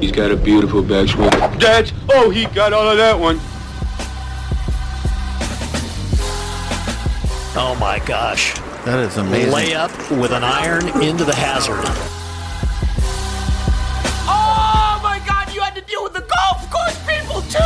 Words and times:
He's 0.00 0.12
got 0.12 0.30
a 0.30 0.36
beautiful 0.36 0.82
backswing. 0.82 1.30
That's 1.60 1.92
oh, 2.10 2.30
he 2.30 2.46
got 2.46 2.72
all 2.72 2.88
of 2.88 2.96
that 2.96 3.18
one. 3.18 3.38
Oh 7.54 7.76
my 7.78 7.98
gosh. 8.06 8.54
That 8.84 8.98
is 8.98 9.16
amazing. 9.16 9.52
Layup 9.52 10.20
with 10.20 10.32
an 10.32 10.42
iron 10.42 10.88
into 11.02 11.24
the 11.24 11.34
hazard. 11.34 11.84
Oh 14.26 15.00
my 15.02 15.22
god, 15.26 15.54
you 15.54 15.60
had 15.60 15.74
to 15.74 15.82
deal 15.82 16.02
with 16.02 16.14
the 16.14 16.26
golf 16.26 16.68
course 16.70 16.98
people 17.06 17.42
too! 17.42 17.58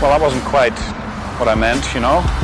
Well, 0.00 0.10
that 0.10 0.20
wasn't 0.20 0.44
quite 0.44 0.78
what 1.40 1.48
I 1.48 1.54
meant, 1.54 1.82
you 1.94 2.00
know. 2.00 2.43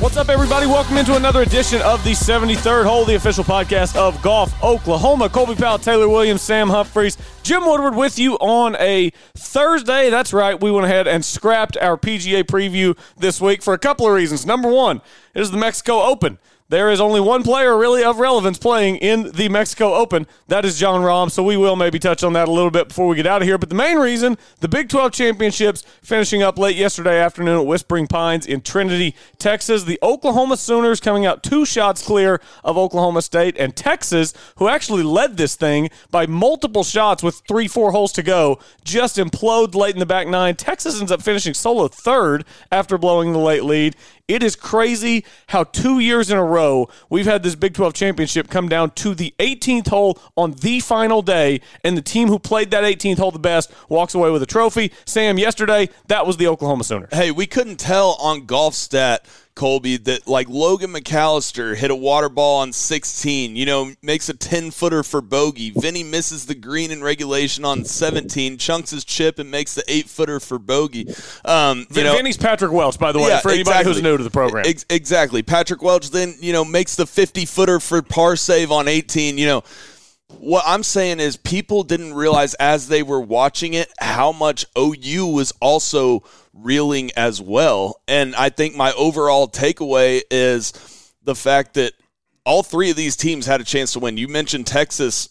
What's 0.00 0.16
up, 0.18 0.28
everybody? 0.28 0.66
Welcome 0.66 0.98
into 0.98 1.16
another 1.16 1.40
edition 1.42 1.80
of 1.80 2.02
the 2.04 2.10
73rd 2.10 2.84
Hole, 2.84 3.04
the 3.06 3.14
official 3.14 3.44
podcast 3.44 3.96
of 3.96 4.20
Golf 4.20 4.52
Oklahoma. 4.62 5.30
Colby 5.30 5.54
Powell, 5.54 5.78
Taylor 5.78 6.08
Williams, 6.08 6.42
Sam 6.42 6.68
Humphreys, 6.68 7.16
Jim 7.42 7.64
Woodward 7.64 7.94
with 7.94 8.18
you 8.18 8.34
on 8.34 8.76
a 8.76 9.10
Thursday. 9.34 10.10
That's 10.10 10.34
right. 10.34 10.60
We 10.60 10.70
went 10.70 10.84
ahead 10.84 11.08
and 11.08 11.24
scrapped 11.24 11.78
our 11.78 11.96
PGA 11.96 12.42
preview 12.44 12.98
this 13.16 13.40
week 13.40 13.62
for 13.62 13.72
a 13.72 13.78
couple 13.78 14.06
of 14.06 14.12
reasons. 14.12 14.44
Number 14.44 14.70
one, 14.70 15.00
it 15.32 15.40
is 15.40 15.50
the 15.50 15.56
Mexico 15.56 16.02
Open. 16.02 16.38
There 16.70 16.90
is 16.90 16.98
only 16.98 17.20
one 17.20 17.42
player 17.42 17.76
really 17.76 18.02
of 18.02 18.18
relevance 18.18 18.56
playing 18.56 18.96
in 18.96 19.32
the 19.32 19.50
Mexico 19.50 19.92
Open. 19.92 20.26
That 20.48 20.64
is 20.64 20.78
Jon 20.78 21.02
Rahm. 21.02 21.30
So 21.30 21.42
we 21.42 21.58
will 21.58 21.76
maybe 21.76 21.98
touch 21.98 22.24
on 22.24 22.32
that 22.32 22.48
a 22.48 22.50
little 22.50 22.70
bit 22.70 22.88
before 22.88 23.06
we 23.06 23.16
get 23.16 23.26
out 23.26 23.42
of 23.42 23.46
here. 23.46 23.58
But 23.58 23.68
the 23.68 23.74
main 23.74 23.98
reason, 23.98 24.38
the 24.60 24.68
Big 24.68 24.88
12 24.88 25.12
championships 25.12 25.82
finishing 26.02 26.42
up 26.42 26.58
late 26.58 26.74
yesterday 26.74 27.20
afternoon 27.20 27.60
at 27.60 27.66
Whispering 27.66 28.06
Pines 28.06 28.46
in 28.46 28.62
Trinity, 28.62 29.14
Texas. 29.38 29.84
The 29.84 29.98
Oklahoma 30.02 30.56
Sooners 30.56 31.00
coming 31.00 31.26
out 31.26 31.42
two 31.42 31.66
shots 31.66 32.02
clear 32.02 32.40
of 32.64 32.78
Oklahoma 32.78 33.20
State 33.20 33.58
and 33.58 33.76
Texas, 33.76 34.32
who 34.56 34.66
actually 34.66 35.02
led 35.02 35.36
this 35.36 35.56
thing 35.56 35.90
by 36.10 36.24
multiple 36.24 36.82
shots 36.82 37.22
with 37.22 37.42
three, 37.46 37.68
four 37.68 37.92
holes 37.92 38.12
to 38.12 38.22
go, 38.22 38.58
just 38.82 39.18
implode 39.18 39.74
late 39.74 39.94
in 39.94 40.00
the 40.00 40.06
back 40.06 40.28
nine. 40.28 40.56
Texas 40.56 40.98
ends 40.98 41.12
up 41.12 41.20
finishing 41.20 41.52
solo 41.52 41.88
third 41.88 42.46
after 42.72 42.96
blowing 42.96 43.34
the 43.34 43.38
late 43.38 43.64
lead. 43.64 43.94
It 44.26 44.42
is 44.42 44.56
crazy 44.56 45.22
how 45.48 45.64
two 45.64 45.98
years 45.98 46.30
in 46.30 46.38
a 46.38 46.44
row 46.44 46.88
we've 47.10 47.26
had 47.26 47.42
this 47.42 47.54
Big 47.54 47.74
12 47.74 47.92
championship 47.92 48.48
come 48.48 48.70
down 48.70 48.92
to 48.92 49.14
the 49.14 49.34
18th 49.38 49.88
hole 49.88 50.18
on 50.34 50.52
the 50.52 50.80
final 50.80 51.20
day, 51.20 51.60
and 51.84 51.94
the 51.94 52.00
team 52.00 52.28
who 52.28 52.38
played 52.38 52.70
that 52.70 52.84
18th 52.84 53.18
hole 53.18 53.30
the 53.30 53.38
best 53.38 53.70
walks 53.90 54.14
away 54.14 54.30
with 54.30 54.42
a 54.42 54.46
trophy. 54.46 54.92
Sam, 55.04 55.38
yesterday, 55.38 55.90
that 56.06 56.26
was 56.26 56.38
the 56.38 56.46
Oklahoma 56.46 56.84
Sooners. 56.84 57.10
Hey, 57.12 57.32
we 57.32 57.46
couldn't 57.46 57.76
tell 57.76 58.16
on 58.18 58.46
golf 58.46 58.72
stat 58.72 59.26
Colby, 59.54 59.96
that 59.98 60.26
like 60.26 60.48
Logan 60.48 60.92
McAllister 60.92 61.76
hit 61.76 61.90
a 61.90 61.94
water 61.94 62.28
ball 62.28 62.60
on 62.60 62.72
16, 62.72 63.56
you 63.56 63.66
know, 63.66 63.92
makes 64.02 64.28
a 64.28 64.34
10 64.34 64.70
footer 64.70 65.02
for 65.02 65.20
bogey. 65.20 65.70
Vinny 65.70 66.02
misses 66.02 66.46
the 66.46 66.54
green 66.54 66.90
in 66.90 67.02
regulation 67.02 67.64
on 67.64 67.84
17, 67.84 68.58
chunks 68.58 68.90
his 68.90 69.04
chip 69.04 69.38
and 69.38 69.50
makes 69.50 69.74
the 69.74 69.84
eight 69.88 70.08
footer 70.08 70.40
for 70.40 70.58
bogey. 70.58 71.14
Um, 71.44 71.86
you 71.90 72.04
know, 72.04 72.16
Vinny's 72.16 72.36
Patrick 72.36 72.72
Welch, 72.72 72.98
by 72.98 73.12
the 73.12 73.18
way, 73.18 73.28
yeah, 73.28 73.40
for 73.40 73.50
anybody 73.50 73.70
exactly. 73.70 73.92
who's 73.92 74.02
new 74.02 74.16
to 74.16 74.24
the 74.24 74.30
program. 74.30 74.64
Ex- 74.66 74.86
exactly. 74.90 75.42
Patrick 75.42 75.82
Welch 75.82 76.10
then, 76.10 76.34
you 76.40 76.52
know, 76.52 76.64
makes 76.64 76.96
the 76.96 77.06
50 77.06 77.46
footer 77.46 77.80
for 77.80 78.02
par 78.02 78.36
save 78.36 78.72
on 78.72 78.88
18, 78.88 79.38
you 79.38 79.46
know 79.46 79.62
what 80.40 80.64
I'm 80.66 80.82
saying 80.82 81.20
is 81.20 81.36
people 81.36 81.82
didn't 81.82 82.14
realize 82.14 82.54
as 82.54 82.88
they 82.88 83.02
were 83.02 83.20
watching 83.20 83.74
it 83.74 83.92
how 83.98 84.32
much 84.32 84.66
OU 84.78 85.26
was 85.28 85.52
also 85.60 86.22
reeling 86.52 87.10
as 87.16 87.40
well. 87.40 88.00
And 88.06 88.34
I 88.34 88.48
think 88.48 88.76
my 88.76 88.92
overall 88.92 89.48
takeaway 89.48 90.22
is 90.30 91.12
the 91.22 91.34
fact 91.34 91.74
that 91.74 91.92
all 92.44 92.62
three 92.62 92.90
of 92.90 92.96
these 92.96 93.16
teams 93.16 93.46
had 93.46 93.60
a 93.60 93.64
chance 93.64 93.92
to 93.94 93.98
win. 93.98 94.16
You 94.18 94.28
mentioned 94.28 94.66
Texas 94.66 95.30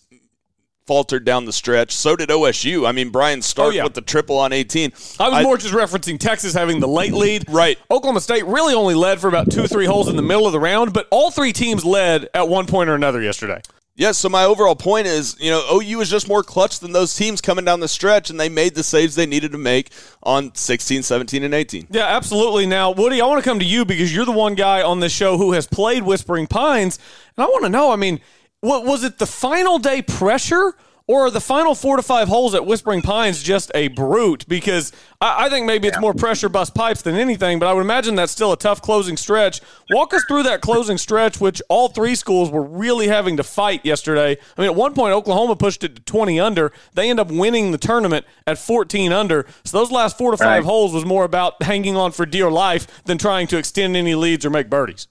faltered 0.86 1.24
down 1.24 1.46
the 1.46 1.54
stretch. 1.54 1.92
So 1.92 2.16
did 2.16 2.30
OSU. 2.30 2.88
I 2.88 2.92
mean, 2.92 3.10
Brian 3.10 3.40
oh, 3.40 3.42
Stark 3.42 3.68
oh, 3.68 3.72
yeah. 3.72 3.84
with 3.84 3.94
the 3.94 4.02
triple 4.02 4.38
on 4.38 4.52
18. 4.52 4.92
I 5.20 5.30
was 5.30 5.40
I, 5.40 5.44
more 5.44 5.58
just 5.58 5.74
referencing 5.74 6.20
Texas 6.20 6.54
having 6.54 6.80
the 6.80 6.88
late 6.88 7.14
lead. 7.14 7.46
Right. 7.50 7.78
Oklahoma 7.90 8.22
State 8.22 8.46
really 8.46 8.74
only 8.74 8.96
led 8.96 9.20
for 9.20 9.28
about 9.28 9.52
two, 9.52 9.68
three 9.68 9.86
holes 9.86 10.10
in 10.10 10.16
the 10.16 10.22
middle 10.22 10.46
of 10.46 10.52
the 10.52 10.60
round, 10.60 10.94
but 10.94 11.08
all 11.12 11.32
three 11.32 11.54
teams 11.54 11.86
led 11.86 12.30
at 12.34 12.50
one 12.50 12.66
point 12.66 12.90
or 12.90 12.96
another 12.96 13.22
yesterday. 13.22 13.62
Yes, 13.96 14.08
yeah, 14.08 14.12
so 14.14 14.30
my 14.30 14.44
overall 14.44 14.76
point 14.76 15.06
is, 15.06 15.36
you 15.40 15.52
know, 15.52 15.64
OU 15.72 16.02
is 16.02 16.10
just 16.10 16.28
more 16.28 16.42
clutch 16.42 16.80
than 16.80 16.94
those 16.94 17.16
teams 17.16 17.42
coming 17.42 17.64
down 17.64 17.80
the 17.80 17.88
stretch, 17.88 18.32
and 18.32 18.40
they 18.40 18.50
made 18.50 18.74
the 18.74 18.84
saves 18.84 19.14
they 19.14 19.28
needed 19.28 19.52
to 19.52 19.60
make 19.60 19.92
on 20.24 20.54
16, 20.56 21.04
17, 21.04 21.44
and 21.44 21.54
18. 21.54 21.88
Yeah, 21.92 22.08
absolutely. 22.08 22.66
Now, 22.66 22.92
Woody, 22.92 23.22
I 23.22 23.28
want 23.28 23.44
to 23.44 23.48
come 23.48 23.60
to 23.60 23.66
you 23.66 23.86
because 23.86 24.14
you're 24.14 24.26
the 24.26 24.32
one 24.32 24.56
guy 24.56 24.82
on 24.82 25.00
this 25.00 25.12
show 25.12 25.38
who 25.38 25.52
has 25.52 25.68
played 25.68 26.04
Whispering 26.04 26.48
Pines, 26.48 26.98
and 27.38 27.44
I 27.44 27.48
want 27.48 27.66
to 27.66 27.70
know, 27.70 27.92
I 27.92 27.96
mean, 27.96 28.20
what 28.62 28.84
was 28.84 29.04
it 29.04 29.20
the 29.20 29.28
final 29.28 29.78
day 29.78 30.02
pressure– 30.02 30.76
or 31.06 31.26
are 31.26 31.32
the 31.32 31.42
final 31.42 31.76
four 31.76 31.98
to 31.98 32.02
five 32.02 32.30
holes 32.30 32.56
at 32.56 32.66
Whispering 32.66 33.02
Pines 33.02 33.44
just 33.44 33.72
a 33.76 33.90
brute? 33.90 34.48
Because 34.48 34.94
I, 35.20 35.46
I 35.46 35.50
think 35.50 35.66
maybe 35.66 35.88
it's 35.88 36.00
more 36.00 36.14
pressure 36.14 36.48
bust 36.48 36.74
pipes 36.74 37.02
than 37.02 37.16
anything, 37.16 37.60
but 37.60 37.68
I 37.68 37.74
would 37.74 37.82
imagine 37.82 38.16
that's 38.16 38.32
still 38.32 38.54
a 38.54 38.58
tough 38.58 38.82
closing 38.82 39.18
stretch. 39.18 39.60
Walk 39.90 40.14
us 40.14 40.24
through 40.28 40.44
that 40.44 40.62
closing 40.62 40.98
stretch, 40.98 41.42
which 41.42 41.62
all 41.68 41.90
three 41.90 42.16
schools 42.16 42.50
were 42.50 42.64
really 42.64 43.10
having 43.10 43.36
to 43.38 43.44
fight 43.44 43.86
yesterday. 43.86 44.38
I 44.58 44.62
mean, 44.62 44.70
at 44.70 44.76
one 44.76 44.94
point, 44.94 45.14
Oklahoma 45.14 45.58
pushed 45.58 45.84
it 45.84 45.96
to 45.98 46.02
20 46.02 46.40
under. 46.40 46.72
They 46.94 47.10
end 47.10 47.20
up 47.20 47.30
winning 47.30 47.72
the 47.72 47.78
tournament 47.78 48.26
at 48.48 48.58
14 48.58 49.12
under. 49.12 49.46
So 49.66 49.78
those 49.78 49.92
last 49.92 50.18
four 50.18 50.32
to 50.32 50.38
five 50.38 50.64
right. 50.64 50.64
holes 50.64 50.94
was 50.94 51.06
more 51.06 51.26
about 51.26 51.62
hanging 51.64 51.98
on 51.98 52.14
for 52.14 52.26
dear 52.26 52.50
life 52.50 53.04
than 53.04 53.18
trying 53.18 53.48
to 53.48 53.58
extend 53.58 53.98
any 53.98 54.16
leads 54.16 54.46
or 54.46 54.50
make 54.50 54.70
birdies. 54.70 55.08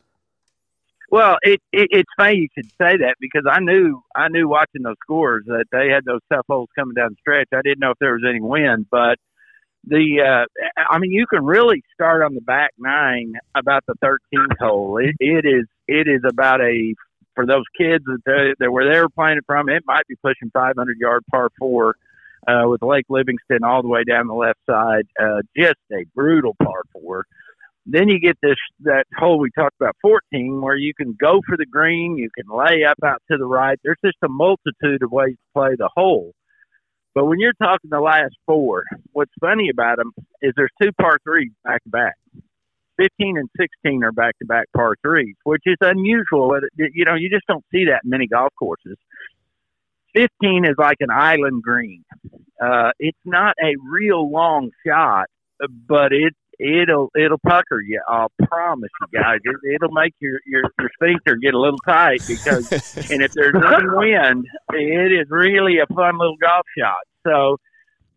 Well, 1.12 1.36
it, 1.42 1.60
it 1.74 1.88
it's 1.90 2.10
funny 2.16 2.36
you 2.36 2.48
should 2.54 2.70
say 2.70 2.96
that 2.96 3.16
because 3.20 3.44
I 3.48 3.60
knew 3.60 4.02
I 4.16 4.28
knew 4.28 4.48
watching 4.48 4.82
those 4.82 4.96
scores 5.04 5.44
that 5.46 5.66
they 5.70 5.90
had 5.90 6.06
those 6.06 6.22
tough 6.32 6.46
holes 6.48 6.70
coming 6.74 6.94
down 6.94 7.10
the 7.10 7.16
stretch. 7.20 7.48
I 7.52 7.60
didn't 7.62 7.80
know 7.80 7.90
if 7.90 7.98
there 8.00 8.14
was 8.14 8.24
any 8.26 8.40
wind, 8.40 8.86
but 8.90 9.18
the 9.84 10.22
uh, 10.22 10.82
I 10.90 10.98
mean 10.98 11.12
you 11.12 11.26
can 11.26 11.44
really 11.44 11.82
start 11.92 12.22
on 12.22 12.34
the 12.34 12.40
back 12.40 12.70
nine 12.78 13.34
about 13.54 13.84
the 13.86 13.94
13th 14.02 14.56
hole. 14.58 14.96
It, 14.96 15.14
it 15.20 15.44
is 15.44 15.66
it 15.86 16.08
is 16.08 16.22
about 16.26 16.62
a 16.62 16.94
for 17.34 17.44
those 17.44 17.64
kids 17.76 18.04
that 18.06 18.54
they, 18.58 18.68
where 18.68 18.90
they 18.90 18.98
were 18.98 19.10
playing 19.10 19.36
it 19.36 19.44
from. 19.46 19.68
It 19.68 19.82
might 19.86 20.06
be 20.08 20.16
pushing 20.16 20.50
500 20.50 20.96
yard 20.98 21.24
par 21.30 21.50
four 21.58 21.94
uh, 22.48 22.62
with 22.64 22.80
Lake 22.80 23.06
Livingston 23.10 23.64
all 23.64 23.82
the 23.82 23.88
way 23.88 24.04
down 24.04 24.28
the 24.28 24.34
left 24.34 24.60
side. 24.66 25.06
Uh, 25.20 25.42
just 25.54 25.76
a 25.92 26.06
brutal 26.14 26.56
par 26.62 26.84
four. 26.90 27.26
Then 27.84 28.08
you 28.08 28.20
get 28.20 28.38
this 28.42 28.56
that 28.80 29.06
hole 29.16 29.38
we 29.38 29.50
talked 29.50 29.74
about, 29.80 29.96
14, 30.02 30.60
where 30.60 30.76
you 30.76 30.94
can 30.94 31.16
go 31.20 31.40
for 31.46 31.56
the 31.56 31.66
green, 31.66 32.16
you 32.16 32.30
can 32.30 32.46
lay 32.48 32.84
up 32.84 32.98
out 33.04 33.20
to 33.30 33.36
the 33.36 33.44
right. 33.44 33.78
There's 33.82 33.98
just 34.04 34.18
a 34.22 34.28
multitude 34.28 35.02
of 35.02 35.10
ways 35.10 35.34
to 35.34 35.60
play 35.60 35.70
the 35.76 35.90
hole. 35.94 36.32
But 37.14 37.26
when 37.26 37.40
you're 37.40 37.52
talking 37.54 37.90
the 37.90 38.00
last 38.00 38.34
four, 38.46 38.84
what's 39.12 39.32
funny 39.40 39.68
about 39.68 39.98
them 39.98 40.12
is 40.40 40.52
there's 40.56 40.70
two 40.80 40.92
par 40.92 41.18
threes 41.24 41.52
back 41.64 41.82
to 41.82 41.90
back. 41.90 42.14
15 42.98 43.36
and 43.36 43.48
16 43.58 44.04
are 44.04 44.12
back 44.12 44.38
to 44.38 44.46
back 44.46 44.66
par 44.74 44.94
threes, 45.02 45.34
which 45.44 45.62
is 45.66 45.76
unusual. 45.80 46.52
You 46.76 47.04
know, 47.04 47.14
you 47.14 47.30
just 47.30 47.46
don't 47.48 47.64
see 47.72 47.86
that 47.86 48.02
in 48.04 48.10
many 48.10 48.28
golf 48.28 48.52
courses. 48.58 48.96
15 50.14 50.66
is 50.66 50.74
like 50.78 50.98
an 51.00 51.10
island 51.10 51.62
green. 51.62 52.04
Uh, 52.62 52.90
it's 52.98 53.18
not 53.24 53.54
a 53.62 53.74
real 53.90 54.30
long 54.30 54.70
shot, 54.86 55.26
but 55.88 56.12
it 56.12 56.34
it'll 56.58 57.10
it'll 57.16 57.38
pucker 57.38 57.80
you. 57.80 58.00
I 58.08 58.26
promise 58.44 58.90
you 59.00 59.20
guys. 59.20 59.38
It, 59.44 59.56
it'll 59.74 59.92
make 59.92 60.14
your, 60.20 60.40
your 60.46 60.62
your 60.78 60.90
sphincter 60.94 61.36
get 61.36 61.54
a 61.54 61.58
little 61.58 61.78
tight 61.78 62.22
because, 62.26 62.70
and 63.10 63.22
if 63.22 63.32
there's 63.32 63.54
any 63.54 63.88
wind, 63.88 64.46
it 64.72 65.12
is 65.12 65.30
really 65.30 65.78
a 65.78 65.86
fun 65.94 66.18
little 66.18 66.36
golf 66.36 66.66
shot. 66.78 67.04
So 67.26 67.58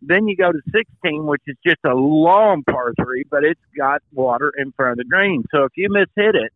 then 0.01 0.27
you 0.27 0.35
go 0.35 0.51
to 0.51 0.59
16, 0.71 1.25
which 1.25 1.41
is 1.47 1.55
just 1.65 1.79
a 1.85 1.93
long 1.93 2.63
par 2.63 2.93
three, 3.01 3.23
but 3.29 3.43
it's 3.43 3.61
got 3.77 4.01
water 4.13 4.51
in 4.57 4.71
front 4.73 4.93
of 4.93 4.97
the 4.97 5.05
green. 5.05 5.43
So 5.51 5.63
if 5.63 5.71
you 5.75 5.89
miss 5.89 6.07
hit 6.15 6.35
it, 6.35 6.51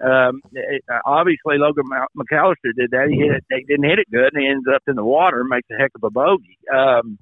um, 0.00 0.42
it, 0.52 0.84
obviously 1.04 1.58
Logan 1.58 1.84
McAllister 2.16 2.74
did 2.76 2.90
that. 2.90 3.08
He 3.10 3.18
hit 3.18 3.36
it, 3.36 3.44
they 3.48 3.62
didn't 3.62 3.88
hit 3.88 3.98
it 3.98 4.10
good, 4.10 4.34
and 4.34 4.42
he 4.42 4.48
ends 4.48 4.66
up 4.72 4.82
in 4.86 4.96
the 4.96 5.04
water 5.04 5.40
and 5.40 5.48
makes 5.48 5.68
a 5.70 5.80
heck 5.80 5.92
of 5.94 6.04
a 6.04 6.10
bogey. 6.10 6.58
Um, 6.74 7.18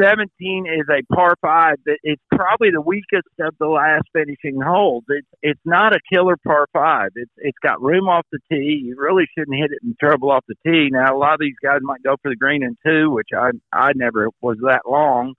17 0.00 0.66
is 0.66 0.86
a 0.88 1.14
par 1.14 1.34
five 1.42 1.76
it's 1.86 2.22
probably 2.34 2.70
the 2.70 2.80
weakest 2.80 3.28
of 3.40 3.54
the 3.58 3.66
last 3.66 4.04
finishing 4.12 4.60
holes. 4.60 5.04
It's 5.08 5.26
it's 5.42 5.60
not 5.64 5.94
a 5.94 6.00
killer 6.12 6.36
par 6.46 6.66
five. 6.72 7.10
It's 7.14 7.30
it's 7.36 7.58
got 7.62 7.82
room 7.82 8.08
off 8.08 8.26
the 8.32 8.38
tee. 8.50 8.82
You 8.84 8.96
really 8.98 9.26
shouldn't 9.36 9.56
hit 9.56 9.72
it 9.72 9.78
in 9.82 9.94
trouble 10.00 10.30
off 10.30 10.44
the 10.48 10.54
tee. 10.66 10.88
Now 10.90 11.14
a 11.14 11.18
lot 11.18 11.34
of 11.34 11.40
these 11.40 11.56
guys 11.62 11.80
might 11.82 12.02
go 12.02 12.16
for 12.22 12.30
the 12.30 12.36
green 12.36 12.62
in 12.62 12.76
two, 12.86 13.10
which 13.10 13.28
I 13.36 13.50
I 13.72 13.92
never 13.94 14.28
was 14.40 14.58
that 14.62 14.82
long. 14.88 15.34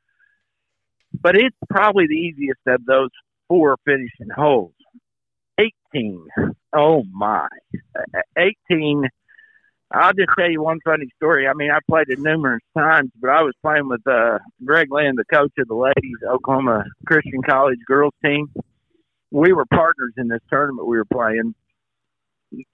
But 1.19 1.35
it's 1.35 1.57
probably 1.69 2.07
the 2.07 2.15
easiest 2.15 2.61
of 2.67 2.85
those 2.85 3.09
four 3.47 3.77
finishing 3.85 4.29
holes. 4.35 4.73
18. 5.93 6.27
Oh 6.73 7.03
my. 7.11 7.47
Uh, 7.95 8.21
18 8.37 9.03
I'll 9.93 10.13
just 10.13 10.29
tell 10.37 10.49
you 10.49 10.61
one 10.61 10.79
funny 10.85 11.07
story. 11.17 11.47
I 11.47 11.53
mean, 11.53 11.69
I 11.71 11.79
played 11.89 12.09
it 12.09 12.19
numerous 12.19 12.61
times, 12.77 13.11
but 13.19 13.29
I 13.29 13.41
was 13.41 13.53
playing 13.61 13.89
with 13.89 14.05
uh, 14.07 14.39
Greg 14.63 14.87
Lynn, 14.91 15.15
the 15.15 15.25
coach 15.25 15.51
of 15.57 15.67
the 15.67 15.75
ladies 15.75 16.17
Oklahoma 16.27 16.85
Christian 17.05 17.41
College 17.41 17.79
girls 17.85 18.13
team. 18.23 18.51
We 19.31 19.53
were 19.53 19.65
partners 19.65 20.13
in 20.17 20.27
this 20.27 20.41
tournament 20.49 20.87
we 20.87 20.97
were 20.97 21.05
playing. 21.05 21.55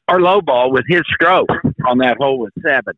Our 0.08 0.20
low 0.20 0.42
ball 0.42 0.72
with 0.72 0.86
his 0.88 1.02
stroke 1.14 1.50
on 1.86 2.00
that 2.00 2.18
hole 2.18 2.40
was 2.40 2.52
seven. 2.64 2.94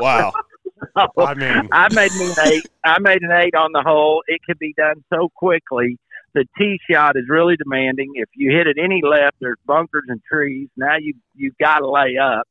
Wow. 0.00 0.32
I 0.96 1.34
mean, 1.34 1.68
I 1.72 1.92
made 1.92 2.12
an 2.12 2.34
eight. 2.46 2.66
I 2.84 2.98
made 3.00 3.22
an 3.22 3.32
eight 3.32 3.54
on 3.54 3.72
the 3.72 3.82
hole. 3.82 4.22
It 4.26 4.40
could 4.46 4.58
be 4.58 4.74
done 4.76 5.02
so 5.12 5.28
quickly. 5.34 5.98
The 6.34 6.44
tee 6.58 6.78
shot 6.90 7.16
is 7.16 7.24
really 7.28 7.56
demanding. 7.56 8.12
If 8.14 8.28
you 8.34 8.50
hit 8.50 8.66
it 8.66 8.76
any 8.82 9.00
left, 9.02 9.36
there's 9.40 9.58
bunkers 9.66 10.04
and 10.08 10.20
trees. 10.30 10.68
Now 10.76 10.96
you 11.00 11.14
you've 11.34 11.56
got 11.58 11.78
to 11.78 11.90
lay 11.90 12.16
up. 12.16 12.46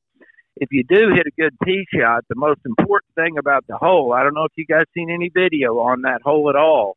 If 0.56 0.70
you 0.72 0.84
do 0.84 1.10
hit 1.16 1.26
a 1.26 1.42
good 1.42 1.56
tee 1.66 1.86
shot, 1.94 2.24
the 2.30 2.36
most 2.36 2.60
important 2.66 3.14
thing 3.16 3.38
about 3.38 3.66
the 3.68 3.78
hole, 3.78 4.14
I 4.14 4.24
don't 4.24 4.36
know 4.36 4.46
if 4.46 4.52
you 4.56 4.66
guys 4.66 4.84
seen 4.94 5.10
any 5.10 5.30
video 5.34 5.80
on 5.80 6.04
that 6.04 6.22
hole 6.24 6.50
at 6.50 6.56
all, 6.56 6.96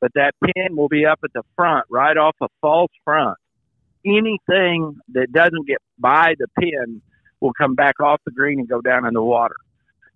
but 0.00 0.12
that 0.14 0.32
pin 0.44 0.76
will 0.76 0.88
be 0.88 1.06
up 1.06 1.20
at 1.24 1.32
the 1.32 1.42
front, 1.56 1.86
right 1.88 2.16
off 2.16 2.36
a 2.42 2.48
false 2.60 2.90
front. 3.04 3.38
Anything 4.04 4.98
that 5.12 5.32
doesn't 5.32 5.66
get 5.66 5.78
by 5.98 6.34
the 6.38 6.48
pin 6.60 7.00
will 7.40 7.52
come 7.54 7.74
back 7.74 7.98
off 8.00 8.20
the 8.26 8.30
green 8.30 8.58
and 8.58 8.68
go 8.68 8.80
down 8.80 9.06
in 9.06 9.14
the 9.14 9.22
water. 9.22 9.56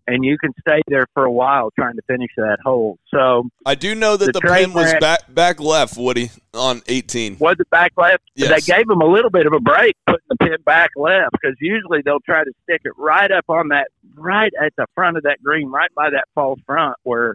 And 0.09 0.25
you 0.25 0.39
can 0.39 0.53
stay 0.61 0.83
there 0.87 1.07
for 1.15 1.25
a 1.25 1.33
while 1.33 1.71
trying 1.77 1.97
to 1.97 2.03
finish 2.07 2.31
that 2.37 2.59
hole. 2.65 2.97
So 3.13 3.49
I 3.65 3.75
do 3.75 3.95
know 3.95 4.17
that 4.17 4.27
The 4.27 4.33
the, 4.33 4.41
pin 4.41 4.73
was 4.73 4.93
wreck- 4.93 5.01
back 5.01 5.35
back 5.35 5.61
left, 5.61 5.97
Woody, 5.97 6.31
on 6.55 6.81
18. 6.87 7.39
was 7.41 7.57
it 7.59 7.69
back 7.71 7.93
left? 7.97 8.23
Yes. 8.37 8.65
They 8.67 8.73
gave 8.77 8.89
him 8.89 9.01
a 9.01 9.07
little 9.07 9.31
bit 9.31 9.47
of 9.47 9.53
a 9.53 9.59
break 9.59 9.97
putting 10.07 10.27
the 10.29 10.37
pin 10.37 10.57
back 10.65 10.91
left 10.95 11.33
because 11.33 11.57
usually 11.61 12.03
they'll 12.05 12.21
try 12.21 12.45
to 12.45 12.53
stick 12.63 12.83
it 12.85 12.93
right 12.97 13.33
up 13.33 13.47
on 13.49 13.69
that, 13.69 13.89
right 14.15 14.53
at 14.65 14.73
the 14.77 14.87
front 14.95 15.17
of 15.17 15.25
that 15.25 15.43
green, 15.43 15.71
right 15.71 15.91
by 15.97 16.11
that 16.11 16.25
false 16.37 16.61
front 16.67 16.97
where, 17.03 17.35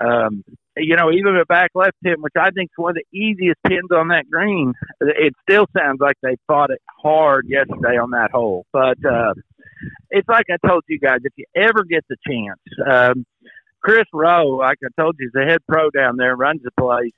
um, 0.00 0.44
you 0.76 0.96
know, 0.96 1.10
even 1.10 1.36
a 1.36 1.44
back 1.46 1.70
left 1.74 1.96
pin, 2.02 2.16
which 2.20 2.34
I 2.38 2.50
think 2.50 2.70
is 2.70 2.76
one 2.76 2.90
of 2.90 2.96
the 2.96 3.18
easiest 3.18 3.62
pins 3.66 3.90
on 3.94 4.08
that 4.08 4.30
green, 4.30 4.74
it 5.00 5.34
still 5.48 5.66
sounds 5.76 6.00
like 6.00 6.16
they 6.22 6.36
fought 6.46 6.70
it 6.70 6.82
hard 7.02 7.46
yesterday 7.48 7.96
on 7.96 8.10
that 8.10 8.30
hole. 8.32 8.66
But 8.72 8.98
uh, 9.04 9.34
it's 10.10 10.28
like 10.28 10.46
I 10.50 10.66
told 10.66 10.84
you 10.88 10.98
guys, 10.98 11.20
if 11.24 11.32
you 11.36 11.46
ever 11.54 11.84
get 11.84 12.04
the 12.08 12.16
chance, 12.26 12.60
um, 12.88 13.24
Chris 13.80 14.04
Rowe, 14.12 14.56
like 14.56 14.78
I 14.84 15.00
told 15.00 15.16
you, 15.18 15.26
is 15.28 15.32
the 15.32 15.44
head 15.44 15.60
pro 15.68 15.90
down 15.90 16.16
there, 16.16 16.36
runs 16.36 16.62
the 16.62 16.70
place. 16.78 17.12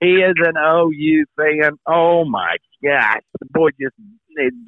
He 0.00 0.16
is 0.16 0.34
an 0.38 0.56
OU 0.56 1.24
fan. 1.36 1.72
Oh 1.86 2.24
my 2.24 2.56
gosh, 2.82 3.20
the 3.38 3.46
boy 3.50 3.70
just 3.80 3.94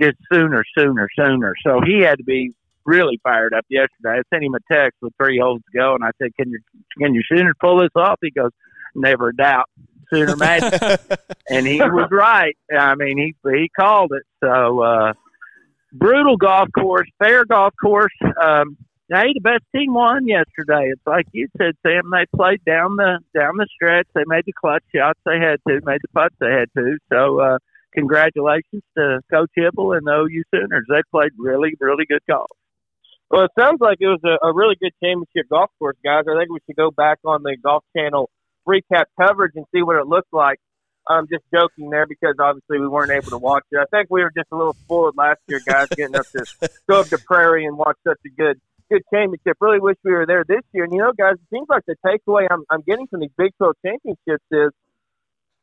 just 0.00 0.16
sooner, 0.32 0.64
sooner, 0.76 1.08
sooner. 1.16 1.54
So 1.64 1.80
he 1.84 2.00
had 2.00 2.18
to 2.18 2.24
be 2.24 2.52
really 2.84 3.20
fired 3.22 3.54
up 3.54 3.64
yesterday. 3.68 4.20
I 4.20 4.22
sent 4.32 4.44
him 4.44 4.54
a 4.54 4.72
text 4.72 4.98
with 5.02 5.12
three 5.16 5.38
holes 5.38 5.60
to 5.72 5.78
go, 5.78 5.94
and 5.94 6.04
I 6.04 6.10
said, 6.20 6.34
"Can 6.36 6.50
you 6.50 6.58
can 6.98 7.14
you 7.14 7.22
Sooners 7.28 7.54
pull 7.60 7.80
this 7.80 7.90
off?" 7.96 8.18
He 8.22 8.30
goes, 8.30 8.50
"Never 8.94 9.28
a 9.28 9.36
doubt, 9.36 9.68
Sooner 10.12 10.36
magic," 10.36 10.80
and 11.50 11.66
he 11.66 11.78
was 11.78 12.08
right. 12.10 12.56
I 12.76 12.94
mean, 12.94 13.18
he 13.18 13.34
he 13.50 13.70
called 13.78 14.12
it. 14.12 14.24
So 14.42 14.80
uh, 14.80 15.12
brutal 15.92 16.36
golf 16.36 16.68
course, 16.78 17.08
fair 17.18 17.44
golf 17.44 17.74
course. 17.80 18.14
Um, 18.42 18.76
hey, 19.08 19.32
the 19.34 19.40
best 19.40 19.64
team 19.74 19.94
won 19.94 20.26
yesterday. 20.26 20.90
It's 20.90 21.06
like 21.06 21.26
you 21.32 21.48
said, 21.58 21.74
Sam. 21.86 22.10
They 22.12 22.26
played 22.34 22.64
down 22.64 22.96
the 22.96 23.18
down 23.38 23.56
the 23.56 23.66
stretch. 23.74 24.06
They 24.14 24.24
made 24.26 24.44
the 24.46 24.52
clutch 24.52 24.84
shots 24.94 25.20
they 25.24 25.38
had 25.38 25.58
to, 25.68 25.80
made 25.84 26.00
the 26.02 26.08
putts 26.14 26.34
they 26.40 26.50
had 26.50 26.68
to. 26.76 26.98
So, 27.12 27.40
uh, 27.40 27.58
congratulations 27.94 28.82
to 28.96 29.20
Coach 29.30 29.50
Hybl 29.58 29.96
and 29.96 30.06
the 30.06 30.12
OU 30.12 30.42
Sooners. 30.54 30.86
They 30.88 31.02
played 31.10 31.32
really, 31.38 31.74
really 31.80 32.06
good 32.06 32.22
golf. 32.28 32.50
Well, 33.32 33.44
it 33.44 33.50
sounds 33.58 33.80
like 33.80 33.96
it 33.98 34.08
was 34.08 34.20
a, 34.24 34.46
a 34.46 34.52
really 34.52 34.76
good 34.78 34.92
championship 35.02 35.48
golf 35.48 35.70
course, 35.78 35.96
guys. 36.04 36.24
I 36.28 36.38
think 36.38 36.52
we 36.52 36.58
should 36.66 36.76
go 36.76 36.90
back 36.90 37.18
on 37.24 37.42
the 37.42 37.56
Golf 37.56 37.82
Channel 37.96 38.28
recap 38.68 39.04
coverage 39.18 39.52
and 39.56 39.64
see 39.74 39.82
what 39.82 39.96
it 39.96 40.06
looked 40.06 40.32
like. 40.34 40.58
I'm 41.08 41.26
just 41.28 41.42
joking 41.52 41.88
there 41.88 42.06
because 42.06 42.34
obviously 42.38 42.78
we 42.78 42.86
weren't 42.86 43.10
able 43.10 43.30
to 43.30 43.38
watch 43.38 43.64
it. 43.72 43.78
I 43.78 43.86
think 43.90 44.08
we 44.10 44.22
were 44.22 44.30
just 44.36 44.48
a 44.52 44.56
little 44.56 44.74
spoiled 44.74 45.16
last 45.16 45.40
year, 45.48 45.60
guys, 45.66 45.88
getting 45.88 46.14
up 46.14 46.26
to 46.32 46.44
go 46.88 47.00
up 47.00 47.08
to 47.08 47.18
Prairie 47.18 47.64
and 47.64 47.76
watch 47.76 47.96
such 48.06 48.20
a 48.26 48.28
good 48.28 48.60
good 48.90 49.02
championship. 49.12 49.56
Really 49.60 49.80
wish 49.80 49.96
we 50.04 50.12
were 50.12 50.26
there 50.26 50.44
this 50.46 50.62
year. 50.72 50.84
And 50.84 50.92
you 50.92 50.98
know, 50.98 51.12
guys, 51.16 51.34
it 51.34 51.48
seems 51.52 51.66
like 51.70 51.84
the 51.86 51.96
takeaway 52.06 52.46
I'm 52.50 52.64
I'm 52.70 52.82
getting 52.82 53.06
from 53.06 53.20
these 53.20 53.32
Big 53.36 53.52
12 53.56 53.74
championships 53.84 54.44
is 54.52 54.70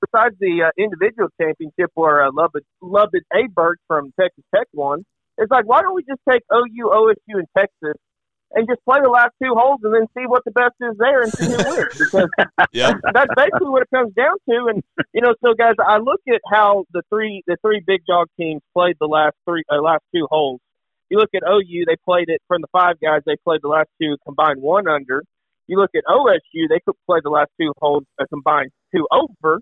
besides 0.01 0.35
the 0.39 0.63
uh, 0.63 0.71
individual 0.75 1.29
championship 1.39 1.91
where 1.93 2.25
uh, 2.25 2.31
Lubbock 2.33 2.63
Lubbock 2.81 3.23
Aberg 3.31 3.75
from 3.87 4.11
Texas 4.19 4.43
Tech 4.53 4.67
won, 4.73 5.05
it's 5.39 5.51
like 5.51 5.65
why 5.65 5.81
don't 5.81 5.95
we 5.95 6.03
just 6.03 6.21
take 6.29 6.43
OU, 6.53 6.85
OSU, 6.89 7.39
and 7.39 7.47
Texas 7.57 7.95
and 8.51 8.67
just 8.67 8.83
play 8.83 8.97
the 9.01 9.09
last 9.09 9.29
two 9.41 9.53
holes 9.53 9.79
and 9.83 9.93
then 9.93 10.07
see 10.17 10.25
what 10.25 10.43
the 10.43 10.49
best 10.51 10.73
is 10.81 10.97
there 10.97 11.21
and 11.21 11.31
see 11.33 11.45
who 11.45 11.57
wins 11.57 11.97
because 11.99 12.29
Yeah. 12.73 12.93
that's 13.13 13.29
basically 13.35 13.69
what 13.69 13.83
it 13.83 13.89
comes 13.93 14.11
down 14.13 14.33
to. 14.49 14.67
And 14.73 14.83
you 15.13 15.21
know, 15.21 15.35
so 15.43 15.53
guys, 15.53 15.75
I 15.79 15.97
look 15.97 16.21
at 16.27 16.41
how 16.51 16.85
the 16.91 17.01
three 17.09 17.43
the 17.47 17.57
three 17.61 17.81
big 17.85 18.01
dog 18.07 18.27
teams 18.39 18.61
played 18.73 18.95
the 18.99 19.07
last 19.07 19.35
three 19.47 19.63
uh, 19.71 19.81
last 19.81 20.03
two 20.13 20.27
holes. 20.29 20.59
You 21.09 21.17
look 21.17 21.29
at 21.35 21.41
OU, 21.47 21.85
they 21.87 21.95
played 22.05 22.29
it 22.29 22.41
from 22.47 22.61
the 22.61 22.67
five 22.71 22.99
guys. 23.01 23.21
They 23.25 23.35
played 23.43 23.61
the 23.63 23.67
last 23.67 23.89
two 24.01 24.17
combined 24.25 24.61
one 24.61 24.87
under. 24.87 25.23
You 25.67 25.77
look 25.77 25.91
at 25.95 26.03
OSU, 26.09 26.67
they 26.69 26.79
could 26.85 26.95
play 27.05 27.19
the 27.23 27.29
last 27.29 27.49
two 27.59 27.71
holes 27.79 28.03
a 28.19 28.27
combined 28.27 28.71
two 28.95 29.07
over. 29.11 29.55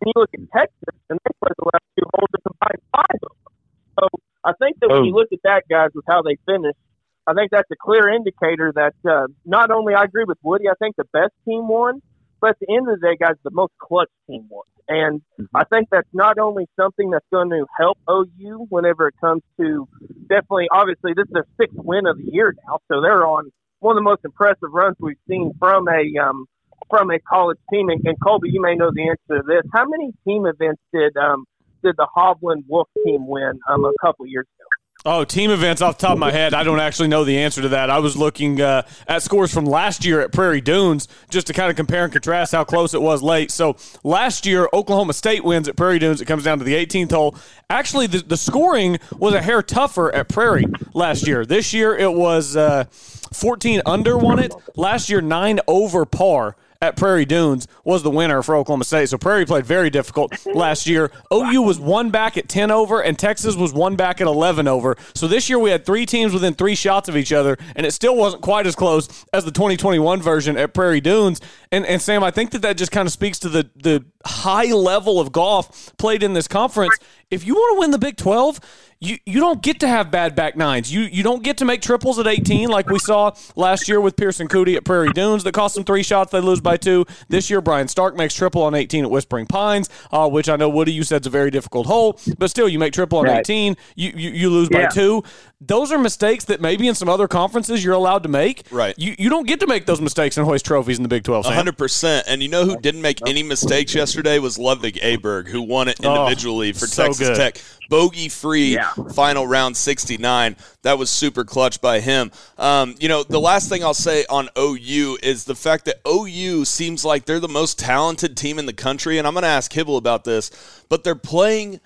And 0.00 0.06
you 0.06 0.12
look 0.16 0.30
at 0.32 0.40
Texas, 0.56 0.96
and 1.10 1.18
they 1.24 1.32
played 1.44 1.56
the 1.58 1.68
last 1.72 1.84
two 1.98 2.06
holes 2.14 2.28
a 2.34 2.40
combined 2.40 2.82
five 2.96 3.20
over. 3.28 3.52
So 4.00 4.08
I 4.44 4.52
think 4.58 4.78
that 4.80 4.88
when 4.88 5.04
you 5.04 5.14
look 5.14 5.28
at 5.32 5.40
that, 5.44 5.64
guys, 5.68 5.90
with 5.94 6.04
how 6.08 6.22
they 6.22 6.36
finished, 6.46 6.78
I 7.26 7.34
think 7.34 7.50
that's 7.50 7.70
a 7.70 7.76
clear 7.76 8.08
indicator 8.08 8.72
that 8.74 8.94
uh, 9.08 9.26
not 9.44 9.70
only 9.70 9.94
I 9.94 10.04
agree 10.04 10.24
with 10.24 10.38
Woody, 10.42 10.68
I 10.68 10.74
think 10.78 10.96
the 10.96 11.04
best 11.12 11.32
team 11.46 11.68
won, 11.68 12.00
but 12.40 12.50
at 12.50 12.58
the 12.60 12.74
end 12.74 12.88
of 12.88 12.98
the 12.98 13.06
day, 13.06 13.16
guys, 13.20 13.36
the 13.44 13.50
most 13.50 13.72
clutch 13.78 14.10
team 14.26 14.46
won. 14.48 14.64
And 14.88 15.22
I 15.54 15.64
think 15.64 15.88
that's 15.92 16.08
not 16.12 16.38
only 16.38 16.66
something 16.74 17.10
that's 17.10 17.26
going 17.30 17.50
to 17.50 17.64
help 17.78 17.98
OU 18.10 18.66
whenever 18.70 19.06
it 19.06 19.14
comes 19.20 19.42
to 19.60 19.86
definitely, 20.22 20.66
obviously, 20.72 21.12
this 21.14 21.26
is 21.26 21.32
their 21.32 21.46
sixth 21.60 21.76
win 21.76 22.06
of 22.06 22.16
the 22.16 22.32
year 22.32 22.54
now, 22.66 22.78
so 22.88 23.00
they're 23.00 23.24
on 23.24 23.52
one 23.78 23.96
of 23.96 24.00
the 24.00 24.08
most 24.08 24.24
impressive 24.24 24.72
runs 24.72 24.96
we've 24.98 25.16
seen 25.28 25.52
from 25.58 25.86
a 25.88 26.18
um, 26.18 26.46
from 26.88 27.10
a 27.10 27.18
college 27.20 27.58
team. 27.72 27.88
And, 27.88 28.04
and 28.04 28.16
Colby, 28.20 28.50
you 28.50 28.60
may 28.60 28.74
know 28.74 28.90
the 28.92 29.08
answer 29.08 29.40
to 29.40 29.42
this. 29.46 29.62
How 29.72 29.86
many 29.86 30.12
team 30.26 30.46
events 30.46 30.82
did 30.92 31.16
um, 31.16 31.44
did 31.82 31.96
the 31.96 32.06
Hovland 32.16 32.64
Wolff 32.68 32.88
team 33.04 33.26
win 33.26 33.58
um, 33.68 33.84
a 33.84 33.92
couple 34.00 34.26
years 34.26 34.46
ago? 34.58 34.60
Oh, 35.06 35.24
team 35.24 35.50
events 35.50 35.80
off 35.80 35.96
the 35.96 36.06
top 36.06 36.12
of 36.12 36.18
my 36.18 36.30
head. 36.30 36.52
I 36.52 36.62
don't 36.62 36.78
actually 36.78 37.08
know 37.08 37.24
the 37.24 37.38
answer 37.38 37.62
to 37.62 37.70
that. 37.70 37.88
I 37.88 38.00
was 38.00 38.18
looking 38.18 38.60
uh, 38.60 38.82
at 39.08 39.22
scores 39.22 39.52
from 39.52 39.64
last 39.64 40.04
year 40.04 40.20
at 40.20 40.30
Prairie 40.30 40.60
Dunes 40.60 41.08
just 41.30 41.46
to 41.46 41.54
kind 41.54 41.70
of 41.70 41.76
compare 41.76 42.04
and 42.04 42.12
contrast 42.12 42.52
how 42.52 42.64
close 42.64 42.92
it 42.92 43.00
was 43.00 43.22
late. 43.22 43.50
So 43.50 43.76
last 44.04 44.44
year, 44.44 44.68
Oklahoma 44.74 45.14
State 45.14 45.42
wins 45.42 45.68
at 45.68 45.76
Prairie 45.76 45.98
Dunes. 45.98 46.20
It 46.20 46.26
comes 46.26 46.44
down 46.44 46.58
to 46.58 46.64
the 46.64 46.74
18th 46.74 47.12
hole. 47.12 47.34
Actually, 47.70 48.08
the, 48.08 48.18
the 48.18 48.36
scoring 48.36 48.98
was 49.16 49.32
a 49.32 49.40
hair 49.40 49.62
tougher 49.62 50.14
at 50.14 50.28
Prairie 50.28 50.66
last 50.92 51.26
year. 51.26 51.46
This 51.46 51.72
year, 51.72 51.96
it 51.96 52.12
was 52.12 52.54
uh, 52.54 52.84
14 53.32 53.80
under 53.86 54.18
won 54.18 54.38
it. 54.38 54.52
Last 54.76 55.08
year, 55.08 55.22
nine 55.22 55.60
over 55.66 56.04
par 56.04 56.56
at 56.82 56.96
Prairie 56.96 57.26
Dunes 57.26 57.68
was 57.84 58.02
the 58.02 58.10
winner 58.10 58.42
for 58.42 58.56
Oklahoma 58.56 58.84
State. 58.84 59.10
So 59.10 59.18
Prairie 59.18 59.44
played 59.44 59.66
very 59.66 59.90
difficult 59.90 60.32
last 60.54 60.86
year. 60.86 61.10
OU 61.32 61.62
was 61.62 61.78
one 61.78 62.10
back 62.10 62.38
at 62.38 62.48
10 62.48 62.70
over, 62.70 63.02
and 63.02 63.18
Texas 63.18 63.54
was 63.54 63.74
one 63.74 63.96
back 63.96 64.22
at 64.22 64.26
11 64.26 64.66
over. 64.66 64.96
So 65.14 65.28
this 65.28 65.50
year 65.50 65.58
we 65.58 65.70
had 65.70 65.84
three 65.84 66.06
teams 66.06 66.32
within 66.32 66.54
three 66.54 66.74
shots 66.74 67.08
of 67.08 67.18
each 67.18 67.32
other, 67.32 67.58
and 67.76 67.84
it 67.84 67.92
still 67.92 68.16
wasn't 68.16 68.42
quite 68.42 68.66
as 68.66 68.74
close 68.74 69.26
as 69.34 69.44
the 69.44 69.50
2021 69.50 70.22
version 70.22 70.56
at 70.56 70.72
Prairie 70.72 71.02
Dunes. 71.02 71.40
And, 71.70 71.84
and 71.84 72.00
Sam, 72.00 72.24
I 72.24 72.30
think 72.30 72.52
that 72.52 72.62
that 72.62 72.78
just 72.78 72.92
kind 72.92 73.06
of 73.06 73.12
speaks 73.12 73.38
to 73.40 73.50
the, 73.50 73.68
the 73.76 74.04
high 74.24 74.72
level 74.72 75.20
of 75.20 75.32
golf 75.32 75.94
played 75.98 76.22
in 76.22 76.32
this 76.32 76.48
conference. 76.48 76.96
If 77.30 77.46
you 77.46 77.54
want 77.54 77.76
to 77.76 77.80
win 77.80 77.90
the 77.92 77.98
Big 77.98 78.16
12, 78.16 78.58
you, 79.02 79.16
you 79.24 79.40
don't 79.40 79.62
get 79.62 79.80
to 79.80 79.88
have 79.88 80.10
bad 80.10 80.34
back 80.34 80.56
nines. 80.56 80.92
You 80.92 81.02
you 81.02 81.22
don't 81.22 81.42
get 81.42 81.56
to 81.58 81.64
make 81.64 81.80
triples 81.80 82.18
at 82.18 82.26
18 82.26 82.68
like 82.68 82.90
we 82.90 82.98
saw 82.98 83.32
last 83.56 83.88
year 83.88 83.98
with 84.00 84.14
Pearson 84.16 84.46
Coody 84.46 84.76
at 84.76 84.84
Prairie 84.84 85.12
Dunes 85.12 85.42
that 85.44 85.52
cost 85.52 85.74
them 85.74 85.84
three 85.84 86.02
shots. 86.02 86.32
They 86.32 86.40
lose 86.40 86.60
by 86.60 86.76
two. 86.76 87.06
This 87.28 87.48
year, 87.48 87.60
Brian 87.62 87.88
Stark 87.88 88.14
makes 88.16 88.34
triple 88.34 88.62
on 88.62 88.74
18 88.74 89.04
at 89.04 89.10
Whispering 89.10 89.46
Pines, 89.46 89.88
uh, 90.12 90.28
which 90.28 90.48
I 90.50 90.56
know 90.56 90.68
Woody 90.68 90.92
you 90.92 91.02
said 91.02 91.22
is 91.22 91.28
a 91.28 91.30
very 91.30 91.50
difficult 91.50 91.86
hole, 91.86 92.18
but 92.36 92.50
still 92.50 92.68
you 92.68 92.78
make 92.78 92.92
triple 92.92 93.20
on 93.20 93.24
Right. 93.26 93.38
18. 93.40 93.76
You, 93.94 94.12
you 94.14 94.30
you 94.30 94.50
lose 94.50 94.68
by 94.68 94.86
two. 94.88 95.22
Those 95.62 95.92
are 95.92 95.98
mistakes 95.98 96.44
that 96.46 96.62
maybe 96.62 96.88
in 96.88 96.94
some 96.94 97.10
other 97.10 97.28
conferences 97.28 97.84
you're 97.84 97.92
allowed 97.94 98.22
to 98.22 98.30
make. 98.30 98.64
Right. 98.70 98.94
You 98.96 99.14
you 99.18 99.28
don't 99.28 99.46
get 99.46 99.60
to 99.60 99.66
make 99.66 99.84
those 99.84 100.00
mistakes 100.00 100.38
and 100.38 100.46
hoist 100.46 100.64
trophies 100.64 100.96
in 100.98 101.02
the 101.02 101.08
Big 101.08 101.22
12. 101.22 101.44
Sam. 101.44 101.54
hundred 101.54 101.76
percent. 101.76 102.24
And 102.28 102.42
you 102.42 102.48
know 102.48 102.64
who 102.64 102.80
didn't 102.80 103.02
make 103.02 103.20
any 103.28 103.42
mistakes 103.42 103.94
yesterday 103.94 104.38
was 104.38 104.58
Ludvig 104.58 104.94
Aberg, 105.02 105.48
who 105.48 105.60
won 105.60 105.88
it 105.88 106.00
Oh, 106.02 106.14
individually 106.24 106.72
for 106.72 106.86
so 106.86 107.04
Texas 107.08 107.28
good. 107.28 107.36
Tech. 107.36 107.60
Bogey 107.90 108.30
free 108.30 108.72
Yeah. 108.74 108.90
final 109.14 109.46
round 109.46 109.76
sixty 109.76 110.16
nine. 110.16 110.56
That 110.80 110.96
was 110.96 111.10
super 111.10 111.44
clutch 111.44 111.82
by 111.82 112.00
him. 112.00 112.30
Um, 112.56 112.94
you 112.98 113.08
know, 113.08 113.22
the 113.22 113.40
last 113.40 113.68
thing 113.68 113.84
I'll 113.84 113.92
say 113.92 114.24
on 114.30 114.48
OU 114.58 115.18
is 115.22 115.44
the 115.44 115.54
fact 115.54 115.84
that 115.84 115.96
OU 116.08 116.64
seems 116.64 117.04
like 117.04 117.26
they're 117.26 117.38
the 117.38 117.48
most 117.48 117.78
talented 117.78 118.34
team 118.34 118.58
in 118.58 118.64
the 118.64 118.72
country, 118.72 119.18
and 119.18 119.26
I'm 119.26 119.34
going 119.34 119.42
to 119.42 119.48
ask 119.48 119.70
Hybl 119.72 119.98
about 119.98 120.24
this, 120.24 120.50
but 120.88 121.04
they're 121.04 121.14
playing 121.14 121.80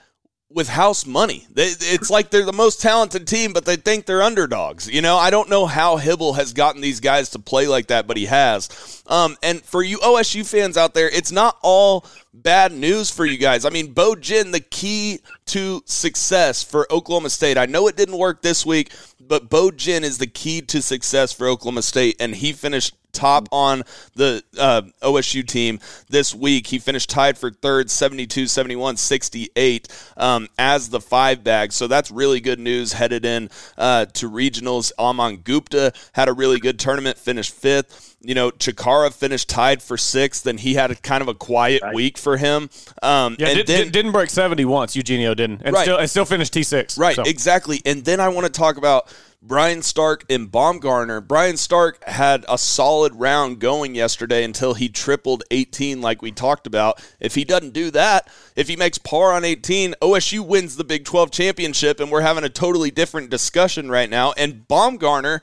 with 0.55 0.69
house 0.69 1.05
money. 1.05 1.47
It's 1.57 2.11
like 2.11 2.31
they're 2.31 2.45
the 2.45 2.53
most 2.53 2.81
talented 2.81 3.27
team, 3.27 3.53
but 3.53 3.65
they 3.65 3.75
think 3.75 4.07
they're 4.07 4.23
underdogs. 4.23 4.89
You 4.89 5.03
know, 5.03 5.17
I 5.17 5.31
don't 5.31 5.51
know 5.51 5.67
how 5.67 5.99
Hybl 5.99 6.37
has 6.37 6.53
gotten 6.53 6.81
these 6.81 7.01
guys 7.01 7.31
to 7.31 7.41
play 7.41 7.67
like 7.67 7.89
that, 7.89 8.07
but 8.07 8.17
he 8.17 8.27
has. 8.27 9.03
Um, 9.09 9.37
and 9.43 9.63
for 9.63 9.83
you 9.83 9.99
OSU 9.99 10.49
fans 10.49 10.77
out 10.77 10.95
there, 10.95 11.11
it's 11.11 11.33
not 11.33 11.59
all 11.63 12.07
bad 12.33 12.73
news 12.73 13.11
for 13.11 13.27
you 13.27 13.37
guys. 13.37 13.65
I 13.65 13.71
mean, 13.71 13.93
Bo 13.93 14.15
Jin, 14.15 14.53
the 14.53 14.61
key 14.61 15.19
to 15.47 15.83
success 15.87 16.63
for 16.63 16.91
Oklahoma 16.91 17.31
State. 17.31 17.59
I 17.59 17.67
know 17.67 17.89
it 17.89 17.97
didn't 17.97 18.17
work 18.17 18.41
this 18.41 18.65
week. 18.65 18.93
But 19.29 19.49
Bo 19.49 19.71
Jin 19.71 20.05
is 20.05 20.19
the 20.19 20.27
key 20.27 20.61
to 20.63 20.83
success 20.83 21.33
for 21.33 21.47
Oklahoma 21.47 21.83
State, 21.83 22.17
and 22.21 22.35
he 22.35 22.53
finished 22.53 22.95
top 23.15 23.49
on 23.53 23.85
the 24.15 24.43
uh, 24.59 24.83
OSU 25.01 25.47
team 25.47 25.81
this 26.11 26.35
week. 26.35 26.67
He 26.67 26.79
finished 26.79 27.09
tied 27.09 27.39
for 27.39 27.51
third, 27.51 27.91
72, 27.91 28.47
71, 28.47 28.97
68 28.97 30.13
um, 30.17 30.49
as 30.59 30.91
the 30.91 31.01
five 31.01 31.43
bag. 31.43 31.73
So 31.73 31.87
that's 31.87 32.11
really 32.11 32.41
good 32.41 32.59
news 32.59 32.93
headed 32.93 33.25
in 33.25 33.49
uh, 33.79 34.07
to 34.07 34.29
regionals. 34.29 34.93
Aman 34.99 35.39
Gupta 35.39 35.93
had 36.13 36.29
a 36.29 36.33
really 36.33 36.59
good 36.59 36.79
tournament, 36.79 37.17
finished 37.17 37.55
fifth. 37.55 38.14
You 38.25 38.35
know, 38.35 38.51
Chacarra 38.51 39.13
finished 39.13 39.49
tied 39.49 39.83
for 39.83 39.97
sixth, 39.97 40.47
and 40.47 40.59
he 40.59 40.75
had 40.75 40.91
a 40.91 40.95
kind 40.95 41.23
of 41.23 41.29
a 41.29 41.35
quiet 41.35 41.83
week 41.93 42.17
for 42.19 42.37
him. 42.37 42.71
Um, 43.03 43.37
Yeah, 43.39 43.49
and 43.49 43.57
did, 43.59 43.67
then, 43.67 43.91
did, 43.91 44.07
not 44.07 44.13
break 44.13 44.31
70 44.31 44.65
once. 44.65 44.97
Eugenio 44.97 45.35
didn't. 45.35 45.61
And, 45.65 45.75
Right. 45.75 45.83
still, 45.83 45.99
and 45.99 46.09
still 46.09 46.25
finished 46.25 46.53
T6. 46.55 46.99
Right, 46.99 47.17
So- 47.17 47.23
exactly. 47.23 47.83
And 47.85 48.05
then 48.05 48.21
I 48.21 48.29
want 48.29 48.47
to 48.47 48.53
talk 48.53 48.77
about 48.79 49.09
Brian 49.47 49.83
Stark 49.83 50.25
and 50.31 50.51
Baumgartner. 50.51 51.21
Brian 51.21 51.59
Stark 51.59 52.03
had 52.09 52.47
a 52.49 52.57
solid 52.57 53.15
round 53.15 53.59
going 53.59 53.95
yesterday 53.95 54.43
until 54.43 54.73
he 54.73 54.89
tripled 54.89 55.45
18, 55.51 56.01
like 56.01 56.23
we 56.23 56.33
talked 56.33 56.67
about. 56.67 56.99
If 57.21 57.35
he 57.35 57.45
doesn't 57.45 57.75
do 57.75 57.91
that, 57.91 58.27
if 58.57 58.69
he 58.69 58.77
makes 58.77 58.97
par 58.97 59.35
on 59.35 59.45
18, 59.45 59.95
OSU 60.01 60.41
wins 60.41 60.77
the 60.77 60.85
Big 60.85 61.05
12 61.05 61.31
championship, 61.31 62.01
and 62.01 62.11
we're 62.11 62.23
having 62.23 62.43
a 62.45 62.49
totally 62.49 62.91
different 62.91 63.29
discussion 63.29 63.91
right 63.91 64.09
now. 64.09 64.33
And 64.39 64.67
Baumgartner, 64.67 65.43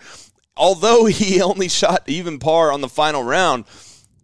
although 0.61 1.05
he 1.07 1.41
only 1.41 1.67
shot 1.67 2.03
even 2.07 2.39
par 2.39 2.71
on 2.71 2.79
the 2.79 2.87
final 2.87 3.23
round, 3.23 3.65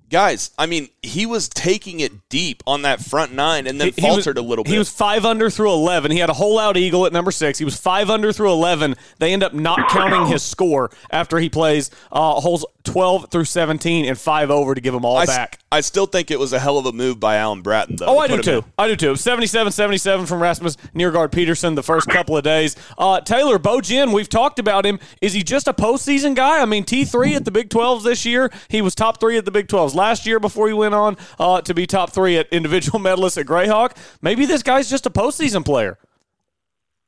guys, 0.10 0.52
I 0.58 0.68
mean, 0.68 0.88
he 1.08 1.26
was 1.26 1.48
taking 1.50 2.00
it 2.00 2.12
deep 2.30 2.62
on 2.68 2.84
that 2.84 3.02
front 3.02 3.34
nine 3.34 3.66
and 3.68 3.80
then 3.80 3.88
He- 3.96 4.02
he 4.02 4.08
was- 4.08 4.16
faltered 4.18 4.38
a 4.38 4.42
little 4.42 4.64
bit. 4.64 4.72
He 4.72 4.78
was 4.78 4.90
five 4.90 5.26
under 5.26 5.50
through 5.50 5.72
11. 5.72 6.12
He 6.12 6.20
had 6.20 6.30
a 6.30 6.34
hole 6.34 6.60
out 6.60 6.78
eagle 6.78 7.06
at 7.06 7.14
number 7.14 7.32
six. 7.32 7.58
He 7.60 7.66
was 7.66 7.76
five 7.76 8.10
under 8.10 8.32
through 8.34 8.52
11. 8.52 8.96
They 9.20 9.34
end 9.34 9.44
up 9.44 9.54
not 9.54 9.90
counting 9.90 10.28
his 10.28 10.44
score 10.44 10.92
after 11.10 11.40
he 11.40 11.50
plays 11.50 11.90
uh, 12.12 12.34
holes 12.34 12.66
12 12.84 13.30
through 13.32 13.46
17 13.46 14.06
and 14.06 14.18
five 14.18 14.50
over 14.50 14.74
to 14.76 14.80
give 14.82 14.94
them 14.94 15.04
all 15.06 15.18
I, 15.18 15.24
s- 15.24 15.28
back. 15.28 15.60
I 15.72 15.82
still 15.82 16.06
think 16.06 16.32
it 16.32 16.40
was 16.40 16.54
a 16.54 16.60
hell 16.60 16.78
of 16.78 16.86
a 16.86 16.94
move 16.94 17.20
by 17.20 17.36
Alan 17.36 17.62
Bratton, 17.62 17.98
though. 17.98 18.06
Oh, 18.06 18.18
I 18.20 18.28
do 18.28 18.42
too. 18.42 18.64
I 18.78 18.88
do 18.88 18.96
too. 18.96 19.16
77 19.18 19.72
77 19.74 20.26
from 20.26 20.42
Rasmus 20.42 20.78
Neergaard-Petersen 20.96 21.76
the 21.76 21.84
first 21.84 22.08
couple 22.08 22.38
of 22.38 22.44
days. 22.44 22.76
Uh, 22.98 23.20
Taylor, 23.22 23.58
Bo 23.60 23.82
Jin, 23.82 24.12
we've 24.12 24.30
talked 24.30 24.60
about 24.60 24.86
him. 24.86 25.00
Is 25.22 25.34
he 25.34 25.44
just 25.44 25.68
a 25.68 25.74
postseason 25.74 26.36
guy? 26.36 26.62
I 26.62 26.66
mean, 26.66 26.84
T3 26.86 27.36
at 27.36 27.46
the 27.46 27.52
Big 27.52 27.70
12s 27.70 28.04
this 28.04 28.26
year. 28.26 28.50
He 28.70 28.82
was 28.82 28.96
top 28.96 29.20
three 29.20 29.38
at 29.38 29.46
the 29.46 29.52
Big 29.52 29.68
12s 29.68 29.94
last 29.96 30.26
year 30.26 30.40
before 30.40 30.68
he 30.68 30.74
went 30.74 30.94
on 30.98 31.18
uh, 31.40 31.62
to 31.62 31.74
be 31.74 31.88
top 31.88 32.12
three 32.12 32.38
at 32.38 32.48
individual 32.52 33.00
medalists 33.08 33.38
at 33.38 33.46
Grayhawk. 33.46 33.96
Maybe 34.22 34.46
this 34.46 34.64
guy's 34.64 34.90
just 34.90 35.06
a 35.06 35.10
postseason 35.10 35.64
player. 35.64 35.98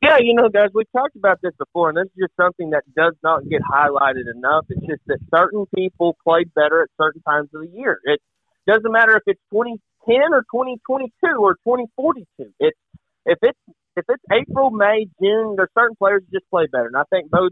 Yeah, 0.02 0.18
you 0.22 0.34
know, 0.34 0.48
guys, 0.48 0.70
we've 0.74 0.92
talked 0.94 1.18
about 1.18 1.42
this 1.42 1.52
before, 1.58 1.90
and 1.90 1.98
this 1.98 2.06
is 2.06 2.28
just 2.28 2.34
something 2.38 2.70
that 2.70 2.84
does 2.96 3.16
not 3.22 3.50
get 3.50 3.62
highlighted 3.62 4.34
enough. 4.34 4.66
It's 4.70 4.80
just 4.88 5.02
that 5.08 5.20
certain 5.30 5.66
people 5.76 6.16
play 6.24 6.46
better 6.56 6.84
at 6.84 6.90
certain 6.98 7.22
times 7.24 7.50
of 7.54 7.62
the 7.62 7.78
year. 7.78 8.00
It 8.06 8.22
doesn't 8.66 8.90
matter 8.90 9.18
if 9.18 9.24
it's 9.28 9.42
2010 9.52 10.16
or 10.32 10.44
2022 10.44 11.12
or 11.38 11.56
2042. 11.66 12.54
It's 12.62 12.78
if 13.26 13.40
it's 13.42 13.60
if 13.98 14.06
it's 14.08 14.24
April, 14.32 14.72
May, 14.72 15.08
June, 15.22 15.56
there's 15.58 15.70
certain 15.78 15.98
players 15.98 16.24
who 16.24 16.40
just 16.40 16.50
play 16.50 16.68
better, 16.72 16.88
and 16.88 16.96
I 16.96 17.04
think 17.10 17.30
Bo 17.30 17.50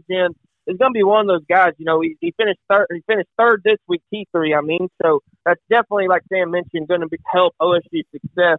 is 0.68 0.76
going 0.76 0.92
to 0.92 0.96
be 0.96 1.02
one 1.02 1.22
of 1.22 1.28
those 1.28 1.46
guys. 1.48 1.72
You 1.78 1.86
know, 1.86 2.00
he, 2.00 2.16
he 2.20 2.32
finished 2.36 2.60
third. 2.70 2.86
He 2.92 3.02
finished 3.06 3.28
third 3.38 3.62
this 3.64 3.78
week, 3.88 4.02
T 4.12 4.28
three. 4.30 4.54
I 4.54 4.60
mean, 4.60 4.88
so 5.02 5.20
that's 5.44 5.60
definitely, 5.70 6.08
like 6.08 6.22
Sam 6.30 6.50
mentioned, 6.50 6.86
going 6.86 7.00
to 7.00 7.08
be 7.08 7.18
help 7.32 7.54
OSU 7.60 8.02
success. 8.12 8.58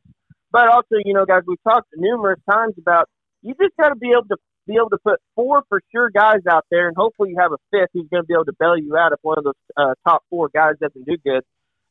But 0.52 0.68
also, 0.68 0.98
you 1.06 1.14
know, 1.14 1.26
guys, 1.26 1.44
we've 1.46 1.62
talked 1.64 1.88
numerous 1.96 2.40
times 2.50 2.74
about 2.80 3.08
you 3.44 3.54
just 3.62 3.78
got 3.80 3.90
to 3.90 3.96
be 3.96 4.12
able 4.12 4.26
to 4.30 4.38
be 4.66 4.76
able 4.76 4.90
to 4.90 4.98
put 5.04 5.20
four 5.36 5.64
for 5.70 5.82
sure 5.92 6.10
guys 6.10 6.42
out 6.50 6.66
there, 6.72 6.88
and 6.88 6.98
hopefully 6.98 7.30
you 7.30 7.38
have 7.40 7.52
a 7.52 7.58
fifth 7.72 7.90
who's 7.94 8.08
going 8.10 8.24
to 8.24 8.28
be 8.28 8.34
able 8.34 8.46
to 8.46 8.58
bail 8.60 8.78
you 8.78 8.98
out 8.98 9.14
if 9.14 9.20
one 9.22 9.38
of 9.38 9.44
those 9.44 9.54
uh, 9.78 9.94
top 10.08 10.24
four 10.30 10.50
guys 10.54 10.74
doesn't 10.82 11.06
do 11.06 11.18
good. 11.24 11.44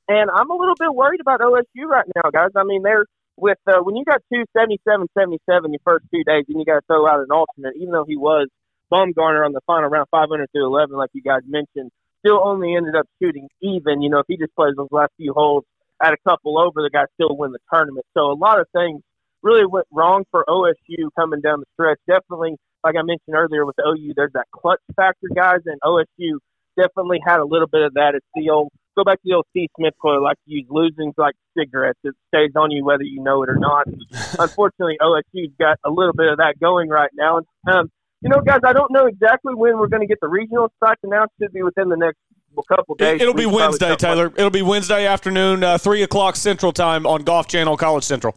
And 0.09 0.31
I'm 0.31 0.51
a 0.51 0.57
little 0.57 0.75
bit 0.79 0.93
worried 0.95 1.21
about 1.21 1.41
OSU 1.41 1.85
right 1.87 2.07
now, 2.17 2.31
guys. 2.31 2.51
I 2.57 2.65
mean, 2.65 2.83
they're 2.83 3.07
with 3.37 3.59
uh, 3.67 3.79
when 3.83 3.95
you 3.95 4.05
got 4.05 4.21
two 4.33 4.45
seventy 4.57 4.81
seven 4.89 5.07
seventy 5.17 5.39
seven 5.49 5.73
your 5.73 5.81
first 5.85 6.07
two 6.13 6.25
days, 6.25 6.45
and 6.49 6.59
you 6.59 6.65
got 6.65 6.81
to 6.81 6.87
throw 6.87 7.07
out 7.07 7.21
an 7.21 7.31
alternate, 7.31 7.77
even 7.77 7.93
though 7.93 8.07
he 8.07 8.17
was 8.17 8.49
Baumgartner 8.91 9.45
on 9.45 9.53
the 9.53 9.61
final 9.67 9.89
round, 9.89 10.09
five 10.11 10.29
hundred 10.31 10.51
through 10.53 10.67
eleven, 10.67 10.97
like 10.97 11.11
you 11.13 11.23
guys 11.23 11.41
mentioned, 11.47 11.91
still 12.21 12.41
only 12.45 12.75
ended 12.75 12.95
up 12.95 13.07
shooting 13.21 13.49
even. 13.61 14.03
You 14.03 14.11
know, 14.11 14.19
if 14.21 14.27
he 14.29 14.37
just 14.37 14.55
plays 14.55 14.75
those 14.77 14.89
last 14.91 15.13
few 15.17 15.33
holes 15.33 15.65
at 16.03 16.13
a 16.13 16.17
couple 16.29 16.59
over, 16.59 16.83
the 16.83 16.91
guy 16.93 17.05
still 17.15 17.37
win 17.37 17.53
the 17.53 17.59
tournament. 17.73 18.07
So 18.15 18.31
a 18.31 18.39
lot 18.39 18.61
of 18.61 18.67
things 18.73 19.03
really 19.43 19.67
went 19.67 19.87
wrong 19.93 20.25
for 20.31 20.45
OSU 20.49 21.11
coming 21.19 21.41
down 21.41 21.61
the 21.61 21.67
stretch. 21.75 21.99
Definitely, 22.07 22.57
like 22.85 22.97
I 22.97 23.03
mentioned 23.03 23.35
earlier 23.35 23.65
with 23.67 23.77
OU, 23.79 24.13
there's 24.17 24.33
that 24.35 24.47
clutch 24.53 24.81
factor, 24.97 25.29
guys, 25.35 25.61
and 25.67 25.81
OSU 25.83 26.39
definitely 26.77 27.19
had 27.27 27.41
a 27.41 27.45
little 27.45 27.67
bit 27.67 27.83
of 27.83 27.95
that. 27.95 28.15
It's 28.15 28.27
the 28.35 28.51
old 28.51 28.71
go 28.97 29.05
back 29.05 29.23
to 29.23 29.29
the 29.29 29.35
old 29.35 29.47
Steve 29.51 29.69
Smith 29.79 29.95
quote, 30.01 30.23
like 30.23 30.37
to 30.45 30.51
use 30.51 30.67
losing's 30.69 31.15
like 31.17 31.35
cigarettes. 31.57 31.99
It 32.03 32.15
stays 32.29 32.51
on 32.57 32.71
you 32.71 32.85
whether 32.85 33.05
you 33.05 33.23
know 33.23 33.43
it 33.45 33.49
or 33.49 33.57
not. 33.57 33.87
Unfortunately, 34.39 34.99
OSU's 35.01 35.53
got 35.59 35.79
a 35.85 35.91
little 35.91 36.13
bit 36.13 36.27
of 36.29 36.39
that 36.39 36.59
going 36.61 36.89
right 36.89 37.11
now. 37.15 37.39
And, 37.39 37.47
um, 37.75 37.91
you 38.21 38.29
know, 38.29 38.41
guys, 38.41 38.61
I 38.65 38.73
don't 38.73 38.91
know 38.91 39.07
exactly 39.07 39.55
when 39.55 39.79
we're 39.79 39.89
going 39.89 40.03
to 40.03 40.07
get 40.07 40.19
the 40.21 40.29
regional 40.29 40.73
sites 40.83 41.01
announced. 41.05 41.35
Should 41.41 41.53
be 41.53 41.63
within 41.63 41.89
the 41.89 41.97
next 41.97 42.19
couple 42.69 42.97
days. 42.97 43.21
It'll 43.21 43.35
be 43.35 43.47
We 43.47 43.55
Wednesday, 43.55 43.95
Taylor. 43.97 44.33
It'll 44.37 44.51
be 44.51 44.63
Wednesday 44.63 45.07
afternoon, 45.07 45.63
uh, 45.63 45.79
3 45.79 46.03
o'clock 46.03 46.37
Central 46.37 46.73
Time 46.73 47.07
on 47.07 47.23
Golf 47.23 47.47
Channel, 47.47 47.77
College 47.77 48.05
Central. 48.05 48.37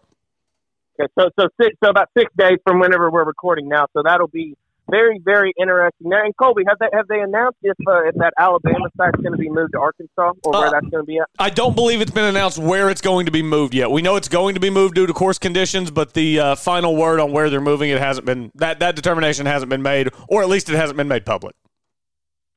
Okay, 1.00 1.12
so 1.18 1.30
so 1.40 1.48
six, 1.60 1.76
so 1.84 1.90
about 1.90 2.10
six 2.16 2.32
days 2.38 2.60
from 2.66 2.80
whenever 2.80 3.10
we're 3.10 3.24
recording 3.24 3.68
now. 3.68 3.88
So 3.94 4.04
that'll 4.04 4.28
be 4.28 4.56
very 4.92 5.20
very 5.24 5.54
interesting. 5.60 6.10
Now, 6.10 6.24
and 6.24 6.36
Colby, 6.38 6.64
have 6.68 6.78
they 6.80 6.88
have 6.94 7.08
they 7.08 7.20
announced 7.20 7.58
if 7.64 7.78
uh, 7.88 8.04
if 8.04 8.16
that 8.16 8.34
Alabama 8.38 8.90
site's 8.98 9.20
going 9.22 9.32
to 9.32 9.38
be 9.38 9.50
moved 9.50 9.72
to 9.74 9.80
Arkansas 9.80 10.34
or 10.44 10.52
where 10.52 10.68
Uh, 10.68 10.72
that's 10.72 10.88
going 10.88 11.04
to 11.04 11.08
be 11.08 11.18
at? 11.18 11.28
I 11.40 11.50
don't 11.50 11.76
believe 11.76 12.02
it's 12.02 12.12
been 12.12 12.26
announced 12.26 12.58
where 12.60 12.90
it's 12.90 13.02
going 13.02 13.26
to 13.26 13.32
be 13.32 13.42
moved 13.42 13.74
yet. 13.74 13.90
We 13.90 14.02
know 14.02 14.18
it's 14.18 14.28
going 14.28 14.56
to 14.56 14.62
be 14.62 14.70
moved 14.70 14.96
due 14.96 15.08
to 15.08 15.14
course 15.14 15.40
conditions, 15.40 15.90
but 15.90 16.14
the 16.14 16.40
uh, 16.40 16.56
final 16.56 16.96
word 16.96 17.20
on 17.20 17.32
where 17.32 17.50
they're 17.50 17.62
moving 17.62 17.90
it 17.90 18.00
hasn't 18.00 18.26
been 18.26 18.52
that 18.56 18.80
that 18.80 18.96
determination 18.96 19.46
hasn't 19.46 19.70
been 19.70 19.82
made, 19.82 20.10
or 20.28 20.44
at 20.44 20.50
least 20.50 20.70
it 20.70 20.76
hasn't 20.76 20.98
been 20.98 21.08
made 21.08 21.26
public. 21.26 21.56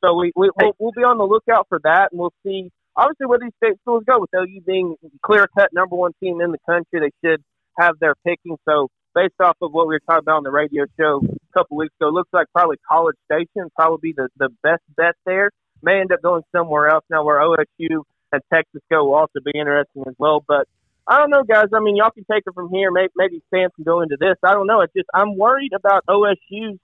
So 0.05 0.15
we, 0.15 0.33
we 0.37 0.51
we'll, 0.61 0.73
we'll 0.79 0.93
be 0.93 1.03
on 1.03 1.17
the 1.17 1.25
lookout 1.25 1.67
for 1.69 1.81
that, 1.85 2.09
and 2.13 2.21
we'll 2.21 2.35
see 2.45 2.71
obviously 2.97 3.27
where 3.27 3.39
these 3.39 3.53
state 3.63 3.79
schools 3.81 4.05
go. 4.07 4.21
With 4.21 4.31
OU 4.37 4.61
being 4.67 4.97
clear 5.25 5.47
cut 5.59 5.71
number 5.73 5.97
one 5.97 6.13
team 6.21 6.41
in 6.41 6.53
the 6.53 6.59
country, 6.67 7.01
they 7.01 7.11
should 7.27 7.43
have 7.79 7.99
their 8.01 8.15
picking. 8.27 8.57
So 8.69 8.89
based 9.15 9.35
off 9.41 9.57
of 9.63 9.73
what 9.73 9.87
we 9.87 9.95
were 9.95 10.01
talking 10.01 10.25
about 10.25 10.39
on 10.39 10.43
the 10.43 10.51
radio 10.51 10.85
show 10.99 11.21
couple 11.55 11.77
weeks 11.77 11.95
ago, 12.01 12.11
looks 12.11 12.31
like 12.33 12.47
probably 12.53 12.77
College 12.89 13.17
Station 13.25 13.71
probably 13.77 14.15
the 14.17 14.29
the 14.37 14.51
best 14.63 14.83
bet 14.97 15.15
there. 15.25 15.51
May 15.83 16.01
end 16.01 16.13
up 16.13 16.23
going 16.23 16.43
somewhere 16.55 16.89
else 16.89 17.05
now, 17.11 17.25
where 17.25 17.41
OSU 17.41 18.03
and 18.33 18.43
Texas 18.53 18.83
go 18.91 19.05
will 19.05 19.15
also 19.15 19.41
be 19.45 19.53
interesting 19.59 20.05
as 20.07 20.15
well. 20.19 20.43
But 20.47 20.67
I 21.07 21.19
don't 21.19 21.31
know, 21.31 21.43
guys. 21.45 21.67
I 21.75 21.81
mean, 21.81 21.97
y'all 21.97 22.11
can 22.11 22.25
take 22.31 22.45
it 22.47 22.55
from 22.55 22.71
here. 22.71 22.91
Maybe, 22.91 23.13
maybe 23.17 23.43
Sam 23.53 23.69
can 23.77 23.85
go 23.85 24.01
into 24.01 24.17
this. 24.19 24.37
I 24.43 24.53
don't 24.53 24.67
know. 24.67 24.81
It's 24.81 24.93
just 24.95 25.09
I'm 25.15 25.37
worried 25.37 25.73
about 25.75 26.05
OSU's 26.09 26.79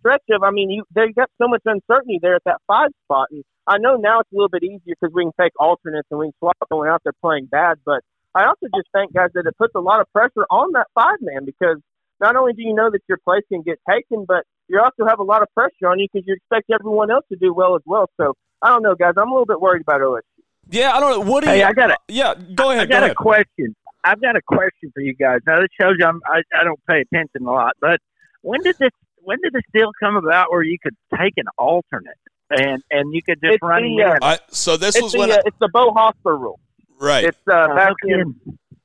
stretch 0.00 0.22
of. 0.30 0.42
I 0.42 0.50
mean, 0.50 0.70
you 0.70 0.84
they 0.94 1.12
got 1.14 1.30
so 1.40 1.48
much 1.48 1.62
uncertainty 1.64 2.18
there 2.20 2.36
at 2.36 2.44
that 2.44 2.60
five 2.66 2.90
spot, 3.04 3.28
and 3.30 3.44
I 3.66 3.78
know 3.78 3.96
now 3.96 4.20
it's 4.20 4.32
a 4.32 4.34
little 4.34 4.48
bit 4.48 4.64
easier 4.64 4.96
because 4.98 5.14
we 5.14 5.24
can 5.24 5.32
take 5.40 5.52
alternates 5.58 6.08
and 6.10 6.18
we 6.18 6.26
can 6.26 6.34
swap 6.38 6.56
going 6.70 6.88
out 6.88 7.02
there 7.04 7.12
playing 7.20 7.46
bad. 7.46 7.78
But 7.84 8.02
I 8.34 8.46
also 8.46 8.66
just 8.74 8.88
think, 8.92 9.12
guys, 9.12 9.30
that 9.34 9.46
it 9.46 9.56
puts 9.58 9.74
a 9.74 9.80
lot 9.80 10.00
of 10.00 10.10
pressure 10.12 10.46
on 10.50 10.72
that 10.72 10.86
five 10.94 11.18
man 11.20 11.44
because 11.44 11.78
not 12.20 12.36
only 12.36 12.52
do 12.52 12.62
you 12.62 12.74
know 12.74 12.90
that 12.90 13.00
your 13.08 13.18
place 13.18 13.42
can 13.50 13.62
get 13.62 13.78
taken, 13.88 14.24
but 14.26 14.44
you 14.68 14.80
also 14.80 15.06
have 15.08 15.18
a 15.18 15.22
lot 15.24 15.42
of 15.42 15.48
pressure 15.54 15.88
on 15.88 15.98
you 15.98 16.06
because 16.12 16.26
you 16.26 16.34
expect 16.34 16.70
everyone 16.70 17.10
else 17.10 17.24
to 17.30 17.36
do 17.36 17.52
well 17.52 17.74
as 17.76 17.82
well. 17.86 18.08
So 18.20 18.34
I 18.62 18.68
don't 18.68 18.82
know, 18.82 18.94
guys. 18.94 19.14
I'm 19.16 19.28
a 19.28 19.32
little 19.32 19.46
bit 19.46 19.60
worried 19.60 19.82
about 19.82 20.00
OSU. 20.00 20.20
Yeah, 20.68 20.92
I 20.92 21.00
don't 21.00 21.10
know. 21.26 21.30
What 21.32 21.42
do 21.44 21.50
Hey, 21.50 21.60
you? 21.60 21.64
I 21.64 21.72
got 21.72 21.90
a, 21.90 21.96
yeah, 22.08 22.34
go 22.54 22.70
ahead. 22.70 22.82
I 22.82 22.86
got 22.86 22.98
go 23.00 23.02
a 23.02 23.04
ahead. 23.06 23.16
question. 23.16 23.74
I've 24.04 24.20
got 24.20 24.36
a 24.36 24.42
question 24.42 24.90
for 24.94 25.00
you 25.00 25.14
guys. 25.14 25.40
Now 25.46 25.58
this 25.60 25.68
shows 25.80 25.96
you 25.98 26.06
I'm, 26.06 26.20
I 26.26 26.42
I 26.58 26.64
don't 26.64 26.80
pay 26.86 27.00
attention 27.00 27.46
a 27.46 27.50
lot, 27.52 27.72
but 27.80 27.98
when 28.42 28.60
did 28.62 28.76
this 28.78 28.90
when 29.22 29.38
did 29.42 29.52
this 29.52 29.62
deal 29.74 29.90
come 30.02 30.16
about 30.16 30.50
where 30.50 30.62
you 30.62 30.78
could 30.82 30.94
take 31.18 31.34
an 31.36 31.44
alternate 31.58 32.16
and 32.50 32.82
and 32.90 33.12
you 33.14 33.22
could 33.22 33.40
just 33.42 33.54
It's 33.54 33.62
run 33.62 33.82
the, 33.82 34.02
uh, 34.04 34.12
in? 34.14 34.18
I, 34.22 34.38
so 34.50 34.76
this 34.78 34.94
It's 34.94 35.02
was 35.02 35.12
the 35.12 35.18
when, 35.18 35.32
uh, 35.32 35.38
it's 35.44 35.56
the 35.60 35.68
Beau 35.72 35.90
Hossler 35.92 36.38
rule. 36.40 36.58
right? 36.98 37.24
It's 37.24 37.38
uh, 37.48 37.52
Uh, 37.52 37.74
back 37.74 37.92
okay. 38.04 38.14
in 38.20 38.34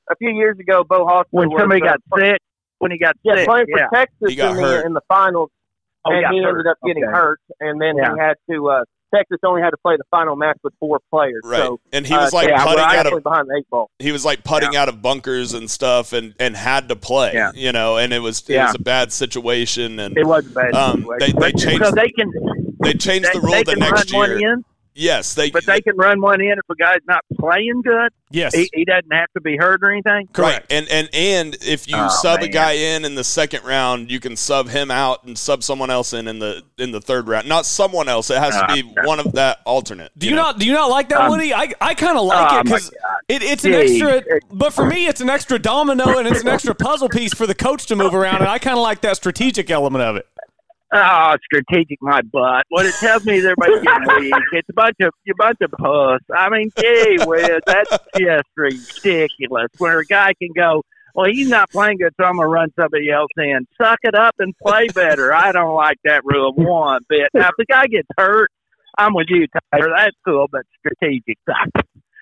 a 0.09 0.15
few 0.17 0.31
years 0.31 0.57
ago. 0.59 0.83
Beau 0.83 1.05
Hossler 1.05 1.23
when 1.31 1.49
was, 1.49 1.61
somebody 1.61 1.81
uh, 1.83 1.85
got 1.85 1.99
sick, 2.19 2.41
when 2.79 2.91
he 2.91 2.97
got 2.97 3.15
Yeah, 3.23 3.35
sick, 3.35 3.47
playing 3.47 3.65
for 3.71 3.79
yeah. 3.79 3.87
Texas 3.93 4.29
He 4.29 4.35
got 4.35 4.55
in 4.55 4.61
the 4.63 4.85
in 4.85 4.93
the 4.93 5.01
finals, 5.07 5.49
Oh, 6.07 6.11
and 6.11 6.21
got 6.23 6.33
he 6.33 6.39
ended 6.45 6.67
up 6.67 6.77
getting 6.85 7.03
Okay. 7.03 7.11
hurt, 7.13 7.39
and 7.59 7.81
then 7.81 7.97
Yeah. 7.97 8.13
he 8.13 8.19
had 8.19 8.35
to. 8.51 8.69
Uh, 8.69 8.83
Texas 9.13 9.37
only 9.45 9.61
had 9.61 9.69
to 9.69 9.77
play 9.77 9.95
the 9.97 10.03
final 10.11 10.35
match 10.35 10.57
with 10.63 10.73
four 10.79 10.99
players. 11.09 11.41
Right, 11.45 11.59
So, 11.61 11.79
and 11.93 12.05
he 12.05 12.13
was 12.13 12.33
uh, 12.33 12.37
like 12.37 12.49
yeah, 12.49 12.63
putting 12.63 12.79
out 12.83 13.11
of 13.13 13.23
behind 13.23 13.47
the 13.47 13.55
eight 13.59 13.69
ball. 13.69 13.89
he 13.99 14.11
was 14.11 14.25
like 14.25 14.43
putting 14.43 14.75
out 14.75 14.89
of 14.89 15.01
bunkers 15.01 15.53
and 15.53 15.69
stuff, 15.71 16.11
and 16.11 16.33
and 16.39 16.55
had 16.55 16.89
to 16.89 16.95
play. 16.95 17.31
Yeah. 17.33 17.51
You 17.55 17.71
know, 17.71 17.97
and 17.97 18.11
it 18.11 18.19
was 18.19 18.41
it 18.49 18.53
Yeah. 18.55 18.65
was 18.67 18.75
a 18.75 18.79
bad 18.79 19.11
situation, 19.13 19.99
and 19.99 20.17
It 20.17 20.25
was 20.25 20.45
a 20.47 20.49
bad 20.53 20.73
Um, 20.75 21.07
they- 21.19 21.31
they 21.31 21.51
changed- 21.53 21.85
so 21.85 21.91
they 21.91 22.09
can 22.09 22.31
they 22.81 22.93
changed 22.93 23.29
they, 23.29 23.33
the 23.33 23.41
rule 23.41 23.51
they 23.53 23.63
the 23.63 23.75
next 23.77 24.11
run 24.11 24.37
year. 24.39 24.57
One 24.95 25.01
in. 25.01 25.05
Yes, 25.05 25.33
they. 25.33 25.51
But 25.51 25.65
they 25.65 25.81
can 25.81 25.97
run 25.97 26.21
one 26.21 26.41
in 26.41 26.51
if 26.51 26.69
a 26.69 26.75
guy's 26.75 26.99
not 27.07 27.23
playing 27.39 27.81
good. 27.83 28.11
Yes. 28.31 28.53
He, 28.53 28.69
he 28.73 28.85
doesn't 28.85 29.11
have 29.13 29.31
to 29.33 29.41
be 29.41 29.55
hurt 29.55 29.81
or 29.83 29.91
anything. 29.91 30.27
Correct. 30.33 30.71
Right. 30.71 30.77
And 30.77 30.89
and 30.89 31.09
and 31.13 31.57
if 31.61 31.87
you 31.87 31.95
Oh, 31.97 32.09
sub 32.09 32.41
a 32.41 32.47
guy 32.47 32.73
in 32.73 33.05
in 33.05 33.15
the 33.15 33.23
second 33.23 33.63
round, 33.63 34.11
you 34.11 34.19
can 34.19 34.35
sub 34.35 34.67
him 34.67 34.91
out 34.91 35.23
and 35.23 35.37
sub 35.37 35.63
someone 35.63 35.89
else 35.89 36.11
in 36.13 36.27
in 36.27 36.39
the 36.39 36.63
in 36.77 36.91
the 36.91 36.99
third 36.99 37.27
round. 37.27 37.47
Not 37.47 37.65
someone 37.65 38.09
else. 38.09 38.29
It 38.29 38.37
has 38.39 38.55
to 38.55 38.67
be 38.73 38.93
Ah, 38.97 39.05
one 39.05 39.19
of 39.19 39.31
that 39.33 39.59
alternate. 39.65 40.11
Do 40.17 40.27
you 40.27 40.35
know? 40.35 40.41
not 40.43 40.59
do 40.59 40.65
you 40.65 40.73
not 40.73 40.89
like 40.89 41.09
that, 41.09 41.21
Um, 41.21 41.29
Woody? 41.29 41.53
I, 41.53 41.71
I 41.79 41.93
kind 41.93 42.17
of 42.17 42.25
like 42.25 42.51
oh, 42.51 42.59
it 42.59 42.63
because 42.65 42.91
it, 43.29 43.41
it's 43.43 43.63
an 43.63 43.71
Gee. 43.73 44.01
extra. 44.01 44.39
But 44.51 44.73
for 44.73 44.85
me, 44.85 45.07
it's 45.07 45.21
an 45.21 45.29
extra 45.29 45.57
domino 45.57 46.17
and 46.17 46.27
it's 46.27 46.41
an 46.41 46.47
extra 46.49 46.75
puzzle 46.75 47.07
piece 47.09 47.33
for 47.33 47.47
the 47.47 47.55
coach 47.55 47.85
to 47.87 47.95
move 47.95 48.13
around, 48.13 48.37
and 48.37 48.47
I 48.49 48.59
kind 48.59 48.75
of 48.77 48.83
like 48.83 49.01
that 49.01 49.15
strategic 49.15 49.69
element 49.71 50.03
of 50.03 50.15
it. 50.17 50.27
Oh, 50.93 51.35
strategic 51.43 51.97
my 52.01 52.21
butt. 52.21 52.63
What 52.69 52.85
it 52.85 52.93
tells 52.95 53.25
me 53.25 53.37
is 53.37 53.45
everybody's 53.45 53.81
getting 53.81 54.07
weak. 54.19 54.33
It's 54.53 54.69
a 54.69 54.73
bunch 54.73 54.95
of 55.01 55.11
you 55.25 55.33
bunch 55.37 55.57
of 55.61 55.71
puss. 55.71 56.21
I 56.33 56.49
mean, 56.49 56.69
gee 56.77 57.17
whiz, 57.25 57.59
that's 57.65 57.97
just 58.17 58.47
ridiculous. 58.55 59.69
Where 59.77 59.99
a 59.99 60.05
guy 60.05 60.33
can 60.39 60.49
go, 60.55 60.83
well, 61.15 61.27
he's 61.31 61.49
not 61.49 61.71
playing 61.71 61.97
good, 61.97 62.13
so 62.19 62.25
I'm 62.25 62.35
gonna 62.35 62.47
run 62.47 62.71
somebody 62.79 63.09
else 63.09 63.31
in. 63.37 63.65
Suck 63.81 63.99
it 64.03 64.15
up 64.15 64.35
and 64.39 64.53
play 64.57 64.87
better. 64.89 65.33
I 65.33 65.51
don't 65.51 65.73
like 65.73 65.97
that 66.03 66.23
rule 66.23 66.53
one 66.53 67.01
bit. 67.09 67.29
Now, 67.33 67.47
if 67.47 67.55
the 67.57 67.65
guy 67.65 67.87
gets 67.87 68.07
hurt, 68.17 68.51
I'm 68.97 69.13
with 69.13 69.27
you, 69.29 69.47
Tyler. 69.71 69.91
That's 69.95 70.15
cool, 70.25 70.47
but 70.51 70.63
strategic 70.79 71.37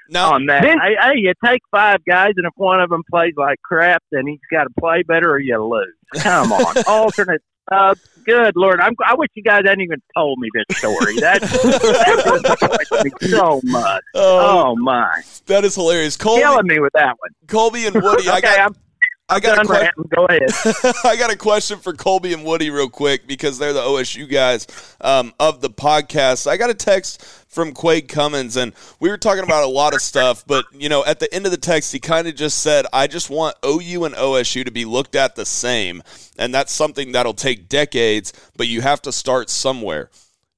Now, 0.10 0.34
on 0.34 0.46
that. 0.46 0.64
Hey, 0.64 0.96
hey, 1.00 1.12
you 1.16 1.34
take 1.44 1.62
five 1.72 2.06
guys, 2.06 2.34
and 2.38 2.46
if 2.46 2.54
one 2.56 2.82
of 2.82 2.90
them 2.90 3.04
plays 3.10 3.34
like 3.36 3.62
crap, 3.64 4.04
then 4.12 4.28
he's 4.28 4.40
got 4.52 4.64
to 4.64 4.70
play 4.80 5.04
better, 5.04 5.32
or 5.32 5.40
you 5.40 5.64
lose. 5.64 6.24
Come 6.24 6.52
on, 6.52 6.76
alternate. 6.88 7.42
Uh, 7.72 7.96
good 8.26 8.56
lord, 8.56 8.80
I'm, 8.82 8.94
I 9.06 9.16
wish 9.16 9.30
you 9.36 9.44
guys 9.44 9.64
hadn't 9.66 9.82
even 9.82 10.02
told 10.16 10.38
me 10.40 10.50
this 10.54 10.78
story. 10.78 11.20
That 11.20 11.42
that 11.42 13.04
me 13.22 13.30
so 13.30 13.62
much. 13.64 14.04
oh, 14.16 14.66
Oh 14.68 14.76
my, 14.76 15.10
that 15.46 15.64
is 15.64 15.76
hilarious. 15.76 16.18
Colby, 16.18 16.42
killing 16.42 16.68
me 16.68 16.80
with 16.80 16.94
that 16.94 17.16
one. 17.20 17.32
Colby 17.48 17.86
and 17.86 17.96
Woody. 17.96 18.28
I 18.30 18.38
Okay, 18.38 18.42
got 18.56 18.60
I'm 18.60 18.76
I 19.30 19.40
got 19.40 19.64
a 19.64 19.66
question. 19.66 19.92
Go 20.14 20.26
ahead. 20.26 20.50
I 21.06 21.16
got 21.16 21.32
a 21.32 21.38
question 21.38 21.80
for 21.80 21.94
Colby 21.94 22.34
and 22.34 22.44
Woody 22.44 22.70
real 22.70 22.90
quick 22.90 23.26
because 23.26 23.58
they're 23.58 23.74
the 23.74 23.82
OSU 23.82 24.30
guys 24.30 24.68
um, 25.00 25.34
of 25.40 25.62
the 25.62 25.70
podcast. 25.70 26.46
I 26.46 26.58
got 26.58 26.70
a 26.70 26.74
text 26.74 27.24
from 27.48 27.74
Quade 27.74 28.10
Cummins, 28.10 28.58
and 28.58 28.74
we 29.00 29.10
were 29.10 29.18
talking 29.18 29.44
about 29.44 29.64
a 29.64 29.68
lot 29.68 29.94
of 29.94 30.02
stuff. 30.02 30.46
But 30.46 30.66
you 30.74 30.90
know, 30.90 31.06
at 31.06 31.20
the 31.20 31.34
end 31.34 31.46
of 31.46 31.52
the 31.52 31.58
text, 31.58 31.94
he 31.94 32.00
kind 32.00 32.28
of 32.28 32.36
just 32.36 32.60
said, 32.60 32.86
"I 32.92 33.08
just 33.08 33.30
want 33.30 33.56
OU 33.66 34.06
and 34.06 34.16
OSU 34.16 34.66
to 34.66 34.72
be 34.72 34.84
looked 34.84 35.16
at 35.16 35.36
the 35.36 35.46
same, 35.46 36.04
and 36.38 36.54
that's 36.54 36.74
something 36.74 37.14
that'll 37.14 37.34
take 37.34 37.70
decades, 37.70 38.34
but 38.58 38.68
you 38.68 38.82
have 38.82 39.02
to 39.04 39.12
start 39.12 39.50
somewhere." 39.50 40.10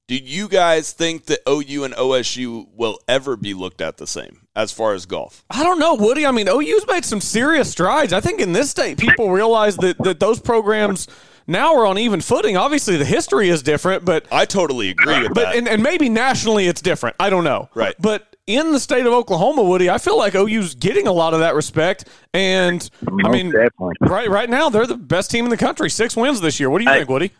Do 0.07 0.15
you 0.15 0.48
guys 0.48 0.91
think 0.91 1.25
that 1.25 1.39
OU 1.50 1.84
and 1.84 1.93
OSU 1.95 2.67
will 2.75 3.00
ever 3.07 3.36
be 3.36 3.53
looked 3.53 3.81
at 3.81 3.98
the 3.98 4.05
same 4.05 4.45
as 4.56 4.72
far 4.72 4.94
as 4.94 5.06
golf? 5.06 5.44
I 5.50 5.64
don't 5.64 5.80
know, 5.80 5.96
Woody. 5.96 6.26
I 6.26 6.32
mean, 6.32 6.48
OU's 6.48 6.86
made 6.88 7.06
some 7.06 7.22
serious 7.22 7.72
strides. 7.72 8.14
I 8.14 8.22
think 8.22 8.40
in 8.40 8.54
this 8.54 8.70
state, 8.70 8.98
people 8.98 9.30
realize 9.32 9.78
that, 9.78 9.98
that 10.04 10.20
those 10.20 10.40
programs 10.40 11.08
now 11.48 11.76
are 11.76 11.86
on 11.86 11.98
even 11.98 12.22
footing. 12.22 12.58
Obviously, 12.58 12.98
the 12.98 13.06
history 13.06 13.50
is 13.50 13.62
different, 13.62 14.04
but 14.06 14.26
I 14.32 14.46
totally 14.46 14.90
agree 14.90 15.22
with 15.24 15.34
but 15.34 15.44
that. 15.46 15.56
and, 15.56 15.68
and 15.68 15.84
maybe 15.84 16.10
nationally 16.10 16.68
it's 16.68 16.82
different. 16.82 17.16
I 17.20 17.30
don't 17.30 17.44
know. 17.44 17.70
Right. 17.76 17.94
But 18.00 18.36
in 18.48 18.72
the 18.72 18.80
state 18.80 19.06
of 19.06 19.14
Oklahoma, 19.14 19.64
Woody, 19.64 19.90
I 19.90 19.98
feel 19.98 20.18
like 20.18 20.36
OU's 20.36 20.74
getting 20.76 21.08
a 21.08 21.12
lot 21.12 21.34
of 21.34 21.40
that 21.42 21.54
respect. 21.56 22.08
And 22.34 22.88
I 23.24 23.30
mean, 23.30 23.52
definitely. 23.52 23.94
right 24.02 24.30
right 24.30 24.50
now 24.50 24.70
they're 24.70 24.88
the 24.88 24.98
best 24.98 25.30
team 25.32 25.46
in 25.46 25.52
the 25.52 25.58
country. 25.58 25.90
Six 25.90 26.16
wins 26.16 26.42
this 26.42 26.60
year. 26.60 26.70
What 26.70 26.80
do 26.80 26.84
you 26.86 26.90
Hey. 26.92 26.98
think, 27.00 27.10
Woody? 27.10 27.32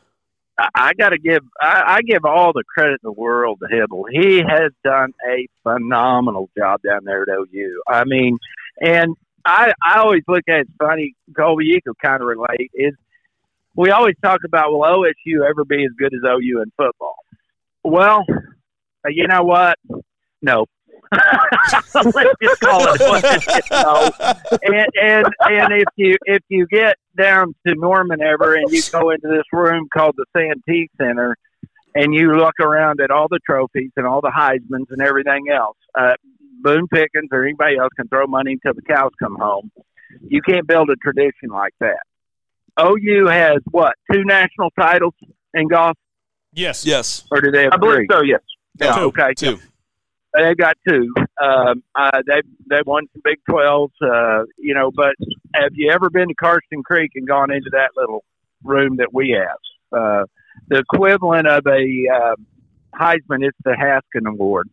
I, 0.58 0.94
got 0.94 1.10
to 1.10 1.18
give 1.18 1.44
I, 1.62 1.98
I 1.98 2.02
give 2.02 2.24
all 2.26 2.54
the 2.54 2.64
credit 2.64 3.00
in 3.04 3.10
the 3.10 3.12
world 3.12 3.60
to 3.62 3.68
Hybl. 3.68 4.06
He 4.12 4.38
has 4.38 4.72
done 4.84 5.14
a 5.28 5.48
phenomenal 5.64 6.50
job 6.58 6.82
down 6.82 7.04
there 7.04 7.24
at 7.24 7.30
OU. 7.30 7.82
I 7.88 8.04
mean, 8.06 8.38
and 8.80 9.16
I 9.46 9.74
I 9.84 10.00
always 10.00 10.24
look 10.28 10.44
at 10.48 10.62
it's 10.62 10.72
funny. 10.80 11.16
Colby, 11.36 11.66
you 11.66 11.80
could 11.86 12.00
kind 12.00 12.22
of 12.22 12.28
relate. 12.28 12.72
Is 12.74 12.94
we 13.76 13.92
always 13.92 14.16
talk 14.24 14.40
about 14.46 14.72
will 14.72 14.82
OSU 14.82 15.48
ever 15.48 15.66
be 15.66 15.84
as 15.84 15.92
good 15.98 16.14
as 16.14 16.22
OU 16.24 16.62
in 16.62 16.72
football? 16.78 17.18
Well, 17.84 18.24
uh, 19.06 19.10
you 19.10 19.28
know 19.28 19.44
what? 19.44 19.78
No. 20.42 20.66
Let's 21.96 22.34
just 22.42 22.62
call 22.62 22.82
it 22.94 23.00
what 23.02 23.24
it 23.24 23.48
is. 23.48 23.64
no. 23.72 24.10
And 24.64 24.88
and 25.02 25.28
and 25.42 25.74
if 25.74 25.88
you 25.96 26.16
if 26.26 26.42
you 26.50 26.68
get 26.68 26.96
down 27.18 27.54
to 27.68 27.76
Norman 27.76 28.22
ever 28.22 28.56
and 28.56 28.72
you 28.72 28.82
go 28.92 29.10
into 29.12 29.28
this 29.28 29.44
room 29.52 29.88
called 29.94 30.16
the 30.18 30.26
Santee 30.36 30.90
Center 31.00 31.36
and 31.96 32.14
you 32.14 32.34
look 32.34 32.60
around 32.60 33.00
at 33.02 33.12
all 33.12 33.28
the 33.30 33.40
trophies 33.46 33.92
and 33.96 34.06
all 34.06 34.22
the 34.22 34.32
Heisman's 34.36 34.88
and 34.90 35.02
everything 35.02 35.46
else, 35.50 35.78
uh, 35.98 36.14
Boone 36.62 36.88
Pickens 36.88 37.30
or 37.32 37.44
anybody 37.44 37.78
else 37.78 37.92
can 37.96 38.08
throw 38.08 38.28
money 38.28 38.54
until 38.54 38.74
the 38.74 38.82
cows 38.82 39.12
come 39.22 39.36
home. 39.36 39.72
You 40.28 40.42
can't 40.42 40.68
build 40.68 40.90
a 40.90 40.96
tradition 40.98 41.50
like 41.52 41.74
that. 41.80 42.00
OU 42.80 43.28
has 43.28 43.60
what 43.72 43.94
two 44.12 44.24
national 44.26 44.70
titles 44.78 45.14
in 45.54 45.68
golf, 45.70 45.98
Yes. 46.54 46.86
yes, 46.86 47.24
or 47.32 47.40
do 47.42 47.52
they 47.52 47.64
have 47.64 47.74
I 47.74 47.78
believe 47.78 47.96
three? 47.96 48.08
so. 48.12 48.22
Yes. 48.24 48.42
Yeah, 48.80 48.96
Two. 48.96 49.02
okay. 49.06 49.34
two. 49.38 49.58
They've 50.38 50.58
got 50.58 50.78
two. 50.88 51.14
Um, 51.42 51.84
uh, 51.96 52.22
they 52.28 52.42
they 52.70 52.82
won 52.86 53.08
some 53.14 53.22
Big 53.24 53.38
Twelves, 53.50 53.94
uh, 54.02 54.44
you 54.58 54.74
know. 54.74 54.92
But 54.92 55.16
have 55.54 55.72
you 55.74 55.92
ever 55.92 56.10
been 56.10 56.28
to 56.28 56.36
Karsten 56.36 56.84
Creek 56.84 57.12
and 57.16 57.28
gone 57.28 57.52
into 57.52 57.70
that 57.72 57.92
little 57.96 58.24
room 58.64 58.98
that 58.98 59.14
we 59.14 59.30
have? 59.38 59.58
Uh, 59.98 60.26
the 60.70 60.80
equivalent 60.80 61.48
of 61.48 61.66
a 61.68 62.08
uh, 62.14 62.36
Heisman 63.00 63.46
is 63.46 63.54
the 63.64 63.72
Haskin 63.80 64.28
Award, 64.28 64.70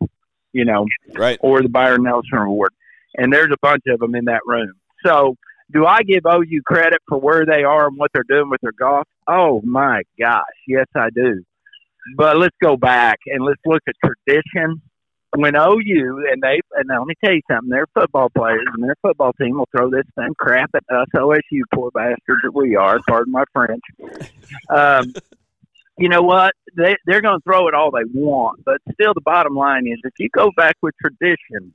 you 0.53 0.65
know, 0.65 0.85
Right. 1.13 1.37
or 1.41 1.61
the 1.61 1.69
Byron 1.69 2.03
Nelson 2.03 2.37
Award, 2.39 2.71
and 3.17 3.31
there's 3.31 3.51
a 3.51 3.57
bunch 3.61 3.83
of 3.87 3.99
them 3.99 4.15
in 4.15 4.25
that 4.25 4.41
room. 4.45 4.71
So, 5.05 5.35
do 5.71 5.85
I 5.85 6.03
give 6.03 6.23
OU 6.25 6.61
credit 6.65 7.01
for 7.07 7.19
where 7.19 7.45
they 7.45 7.63
are 7.63 7.87
and 7.87 7.97
what 7.97 8.11
they're 8.13 8.23
doing 8.27 8.49
with 8.49 8.61
their 8.61 8.71
golf? 8.77 9.07
Oh 9.27 9.61
my 9.63 10.03
gosh, 10.19 10.41
yes, 10.67 10.87
I 10.95 11.09
do. 11.13 11.43
But 12.17 12.37
let's 12.37 12.55
go 12.61 12.75
back 12.75 13.19
and 13.27 13.45
let's 13.45 13.61
look 13.65 13.81
at 13.87 13.95
tradition. 14.03 14.81
When 15.35 15.55
OU 15.55 16.27
and 16.31 16.41
they 16.41 16.61
and 16.75 16.89
let 16.89 17.07
me 17.07 17.15
tell 17.23 17.33
you 17.33 17.41
something, 17.49 17.69
their 17.69 17.87
football 17.93 18.29
players 18.29 18.65
and 18.73 18.83
their 18.83 18.95
football 19.01 19.33
team 19.33 19.57
will 19.57 19.67
throw 19.75 19.89
this 19.89 20.05
same 20.17 20.35
crap 20.37 20.69
at 20.75 20.83
us 20.95 21.07
OSU 21.15 21.61
poor 21.73 21.89
bastards 21.91 22.41
that 22.43 22.53
we 22.53 22.75
are. 22.75 22.99
Pardon 23.07 23.31
my 23.33 23.43
French. 23.51 23.81
Um, 24.69 25.13
you 25.97 26.09
know 26.09 26.21
what? 26.21 26.53
They 26.75 26.95
they're 27.05 27.21
going 27.21 27.39
to 27.39 27.43
throw 27.43 27.67
it 27.67 27.73
all 27.73 27.91
they 27.91 28.05
want, 28.13 28.63
but 28.63 28.77
still, 28.93 29.13
the 29.13 29.21
bottom 29.21 29.55
line 29.55 29.87
is, 29.87 29.99
if 30.03 30.13
you 30.19 30.29
go 30.29 30.51
back 30.55 30.75
with 30.81 30.93
tradition, 31.01 31.71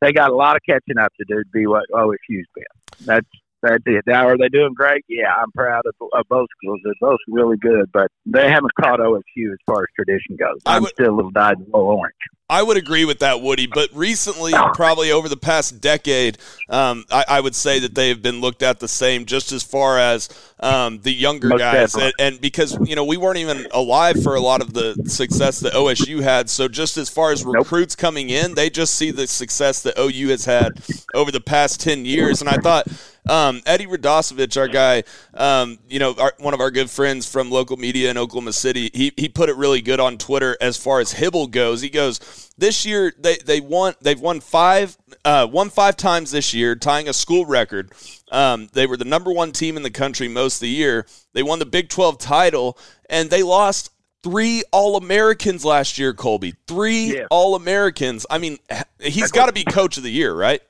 they 0.00 0.12
got 0.12 0.30
a 0.30 0.34
lot 0.34 0.56
of 0.56 0.62
catching 0.68 0.98
up 0.98 1.12
to 1.18 1.24
do 1.26 1.42
to 1.42 1.50
be 1.52 1.66
what 1.66 1.84
OSU's 1.92 2.46
been. 2.54 2.64
That's 3.00 3.26
that's 3.62 3.82
it. 3.86 4.04
Now, 4.06 4.28
are 4.28 4.38
they 4.38 4.48
doing 4.48 4.72
great? 4.74 5.04
Yeah, 5.08 5.34
I'm 5.34 5.50
proud 5.52 5.82
of, 5.86 5.94
of 6.12 6.24
both 6.28 6.48
schools. 6.56 6.80
They're 6.84 6.94
both 7.00 7.18
really 7.26 7.56
good, 7.56 7.90
but 7.92 8.08
they 8.24 8.48
haven't 8.50 8.72
caught 8.80 9.00
OSU 9.00 9.52
as 9.52 9.58
far 9.66 9.80
as 9.80 9.86
tradition 9.96 10.36
goes. 10.36 10.60
I'm 10.64 10.82
would- 10.82 10.90
still 10.90 11.12
a 11.12 11.16
little 11.16 11.30
dyed 11.30 11.58
in 11.58 11.64
the 11.64 11.76
orange. 11.78 12.14
I 12.50 12.62
would 12.62 12.78
agree 12.78 13.04
with 13.04 13.18
that, 13.18 13.42
Woody. 13.42 13.66
But 13.66 13.90
recently, 13.92 14.52
probably 14.72 15.12
over 15.12 15.28
the 15.28 15.36
past 15.36 15.82
decade, 15.82 16.38
um, 16.70 17.04
I, 17.10 17.24
I 17.28 17.40
would 17.40 17.54
say 17.54 17.78
that 17.80 17.94
they 17.94 18.08
have 18.08 18.22
been 18.22 18.40
looked 18.40 18.62
at 18.62 18.80
the 18.80 18.88
same, 18.88 19.26
just 19.26 19.52
as 19.52 19.62
far 19.62 19.98
as 19.98 20.30
um, 20.60 20.98
the 21.02 21.12
younger 21.12 21.48
Most 21.48 21.58
guys, 21.58 21.94
and, 21.94 22.12
and 22.18 22.40
because 22.40 22.78
you 22.88 22.96
know 22.96 23.04
we 23.04 23.18
weren't 23.18 23.36
even 23.36 23.66
alive 23.72 24.22
for 24.22 24.34
a 24.34 24.40
lot 24.40 24.62
of 24.62 24.72
the 24.72 24.94
success 25.06 25.60
that 25.60 25.74
OSU 25.74 26.22
had. 26.22 26.48
So 26.48 26.68
just 26.68 26.96
as 26.96 27.10
far 27.10 27.32
as 27.32 27.44
recruits 27.44 27.94
coming 27.94 28.30
in, 28.30 28.54
they 28.54 28.70
just 28.70 28.94
see 28.94 29.10
the 29.10 29.26
success 29.26 29.82
that 29.82 29.98
OU 29.98 30.30
has 30.30 30.46
had 30.46 30.72
over 31.14 31.30
the 31.30 31.42
past 31.42 31.82
ten 31.82 32.06
years. 32.06 32.40
And 32.40 32.48
I 32.48 32.56
thought 32.56 32.88
um, 33.28 33.60
Eddie 33.66 33.86
Radosevich, 33.86 34.56
our 34.56 34.68
guy, 34.68 35.04
um, 35.34 35.78
you 35.88 35.98
know, 35.98 36.14
our, 36.18 36.32
one 36.38 36.54
of 36.54 36.60
our 36.60 36.70
good 36.70 36.88
friends 36.88 37.30
from 37.30 37.50
local 37.50 37.76
media 37.76 38.10
in 38.10 38.16
Oklahoma 38.16 38.52
City, 38.52 38.90
he, 38.94 39.12
he 39.16 39.28
put 39.28 39.48
it 39.48 39.56
really 39.56 39.82
good 39.82 40.00
on 40.00 40.16
Twitter 40.16 40.56
as 40.60 40.76
far 40.76 41.00
as 41.00 41.14
Hybl 41.14 41.50
goes. 41.50 41.82
He 41.82 41.90
goes, 41.90 42.37
this 42.56 42.84
year 42.86 43.12
they 43.18 43.36
they 43.36 43.60
won 43.60 43.94
they've 44.00 44.20
won 44.20 44.40
five 44.40 44.96
uh, 45.24 45.46
won 45.50 45.70
five 45.70 45.96
times 45.96 46.30
this 46.30 46.54
year, 46.54 46.74
tying 46.74 47.08
a 47.08 47.12
school 47.12 47.46
record. 47.46 47.92
Um, 48.30 48.68
they 48.72 48.86
were 48.86 48.96
the 48.96 49.04
number 49.04 49.32
one 49.32 49.52
team 49.52 49.76
in 49.76 49.82
the 49.82 49.90
country 49.90 50.28
most 50.28 50.56
of 50.56 50.60
the 50.60 50.68
year. 50.68 51.06
They 51.32 51.42
won 51.42 51.58
the 51.58 51.66
Big 51.66 51.88
Twelve 51.88 52.18
title, 52.18 52.78
and 53.08 53.30
they 53.30 53.42
lost 53.42 53.90
three 54.22 54.62
All 54.72 54.96
Americans 54.96 55.64
last 55.64 55.98
year. 55.98 56.12
Colby, 56.12 56.54
three 56.66 57.16
Yeah. 57.16 57.26
All 57.30 57.54
Americans. 57.54 58.26
I 58.30 58.38
mean, 58.38 58.58
he's 59.00 59.30
got 59.30 59.46
to 59.46 59.52
be 59.52 59.64
Coach 59.64 59.96
of 59.96 60.02
the 60.02 60.10
Year, 60.10 60.34
right? 60.34 60.62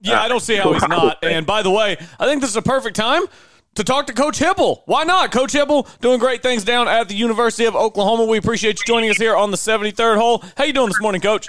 Yeah, 0.00 0.20
I 0.20 0.28
don't 0.28 0.40
see 0.40 0.54
how 0.54 0.72
he's 0.72 0.86
not. 0.86 1.18
And 1.22 1.44
by 1.46 1.62
the 1.62 1.70
way, 1.70 1.96
I 2.18 2.26
think 2.26 2.40
this 2.40 2.50
is 2.50 2.56
a 2.56 2.62
perfect 2.62 2.96
time 2.96 3.24
to 3.74 3.84
talk 3.84 4.06
to 4.06 4.12
Coach 4.12 4.38
Hybl. 4.38 4.82
Why 4.86 5.04
not? 5.04 5.32
Coach 5.32 5.52
Hybl 5.52 5.88
doing 6.00 6.18
great 6.18 6.42
things 6.42 6.64
down 6.64 6.88
at 6.88 7.08
the 7.08 7.14
University 7.14 7.64
of 7.64 7.76
Oklahoma. 7.76 8.24
We 8.24 8.38
appreciate 8.38 8.78
you 8.80 8.84
joining 8.86 9.10
us 9.10 9.18
here 9.18 9.36
on 9.36 9.50
the 9.50 9.56
73rd 9.56 10.16
hole. 10.16 10.44
How 10.56 10.64
you 10.64 10.72
doing 10.72 10.88
this 10.88 11.00
morning, 11.00 11.20
Coach? 11.20 11.46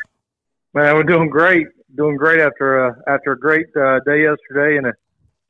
Man, 0.74 0.96
we're 0.96 1.04
doing 1.04 1.30
great. 1.30 1.68
Doing 1.96 2.18
great 2.18 2.40
after 2.40 2.86
a 2.86 2.96
after 3.08 3.32
a 3.32 3.40
great 3.40 3.66
uh, 3.76 4.00
day 4.06 4.22
yesterday 4.22 4.78
and 4.78 4.86
a 4.88 4.94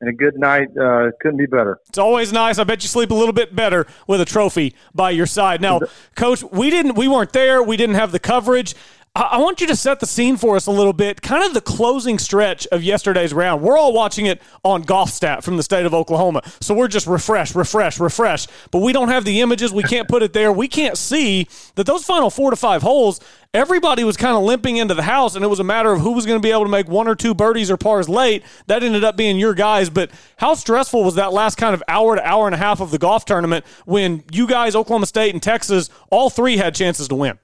and 0.00 0.08
a 0.08 0.12
good 0.12 0.38
night. 0.38 0.68
Uh, 0.76 1.10
couldn't 1.20 1.36
be 1.36 1.46
better. 1.46 1.78
It's 1.88 1.98
always 1.98 2.32
nice. 2.32 2.58
I 2.58 2.64
bet 2.64 2.82
you 2.82 2.88
sleep 2.88 3.10
a 3.10 3.14
little 3.14 3.32
bit 3.32 3.54
better 3.54 3.86
with 4.06 4.20
a 4.20 4.24
trophy 4.24 4.74
by 4.94 5.10
your 5.10 5.26
side. 5.26 5.60
Now, 5.60 5.80
Coach, 6.16 6.42
we 6.44 6.70
didn't, 6.70 6.94
we 6.94 7.08
weren't 7.08 7.32
there. 7.32 7.62
We 7.62 7.76
didn't 7.76 7.96
have 7.96 8.12
the 8.12 8.18
coverage. 8.18 8.74
I, 9.16 9.38
want 9.38 9.60
you 9.60 9.66
to 9.66 9.74
set 9.74 9.98
the 9.98 10.06
scene 10.06 10.36
for 10.36 10.54
us 10.54 10.68
a 10.68 10.70
little 10.70 10.92
bit, 10.92 11.20
kind 11.20 11.44
of 11.44 11.52
the 11.52 11.60
closing 11.60 12.16
stretch 12.16 12.64
of 12.68 12.84
yesterday's 12.84 13.34
round. 13.34 13.60
We're 13.60 13.76
all 13.76 13.92
watching 13.92 14.26
it 14.26 14.40
on 14.62 14.82
Golf 14.82 15.10
Stat 15.10 15.42
from 15.42 15.56
the 15.56 15.64
state 15.64 15.84
of 15.84 15.92
Oklahoma. 15.92 16.42
So 16.60 16.74
we're 16.74 16.86
just 16.86 17.08
refresh, 17.08 17.56
refresh, 17.56 17.98
refresh. 17.98 18.46
But 18.70 18.82
we 18.82 18.92
don't 18.92 19.08
have 19.08 19.24
the 19.24 19.40
images. 19.40 19.72
We 19.72 19.82
can't 19.82 20.06
put 20.06 20.22
it 20.22 20.32
there. 20.32 20.52
We 20.52 20.68
can't 20.68 20.96
see 20.96 21.48
that 21.74 21.86
those 21.86 22.04
final 22.04 22.30
four 22.30 22.50
to 22.50 22.56
five 22.56 22.82
holes, 22.82 23.18
everybody 23.52 24.04
was 24.04 24.16
kind 24.16 24.36
of 24.36 24.44
limping 24.44 24.76
into 24.76 24.94
the 24.94 25.02
house, 25.02 25.34
and 25.34 25.44
it 25.44 25.48
was 25.48 25.58
a 25.58 25.64
matter 25.64 25.90
of 25.90 26.00
who 26.00 26.12
was 26.12 26.24
going 26.24 26.40
to 26.40 26.42
be 26.42 26.52
able 26.52 26.64
to 26.64 26.70
make 26.70 26.88
one 26.88 27.08
or 27.08 27.16
two 27.16 27.34
birdies 27.34 27.68
or 27.68 27.76
pars 27.76 28.08
late. 28.08 28.44
That 28.68 28.84
ended 28.84 29.02
up 29.02 29.16
being 29.16 29.40
your 29.40 29.54
guys. 29.54 29.90
But 29.90 30.12
how 30.36 30.54
stressful 30.54 31.02
was 31.02 31.16
that 31.16 31.32
last 31.32 31.56
kind 31.56 31.74
of 31.74 31.82
hour 31.88 32.14
to 32.14 32.24
hour 32.24 32.46
and 32.46 32.54
a 32.54 32.58
half 32.58 32.80
of 32.80 32.92
the 32.92 32.98
golf 32.98 33.24
tournament 33.24 33.64
when 33.86 34.22
you 34.30 34.46
guys, 34.46 34.76
Oklahoma 34.76 35.06
State 35.06 35.34
and 35.34 35.42
Texas, 35.42 35.90
all 36.10 36.30
three 36.30 36.58
had 36.58 36.76
chances 36.76 37.08
to 37.08 37.16
win? 37.16 37.40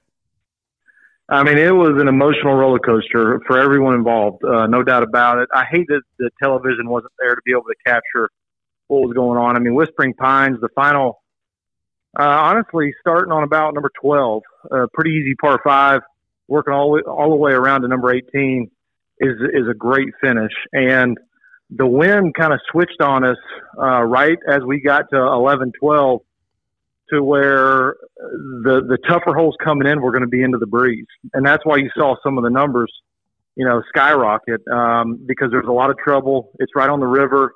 I 1.29 1.43
mean, 1.43 1.57
it 1.57 1.71
was 1.71 1.99
an 1.99 2.07
emotional 2.07 2.55
roller 2.55 2.79
coaster 2.79 3.41
for 3.45 3.59
everyone 3.59 3.95
involved, 3.95 4.43
uh, 4.45 4.67
no 4.67 4.81
doubt 4.81 5.03
about 5.03 5.39
it. 5.39 5.49
I 5.53 5.65
hate 5.69 5.87
that 5.89 6.01
the 6.17 6.29
television 6.41 6.87
wasn't 6.87 7.11
there 7.19 7.35
to 7.35 7.41
be 7.43 7.51
able 7.51 7.63
to 7.63 7.75
capture 7.85 8.29
what 8.87 9.01
was 9.01 9.13
going 9.13 9.37
on. 9.37 9.57
I 9.57 9.59
mean, 9.59 9.75
Whispering 9.75 10.13
Pines, 10.13 10.61
the 10.61 10.69
final, 10.69 11.21
uh, 12.17 12.23
honestly, 12.23 12.93
starting 13.01 13.33
on 13.33 13.43
about 13.43 13.73
number 13.73 13.91
12, 14.01 14.43
uh, 14.71 14.87
pretty 14.93 15.11
easy 15.11 15.35
par 15.35 15.59
five, 15.65 16.01
working 16.47 16.73
all, 16.73 16.97
all 17.05 17.29
the 17.29 17.35
way 17.35 17.51
around 17.51 17.81
to 17.81 17.89
number 17.89 18.13
18 18.13 18.71
is, 19.19 19.35
is 19.53 19.67
a 19.69 19.73
great 19.73 20.13
finish. 20.21 20.53
And 20.71 21.17
the 21.69 21.85
wind 21.85 22.35
kind 22.35 22.53
of 22.53 22.61
switched 22.71 23.01
on 23.01 23.25
us 23.25 23.37
uh, 23.77 24.01
right 24.03 24.37
as 24.47 24.61
we 24.65 24.79
got 24.79 25.09
to 25.11 25.17
11, 25.17 25.73
12 25.77 26.21
to 27.13 27.23
where 27.23 27.95
the 28.17 28.81
the 28.87 28.97
tougher 29.07 29.33
holes 29.33 29.55
coming 29.63 29.87
in 29.87 30.01
were 30.01 30.11
going 30.11 30.23
to 30.23 30.27
be 30.27 30.41
into 30.41 30.57
the 30.57 30.67
breeze, 30.67 31.05
and 31.33 31.45
that's 31.45 31.65
why 31.65 31.77
you 31.77 31.89
saw 31.95 32.15
some 32.23 32.37
of 32.37 32.43
the 32.43 32.49
numbers, 32.49 32.91
you 33.55 33.65
know, 33.65 33.81
skyrocket 33.89 34.61
um, 34.71 35.19
because 35.25 35.49
there's 35.51 35.67
a 35.67 35.71
lot 35.71 35.89
of 35.89 35.97
trouble. 35.97 36.51
It's 36.59 36.71
right 36.75 36.89
on 36.89 36.99
the 36.99 37.07
river, 37.07 37.53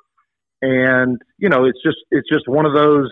and 0.60 1.20
you 1.38 1.48
know, 1.48 1.64
it's 1.64 1.80
just 1.84 1.98
it's 2.10 2.28
just 2.28 2.48
one 2.48 2.66
of 2.66 2.74
those 2.74 3.10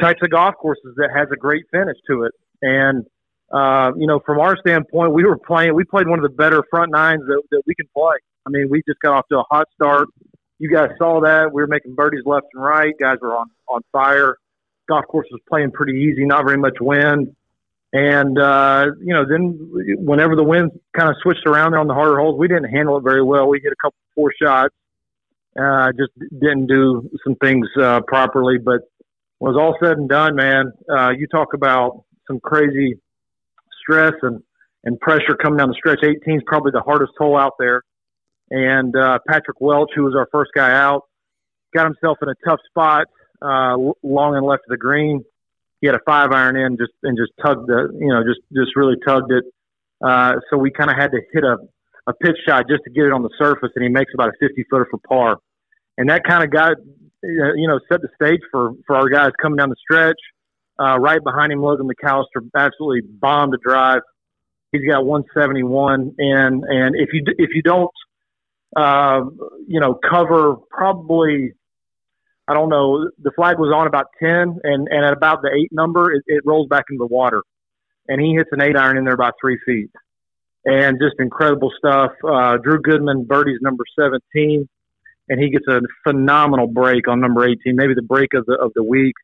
types 0.00 0.20
of 0.22 0.30
golf 0.30 0.54
courses 0.60 0.94
that 0.96 1.10
has 1.14 1.28
a 1.32 1.36
great 1.36 1.64
finish 1.72 1.96
to 2.08 2.24
it. 2.24 2.32
And 2.62 3.04
uh, 3.52 3.92
you 3.96 4.06
know, 4.06 4.20
from 4.24 4.38
our 4.38 4.56
standpoint, 4.56 5.12
we 5.12 5.24
were 5.24 5.38
playing. 5.38 5.74
We 5.74 5.84
played 5.84 6.08
one 6.08 6.18
of 6.18 6.22
the 6.22 6.36
better 6.36 6.62
front 6.70 6.92
nines 6.92 7.22
that, 7.26 7.42
that 7.50 7.62
we 7.66 7.74
can 7.74 7.86
play. 7.94 8.16
I 8.46 8.50
mean, 8.50 8.68
we 8.70 8.82
just 8.86 9.00
got 9.00 9.14
off 9.14 9.24
to 9.30 9.38
a 9.38 9.44
hot 9.50 9.66
start. 9.74 10.08
You 10.58 10.70
guys 10.70 10.90
saw 10.98 11.20
that. 11.20 11.52
We 11.52 11.60
were 11.60 11.66
making 11.66 11.94
birdies 11.94 12.22
left 12.24 12.46
and 12.54 12.62
right. 12.62 12.94
Guys 12.98 13.18
were 13.20 13.36
on 13.36 13.48
on 13.68 13.82
fire 13.92 14.36
golf 14.88 15.04
course 15.06 15.26
was 15.30 15.40
playing 15.48 15.72
pretty 15.72 15.98
easy, 15.98 16.24
not 16.24 16.44
very 16.44 16.58
much 16.58 16.76
wind. 16.80 17.34
And, 17.92 18.38
uh, 18.38 18.86
you 19.00 19.14
know, 19.14 19.24
then 19.28 19.58
whenever 19.98 20.36
the 20.36 20.44
wind 20.44 20.72
kind 20.96 21.08
of 21.08 21.16
switched 21.22 21.46
around 21.46 21.72
there 21.72 21.80
on 21.80 21.86
the 21.86 21.94
harder 21.94 22.18
holes, 22.18 22.38
we 22.38 22.48
didn't 22.48 22.70
handle 22.70 22.98
it 22.98 23.02
very 23.02 23.22
well. 23.22 23.48
We 23.48 23.60
hit 23.62 23.72
a 23.72 23.76
couple 23.80 23.96
four 24.14 24.32
shots, 24.40 24.74
uh, 25.58 25.92
just 25.92 26.12
didn't 26.18 26.66
do 26.66 27.08
some 27.24 27.36
things 27.36 27.66
uh, 27.80 28.00
properly. 28.06 28.58
But 28.58 28.82
when 29.38 29.52
it 29.52 29.56
was 29.56 29.62
all 29.62 29.76
said 29.82 29.98
and 29.98 30.08
done, 30.08 30.36
man, 30.36 30.72
uh, 30.90 31.10
you 31.10 31.26
talk 31.26 31.54
about 31.54 32.04
some 32.26 32.40
crazy 32.40 33.00
stress 33.80 34.14
and, 34.22 34.42
and 34.84 34.98
pressure 35.00 35.36
coming 35.40 35.58
down 35.58 35.68
the 35.68 35.74
stretch. 35.74 36.00
18 36.02 36.36
is 36.36 36.42
probably 36.46 36.72
the 36.72 36.82
hardest 36.82 37.12
hole 37.16 37.38
out 37.38 37.54
there. 37.58 37.82
And 38.50 38.94
uh, 38.96 39.20
Patrick 39.28 39.60
Welch, 39.60 39.90
who 39.94 40.04
was 40.04 40.14
our 40.16 40.28
first 40.30 40.50
guy 40.54 40.72
out, 40.72 41.02
got 41.74 41.86
himself 41.86 42.18
in 42.22 42.28
a 42.28 42.34
tough 42.46 42.60
spot 42.68 43.06
uh, 43.42 43.76
long 44.02 44.36
and 44.36 44.46
left 44.46 44.64
of 44.66 44.70
the 44.70 44.76
green. 44.76 45.24
He 45.80 45.86
had 45.86 45.94
a 45.94 46.00
five 46.06 46.32
iron 46.32 46.56
in 46.56 46.76
just 46.76 46.92
and 47.02 47.16
just 47.16 47.32
tugged 47.44 47.66
the 47.68 47.90
you 47.98 48.08
know 48.08 48.22
just 48.24 48.40
just 48.52 48.76
really 48.76 48.96
tugged 49.06 49.32
it. 49.32 49.44
Uh, 50.04 50.34
so 50.50 50.56
we 50.56 50.70
kind 50.70 50.90
of 50.90 50.96
had 50.96 51.10
to 51.12 51.20
hit 51.32 51.44
a 51.44 51.56
a 52.06 52.14
pitch 52.14 52.36
shot 52.46 52.66
just 52.68 52.84
to 52.84 52.90
get 52.90 53.04
it 53.04 53.12
on 53.12 53.22
the 53.22 53.30
surface, 53.38 53.70
and 53.74 53.82
he 53.82 53.90
makes 53.90 54.12
about 54.14 54.28
a 54.28 54.32
50 54.40 54.64
footer 54.70 54.86
for 54.90 54.98
par. 55.08 55.38
And 55.98 56.08
that 56.08 56.22
kind 56.24 56.44
of 56.44 56.50
got 56.50 56.76
you 57.22 57.66
know 57.68 57.80
set 57.90 58.00
the 58.02 58.08
stage 58.14 58.40
for 58.50 58.72
for 58.86 58.96
our 58.96 59.08
guys 59.08 59.30
coming 59.40 59.56
down 59.56 59.70
the 59.70 59.76
stretch. 59.76 60.20
Uh, 60.78 60.98
right 60.98 61.22
behind 61.24 61.52
him, 61.52 61.62
Logan 61.62 61.88
McAllister 61.88 62.48
absolutely 62.54 63.00
bombed 63.00 63.54
a 63.54 63.58
drive. 63.58 64.00
He's 64.72 64.82
got 64.82 65.06
171, 65.06 66.14
and 66.18 66.64
and 66.64 66.96
if 66.96 67.10
you 67.12 67.24
if 67.38 67.50
you 67.54 67.62
don't, 67.62 67.90
uh, 68.76 69.20
you 69.66 69.80
know, 69.80 69.94
cover 69.94 70.56
probably 70.70 71.52
I 72.48 72.54
don't 72.54 72.68
know. 72.68 73.10
The 73.22 73.32
flag 73.32 73.58
was 73.58 73.72
on 73.74 73.86
about 73.86 74.06
ten, 74.20 74.58
and 74.62 74.88
and 74.88 75.04
at 75.04 75.12
about 75.12 75.42
the 75.42 75.50
eight 75.50 75.72
number, 75.72 76.12
it, 76.12 76.22
it 76.26 76.42
rolls 76.44 76.68
back 76.68 76.84
into 76.90 77.00
the 77.00 77.12
water, 77.12 77.42
and 78.08 78.20
he 78.20 78.34
hits 78.34 78.50
an 78.52 78.60
eight 78.60 78.76
iron 78.76 78.96
in 78.96 79.04
there 79.04 79.14
about 79.14 79.34
three 79.40 79.58
feet, 79.66 79.90
and 80.64 80.98
just 81.00 81.16
incredible 81.18 81.72
stuff. 81.76 82.12
Uh, 82.26 82.56
Drew 82.58 82.80
Goodman 82.80 83.24
birdies 83.24 83.58
number 83.60 83.84
seventeen, 83.98 84.68
and 85.28 85.40
he 85.40 85.50
gets 85.50 85.66
a 85.68 85.80
phenomenal 86.06 86.68
break 86.68 87.08
on 87.08 87.20
number 87.20 87.44
eighteen, 87.44 87.74
maybe 87.74 87.94
the 87.94 88.02
break 88.02 88.32
of 88.34 88.46
the 88.46 88.54
of 88.54 88.72
the 88.74 88.84
week. 88.84 89.14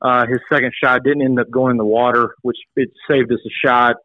Uh, 0.00 0.26
his 0.26 0.38
second 0.52 0.72
shot 0.80 1.02
didn't 1.02 1.22
end 1.22 1.40
up 1.40 1.50
going 1.50 1.72
in 1.72 1.76
the 1.76 1.84
water, 1.84 2.36
which 2.42 2.58
it 2.76 2.90
saved 3.10 3.32
us 3.32 3.40
a 3.44 3.66
shot. 3.66 3.96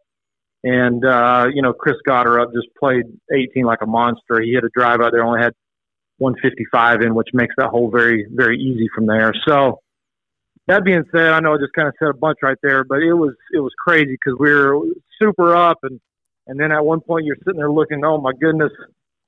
And 0.63 1.05
uh, 1.05 1.47
you 1.53 1.61
know, 1.61 1.73
Chris 1.73 1.97
Gotterup 2.07 2.53
just 2.53 2.67
played 2.79 3.03
18 3.31 3.65
like 3.65 3.79
a 3.81 3.85
monster. 3.85 4.41
He 4.41 4.53
hit 4.53 4.63
a 4.63 4.69
drive 4.73 5.01
out 5.01 5.11
there, 5.11 5.23
only 5.23 5.41
had 5.41 5.53
155 6.23 7.01
in, 7.01 7.13
which 7.13 7.29
makes 7.33 7.53
that 7.57 7.67
hole 7.67 7.91
very, 7.91 8.25
very 8.31 8.57
easy 8.57 8.87
from 8.95 9.05
there. 9.05 9.33
So 9.45 9.79
that 10.67 10.83
being 10.85 11.03
said, 11.11 11.33
I 11.33 11.39
know 11.39 11.53
I 11.53 11.57
just 11.57 11.73
kind 11.73 11.87
of 11.87 11.93
said 11.99 12.07
a 12.09 12.13
bunch 12.13 12.39
right 12.41 12.57
there, 12.63 12.83
but 12.83 12.99
it 12.99 13.13
was 13.13 13.35
it 13.51 13.59
was 13.59 13.73
crazy 13.77 14.13
because 14.13 14.37
we 14.39 14.53
were 14.53 14.79
super 15.21 15.55
up, 15.55 15.79
and 15.83 15.99
and 16.47 16.59
then 16.59 16.71
at 16.71 16.85
one 16.85 17.01
point 17.01 17.25
you're 17.25 17.35
sitting 17.43 17.59
there 17.59 17.71
looking, 17.71 18.03
oh 18.05 18.19
my 18.19 18.31
goodness, 18.39 18.71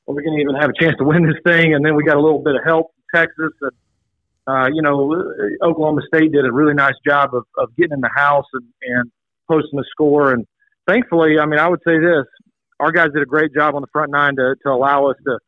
are 0.08 0.14
we 0.14 0.24
going 0.24 0.38
to 0.38 0.42
even 0.42 0.56
have 0.56 0.70
a 0.70 0.82
chance 0.82 0.96
to 0.98 1.04
win 1.04 1.24
this 1.24 1.40
thing? 1.46 1.74
And 1.74 1.86
then 1.86 1.96
we 1.96 2.04
got 2.04 2.18
a 2.18 2.22
little 2.22 2.40
bit 2.40 2.56
of 2.56 2.64
help 2.64 2.92
from 2.94 3.22
Texas, 3.22 3.54
and 3.62 3.72
uh, 4.48 4.70
you 4.74 4.82
know 4.82 5.24
Oklahoma 5.62 6.02
State 6.08 6.32
did 6.32 6.46
a 6.46 6.52
really 6.52 6.74
nice 6.74 6.96
job 7.06 7.36
of, 7.36 7.44
of 7.58 7.76
getting 7.76 7.94
in 7.94 8.02
the 8.02 8.12
house 8.16 8.48
and, 8.54 8.66
and 8.84 9.12
posting 9.50 9.80
a 9.80 9.84
score, 9.92 10.32
and 10.32 10.46
thankfully, 10.88 11.38
I 11.40 11.46
mean, 11.46 11.60
I 11.60 11.68
would 11.68 11.82
say 11.86 12.00
this: 12.00 12.26
our 12.80 12.94
guys 12.94 13.10
did 13.14 13.22
a 13.22 13.26
great 13.26 13.54
job 13.54 13.76
on 13.76 13.82
the 13.82 13.92
front 13.92 14.12
nine 14.12 14.38
to 14.38 14.56
to 14.64 14.70
allow 14.70 15.08
us 15.08 15.18
to 15.26 15.40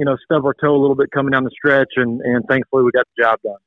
you 0.00 0.06
know, 0.06 0.16
stub 0.24 0.46
our 0.46 0.54
toe 0.54 0.74
a 0.74 0.80
little 0.80 0.96
bit 0.96 1.10
coming 1.10 1.30
down 1.30 1.44
the 1.44 1.50
stretch, 1.50 1.92
and, 1.96 2.22
and 2.22 2.42
thankfully 2.48 2.82
we 2.82 2.90
got 2.90 3.06
the 3.14 3.22
job 3.22 3.38
done. 3.44 3.58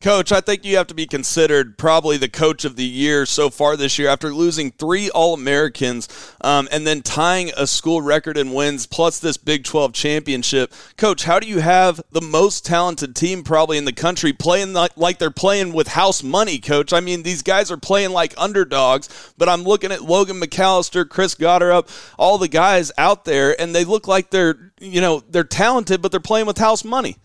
Coach, 0.00 0.30
I 0.30 0.42
think 0.42 0.64
you 0.64 0.76
have 0.76 0.86
to 0.88 0.94
be 0.94 1.06
considered 1.06 1.78
probably 1.78 2.18
the 2.18 2.28
coach 2.28 2.66
of 2.66 2.76
the 2.76 2.84
year 2.84 3.24
so 3.24 3.48
far 3.48 3.76
this 3.76 3.98
year 3.98 4.08
after 4.08 4.32
losing 4.32 4.70
three 4.70 5.08
All 5.08 5.32
Americans 5.32 6.06
um, 6.42 6.68
and 6.70 6.86
then 6.86 7.00
tying 7.00 7.50
a 7.56 7.66
school 7.66 8.02
record 8.02 8.36
in 8.36 8.52
wins 8.52 8.86
plus 8.86 9.18
this 9.18 9.38
Big 9.38 9.64
12 9.64 9.94
championship. 9.94 10.72
Coach, 10.98 11.24
how 11.24 11.40
do 11.40 11.48
you 11.48 11.60
have 11.60 12.02
the 12.12 12.20
most 12.20 12.66
talented 12.66 13.16
team 13.16 13.42
probably 13.42 13.78
in 13.78 13.86
the 13.86 13.92
country 13.92 14.34
playing 14.34 14.74
like, 14.74 14.94
like 14.96 15.18
they're 15.18 15.30
playing 15.30 15.72
with 15.72 15.88
house 15.88 16.22
money, 16.22 16.58
Coach? 16.58 16.92
I 16.92 17.00
mean, 17.00 17.22
these 17.22 17.42
guys 17.42 17.70
are 17.70 17.78
playing 17.78 18.10
like 18.10 18.34
underdogs, 18.36 19.32
but 19.38 19.48
I'm 19.48 19.62
looking 19.62 19.92
at 19.92 20.02
Logan 20.02 20.38
McAllister, 20.38 21.08
Chris 21.08 21.34
Gotterup, 21.34 21.88
all 22.18 22.36
the 22.36 22.48
guys 22.48 22.92
out 22.98 23.24
there, 23.24 23.58
and 23.58 23.74
they 23.74 23.84
look 23.84 24.06
like 24.06 24.30
they're, 24.30 24.72
you 24.78 25.00
know, 25.00 25.20
they're 25.30 25.42
talented, 25.42 26.02
but 26.02 26.10
they're 26.10 26.20
playing 26.20 26.46
with 26.46 26.58
house 26.58 26.84
money. 26.84 27.16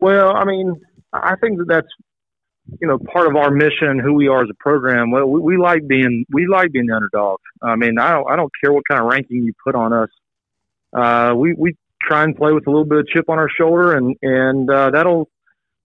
Well, 0.00 0.34
I 0.36 0.44
mean, 0.44 0.80
I 1.12 1.36
think 1.36 1.58
that 1.58 1.66
that's 1.68 1.88
you 2.80 2.86
know 2.88 2.98
part 2.98 3.26
of 3.26 3.36
our 3.36 3.50
mission, 3.50 3.98
who 3.98 4.14
we 4.14 4.28
are 4.28 4.42
as 4.42 4.50
a 4.50 4.62
program. 4.62 5.10
Well, 5.10 5.26
we, 5.26 5.40
we 5.40 5.56
like 5.56 5.86
being 5.86 6.24
we 6.30 6.46
like 6.46 6.72
being 6.72 6.86
the 6.86 6.94
underdog. 6.94 7.38
I 7.62 7.76
mean, 7.76 7.98
I 7.98 8.12
don't 8.12 8.30
I 8.30 8.36
don't 8.36 8.52
care 8.62 8.72
what 8.72 8.84
kind 8.88 9.00
of 9.00 9.06
ranking 9.06 9.44
you 9.44 9.52
put 9.64 9.74
on 9.74 9.92
us. 9.92 10.08
Uh, 10.92 11.34
we 11.36 11.54
we 11.54 11.76
try 12.02 12.24
and 12.24 12.36
play 12.36 12.52
with 12.52 12.66
a 12.66 12.70
little 12.70 12.84
bit 12.84 12.98
of 12.98 13.06
chip 13.08 13.28
on 13.28 13.38
our 13.38 13.48
shoulder, 13.48 13.96
and 13.96 14.16
and 14.22 14.70
uh, 14.70 14.90
that'll 14.90 15.28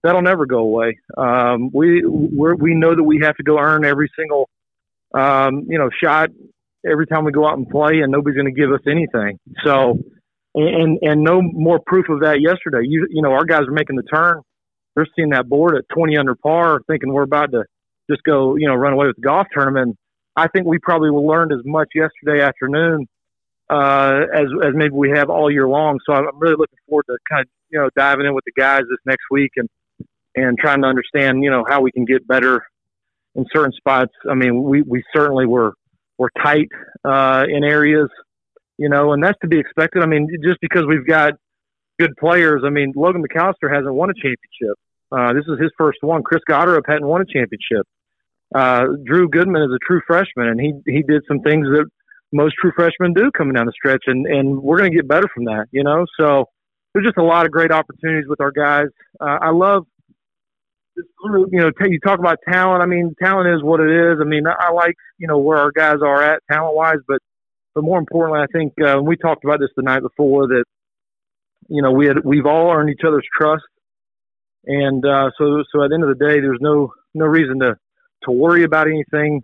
that'll 0.04 0.22
never 0.22 0.46
go 0.46 0.60
away. 0.60 1.00
Um, 1.18 1.70
we 1.74 2.04
we 2.06 2.54
we 2.54 2.76
know 2.76 2.96
that 2.96 3.04
we 3.04 3.20
have 3.24 3.36
to 3.38 3.44
go 3.44 3.60
earn 3.60 3.86
every 3.86 4.10
single 4.18 4.50
um, 5.14 5.66
you 5.68 5.78
know 5.78 5.90
shot 6.02 6.30
every 6.90 7.08
time 7.08 7.26
we 7.26 7.32
go 7.32 7.46
out 7.48 7.58
and 7.58 7.68
play, 7.68 8.00
and 8.00 8.12
nobody's 8.12 8.38
going 8.38 8.54
to 8.54 8.60
give 8.60 8.72
us 8.72 8.82
anything. 8.88 9.40
So, 9.66 10.00
and 10.56 11.00
and 11.02 11.24
no 11.24 11.42
more 11.42 11.80
proof 11.86 12.08
of 12.10 12.22
that 12.22 12.40
yesterday. 12.42 12.88
You 12.88 13.08
you 13.10 13.22
know 13.22 13.32
our 13.34 13.46
guys 13.46 13.62
are 13.68 13.72
making 13.72 13.96
the 13.96 14.04
turn 14.04 14.42
they're 14.98 15.08
seeing 15.16 15.30
that 15.30 15.48
board 15.48 15.76
at 15.76 15.88
20 15.96 16.18
under 16.18 16.34
par, 16.34 16.82
thinking 16.88 17.14
we're 17.14 17.22
about 17.22 17.52
to 17.52 17.66
just 18.10 18.24
go, 18.24 18.56
you 18.56 18.68
know, 18.68 18.74
run 18.74 18.94
away 18.94 19.06
with 19.06 19.16
the 19.16 19.22
golf 19.22 19.46
tournament. 19.54 19.96
I 20.36 20.48
think 20.48 20.66
we 20.66 20.80
probably 20.80 21.12
learned 21.12 21.52
as 21.52 21.64
much 21.66 21.90
yesterday 21.94 22.44
afternoon 22.44 23.08
uh, 23.70 24.22
as 24.34 24.48
as 24.66 24.74
maybe 24.74 24.96
we 24.96 25.12
have 25.12 25.30
all 25.30 25.52
year 25.52 25.68
long. 25.68 26.00
So 26.04 26.14
I'm 26.14 26.26
really 26.40 26.56
looking 26.58 26.80
forward 26.90 27.06
to 27.10 27.18
kind 27.30 27.42
of 27.42 27.48
you 27.70 27.78
know 27.78 27.90
diving 27.96 28.26
in 28.26 28.34
with 28.34 28.46
the 28.46 28.60
guys 28.60 28.82
this 28.90 28.98
next 29.06 29.26
week 29.30 29.52
and 29.58 29.70
and 30.36 30.58
trying 30.58 30.82
to 30.82 30.88
understand 30.88 31.44
you 31.44 31.52
know 31.52 31.64
how 31.68 31.82
we 31.82 31.92
can 31.92 32.06
get 32.06 32.28
better 32.28 32.64
in 33.36 33.46
certain 33.54 33.74
spots. 33.74 34.14
I 34.28 34.34
mean, 34.34 34.64
we 34.64 34.82
we 34.82 35.04
certainly 35.16 35.46
were 35.46 35.74
were 36.18 36.32
tight 36.42 36.70
uh, 37.06 37.46
in 37.48 37.64
areas, 37.64 38.10
you 38.80 38.90
know, 38.90 39.14
and 39.14 39.24
that's 39.24 39.38
to 39.42 39.48
be 39.48 39.60
expected. 39.60 40.02
I 40.02 40.08
mean, 40.08 40.28
just 40.44 40.60
because 40.60 40.86
we've 40.88 41.06
got 41.06 41.34
good 42.00 42.16
players. 42.18 42.64
I 42.66 42.70
mean, 42.70 42.94
Logan 42.96 43.24
McAllister 43.24 43.72
hasn't 43.72 43.94
won 43.94 44.10
a 44.10 44.14
championship. 44.14 44.78
Uh, 45.12 45.34
this 45.34 45.46
is 45.48 45.60
his 45.60 45.72
first 45.78 46.00
one. 46.02 46.24
Chris 46.24 46.42
Gotterup 46.50 46.84
hadn't 46.88 47.08
won 47.08 47.22
a 47.22 47.26
championship. 47.26 47.88
Uh, 48.54 48.86
Drew 49.06 49.30
Goodman 49.30 49.62
is 49.64 49.72
a 49.74 49.80
true 49.86 50.02
freshman, 50.08 50.48
and 50.48 50.60
he 50.60 50.74
he 50.86 51.04
did 51.04 51.24
some 51.28 51.40
things 51.42 51.68
that 51.68 51.86
most 52.32 52.56
true 52.60 52.72
freshmen 52.76 53.14
do 53.14 53.32
coming 53.32 53.54
down 53.54 53.66
the 53.66 53.74
stretch, 53.74 54.04
and 54.08 54.26
and 54.26 54.62
we're 54.62 54.78
going 54.78 54.92
to 54.92 54.96
get 54.96 55.08
better 55.08 55.28
from 55.34 55.46
that, 55.46 55.66
you 55.72 55.84
know. 55.84 56.06
So 56.20 56.46
there's 56.94 57.06
just 57.06 57.18
a 57.18 57.24
lot 57.24 57.46
of 57.46 57.52
great 57.52 57.72
opportunities 57.72 58.28
with 58.28 58.42
our 58.42 58.52
guys. 58.52 58.88
Uh, 59.20 59.38
I 59.42 59.50
love 59.50 59.86
this 60.96 61.06
group. 61.18 61.50
You 61.52 61.60
know, 61.60 61.72
t- 61.72 61.92
you 61.92 62.00
talk 62.00 62.20
about 62.20 62.40
talent. 62.50 62.82
I 62.82 62.86
mean, 62.86 63.16
talent 63.22 63.50
is 63.56 63.64
what 63.64 63.80
it 63.80 63.90
is. 63.90 64.18
I 64.22 64.26
mean, 64.26 64.46
I 64.48 64.72
like 64.72 64.96
you 65.18 65.28
know 65.28 65.38
where 65.38 65.58
our 65.58 65.72
guys 65.72 65.98
are 66.02 66.22
at 66.24 66.42
talent 66.52 66.76
wise, 66.76 67.00
but 67.08 67.20
but 67.76 67.84
more 67.84 68.00
importantly, 68.00 68.42
I 68.42 68.48
think 68.58 68.74
uh, 68.82 69.00
we 69.02 69.16
talked 69.18 69.44
about 69.44 69.60
this 69.60 69.70
the 69.76 69.84
night 69.84 70.02
before 70.02 70.48
that 70.48 70.64
you 71.70 71.82
know 71.82 71.92
we 71.92 72.08
had 72.08 72.24
we've 72.24 72.46
all 72.46 72.72
earned 72.72 72.90
each 72.90 73.06
other's 73.06 73.28
trust, 73.38 73.64
and 74.68 75.06
uh, 75.06 75.32
so 75.38 75.64
so 75.72 75.84
at 75.84 75.90
the 75.90 75.96
end 75.96 76.04
of 76.04 76.10
the 76.10 76.26
day, 76.26 76.40
there's 76.40 76.60
no 76.62 76.92
no 77.14 77.26
reason 77.26 77.60
to 77.60 77.76
to 78.24 78.32
worry 78.32 78.64
about 78.64 78.88
anything. 78.88 79.44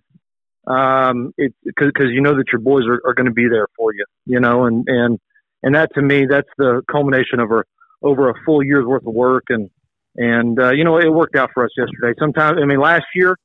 Um, 0.65 1.33
because 1.37 2.07
you 2.11 2.21
know 2.21 2.37
that 2.37 2.45
your 2.53 2.61
boys 2.61 2.83
are, 2.87 3.01
are 3.05 3.13
going 3.13 3.25
to 3.25 3.33
be 3.33 3.47
there 3.51 3.67
for 3.75 3.93
you, 3.93 4.05
you 4.25 4.39
know, 4.39 4.65
and 4.65 4.85
and 4.87 5.19
and 5.61 5.75
that 5.75 5.93
to 5.95 6.01
me, 6.01 6.25
that's 6.29 6.47
the 6.57 6.81
culmination 6.89 7.39
of 7.39 7.51
our 7.51 7.65
over 8.01 8.29
a 8.29 8.33
full 8.45 8.63
year's 8.63 8.85
worth 8.85 9.05
of 9.07 9.13
work, 9.13 9.45
and 9.49 9.69
and 10.15 10.59
uh, 10.59 10.71
you 10.71 10.83
know 10.83 10.97
it 10.97 11.11
worked 11.11 11.35
out 11.35 11.51
for 11.53 11.65
us 11.65 11.71
yesterday. 11.77 12.13
Sometimes, 12.19 12.59
I 12.61 12.65
mean, 12.65 12.79
last 12.79 13.05
year, 13.15 13.37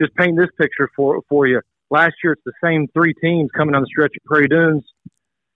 just 0.00 0.14
paint 0.14 0.38
this 0.38 0.48
picture 0.58 0.88
for 0.96 1.20
for 1.28 1.46
you. 1.46 1.60
Last 1.90 2.14
year, 2.22 2.32
it's 2.32 2.42
the 2.44 2.52
same 2.62 2.88
three 2.94 3.14
teams 3.14 3.50
coming 3.56 3.74
on 3.74 3.82
the 3.82 3.88
stretch 3.88 4.12
at 4.16 4.24
Prairie 4.24 4.48
Dunes, 4.48 4.84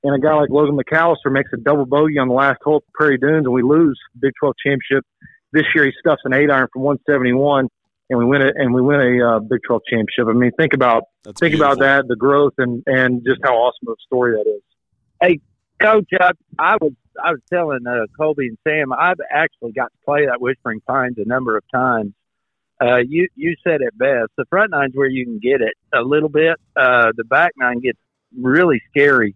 and 0.02 0.14
a 0.14 0.18
guy 0.18 0.34
like 0.34 0.50
Logan 0.50 0.76
McAllister 0.76 1.30
makes 1.30 1.50
a 1.52 1.56
double 1.56 1.86
bogey 1.86 2.18
on 2.18 2.28
the 2.28 2.34
last 2.34 2.58
hole 2.62 2.76
at 2.76 2.92
Prairie 2.92 3.18
Dunes, 3.18 3.46
and 3.46 3.52
we 3.52 3.62
lose 3.62 3.98
Big 4.20 4.32
12 4.40 4.54
championship. 4.64 5.04
This 5.52 5.64
year, 5.74 5.84
he 5.84 5.92
stuffs 5.98 6.22
an 6.24 6.32
eight 6.32 6.50
iron 6.50 6.68
from 6.72 6.82
171 6.82 7.68
and 8.10 8.18
we 8.18 8.24
win 8.24 8.42
it 8.42 8.54
and 8.56 8.74
we 8.74 8.82
win 8.82 9.00
a 9.00 9.36
uh, 9.36 9.38
Big 9.38 9.60
12 9.66 9.82
championship. 9.88 10.26
I 10.28 10.32
mean, 10.32 10.50
think 10.58 10.74
about 10.74 11.04
That's 11.24 11.38
think 11.40 11.52
beautiful. 11.52 11.72
about 11.72 11.78
that, 11.78 12.08
the 12.08 12.16
growth 12.16 12.54
and 12.58 12.82
and 12.86 13.24
just 13.24 13.40
how 13.42 13.54
awesome 13.54 13.88
of 13.88 13.92
a 13.92 14.02
story 14.04 14.32
that 14.32 14.50
is. 14.50 14.62
Hey, 15.22 15.40
Coach, 15.80 16.08
I, 16.20 16.32
I 16.58 16.76
was 16.80 16.92
I 17.22 17.30
was 17.30 17.40
telling 17.48 17.86
uh, 17.86 18.06
Colby 18.16 18.48
and 18.48 18.58
Sam, 18.66 18.92
I've 18.92 19.20
actually 19.30 19.72
got 19.72 19.86
to 19.86 20.04
play 20.04 20.26
that 20.26 20.40
Whispering 20.40 20.80
Pines 20.86 21.16
a 21.18 21.26
number 21.26 21.56
of 21.56 21.64
times. 21.72 22.12
Uh, 22.82 22.98
you 23.06 23.28
you 23.36 23.54
said 23.64 23.80
it 23.80 23.96
best. 23.96 24.30
The 24.36 24.44
front 24.50 24.72
nine's 24.72 24.94
where 24.94 25.08
you 25.08 25.24
can 25.24 25.38
get 25.38 25.60
it 25.60 25.74
a 25.94 26.02
little 26.02 26.28
bit. 26.28 26.56
Uh, 26.74 27.12
the 27.16 27.24
back 27.24 27.52
nine 27.56 27.80
gets 27.80 27.98
really 28.36 28.82
scary. 28.90 29.34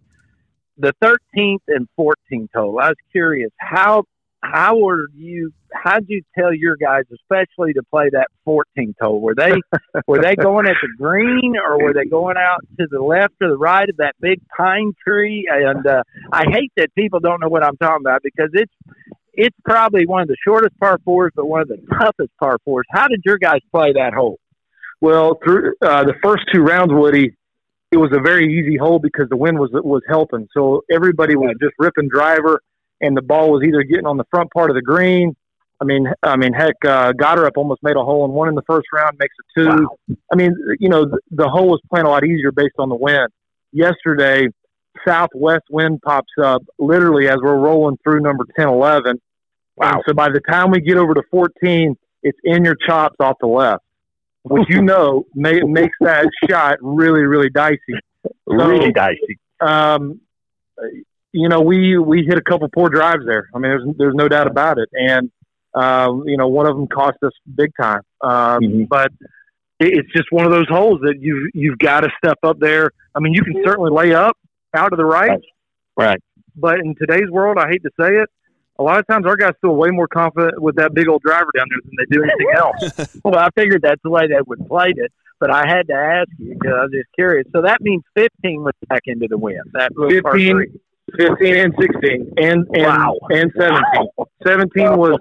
The 0.77 0.93
13th 1.01 1.61
and 1.69 1.87
14th 1.97 2.49
hole. 2.53 2.79
I 2.81 2.89
was 2.89 2.97
curious 3.13 3.51
how 3.57 4.03
how 4.51 4.77
were 4.77 5.07
you? 5.15 5.51
How'd 5.73 6.05
you 6.07 6.21
tell 6.37 6.53
your 6.53 6.75
guys, 6.77 7.03
especially 7.13 7.73
to 7.73 7.83
play 7.83 8.09
that 8.11 8.27
14th 8.47 8.95
hole? 9.01 9.19
Were 9.19 9.35
they 9.35 9.53
were 10.07 10.21
they 10.21 10.35
going 10.35 10.67
at 10.67 10.75
the 10.81 10.89
green, 10.97 11.55
or 11.57 11.81
were 11.81 11.93
they 11.93 12.05
going 12.05 12.37
out 12.37 12.59
to 12.79 12.87
the 12.89 13.01
left 13.01 13.33
or 13.41 13.49
the 13.49 13.57
right 13.57 13.89
of 13.89 13.97
that 13.97 14.15
big 14.19 14.41
pine 14.55 14.93
tree? 15.05 15.47
And 15.51 15.85
uh, 15.85 16.03
I 16.31 16.45
hate 16.49 16.71
that 16.77 16.93
people 16.95 17.19
don't 17.19 17.41
know 17.41 17.49
what 17.49 17.63
I'm 17.63 17.77
talking 17.77 18.05
about 18.05 18.21
because 18.23 18.49
it's 18.53 18.73
it's 19.33 19.57
probably 19.65 20.05
one 20.05 20.21
of 20.21 20.27
the 20.27 20.37
shortest 20.45 20.77
par 20.79 20.99
fours, 21.03 21.31
but 21.35 21.45
one 21.45 21.61
of 21.61 21.67
the 21.67 21.77
toughest 21.99 22.31
par 22.39 22.57
fours. 22.63 22.85
How 22.91 23.07
did 23.07 23.21
your 23.25 23.37
guys 23.37 23.59
play 23.71 23.93
that 23.93 24.13
hole? 24.13 24.39
Well, 25.01 25.37
through 25.43 25.73
uh, 25.81 26.05
the 26.05 26.13
first 26.23 26.43
two 26.53 26.61
rounds, 26.61 26.93
Woody, 26.93 27.35
it 27.91 27.97
was 27.97 28.11
a 28.13 28.19
very 28.19 28.57
easy 28.57 28.77
hole 28.77 28.99
because 28.99 29.27
the 29.29 29.37
wind 29.37 29.59
was 29.59 29.69
was 29.73 30.01
helping. 30.07 30.47
So 30.53 30.83
everybody 30.91 31.35
was 31.35 31.55
just 31.61 31.73
ripping 31.79 32.09
driver, 32.09 32.61
and 33.01 33.15
the 33.15 33.21
ball 33.21 33.51
was 33.51 33.63
either 33.63 33.83
getting 33.83 34.05
on 34.05 34.17
the 34.17 34.25
front 34.31 34.51
part 34.51 34.69
of 34.69 34.75
the 34.75 34.81
green. 34.81 35.35
I 35.81 35.83
mean, 35.83 36.07
I 36.23 36.37
mean, 36.37 36.53
heck, 36.53 36.75
uh, 36.85 37.11
Goddard 37.11 37.51
almost 37.57 37.83
made 37.83 37.97
a 37.97 38.03
hole 38.03 38.23
in 38.25 38.31
one 38.31 38.47
in 38.47 38.55
the 38.55 38.61
first 38.61 38.87
round, 38.93 39.17
makes 39.19 39.35
a 39.39 39.59
two. 39.59 40.15
I 40.31 40.35
mean, 40.35 40.55
you 40.79 40.87
know, 40.87 41.05
the, 41.05 41.19
the 41.31 41.49
hole 41.49 41.67
was 41.67 41.81
playing 41.89 42.05
a 42.05 42.09
lot 42.09 42.25
easier 42.25 42.51
based 42.51 42.75
on 42.79 42.87
the 42.87 42.95
wind. 42.95 43.27
Yesterday, 43.73 44.47
southwest 45.05 45.65
wind 45.69 46.01
pops 46.01 46.31
up 46.41 46.63
literally 46.79 47.27
as 47.27 47.37
we're 47.41 47.57
rolling 47.57 47.97
through 48.03 48.21
number 48.21 48.45
10, 48.57 48.69
11. 48.69 49.21
Wow. 49.77 50.01
so 50.07 50.13
by 50.13 50.29
the 50.29 50.39
time 50.39 50.71
we 50.71 50.79
get 50.79 50.95
over 50.95 51.13
to 51.13 51.23
14, 51.29 51.97
it's 52.23 52.39
in 52.45 52.63
your 52.63 52.75
chops 52.87 53.17
off 53.19 53.35
the 53.41 53.47
left, 53.47 53.83
which 54.43 54.69
you 54.69 54.81
know 54.81 55.25
may, 55.35 55.59
makes 55.61 55.97
that 55.99 56.29
shot 56.49 56.77
really, 56.81 57.21
really 57.23 57.49
dicey. 57.49 57.79
really 58.47 58.93
dicey. 58.93 59.37
Um, 59.59 60.21
you 61.35 61.49
know, 61.49 61.61
we 61.61 61.97
we 61.97 62.23
hit 62.27 62.37
a 62.37 62.41
couple 62.41 62.67
poor 62.73 62.89
drives 62.89 63.25
there. 63.25 63.49
I 63.53 63.59
mean, 63.59 63.71
there's 63.71 63.97
there's 63.97 64.15
no 64.15 64.27
doubt 64.27 64.47
about 64.47 64.77
it, 64.77 64.89
and 64.93 65.29
um, 65.73 66.23
you 66.25 66.37
know, 66.37 66.47
one 66.47 66.65
of 66.67 66.75
them 66.75 66.87
cost 66.87 67.17
us 67.23 67.33
big 67.53 67.71
time. 67.79 68.01
Um, 68.21 68.85
But 68.89 69.11
it, 69.79 69.97
it's 69.99 70.11
just 70.13 70.27
one 70.31 70.45
of 70.45 70.51
those 70.51 70.67
holes 70.69 70.99
that 71.03 71.15
you 71.19 71.49
you've 71.53 71.77
got 71.79 72.01
to 72.01 72.09
step 72.23 72.39
up 72.43 72.59
there. 72.59 72.91
I 73.13 73.19
mean, 73.19 73.33
you 73.33 73.43
can 73.43 73.61
certainly 73.65 73.91
lay 73.91 74.13
up 74.13 74.37
out 74.73 74.89
to 74.89 74.95
the 74.95 75.05
right, 75.05 75.39
Right. 75.97 76.21
but 76.55 76.79
in 76.79 76.95
today's 76.95 77.29
world, 77.29 77.57
I 77.57 77.67
hate 77.69 77.83
to 77.83 77.91
say 77.99 78.15
it, 78.15 78.29
a 78.79 78.83
lot 78.83 78.99
of 78.99 79.07
times 79.07 79.25
our 79.25 79.35
guys 79.37 79.53
feel 79.61 79.75
way 79.75 79.89
more 79.89 80.07
confident 80.07 80.61
with 80.61 80.75
that 80.75 80.93
big 80.93 81.07
old 81.07 81.21
driver 81.21 81.49
down 81.55 81.65
there 81.69 81.79
than 81.83 81.93
they 81.97 82.15
do 82.15 82.23
anything 82.23 82.51
else. 82.57 83.17
Well, 83.23 83.37
I 83.37 83.49
figured 83.55 83.81
that's 83.81 84.01
the 84.03 84.09
way 84.09 84.27
they 84.27 84.35
would 84.45 84.67
play 84.67 84.93
it, 84.95 85.11
but 85.39 85.49
I 85.51 85.65
had 85.67 85.87
to 85.87 85.93
ask 85.93 86.27
you 86.39 86.53
because 86.59 86.73
I 86.73 86.81
was 86.83 86.91
just 86.91 87.07
curious. 87.15 87.47
So 87.53 87.61
that 87.61 87.79
means 87.81 88.03
15 88.15 88.63
was 88.63 88.73
back 88.89 89.03
into 89.05 89.27
the 89.29 89.37
wind. 89.37 89.61
That 89.73 89.91
little 89.97 90.21
par 90.21 90.33
15, 90.33 90.55
three. 90.55 90.79
15 91.17 91.55
and 91.55 91.73
16 91.79 92.33
and 92.37 92.67
and, 92.73 92.83
Wow. 92.85 93.15
and 93.29 93.51
17 93.57 94.07
17 94.45 94.97
was 94.97 95.17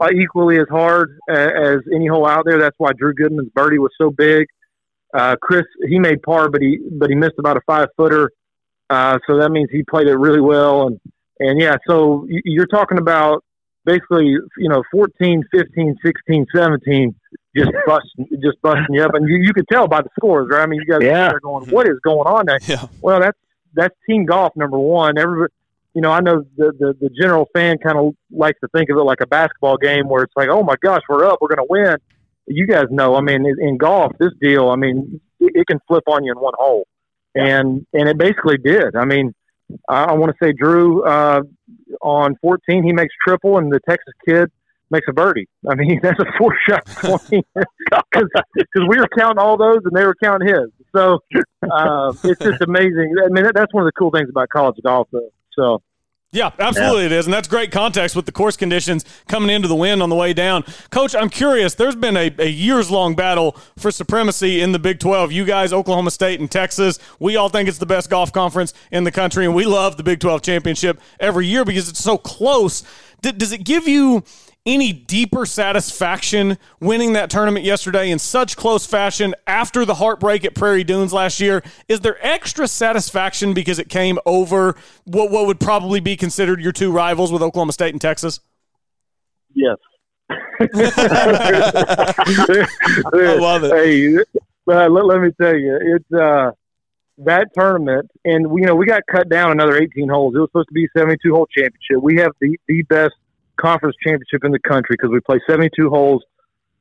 uh, 0.00 0.08
equally 0.14 0.58
as 0.58 0.66
hard 0.70 1.18
uh, 1.30 1.34
as 1.34 1.78
any 1.94 2.06
hole 2.06 2.26
out 2.26 2.44
there. 2.46 2.58
That's 2.58 2.76
why 2.78 2.92
drew 2.96 3.14
goodman's 3.14 3.50
birdie 3.54 3.78
was 3.78 3.90
so 4.00 4.10
big. 4.10 4.46
Uh, 5.14 5.36
chris 5.40 5.64
he 5.88 5.98
made 5.98 6.22
par 6.22 6.48
but 6.50 6.60
he 6.60 6.78
but 6.92 7.08
he 7.08 7.16
missed 7.16 7.34
about 7.38 7.56
a 7.56 7.60
five 7.66 7.88
footer 7.96 8.30
uh, 8.90 9.18
so 9.26 9.38
that 9.38 9.50
means 9.50 9.68
he 9.72 9.82
played 9.82 10.06
it 10.06 10.16
really 10.16 10.40
well. 10.40 10.86
And 10.86 11.00
and 11.40 11.60
yeah 11.60 11.76
so 11.86 12.26
you're 12.28 12.66
talking 12.66 12.98
about 12.98 13.42
basically 13.84 14.26
you 14.26 14.68
know 14.68 14.82
14 14.92 15.42
15 15.50 15.96
16 16.04 16.46
17 16.54 17.14
just 17.56 17.70
busting 17.86 18.28
just 18.42 18.60
busting 18.62 18.86
you 18.94 19.02
up. 19.02 19.14
And 19.14 19.28
you, 19.28 19.36
you 19.38 19.52
could 19.52 19.66
tell 19.72 19.88
by 19.88 20.02
the 20.02 20.10
scores 20.18 20.48
right? 20.50 20.62
I 20.62 20.66
mean 20.66 20.80
you 20.80 20.86
guys 20.92 21.02
Yeah. 21.02 21.28
are 21.30 21.40
going 21.40 21.68
what 21.70 21.88
is 21.88 21.98
going 22.04 22.26
on 22.26 22.46
there? 22.46 22.58
Yeah. 22.66 22.86
well, 23.00 23.20
that's 23.20 23.38
that's 23.74 23.94
team 24.08 24.24
golf 24.24 24.54
number 24.56 24.78
one. 24.78 25.18
Every 25.18 25.48
you 25.94 26.02
know, 26.02 26.10
I 26.10 26.20
know 26.20 26.44
the 26.56 26.72
the, 26.78 26.96
the 27.00 27.10
general 27.10 27.48
fan 27.54 27.78
kind 27.78 27.98
of 27.98 28.14
likes 28.30 28.58
to 28.60 28.68
think 28.68 28.90
of 28.90 28.98
it 28.98 29.02
like 29.02 29.20
a 29.20 29.26
basketball 29.26 29.76
game 29.76 30.08
where 30.08 30.22
it's 30.22 30.32
like, 30.36 30.48
oh 30.48 30.62
my 30.62 30.76
gosh, 30.80 31.02
we're 31.08 31.24
up, 31.24 31.38
we're 31.40 31.48
going 31.48 31.58
to 31.58 31.66
win. 31.68 31.96
You 32.46 32.66
guys 32.66 32.86
know, 32.90 33.14
I 33.14 33.20
mean, 33.20 33.44
in, 33.44 33.56
in 33.60 33.76
golf, 33.76 34.12
this 34.18 34.32
deal, 34.40 34.70
I 34.70 34.76
mean, 34.76 35.20
it, 35.38 35.52
it 35.54 35.66
can 35.66 35.80
flip 35.86 36.04
on 36.06 36.24
you 36.24 36.32
in 36.32 36.38
one 36.38 36.54
hole, 36.56 36.86
and 37.34 37.86
and 37.92 38.08
it 38.08 38.16
basically 38.18 38.58
did. 38.58 38.96
I 38.96 39.04
mean, 39.04 39.34
I, 39.88 40.04
I 40.04 40.12
want 40.12 40.32
to 40.32 40.44
say 40.44 40.52
Drew 40.52 41.04
uh, 41.04 41.42
on 42.00 42.36
14, 42.40 42.84
he 42.84 42.92
makes 42.92 43.14
triple, 43.26 43.58
and 43.58 43.72
the 43.72 43.80
Texas 43.88 44.14
kid 44.26 44.50
makes 44.90 45.06
a 45.08 45.12
birdie. 45.12 45.48
I 45.68 45.74
mean, 45.74 46.00
that's 46.02 46.18
a 46.20 46.26
four 46.38 46.56
shot 46.68 46.88
swing 46.88 47.44
because 47.54 48.28
we 48.74 48.98
were 48.98 49.08
counting 49.16 49.38
all 49.38 49.56
those 49.56 49.80
and 49.84 49.94
they 49.94 50.04
were 50.04 50.16
counting 50.22 50.48
his. 50.48 50.68
So 50.94 51.20
uh, 51.70 52.12
it's 52.24 52.40
just 52.40 52.62
amazing. 52.62 53.14
I 53.24 53.28
mean, 53.28 53.44
that, 53.44 53.52
that's 53.54 53.72
one 53.74 53.82
of 53.82 53.88
the 53.88 53.92
cool 53.92 54.10
things 54.10 54.28
about 54.28 54.48
college 54.48 54.76
golf, 54.82 55.08
though. 55.12 55.30
So 55.54 55.82
Yeah, 56.32 56.50
absolutely 56.58 57.06
it 57.06 57.12
is. 57.12 57.26
And 57.26 57.34
that's 57.34 57.48
great 57.48 57.70
context 57.70 58.16
with 58.16 58.26
the 58.26 58.32
course 58.32 58.56
conditions 58.56 59.04
coming 59.28 59.50
into 59.50 59.68
the 59.68 59.74
wind 59.74 60.02
on 60.02 60.08
the 60.08 60.14
way 60.14 60.32
down. 60.32 60.64
Coach, 60.90 61.14
I'm 61.14 61.28
curious. 61.28 61.74
There's 61.74 61.96
been 61.96 62.16
a, 62.16 62.34
a 62.38 62.48
years 62.48 62.90
long 62.90 63.14
battle 63.14 63.56
for 63.76 63.90
supremacy 63.90 64.60
in 64.60 64.72
the 64.72 64.78
Big 64.78 64.98
12. 64.98 65.32
You 65.32 65.44
guys, 65.44 65.72
Oklahoma 65.72 66.10
State 66.10 66.40
and 66.40 66.50
Texas, 66.50 66.98
we 67.18 67.36
all 67.36 67.48
think 67.48 67.68
it's 67.68 67.78
the 67.78 67.86
best 67.86 68.08
golf 68.08 68.32
conference 68.32 68.72
in 68.90 69.04
the 69.04 69.12
country, 69.12 69.44
and 69.44 69.54
we 69.54 69.66
love 69.66 69.96
the 69.96 70.02
Big 70.02 70.20
12 70.20 70.42
championship 70.42 71.00
every 71.20 71.46
year 71.46 71.64
because 71.64 71.88
it's 71.88 72.02
so 72.02 72.16
close. 72.16 72.82
D- 73.20 73.32
does 73.32 73.52
it 73.52 73.64
give 73.64 73.88
you 73.88 74.22
any 74.66 74.92
deeper 74.92 75.46
satisfaction 75.46 76.58
winning 76.80 77.14
that 77.14 77.30
tournament 77.30 77.64
yesterday 77.64 78.10
in 78.10 78.18
such 78.18 78.56
close 78.56 78.84
fashion 78.84 79.34
after 79.46 79.84
the 79.84 79.94
heartbreak 79.94 80.44
at 80.44 80.54
Prairie 80.54 80.84
Dunes 80.84 81.12
last 81.12 81.40
year? 81.40 81.62
Is 81.88 82.00
there 82.00 82.18
extra 82.26 82.68
satisfaction 82.68 83.54
because 83.54 83.78
it 83.78 83.88
came 83.88 84.18
over 84.26 84.76
what 85.04 85.30
what 85.30 85.46
would 85.46 85.60
probably 85.60 86.00
be 86.00 86.16
considered 86.16 86.60
your 86.60 86.72
two 86.72 86.92
rivals 86.92 87.32
with 87.32 87.42
Oklahoma 87.42 87.72
State 87.72 87.94
and 87.94 88.00
Texas? 88.00 88.40
yes. 89.54 89.76
I 90.30 90.56
love 93.14 93.64
it. 93.64 93.72
Hey, 93.72 94.16
uh, 94.68 94.88
let, 94.88 95.06
let 95.06 95.20
me 95.20 95.30
tell 95.40 95.56
you, 95.56 95.78
it's 95.80 96.12
uh, 96.12 96.50
that 97.18 97.48
tournament, 97.56 98.10
and 98.24 98.46
we, 98.48 98.60
you 98.60 98.66
know 98.66 98.74
we 98.74 98.86
got 98.86 99.02
cut 99.10 99.28
down 99.28 99.50
another 99.52 99.76
18 99.76 100.08
holes. 100.08 100.34
It 100.34 100.38
was 100.38 100.48
supposed 100.50 100.68
to 100.68 100.74
be 100.74 100.84
a 100.84 100.98
72 100.98 101.34
hole 101.34 101.46
championship. 101.46 102.02
We 102.02 102.16
have 102.16 102.32
the 102.40 102.58
the 102.68 102.82
best 102.82 103.14
conference 103.60 103.96
championship 104.02 104.44
in 104.44 104.52
the 104.52 104.58
country 104.60 104.96
because 104.98 105.10
we 105.10 105.20
play 105.20 105.40
72 105.48 105.90
holes 105.90 106.22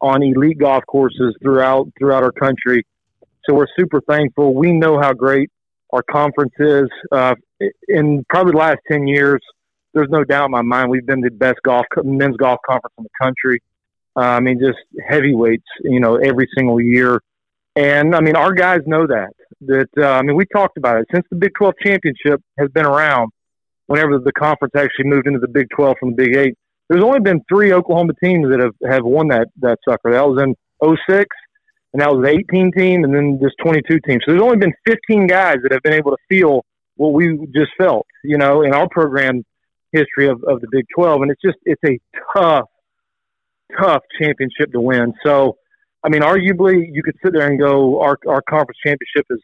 on 0.01 0.23
elite 0.23 0.59
golf 0.59 0.83
courses 0.87 1.35
throughout 1.41 1.87
throughout 1.97 2.23
our 2.23 2.31
country. 2.31 2.85
So 3.45 3.55
we're 3.55 3.67
super 3.77 4.01
thankful. 4.01 4.53
We 4.53 4.73
know 4.73 4.99
how 4.99 5.13
great 5.13 5.49
our 5.91 6.03
conference 6.03 6.53
is. 6.59 6.89
Uh, 7.11 7.35
in 7.87 8.25
probably 8.29 8.51
the 8.51 8.57
last 8.57 8.79
10 8.91 9.07
years, 9.07 9.41
there's 9.93 10.09
no 10.09 10.23
doubt 10.23 10.45
in 10.45 10.51
my 10.51 10.61
mind 10.61 10.89
we've 10.89 11.05
been 11.05 11.21
the 11.21 11.31
best 11.31 11.59
golf 11.63 11.85
men's 12.03 12.37
golf 12.37 12.59
conference 12.67 12.93
in 12.97 13.03
the 13.05 13.25
country. 13.25 13.61
Uh, 14.15 14.21
I 14.21 14.39
mean, 14.39 14.59
just 14.59 14.79
heavyweights, 15.07 15.67
you 15.83 15.99
know, 15.99 16.15
every 16.15 16.47
single 16.55 16.81
year. 16.81 17.21
And 17.75 18.15
I 18.15 18.21
mean, 18.21 18.35
our 18.35 18.53
guys 18.53 18.81
know 18.85 19.05
that. 19.07 19.33
that 19.61 19.89
uh, 19.97 20.11
I 20.11 20.21
mean 20.23 20.35
we 20.35 20.45
talked 20.45 20.77
about 20.77 20.97
it 20.97 21.07
since 21.13 21.25
the 21.29 21.35
Big 21.35 21.53
12 21.55 21.75
championship 21.83 22.41
has 22.57 22.69
been 22.69 22.85
around. 22.85 23.31
Whenever 23.85 24.19
the 24.19 24.33
conference 24.33 24.73
actually 24.75 25.05
moved 25.05 25.27
into 25.27 25.39
the 25.39 25.47
Big 25.47 25.67
12 25.69 25.95
from 25.99 26.09
the 26.09 26.15
Big 26.15 26.35
Eight, 26.35 26.57
there's 26.89 27.03
only 27.03 27.19
been 27.19 27.41
three 27.49 27.73
Oklahoma 27.73 28.13
teams 28.23 28.49
that 28.49 28.59
have, 28.59 28.91
have 28.91 29.03
won 29.03 29.27
that 29.29 29.47
that 29.61 29.79
sucker. 29.87 30.11
That 30.11 30.27
was 30.27 30.41
in 30.41 30.55
06, 30.83 31.27
and 31.93 32.01
that 32.01 32.11
was 32.11 32.23
the 32.23 32.29
18 32.29 32.71
team, 32.71 33.03
and 33.03 33.13
then 33.13 33.39
this 33.41 33.51
22 33.61 33.99
team. 34.07 34.19
So 34.25 34.31
there's 34.31 34.41
only 34.41 34.57
been 34.57 34.73
15 34.85 35.27
guys 35.27 35.57
that 35.63 35.71
have 35.71 35.81
been 35.83 35.93
able 35.93 36.11
to 36.11 36.17
feel 36.29 36.63
what 36.95 37.13
we 37.13 37.47
just 37.53 37.71
felt, 37.77 38.07
you 38.23 38.37
know, 38.37 38.63
in 38.63 38.73
our 38.73 38.87
program 38.89 39.43
history 39.91 40.27
of, 40.27 40.43
of 40.43 40.61
the 40.61 40.67
Big 40.71 40.85
12, 40.95 41.21
and 41.23 41.31
it's 41.31 41.41
just 41.41 41.57
it's 41.65 41.81
a 41.85 41.99
tough, 42.35 42.69
tough 43.79 44.03
championship 44.19 44.71
to 44.71 44.81
win. 44.81 45.13
So, 45.25 45.57
I 46.03 46.09
mean, 46.09 46.21
arguably 46.21 46.85
you 46.91 47.03
could 47.03 47.15
sit 47.23 47.33
there 47.33 47.47
and 47.47 47.59
go, 47.59 48.01
our 48.01 48.17
our 48.27 48.41
conference 48.41 48.79
championship 48.85 49.25
is 49.29 49.41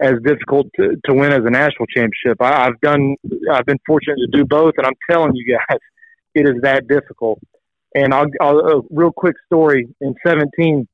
as 0.00 0.14
difficult 0.24 0.66
to, 0.76 0.96
to 1.04 1.14
win 1.14 1.30
as 1.30 1.44
a 1.44 1.50
national 1.50 1.86
championship. 1.86 2.40
I, 2.40 2.66
I've 2.66 2.80
done, 2.80 3.16
I've 3.52 3.66
been 3.66 3.78
fortunate 3.86 4.16
to 4.16 4.28
do 4.32 4.44
both, 4.44 4.74
and 4.78 4.86
I'm 4.86 4.94
telling 5.10 5.32
you 5.34 5.56
guys, 5.56 5.78
it 6.34 6.48
is 6.48 6.62
that 6.62 6.86
difficult. 6.88 7.40
And 7.94 8.14
I'll, 8.14 8.26
I'll 8.40 8.58
a 8.58 8.80
real 8.90 9.12
quick 9.12 9.36
story 9.46 9.88
in 10.00 10.14
17, 10.24 10.86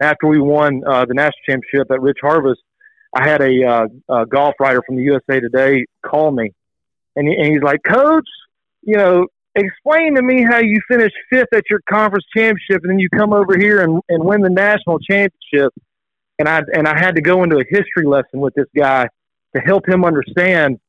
after 0.00 0.26
we 0.26 0.40
won 0.40 0.82
uh, 0.86 1.04
the 1.04 1.14
national 1.14 1.38
championship 1.48 1.90
at 1.90 2.00
Rich 2.00 2.18
Harvest, 2.20 2.60
I 3.14 3.28
had 3.28 3.40
a, 3.40 3.64
uh, 3.64 3.86
a 4.22 4.26
golf 4.26 4.54
writer 4.58 4.82
from 4.84 4.96
the 4.96 5.02
USA 5.02 5.40
Today 5.40 5.84
call 6.04 6.32
me, 6.32 6.52
and, 7.14 7.28
he, 7.28 7.34
and 7.34 7.46
he's 7.52 7.62
like, 7.62 7.80
"Coach, 7.84 8.26
you 8.82 8.96
know, 8.96 9.28
explain 9.54 10.16
to 10.16 10.22
me 10.22 10.42
how 10.42 10.58
you 10.58 10.80
finished 10.88 11.14
fifth 11.30 11.52
at 11.54 11.62
your 11.70 11.80
conference 11.88 12.24
championship, 12.36 12.82
and 12.82 12.90
then 12.90 12.98
you 12.98 13.08
come 13.08 13.32
over 13.32 13.56
here 13.56 13.82
and, 13.82 14.00
and 14.08 14.24
win 14.24 14.40
the 14.40 14.50
national 14.50 14.98
championship." 14.98 15.72
And 16.40 16.48
I 16.48 16.62
and 16.74 16.88
I 16.88 16.98
had 16.98 17.14
to 17.14 17.22
go 17.22 17.44
into 17.44 17.58
a 17.58 17.64
history 17.68 18.04
lesson 18.04 18.40
with 18.40 18.54
this 18.54 18.66
guy 18.76 19.06
to 19.54 19.62
help 19.62 19.88
him 19.88 20.04
understand 20.04 20.80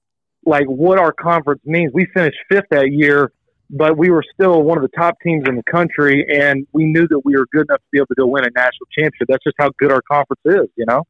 like 0.46 0.66
what 0.66 0.98
our 0.98 1.12
conference 1.12 1.62
means. 1.66 1.92
We 1.94 2.08
finished 2.14 2.38
fifth 2.50 2.66
that 2.72 2.92
year, 2.92 3.32
but 3.70 3.98
we 3.98 4.10
were 4.10 4.24
still 4.34 4.62
one 4.64 4.78
of 4.78 4.82
the 4.82 4.96
top 4.98 5.16
teams 5.24 5.48
in 5.48 5.56
the 5.56 5.64
country, 5.64 6.26
and 6.32 6.68
we 6.72 6.86
knew 6.86 7.08
that 7.08 7.22
we 7.24 7.36
were 7.36 7.48
good 7.52 7.66
enough 7.70 7.80
to 7.80 7.88
be 7.92 7.98
able 7.98 8.08
to 8.08 8.16
go 8.16 8.28
win 8.28 8.44
a 8.44 8.50
national 8.56 8.88
championship. 8.98 9.28
That's 9.28 9.44
just 9.44 9.56
how 9.58 9.72
good 9.80 9.92
our 9.92 10.02
conference 10.02 10.42
is, 10.46 10.70
you 10.76 10.86
know. 10.86 11.04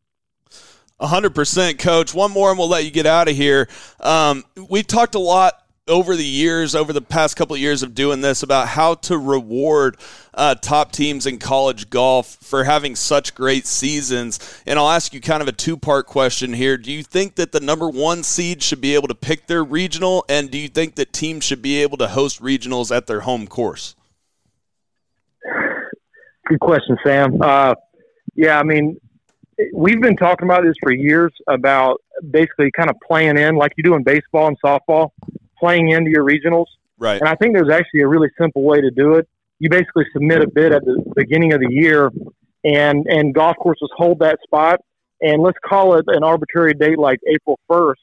100% 1.02 1.78
coach 1.78 2.14
one 2.14 2.32
more 2.32 2.52
and 2.52 2.58
we'll 2.58 2.70
let 2.70 2.86
you 2.86 2.92
get 2.92 3.06
out 3.06 3.28
of 3.28 3.36
here 3.36 3.68
um, 4.00 4.46
we've 4.70 4.88
talked 4.88 5.14
a 5.14 5.20
lot 5.20 5.65
over 5.88 6.16
the 6.16 6.26
years 6.26 6.74
over 6.74 6.92
the 6.92 7.02
past 7.02 7.36
couple 7.36 7.54
of 7.54 7.62
years 7.62 7.84
of 7.84 7.94
doing 7.94 8.22
this 8.22 8.42
about 8.42 8.70
how 8.70 8.96
to 8.96 9.18
reward 9.18 9.98
uh, 10.34 10.56
top 10.56 10.92
teams 10.92 11.28
in 11.28 11.38
college 11.38 11.90
golf 11.90 12.38
for 12.42 12.64
having 12.64 12.96
such 12.96 13.36
great 13.36 13.68
seasons. 13.68 14.62
And 14.66 14.80
i'll 14.80 14.90
ask 14.90 15.14
you 15.14 15.22
kind 15.22 15.42
of 15.42 15.48
a 15.48 15.52
two 15.52 15.78
part 15.78 16.08
question 16.08 16.54
here. 16.54 16.78
Do 16.78 16.92
you 16.92 17.04
think 17.04 17.36
that 17.36 17.52
the 17.52 17.60
number 17.60 17.90
one 17.90 18.24
seed 18.24 18.64
should 18.64 18.82
be 18.82 18.96
able 18.96 19.08
to 19.08 19.16
pick 19.16 19.46
their 19.48 19.64
regional? 19.64 20.26
And 20.28 20.50
do 20.50 20.58
you 20.58 20.70
think 20.70 20.96
that 20.96 21.14
teams 21.14 21.44
should 21.44 21.62
be 21.62 21.82
able 21.82 21.98
to 21.98 22.08
host 22.08 22.42
regionals 22.42 22.96
at 22.96 23.06
their 23.06 23.22
home 23.22 23.48
course? 23.48 23.96
Good 26.48 26.60
question 26.60 26.98
sam. 27.04 27.42
Uh, 27.42 27.76
yeah 28.36 28.60
i 28.60 28.64
mean 28.64 29.00
we've 29.74 30.02
been 30.02 30.18
talking 30.18 30.48
about 30.48 30.64
this 30.64 30.76
for 30.82 30.92
years 30.92 31.32
about 31.48 32.02
basically 32.30 32.72
kind 32.72 32.90
of 32.90 32.98
playing 33.06 33.38
in 33.38 33.56
like 33.56 33.72
you 33.78 33.84
do 33.84 33.96
in 33.96 34.04
baseball 34.04 34.48
and 34.48 34.60
softball, 34.62 35.12
playing 35.66 35.90
into 35.90 36.12
your 36.12 36.24
regionals. 36.24 36.66
Right. 36.98 37.20
And 37.20 37.28
I 37.28 37.36
think 37.36 37.56
there's 37.56 37.72
actually 37.72 38.02
a 38.02 38.08
really 38.08 38.30
simple 38.40 38.64
way 38.64 38.82
to 38.82 38.92
do 38.92 39.16
it. 39.16 39.28
You 39.60 39.70
basically 39.70 40.06
submit 40.14 40.42
a 40.42 40.48
bid 40.48 40.74
at 40.74 40.84
the 40.84 41.04
beginning 41.16 41.54
of 41.54 41.60
the 41.60 41.70
year, 41.70 42.12
and 42.64 43.06
and 43.08 43.34
golf 43.34 43.58
courses 43.58 43.90
hold 43.96 44.20
that 44.20 44.40
spot. 44.44 44.82
And 45.22 45.42
let's 45.42 45.58
call 45.66 45.98
it 45.98 46.06
an 46.08 46.24
arbitrary 46.24 46.74
date 46.74 47.00
like 47.00 47.20
April 47.28 47.60
1st. 47.70 47.96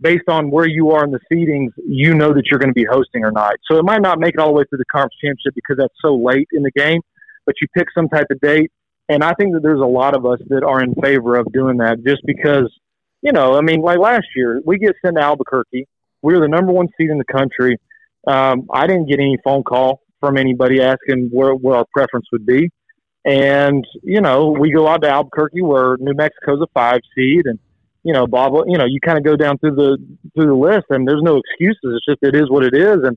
Based 0.00 0.28
on 0.28 0.50
where 0.50 0.66
you 0.66 0.92
are 0.92 1.04
in 1.04 1.10
the 1.10 1.20
seedings, 1.30 1.70
you 1.76 2.14
know 2.14 2.32
that 2.32 2.46
you're 2.46 2.58
going 2.58 2.70
to 2.70 2.74
be 2.74 2.86
hosting 2.90 3.22
or 3.22 3.30
not. 3.30 3.54
So 3.70 3.76
it 3.76 3.84
might 3.84 4.00
not 4.00 4.18
make 4.18 4.34
it 4.34 4.40
all 4.40 4.48
the 4.48 4.54
way 4.54 4.64
through 4.68 4.78
the 4.78 4.86
conference 4.90 5.14
championship 5.22 5.54
because 5.54 5.76
that's 5.76 5.94
so 6.00 6.16
late 6.16 6.48
in 6.52 6.62
the 6.62 6.70
game, 6.70 7.02
but 7.44 7.54
you 7.60 7.68
pick 7.76 7.88
some 7.94 8.08
type 8.08 8.26
of 8.30 8.40
date 8.40 8.72
and 9.10 9.24
I 9.24 9.34
think 9.34 9.54
that 9.54 9.62
there's 9.64 9.80
a 9.80 9.84
lot 9.84 10.14
of 10.14 10.24
us 10.24 10.38
that 10.50 10.62
are 10.62 10.80
in 10.80 10.94
favor 10.94 11.34
of 11.34 11.52
doing 11.52 11.78
that 11.78 12.04
just 12.06 12.24
because, 12.24 12.72
you 13.22 13.32
know, 13.32 13.56
I 13.56 13.60
mean, 13.60 13.80
like 13.82 13.98
last 13.98 14.26
year, 14.36 14.62
we 14.64 14.78
get 14.78 14.94
sent 15.04 15.16
to 15.16 15.22
Albuquerque. 15.22 15.88
We 16.22 16.34
were 16.34 16.40
the 16.40 16.48
number 16.48 16.72
one 16.72 16.88
seed 16.96 17.10
in 17.10 17.18
the 17.18 17.24
country. 17.24 17.76
Um, 18.26 18.68
I 18.72 18.86
didn't 18.86 19.06
get 19.06 19.18
any 19.18 19.38
phone 19.42 19.62
call 19.62 20.02
from 20.20 20.36
anybody 20.36 20.82
asking 20.82 21.30
where, 21.32 21.52
where 21.52 21.76
our 21.76 21.86
preference 21.92 22.26
would 22.32 22.44
be. 22.44 22.70
And, 23.24 23.84
you 24.02 24.20
know, 24.20 24.48
we 24.48 24.72
go 24.72 24.88
out 24.88 25.02
to 25.02 25.08
Albuquerque 25.08 25.62
where 25.62 25.96
New 25.98 26.14
Mexico's 26.14 26.60
a 26.62 26.66
five 26.72 27.00
seed 27.14 27.42
and, 27.46 27.58
you 28.02 28.12
know, 28.12 28.26
blah, 28.26 28.48
blah, 28.48 28.64
you 28.66 28.78
know, 28.78 28.86
you 28.86 28.98
kind 29.00 29.18
of 29.18 29.24
go 29.24 29.36
down 29.36 29.58
through 29.58 29.74
the, 29.74 29.98
through 30.34 30.46
the 30.46 30.54
list 30.54 30.86
and 30.90 31.06
there's 31.06 31.22
no 31.22 31.38
excuses. 31.38 31.78
It's 31.82 32.06
just, 32.06 32.18
it 32.22 32.34
is 32.34 32.50
what 32.50 32.64
it 32.64 32.74
is. 32.74 32.98
And, 33.04 33.16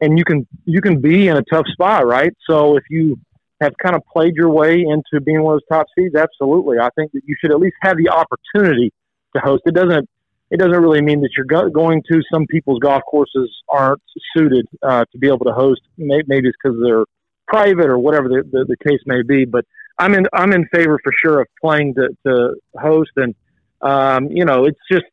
and 0.00 0.18
you 0.18 0.24
can, 0.24 0.46
you 0.64 0.80
can 0.80 1.00
be 1.00 1.28
in 1.28 1.36
a 1.36 1.42
tough 1.42 1.66
spot, 1.72 2.06
right? 2.06 2.32
So 2.48 2.76
if 2.76 2.84
you, 2.90 3.18
have 3.62 3.72
kind 3.80 3.94
of 3.94 4.02
played 4.12 4.34
your 4.34 4.50
way 4.50 4.80
into 4.80 5.20
being 5.24 5.42
one 5.42 5.54
of 5.54 5.60
those 5.60 5.78
top 5.78 5.86
seeds, 5.96 6.14
absolutely. 6.14 6.78
I 6.78 6.88
think 6.96 7.12
that 7.12 7.22
you 7.24 7.36
should 7.40 7.52
at 7.52 7.60
least 7.60 7.76
have 7.82 7.96
the 7.96 8.08
opportunity 8.08 8.92
to 9.34 9.40
host. 9.40 9.62
It 9.66 9.74
doesn't 9.74 10.08
it 10.52 10.60
doesn't 10.60 10.82
really 10.82 11.00
mean 11.00 11.22
that 11.22 11.30
you're 11.34 11.46
go- 11.46 11.70
going 11.70 12.02
to 12.12 12.20
some 12.30 12.46
people's 12.46 12.78
golf 12.78 13.02
courses 13.10 13.50
aren't 13.70 14.02
suited 14.36 14.66
uh, 14.82 15.06
to 15.10 15.18
be 15.18 15.26
able 15.26 15.46
to 15.46 15.52
host. 15.52 15.80
Maybe, 15.96 16.24
maybe 16.26 16.48
it's 16.48 16.56
because 16.62 16.78
they're 16.84 17.04
private 17.48 17.86
or 17.86 17.98
whatever 17.98 18.28
the, 18.28 18.42
the, 18.52 18.66
the, 18.68 18.76
case 18.86 19.00
may 19.06 19.22
be. 19.22 19.46
But 19.46 19.64
I'm 19.98 20.14
in 20.14 20.26
I'm 20.34 20.52
in 20.52 20.68
favor 20.68 21.00
for 21.02 21.10
sure 21.16 21.40
of 21.40 21.46
playing 21.58 21.94
to, 21.94 22.10
to 22.26 22.54
host, 22.78 23.12
and 23.16 23.34
um, 23.80 24.30
you 24.30 24.44
know 24.44 24.66
it's 24.66 24.78
just 24.90 25.06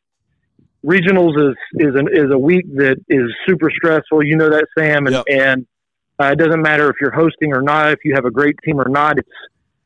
regionals 0.84 1.32
is 1.38 1.56
is 1.74 1.94
an, 1.94 2.08
is 2.12 2.30
a 2.30 2.38
week 2.38 2.66
that 2.74 3.02
is 3.08 3.34
super 3.48 3.70
stressful. 3.70 4.22
You 4.22 4.36
know 4.36 4.50
that 4.50 4.66
Sam, 4.78 5.06
and, 5.06 5.16
Yep. 5.16 5.24
and 5.30 5.66
uh, 6.20 6.32
it 6.32 6.38
doesn't 6.38 6.60
matter 6.60 6.90
if 6.90 6.96
you're 7.00 7.12
hosting 7.14 7.54
or 7.54 7.62
not, 7.62 7.92
if 7.92 8.00
you 8.04 8.14
have 8.14 8.26
a 8.26 8.30
great 8.30 8.56
team 8.62 8.78
or 8.78 8.90
not. 8.90 9.16
It's 9.16 9.28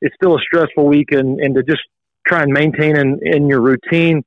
it's 0.00 0.16
still 0.16 0.36
a 0.36 0.40
stressful 0.40 0.84
week, 0.84 1.12
and, 1.12 1.38
and 1.38 1.54
to 1.54 1.62
just 1.62 1.82
try 2.26 2.42
and 2.42 2.52
maintain 2.52 2.96
in, 2.96 3.20
in 3.22 3.46
your 3.46 3.60
routine 3.60 4.24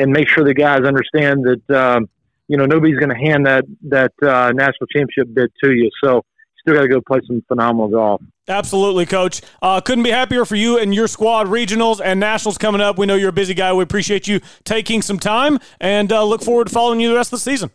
and 0.00 0.10
make 0.10 0.28
sure 0.28 0.42
the 0.44 0.54
guys 0.54 0.80
understand 0.80 1.44
that 1.44 1.78
um, 1.78 2.08
you 2.48 2.56
know 2.56 2.66
nobody's 2.66 2.98
going 2.98 3.10
to 3.10 3.16
hand 3.16 3.46
that 3.46 3.64
that 3.82 4.12
uh, 4.22 4.50
national 4.52 4.86
championship 4.88 5.32
bid 5.32 5.52
to 5.62 5.72
you. 5.72 5.90
So 6.02 6.16
you 6.16 6.22
still 6.62 6.74
got 6.74 6.82
to 6.82 6.88
go 6.88 7.00
play 7.00 7.20
some 7.26 7.42
phenomenal 7.46 7.88
golf. 7.88 8.22
Absolutely, 8.48 9.06
Coach. 9.06 9.42
Uh, 9.62 9.80
couldn't 9.80 10.02
be 10.02 10.10
happier 10.10 10.44
for 10.44 10.56
you 10.56 10.78
and 10.78 10.92
your 10.92 11.06
squad. 11.06 11.46
Regionals 11.46 12.00
and 12.02 12.18
nationals 12.18 12.58
coming 12.58 12.80
up. 12.80 12.98
We 12.98 13.06
know 13.06 13.14
you're 13.14 13.28
a 13.28 13.32
busy 13.32 13.54
guy. 13.54 13.72
We 13.72 13.84
appreciate 13.84 14.26
you 14.26 14.40
taking 14.64 15.02
some 15.02 15.20
time 15.20 15.60
and 15.80 16.10
uh, 16.10 16.24
look 16.24 16.42
forward 16.42 16.66
to 16.66 16.72
following 16.72 16.98
you 16.98 17.10
the 17.10 17.14
rest 17.14 17.32
of 17.32 17.38
the 17.38 17.50
season. 17.50 17.70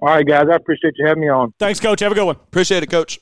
All 0.00 0.08
right, 0.08 0.26
guys, 0.26 0.46
I 0.50 0.56
appreciate 0.56 0.94
you 0.96 1.06
having 1.06 1.22
me 1.22 1.28
on. 1.28 1.54
Thanks, 1.58 1.80
Coach. 1.80 2.00
Have 2.00 2.12
a 2.12 2.14
good 2.14 2.26
one. 2.26 2.36
Appreciate 2.36 2.82
it, 2.82 2.90
Coach. 2.90 3.20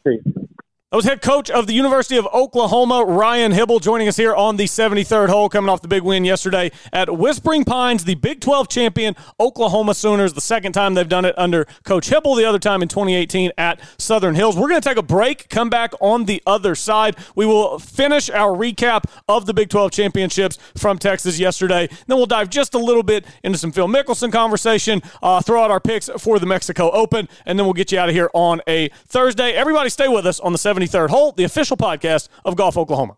That 0.95 0.99
was 0.99 1.07
head 1.07 1.23
coach 1.23 1.51
of 1.51 1.67
the 1.67 1.73
University 1.73 2.17
of 2.17 2.29
Oklahoma, 2.33 3.05
Ryan 3.05 3.51
Hybl, 3.51 3.83
joining 3.83 4.07
us 4.07 4.17
here 4.17 4.33
on 4.33 4.59
the 4.59 4.67
73rd 4.67 5.29
hole, 5.29 5.49
coming 5.49 5.69
off 5.69 5.83
the 5.83 5.89
big 5.89 6.05
win 6.05 6.25
yesterday 6.25 6.71
at 6.93 7.19
Whispering 7.19 7.65
Pines, 7.65 8.05
the 8.05 8.15
Big 8.15 8.41
12 8.41 8.69
champion 8.69 9.17
Oklahoma 9.41 9.95
Sooners. 9.95 10.35
The 10.35 10.41
second 10.41 10.71
time 10.73 10.95
they've 10.95 11.09
done 11.09 11.25
it 11.25 11.35
under 11.37 11.65
Coach 11.83 12.11
Hybl, 12.11 12.37
the 12.37 12.45
other 12.45 12.61
time 12.61 12.81
in 12.81 12.87
2018 12.87 13.51
at 13.59 13.81
Southern 13.99 14.37
Hills. 14.37 14.57
We're 14.57 14.69
going 14.69 14.81
to 14.81 14.89
take 14.89 14.97
a 14.97 15.03
break, 15.03 15.49
come 15.49 15.69
back 15.69 15.95
on 16.01 16.27
the 16.27 16.41
other 16.47 16.77
side. 16.77 17.17
We 17.35 17.45
will 17.45 17.81
finish 17.81 18.31
our 18.31 18.57
recap 18.57 19.03
of 19.29 19.47
the 19.47 19.53
Big 19.53 19.71
12 19.71 19.91
championships 19.91 20.59
from 20.77 21.01
Texas 21.01 21.41
yesterday. 21.41 21.89
Then 22.07 22.19
we'll 22.19 22.27
dive 22.27 22.51
just 22.51 22.73
a 22.73 22.79
little 22.79 23.03
bit 23.03 23.25
into 23.43 23.59
some 23.59 23.73
Phil 23.73 23.89
Mickelson 23.89 24.31
conversation, 24.31 25.03
uh, 25.25 25.41
throw 25.41 25.61
out 25.61 25.73
our 25.73 25.81
picks 25.81 26.09
for 26.21 26.39
the 26.39 26.47
Mexico 26.47 26.93
Open, 26.93 27.29
and 27.47 27.59
then 27.59 27.67
we'll 27.67 27.73
get 27.73 27.91
you 27.91 27.99
out 27.99 28.09
of 28.09 28.15
here 28.15 28.31
on 28.33 28.63
a 28.69 28.91
Thursday. 29.09 29.55
Everybody 29.55 29.91
stay 29.91 30.07
with 30.07 30.25
us 30.25 30.39
on 30.39 30.53
the 30.53 30.59
73rd 30.59 30.84
hole, 30.93 31.33
the 31.33 31.45
official 31.45 31.77
podcast 31.77 32.29
of 32.45 32.57
Golf 32.57 32.77
Oklahoma. 32.77 33.17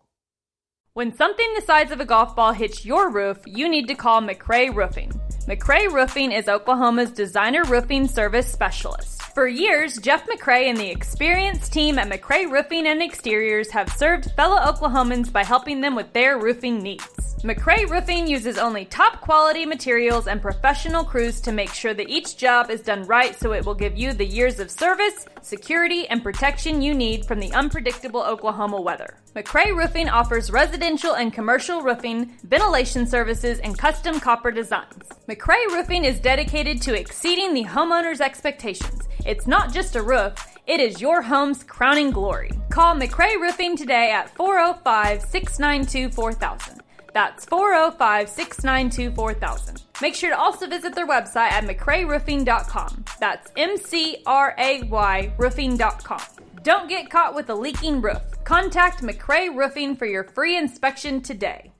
When 0.93 1.15
something 1.15 1.45
the 1.53 1.61
size 1.61 1.91
of 1.91 1.99
a 1.99 2.05
golf 2.05 2.35
ball 2.35 2.53
hits 2.53 2.83
your 2.83 3.11
roof, 3.11 3.37
you 3.45 3.69
need 3.69 3.87
to 3.87 3.93
call 3.93 4.19
McRae 4.19 4.73
Roofing. 4.73 5.11
McRae 5.47 5.93
Roofing 5.93 6.31
is 6.31 6.47
Oklahoma's 6.47 7.11
designer 7.11 7.63
roofing 7.65 8.07
service 8.07 8.51
specialist. 8.51 9.21
For 9.33 9.47
years, 9.47 9.99
Jeff 9.99 10.25
McRae 10.25 10.67
and 10.67 10.77
the 10.77 10.89
experienced 10.89 11.71
team 11.71 11.99
at 11.99 12.09
McRae 12.09 12.51
Roofing 12.51 12.87
and 12.87 13.03
Exteriors 13.03 13.69
have 13.69 13.93
served 13.93 14.31
fellow 14.31 14.57
Oklahomans 14.57 15.31
by 15.31 15.43
helping 15.43 15.81
them 15.81 15.93
with 15.93 16.11
their 16.13 16.39
roofing 16.39 16.81
needs. 16.81 17.05
McRae 17.43 17.87
Roofing 17.87 18.25
uses 18.25 18.57
only 18.57 18.85
top 18.85 19.21
quality 19.21 19.63
materials 19.63 20.25
and 20.25 20.41
professional 20.41 21.03
crews 21.03 21.39
to 21.41 21.51
make 21.51 21.71
sure 21.71 21.93
that 21.93 22.09
each 22.09 22.35
job 22.35 22.71
is 22.71 22.81
done 22.81 23.03
right 23.03 23.39
so 23.39 23.53
it 23.53 23.63
will 23.63 23.75
give 23.75 23.95
you 23.95 24.11
the 24.11 24.25
years 24.25 24.59
of 24.59 24.71
service, 24.71 25.27
security, 25.47 26.07
and 26.07 26.21
protection 26.21 26.81
you 26.81 26.93
need 26.93 27.25
from 27.25 27.39
the 27.39 27.51
unpredictable 27.53 28.21
Oklahoma 28.21 28.79
weather. 28.81 29.17
McRae 29.35 29.75
Roofing 29.75 30.09
offers 30.09 30.51
residential 30.51 31.15
and 31.15 31.33
commercial 31.33 31.81
roofing, 31.81 32.33
ventilation 32.43 33.07
services, 33.07 33.59
and 33.59 33.77
custom 33.77 34.19
copper 34.19 34.51
designs. 34.51 35.09
McRae 35.27 35.67
Roofing 35.67 36.05
is 36.05 36.19
dedicated 36.19 36.81
to 36.81 36.99
exceeding 36.99 37.53
the 37.53 37.63
homeowner's 37.63 38.21
expectations. 38.21 39.07
It's 39.25 39.47
not 39.47 39.73
just 39.73 39.95
a 39.95 40.01
roof, 40.03 40.33
it 40.67 40.79
is 40.79 41.01
your 41.01 41.21
home's 41.21 41.63
crowning 41.63 42.11
glory. 42.11 42.51
Call 42.69 42.95
McRae 42.95 43.39
Roofing 43.39 43.77
today 43.77 44.11
at 44.11 44.29
405 44.35 45.21
692 45.21 46.13
4000. 46.13 46.81
That's 47.13 47.45
405 47.45 48.29
692 48.29 49.15
4000. 49.15 49.86
Make 50.01 50.15
sure 50.15 50.29
to 50.29 50.37
also 50.37 50.67
visit 50.67 50.93
their 50.93 51.07
website 51.07 51.51
at 51.51 51.63
mccrayroofing.com. 51.63 53.05
That's 53.19 53.51
M 53.57 53.77
C 53.77 54.17
R 54.25 54.55
A 54.57 54.83
Y 54.83 55.33
roofing.com. 55.37 56.21
Don't 56.63 56.89
get 56.89 57.09
caught 57.09 57.33
with 57.33 57.49
a 57.49 57.55
leaking 57.55 58.01
roof. 58.01 58.21
Contact 58.43 59.01
McCray 59.01 59.55
Roofing 59.55 59.95
for 59.95 60.05
your 60.05 60.23
free 60.23 60.57
inspection 60.57 61.21
today. 61.21 61.71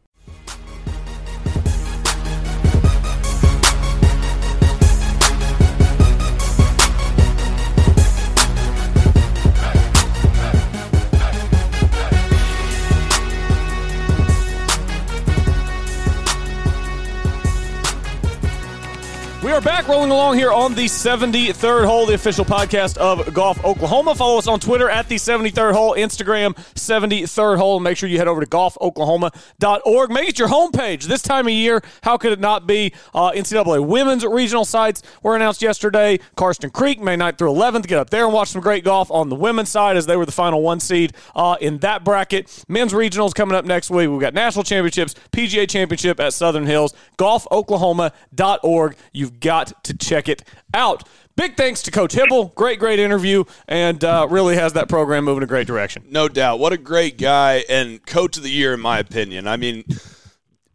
We 19.47 19.53
are 19.53 19.61
back 19.61 19.87
rolling 19.87 20.11
along 20.11 20.35
here 20.35 20.51
on 20.51 20.75
the 20.75 20.87
73rd 20.87 21.85
hole, 21.85 22.05
the 22.05 22.15
official 22.15 22.43
podcast 22.43 22.97
of 22.97 23.33
Golf 23.33 23.63
Oklahoma. 23.63 24.13
Follow 24.13 24.37
us 24.37 24.45
on 24.45 24.59
Twitter 24.59 24.89
at 24.89 25.07
the 25.07 25.15
73rd 25.15 25.71
hole, 25.71 25.95
Instagram 25.95 26.53
73rd 26.73 27.57
hole. 27.57 27.79
Make 27.79 27.95
sure 27.95 28.09
you 28.09 28.17
head 28.17 28.27
over 28.27 28.41
to 28.41 28.45
golfoklahoma.org. 28.45 30.11
Make 30.11 30.27
it 30.27 30.37
your 30.37 30.49
homepage 30.49 31.03
this 31.03 31.21
time 31.21 31.47
of 31.47 31.53
year. 31.53 31.81
How 32.03 32.17
could 32.17 32.33
it 32.33 32.41
not 32.41 32.67
be? 32.67 32.93
Uh, 33.15 33.31
NCAA 33.31 33.87
women's 33.87 34.25
regional 34.25 34.65
sites 34.65 35.01
were 35.23 35.33
announced 35.37 35.61
yesterday. 35.61 36.19
Karsten 36.35 36.69
Creek, 36.69 36.99
May 36.99 37.15
9th 37.15 37.37
through 37.37 37.53
11th. 37.53 37.87
Get 37.87 37.99
up 37.99 38.09
there 38.09 38.25
and 38.25 38.33
watch 38.33 38.49
some 38.49 38.59
great 38.61 38.83
golf 38.83 39.09
on 39.09 39.29
the 39.29 39.35
women's 39.35 39.69
side 39.69 39.95
as 39.95 40.07
they 40.07 40.17
were 40.17 40.25
the 40.25 40.33
final 40.33 40.61
one 40.61 40.81
seed 40.81 41.13
uh, 41.37 41.55
in 41.61 41.77
that 41.77 42.03
bracket. 42.03 42.65
Men's 42.67 42.91
regionals 42.91 43.33
coming 43.33 43.55
up 43.55 43.63
next 43.63 43.89
week. 43.91 44.09
We've 44.09 44.19
got 44.19 44.33
national 44.33 44.65
championships, 44.65 45.15
PGA 45.31 45.69
championship 45.69 46.19
at 46.19 46.33
Southern 46.33 46.65
Hills, 46.65 46.93
golfoklahoma.org. 47.17 48.97
You've 49.13 49.36
got 49.39 49.83
to 49.85 49.95
check 49.97 50.27
it 50.29 50.43
out. 50.73 51.07
Big 51.35 51.55
thanks 51.55 51.83
to 51.83 51.91
Coach 51.91 52.15
Hybl. 52.15 52.55
Great, 52.55 52.79
great 52.79 52.97
interview, 52.99 53.43
and 53.67 54.03
uh, 54.03 54.27
really 54.29 54.55
has 54.55 54.73
that 54.73 54.89
program 54.89 55.23
moving 55.23 55.43
a 55.43 55.47
great 55.47 55.67
direction. 55.67 56.03
No 56.09 56.27
doubt. 56.27 56.57
What 56.59 56.73
a 56.73 56.77
great 56.77 57.19
guy 57.19 57.63
and 57.69 58.03
coach 58.05 58.37
of 58.37 58.43
the 58.43 58.49
year, 58.49 58.73
in 58.73 58.79
my 58.79 58.97
opinion. 58.97 59.47
I 59.47 59.55
mean, 59.55 59.83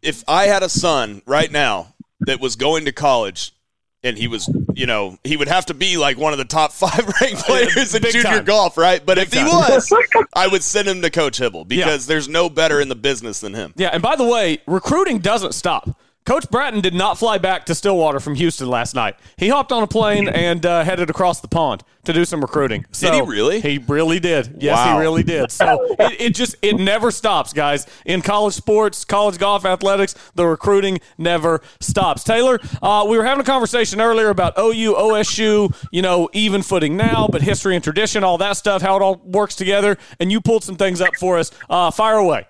if 0.01 0.23
I 0.25 0.45
had 0.45 0.63
a 0.63 0.69
son 0.69 1.21
right 1.25 1.51
now 1.51 1.93
that 2.21 2.39
was 2.39 2.55
going 2.55 2.85
to 2.85 2.93
college 2.93 3.51
and 4.03 4.17
he 4.17 4.27
was, 4.27 4.49
you 4.73 4.85
know, 4.85 5.17
he 5.23 5.37
would 5.37 5.47
have 5.47 5.65
to 5.67 5.73
be 5.73 5.97
like 5.97 6.17
one 6.17 6.33
of 6.33 6.37
the 6.39 6.45
top 6.45 6.71
five 6.73 7.11
ranked 7.21 7.43
players 7.43 7.93
in 7.95 8.01
junior 8.03 8.21
time. 8.23 8.45
golf, 8.45 8.77
right? 8.77 9.05
But 9.05 9.15
Big 9.15 9.27
if 9.27 9.33
he 9.33 9.39
time. 9.39 9.47
was, 9.49 9.93
I 10.33 10.47
would 10.47 10.63
send 10.63 10.87
him 10.87 11.01
to 11.01 11.09
Coach 11.09 11.39
Hybl 11.39 11.67
because 11.67 12.05
there's 12.05 12.29
no 12.29 12.49
better 12.49 12.79
in 12.79 12.89
the 12.89 12.95
business 12.95 13.39
than 13.39 13.53
him. 13.53 13.73
Yeah, 13.75 13.89
and 13.89 14.01
by 14.01 14.15
the 14.15 14.25
way, 14.25 14.59
recruiting 14.67 15.19
doesn't 15.19 15.53
stop. 15.53 15.99
Coach 16.25 16.49
Bratton 16.49 16.79
did 16.79 16.93
not 16.93 17.17
fly 17.17 17.37
back 17.37 17.65
to 17.65 17.75
Stillwater 17.75 18.19
from 18.21 18.35
Houston 18.35 18.69
last 18.69 18.95
night. 18.95 19.15
He 19.35 19.49
hopped 19.49 19.71
on 19.73 19.83
a 19.83 19.87
plane 19.87 20.29
and 20.33 20.65
uh, 20.65 20.83
headed 20.85 21.09
across 21.09 21.41
the 21.41 21.49
pond 21.49 21.83
to 22.05 22.13
do 22.13 22.23
some 22.23 22.39
recruiting. 22.41 22.85
So 22.91 23.11
he 23.11 23.21
really? 23.21 23.59
He 23.61 23.77
really 23.77 24.19
did. 24.19 24.57
Yes, 24.61 24.77
Wow. 24.77 24.93
he 24.95 25.01
really 25.01 25.23
did. 25.23 25.51
So 25.51 25.95
it, 25.99 26.21
it 26.21 26.35
just 26.35 26.55
it 26.61 26.77
never 26.77 27.11
stops, 27.11 27.51
guys. 27.51 27.85
In 28.05 28.21
college 28.21 28.53
sports, 28.53 29.03
college 29.03 29.37
golf, 29.37 29.65
athletics, 29.65 30.15
the 30.35 30.45
recruiting 30.47 30.99
never 31.17 31.61
stops. 31.81 32.23
Taylor, 32.23 32.59
uh, 32.81 33.05
we 33.07 33.17
were 33.17 33.25
having 33.25 33.41
a 33.41 33.45
conversation 33.45 33.99
earlier 33.99 34.29
about 34.29 34.53
OU, 34.57 34.93
OSU, 34.95 35.75
you 35.91 36.01
know, 36.01 36.29
even 36.33 36.61
footing 36.61 36.95
now, 36.95 37.27
but 37.29 37.41
history 37.41 37.75
and 37.75 37.83
tradition, 37.83 38.23
all 38.23 38.37
that 38.37 38.53
stuff, 38.57 38.81
how 38.81 38.95
it 38.95 39.01
all 39.01 39.17
works 39.25 39.55
together, 39.55 39.97
and 40.19 40.31
you 40.31 40.39
pulled 40.39 40.63
some 40.63 40.75
things 40.77 41.01
up 41.01 41.15
for 41.19 41.37
us. 41.37 41.51
Uh, 41.69 41.91
fire 41.91 42.15
away. 42.17 42.47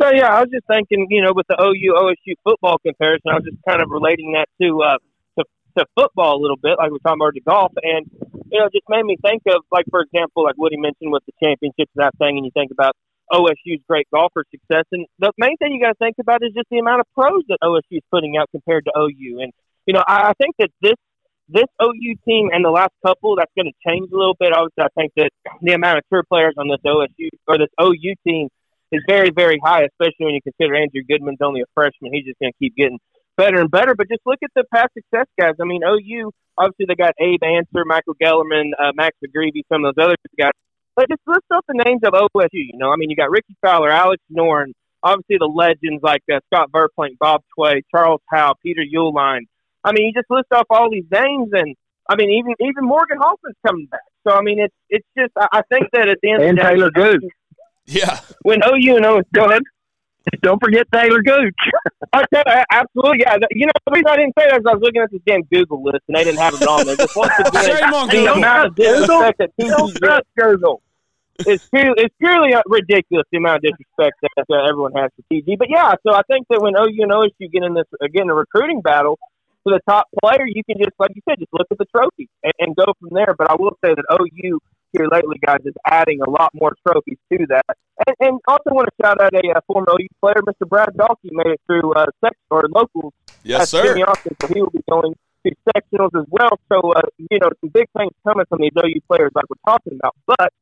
So 0.00 0.08
yeah, 0.16 0.32
I 0.32 0.40
was 0.40 0.48
just 0.48 0.64
thinking, 0.64 1.06
you 1.10 1.20
know, 1.20 1.36
with 1.36 1.44
the 1.46 1.60
OU 1.60 1.92
OSU 1.92 2.32
football 2.42 2.78
comparison, 2.80 3.28
I 3.28 3.34
was 3.36 3.44
just 3.44 3.60
kind 3.68 3.82
of 3.82 3.90
relating 3.92 4.32
that 4.32 4.48
to 4.56 4.80
uh, 4.80 4.96
to, 5.36 5.44
to 5.76 5.84
football 5.92 6.36
a 6.36 6.40
little 6.40 6.56
bit, 6.56 6.80
like 6.80 6.90
we're 6.90 7.04
talking 7.04 7.20
about 7.20 7.36
to 7.36 7.44
golf, 7.44 7.72
and 7.84 8.08
you 8.48 8.56
know, 8.56 8.64
it 8.64 8.72
just 8.72 8.88
made 8.88 9.04
me 9.04 9.20
think 9.20 9.42
of, 9.52 9.60
like 9.70 9.84
for 9.90 10.00
example, 10.00 10.44
like 10.44 10.56
Woody 10.56 10.80
mentioned 10.80 11.12
with 11.12 11.20
the 11.28 11.36
championships 11.36 11.92
and 11.92 12.00
that 12.00 12.16
thing, 12.16 12.40
and 12.40 12.48
you 12.48 12.52
think 12.56 12.72
about 12.72 12.96
OSU's 13.28 13.84
great 13.86 14.08
golfer 14.08 14.48
success, 14.48 14.88
and 14.90 15.04
the 15.18 15.32
main 15.36 15.58
thing 15.58 15.76
you 15.76 15.84
got 15.84 15.92
to 15.92 16.00
think 16.00 16.16
about 16.16 16.40
is 16.40 16.56
just 16.56 16.72
the 16.72 16.80
amount 16.80 17.04
of 17.04 17.06
pros 17.12 17.44
that 17.52 17.60
OSU 17.60 18.00
is 18.00 18.06
putting 18.10 18.38
out 18.40 18.48
compared 18.56 18.88
to 18.88 18.92
OU, 18.96 19.44
and 19.44 19.52
you 19.84 19.92
know, 19.92 20.02
I, 20.08 20.32
I 20.32 20.32
think 20.40 20.56
that 20.64 20.72
this 20.80 20.96
this 21.52 21.68
OU 21.82 22.14
team 22.24 22.48
and 22.54 22.64
the 22.64 22.70
last 22.72 22.96
couple 23.04 23.36
that's 23.36 23.52
going 23.52 23.68
to 23.68 23.76
change 23.84 24.08
a 24.08 24.16
little 24.16 24.36
bit. 24.40 24.56
Obviously, 24.56 24.80
I 24.80 24.88
think 24.96 25.12
that 25.16 25.28
the 25.60 25.72
amount 25.74 25.98
of 25.98 26.04
tour 26.08 26.22
players 26.24 26.54
on 26.56 26.68
this 26.68 26.80
OSU 26.86 27.28
or 27.46 27.58
this 27.58 27.68
OU 27.76 28.14
team 28.24 28.48
is 28.92 29.02
very, 29.08 29.30
very 29.30 29.60
high, 29.64 29.84
especially 29.84 30.26
when 30.26 30.34
you 30.34 30.42
consider 30.42 30.74
Andrew 30.74 31.02
Goodman's 31.08 31.40
only 31.42 31.60
a 31.60 31.70
freshman. 31.74 32.12
He's 32.12 32.24
just 32.24 32.38
going 32.40 32.52
to 32.52 32.58
keep 32.58 32.76
getting 32.76 32.98
better 33.36 33.60
and 33.60 33.70
better. 33.70 33.94
But 33.94 34.08
just 34.08 34.22
look 34.26 34.38
at 34.42 34.50
the 34.54 34.64
past 34.74 34.92
success 34.94 35.26
guys. 35.38 35.54
I 35.60 35.64
mean, 35.64 35.82
OU, 35.84 36.30
obviously, 36.58 36.86
they 36.88 36.94
got 36.94 37.14
Abe 37.20 37.42
Ancer, 37.42 37.84
Michael 37.84 38.14
Gellerman, 38.20 38.70
uh, 38.78 38.92
Max 38.94 39.16
McGreevy, 39.24 39.62
some 39.72 39.84
of 39.84 39.94
those 39.94 40.04
other 40.04 40.16
guys. 40.38 40.52
But 40.96 41.08
just 41.08 41.22
list 41.26 41.46
up 41.54 41.64
the 41.68 41.82
names 41.84 42.00
of 42.04 42.12
OSU. 42.12 42.48
You 42.52 42.76
know, 42.76 42.92
I 42.92 42.96
mean, 42.96 43.10
you 43.10 43.16
got 43.16 43.30
Rickie 43.30 43.56
Fowler, 43.62 43.90
Alex 43.90 44.22
Noren, 44.30 44.72
obviously 45.02 45.36
the 45.38 45.46
legends 45.46 46.02
like 46.02 46.22
uh, 46.32 46.40
Scott 46.52 46.70
Verplank, 46.72 47.18
Bob 47.18 47.42
Tway, 47.56 47.82
Charles 47.90 48.20
Howell, 48.30 48.56
Peter 48.62 48.82
Uihlein. 48.82 49.42
I 49.84 49.92
mean, 49.92 50.06
you 50.06 50.12
just 50.12 50.30
list 50.30 50.48
off 50.52 50.66
all 50.70 50.90
these 50.90 51.06
names, 51.10 51.50
and 51.52 51.74
I 52.08 52.16
mean, 52.16 52.30
even 52.30 52.54
even 52.60 52.84
Morgan 52.84 53.18
Hoffman's 53.18 53.56
coming 53.66 53.86
back. 53.86 54.00
So 54.26 54.34
I 54.34 54.42
mean, 54.42 54.60
it's 54.60 54.74
it's 54.88 55.06
just 55.16 55.32
I, 55.38 55.46
I 55.52 55.62
think 55.70 55.88
that 55.92 56.08
at 56.08 56.18
the 56.22 56.30
end 56.32 56.42
And 56.42 56.58
of 56.58 56.64
the 56.64 56.70
day, 56.70 56.74
Taylor 56.76 56.90
Gooch. 56.90 57.32
Yeah. 57.90 58.20
when 58.42 58.60
OU 58.64 58.96
and 58.96 59.04
OSU, 59.04 59.24
go 59.34 59.44
ahead. 59.46 59.62
Don't 60.42 60.62
forget 60.62 60.86
Taylor 60.92 61.22
Gooch. 61.22 61.56
I 62.12 62.24
tell 62.32 62.44
you, 62.46 62.62
absolutely, 62.70 63.20
yeah. 63.20 63.36
You 63.50 63.66
know, 63.66 63.72
the 63.86 63.92
reason 63.92 64.06
I 64.06 64.16
didn't 64.16 64.34
say 64.38 64.46
that 64.48 64.60
is 64.60 64.66
I 64.68 64.74
was 64.74 64.82
looking 64.82 65.02
at 65.02 65.10
this 65.10 65.20
damn 65.26 65.42
Google 65.44 65.82
list 65.82 66.04
and 66.08 66.16
they 66.16 66.24
didn't 66.24 66.38
have 66.38 66.54
it 66.54 66.66
on 66.66 66.86
there. 66.86 66.96
Just 66.96 67.16
once 67.16 67.32
again, 67.38 67.64
Shame 67.64 67.94
on 67.94 68.08
the 68.08 68.32
amount 68.32 68.66
of 68.68 68.74
disrespect 68.76 69.38
that 69.38 69.50
TCU 69.58 70.00
gets. 70.00 70.26
Google. 70.36 70.82
It's 71.46 71.66
purely, 71.68 71.94
it's 71.96 72.14
purely 72.18 72.52
uh, 72.52 72.62
ridiculous 72.66 73.24
the 73.32 73.38
amount 73.38 73.64
of 73.64 73.72
disrespect 73.72 74.20
that 74.36 74.44
uh, 74.50 74.68
everyone 74.68 74.92
has 74.92 75.10
for 75.16 75.24
TG. 75.32 75.56
But 75.58 75.68
yeah, 75.70 75.94
so 76.06 76.12
I 76.12 76.20
think 76.28 76.46
that 76.50 76.60
when 76.60 76.74
OU 76.76 77.02
and 77.02 77.12
OSU 77.12 77.50
get 77.50 77.64
in 77.64 77.74
this 77.74 77.86
again 78.00 78.12
get 78.12 78.22
in 78.24 78.30
a 78.30 78.34
recruiting 78.34 78.82
battle 78.82 79.18
for 79.64 79.72
the 79.72 79.80
top 79.88 80.06
player, 80.22 80.44
you 80.46 80.62
can 80.64 80.76
just 80.78 80.92
like 80.98 81.12
you 81.14 81.22
said, 81.28 81.38
just 81.38 81.52
look 81.52 81.66
at 81.70 81.78
the 81.78 81.86
trophy 81.86 82.28
and, 82.44 82.52
and 82.58 82.76
go 82.76 82.92
from 83.00 83.08
there. 83.12 83.34
But 83.36 83.50
I 83.50 83.56
will 83.58 83.76
say 83.82 83.94
that 83.94 84.04
OU 84.12 84.60
here 84.92 85.06
lately, 85.10 85.36
guys, 85.44 85.60
is 85.64 85.74
adding 85.86 86.20
a 86.26 86.30
lot 86.30 86.50
more 86.54 86.72
trophies 86.86 87.18
to 87.32 87.46
that. 87.48 87.76
And, 88.06 88.16
and 88.20 88.40
also 88.48 88.70
want 88.70 88.88
to 88.88 89.04
shout 89.04 89.20
out 89.20 89.34
a 89.34 89.38
uh, 89.38 89.60
former 89.66 89.92
OU 89.92 90.06
player, 90.20 90.42
Mr. 90.46 90.68
Brad 90.68 90.90
Dalke, 90.96 91.30
made 91.30 91.52
it 91.52 91.60
through 91.66 91.92
uh, 91.94 92.06
sec 92.24 92.36
or 92.50 92.64
locals 92.68 93.12
Yes, 93.42 93.70
sir. 93.70 93.96
Austin, 94.04 94.36
so 94.40 94.48
he 94.48 94.60
will 94.60 94.70
be 94.70 94.82
going 94.88 95.14
to 95.46 95.52
sectionals 95.74 96.10
as 96.18 96.26
well. 96.28 96.58
So, 96.70 96.92
uh, 96.92 97.00
you 97.18 97.38
know, 97.38 97.48
some 97.60 97.70
big 97.72 97.86
things 97.96 98.12
coming 98.26 98.44
from 98.48 98.60
these 98.60 98.72
OU 98.76 99.00
players 99.08 99.32
like 99.34 99.44
we're 99.48 99.72
talking 99.72 99.98
about. 99.98 100.14
But 100.26 100.52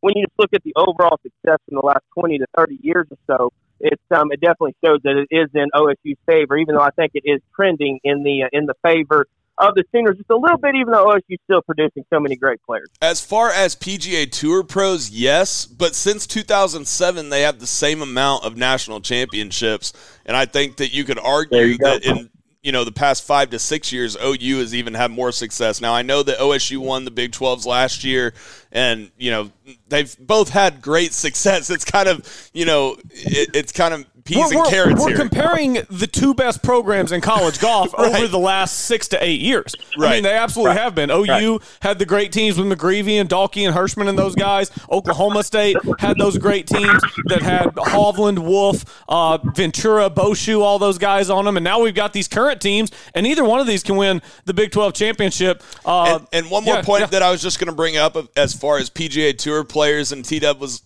when 0.00 0.14
you 0.16 0.24
just 0.26 0.38
look 0.38 0.50
at 0.52 0.62
the 0.64 0.72
overall 0.76 1.18
success 1.22 1.58
in 1.68 1.76
the 1.76 1.84
last 1.84 2.02
20 2.18 2.38
to 2.38 2.46
30 2.56 2.78
years 2.82 3.06
or 3.10 3.18
so, 3.26 3.52
it's 3.78 4.02
um, 4.10 4.32
it 4.32 4.40
definitely 4.40 4.74
shows 4.84 5.00
that 5.04 5.16
it 5.16 5.28
is 5.34 5.50
in 5.54 5.66
OSU's 5.74 6.18
favor, 6.26 6.56
even 6.56 6.74
though 6.76 6.82
I 6.82 6.90
think 6.90 7.12
it 7.14 7.24
is 7.24 7.40
trending 7.54 8.00
in 8.04 8.22
the 8.22 8.44
uh, 8.44 8.48
in 8.52 8.64
the 8.66 8.74
favor 8.82 9.26
of 9.58 9.74
the 9.74 9.84
Sooners 9.92 10.16
just 10.16 10.30
a 10.30 10.36
little 10.36 10.58
bit, 10.58 10.74
even 10.74 10.92
though 10.92 11.06
OSU's 11.06 11.38
still 11.44 11.62
producing 11.62 12.04
so 12.12 12.20
many 12.20 12.36
great 12.36 12.62
players. 12.62 12.88
As 13.00 13.24
far 13.24 13.50
as 13.50 13.74
PGA 13.74 14.30
Tour 14.30 14.62
pros, 14.62 15.10
yes, 15.10 15.66
but 15.66 15.94
since 15.94 16.26
2007, 16.26 17.30
they 17.30 17.42
have 17.42 17.58
the 17.58 17.66
same 17.66 18.02
amount 18.02 18.44
of 18.44 18.56
national 18.56 19.00
championships, 19.00 19.92
and 20.24 20.36
I 20.36 20.46
think 20.46 20.76
that 20.76 20.92
you 20.92 21.04
could 21.04 21.18
argue 21.18 21.58
you 21.58 21.78
that 21.78 22.04
in 22.04 22.30
you 22.66 22.72
know 22.72 22.82
the 22.82 22.90
past 22.90 23.22
five 23.22 23.50
to 23.50 23.60
six 23.60 23.92
years, 23.92 24.16
OU 24.16 24.58
has 24.58 24.74
even 24.74 24.92
had 24.92 25.12
more 25.12 25.30
success. 25.30 25.80
Now 25.80 25.94
I 25.94 26.02
know 26.02 26.24
that 26.24 26.38
OSU 26.38 26.78
won 26.78 27.04
the 27.04 27.12
Big 27.12 27.30
12s 27.30 27.64
last 27.64 28.02
year, 28.02 28.34
and 28.72 29.12
you 29.16 29.30
know 29.30 29.52
they've 29.88 30.14
both 30.18 30.48
had 30.48 30.82
great 30.82 31.12
success. 31.12 31.70
It's 31.70 31.84
kind 31.84 32.08
of 32.08 32.50
you 32.52 32.64
know 32.64 32.96
it, 33.10 33.50
it's 33.54 33.70
kind 33.70 33.94
of 33.94 34.04
peas 34.26 34.50
and 34.50 34.66
carrots 34.66 35.00
we're 35.00 35.08
here. 35.08 35.16
comparing 35.16 35.78
the 35.88 36.06
two 36.06 36.34
best 36.34 36.62
programs 36.62 37.12
in 37.12 37.20
college 37.20 37.58
golf 37.60 37.92
Right. 37.98 38.14
over 38.14 38.26
the 38.28 38.38
last 38.38 38.80
six 38.80 39.08
to 39.08 39.24
eight 39.24 39.40
years. 39.40 39.74
I 39.98 40.14
mean, 40.14 40.22
they 40.22 40.34
absolutely 40.34 40.76
have 40.76 40.94
been. 40.94 41.10
OU 41.10 41.60
had 41.80 41.98
the 41.98 42.06
great 42.06 42.32
teams 42.32 42.58
with 42.58 42.66
McGreevy 42.66 43.20
and 43.20 43.28
Dalke 43.28 43.66
and 43.66 43.74
Hirschman 43.74 44.08
and 44.08 44.18
those 44.18 44.34
guys. 44.34 44.70
Oklahoma 44.90 45.42
State 45.42 45.76
had 45.98 46.18
those 46.18 46.36
great 46.38 46.66
teams 46.66 47.02
that 47.26 47.42
had 47.42 47.66
Hovland, 47.76 48.38
Wolff, 48.40 48.84
uh, 49.08 49.38
Ventura, 49.54 50.10
Bauchou, 50.10 50.60
all 50.60 50.78
those 50.78 50.98
guys 50.98 51.30
on 51.30 51.44
them. 51.44 51.56
And 51.56 51.64
now 51.64 51.80
we've 51.80 51.94
got 51.94 52.12
these 52.12 52.28
current 52.28 52.60
teams, 52.60 52.90
and 53.14 53.26
either 53.26 53.44
one 53.44 53.60
of 53.60 53.66
these 53.66 53.82
can 53.82 53.96
win 53.96 54.20
the 54.44 54.54
Big 54.54 54.72
12 54.72 54.92
championship. 54.94 55.62
Uh, 55.84 56.18
and, 56.32 56.44
and 56.44 56.50
one 56.50 56.64
more 56.64 56.76
yeah, 56.76 56.82
point 56.82 57.00
yeah. 57.00 57.06
that 57.06 57.22
I 57.22 57.30
was 57.30 57.40
just 57.42 57.58
going 57.58 57.68
to 57.68 57.74
bring 57.74 57.96
up 57.96 58.16
as 58.36 58.52
far 58.52 58.78
as 58.78 58.90
PGA 58.90 59.36
Tour 59.36 59.64
players 59.64 60.12
and 60.12 60.24
T 60.24 60.38
Dub 60.38 60.60
was 60.60 60.82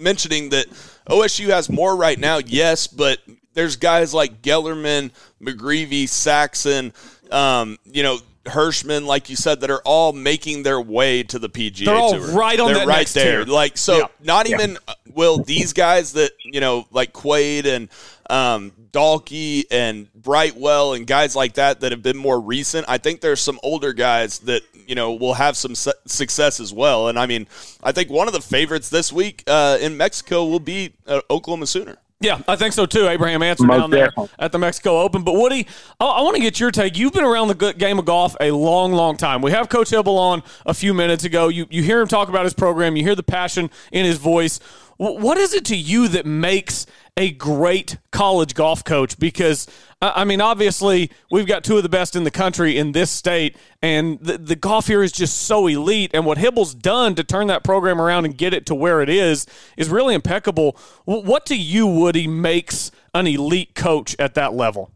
mentioning 0.00 0.50
that 0.50 0.66
OSU 1.08 1.46
has 1.48 1.68
more 1.70 1.96
right 1.96 2.18
now, 2.18 2.38
yes, 2.38 2.86
but 2.86 3.18
there's 3.54 3.76
guys 3.76 4.12
like 4.14 4.42
Gellerman, 4.42 5.10
McGreevy, 5.42 6.08
Saxon, 6.08 6.92
um, 7.30 7.78
you 7.84 8.02
know. 8.02 8.18
Hirschman, 8.46 9.06
like 9.06 9.30
you 9.30 9.36
said, 9.36 9.62
that 9.62 9.70
are 9.70 9.80
all 9.86 10.12
making 10.12 10.64
their 10.64 10.78
way 10.78 11.22
to 11.22 11.38
the 11.38 11.48
PGA 11.48 11.86
They're 11.86 11.94
all 11.94 12.12
Tour. 12.12 12.30
right 12.32 12.60
on 12.60 12.74
They're 12.74 12.86
right 12.86 13.06
there. 13.06 13.42
tier. 13.42 13.50
Like 13.50 13.78
so, 13.78 14.00
Yeah. 14.00 14.06
not 14.22 14.46
even 14.46 14.76
uh, 14.86 14.92
will 15.14 15.38
these 15.38 15.72
guys 15.72 16.12
that 16.12 16.32
you 16.44 16.60
know, 16.60 16.86
like 16.90 17.14
Quade 17.14 17.64
and 17.64 17.88
um, 18.28 18.70
Dalke 18.92 19.64
and 19.70 20.12
Brightwell 20.12 20.92
and 20.92 21.06
guys 21.06 21.34
like 21.34 21.54
that 21.54 21.80
that 21.80 21.92
have 21.92 22.02
been 22.02 22.18
more 22.18 22.38
recent. 22.38 22.84
I 22.86 22.98
think 22.98 23.22
there's 23.22 23.40
some 23.40 23.58
older 23.62 23.94
guys 23.94 24.40
that 24.40 24.60
you 24.86 24.94
know 24.94 25.12
will 25.12 25.34
have 25.34 25.56
some 25.56 25.74
su- 25.74 25.92
success 26.06 26.60
as 26.60 26.72
well. 26.72 27.08
And 27.08 27.18
I 27.18 27.26
mean, 27.26 27.46
I 27.82 27.92
think 27.92 28.10
one 28.10 28.26
of 28.28 28.34
the 28.34 28.40
favorites 28.40 28.90
this 28.90 29.12
week 29.12 29.42
uh, 29.46 29.78
in 29.80 29.96
Mexico 29.96 30.44
will 30.44 30.60
be 30.60 30.94
uh, 31.06 31.20
Oklahoma 31.30 31.66
Sooner. 31.66 31.96
Yeah, 32.20 32.40
I 32.48 32.56
think 32.56 32.72
so 32.72 32.86
too. 32.86 33.06
Abraham 33.06 33.42
Ancer 33.42 33.64
Most 33.66 33.80
down 33.80 33.90
there 33.90 34.06
definitely. 34.06 34.30
at 34.38 34.50
the 34.52 34.58
Mexico 34.58 35.00
Open. 35.00 35.24
But 35.24 35.34
Woody, 35.34 35.66
I, 36.00 36.06
I 36.06 36.22
want 36.22 36.36
to 36.36 36.42
get 36.42 36.58
your 36.58 36.70
take. 36.70 36.96
You've 36.96 37.12
been 37.12 37.24
around 37.24 37.48
the 37.48 37.54
good 37.54 37.76
game 37.76 37.98
of 37.98 38.06
golf 38.06 38.34
a 38.40 38.50
long, 38.50 38.92
long 38.92 39.16
time. 39.18 39.42
We 39.42 39.50
have 39.50 39.68
Coach 39.68 39.90
Hybl 39.90 40.16
on 40.16 40.42
a 40.64 40.72
few 40.72 40.94
minutes 40.94 41.24
ago. 41.24 41.48
You 41.48 41.66
you 41.70 41.82
hear 41.82 42.00
him 42.00 42.08
talk 42.08 42.28
about 42.30 42.44
his 42.44 42.54
program. 42.54 42.96
You 42.96 43.02
hear 43.02 43.14
the 43.14 43.22
passion 43.22 43.68
in 43.92 44.04
his 44.06 44.16
voice. 44.16 44.58
What 44.96 45.38
is 45.38 45.54
it 45.54 45.64
to 45.66 45.76
you 45.76 46.08
that 46.08 46.24
makes 46.24 46.86
a 47.16 47.32
great 47.32 47.98
college 48.12 48.54
golf 48.54 48.84
coach? 48.84 49.18
Because 49.18 49.66
I 50.00 50.12
I 50.22 50.24
mean, 50.24 50.40
obviously, 50.40 51.10
we've 51.30 51.46
got 51.46 51.64
two 51.64 51.76
of 51.76 51.82
the 51.82 51.88
best 51.88 52.14
in 52.14 52.24
the 52.24 52.30
country 52.30 52.78
in 52.78 52.92
this 52.92 53.10
state, 53.10 53.56
and 53.82 54.20
the, 54.20 54.38
the 54.38 54.56
golf 54.56 54.86
here 54.86 55.02
is 55.02 55.12
just 55.12 55.38
so 55.42 55.66
elite. 55.66 56.10
And 56.14 56.24
what 56.24 56.38
Hybl's 56.38 56.74
done 56.74 57.14
to 57.16 57.24
turn 57.24 57.48
that 57.48 57.64
program 57.64 58.00
around 58.00 58.24
and 58.24 58.36
get 58.36 58.54
it 58.54 58.66
to 58.66 58.74
where 58.74 59.00
it 59.00 59.08
is 59.08 59.46
is 59.76 59.88
really 59.88 60.14
impeccable. 60.14 60.76
What 61.04 61.46
to 61.46 61.56
you, 61.56 61.86
Woody, 61.86 62.28
makes 62.28 62.90
an 63.14 63.26
elite 63.26 63.74
coach 63.74 64.14
at 64.18 64.34
that 64.34 64.52
level? 64.52 64.90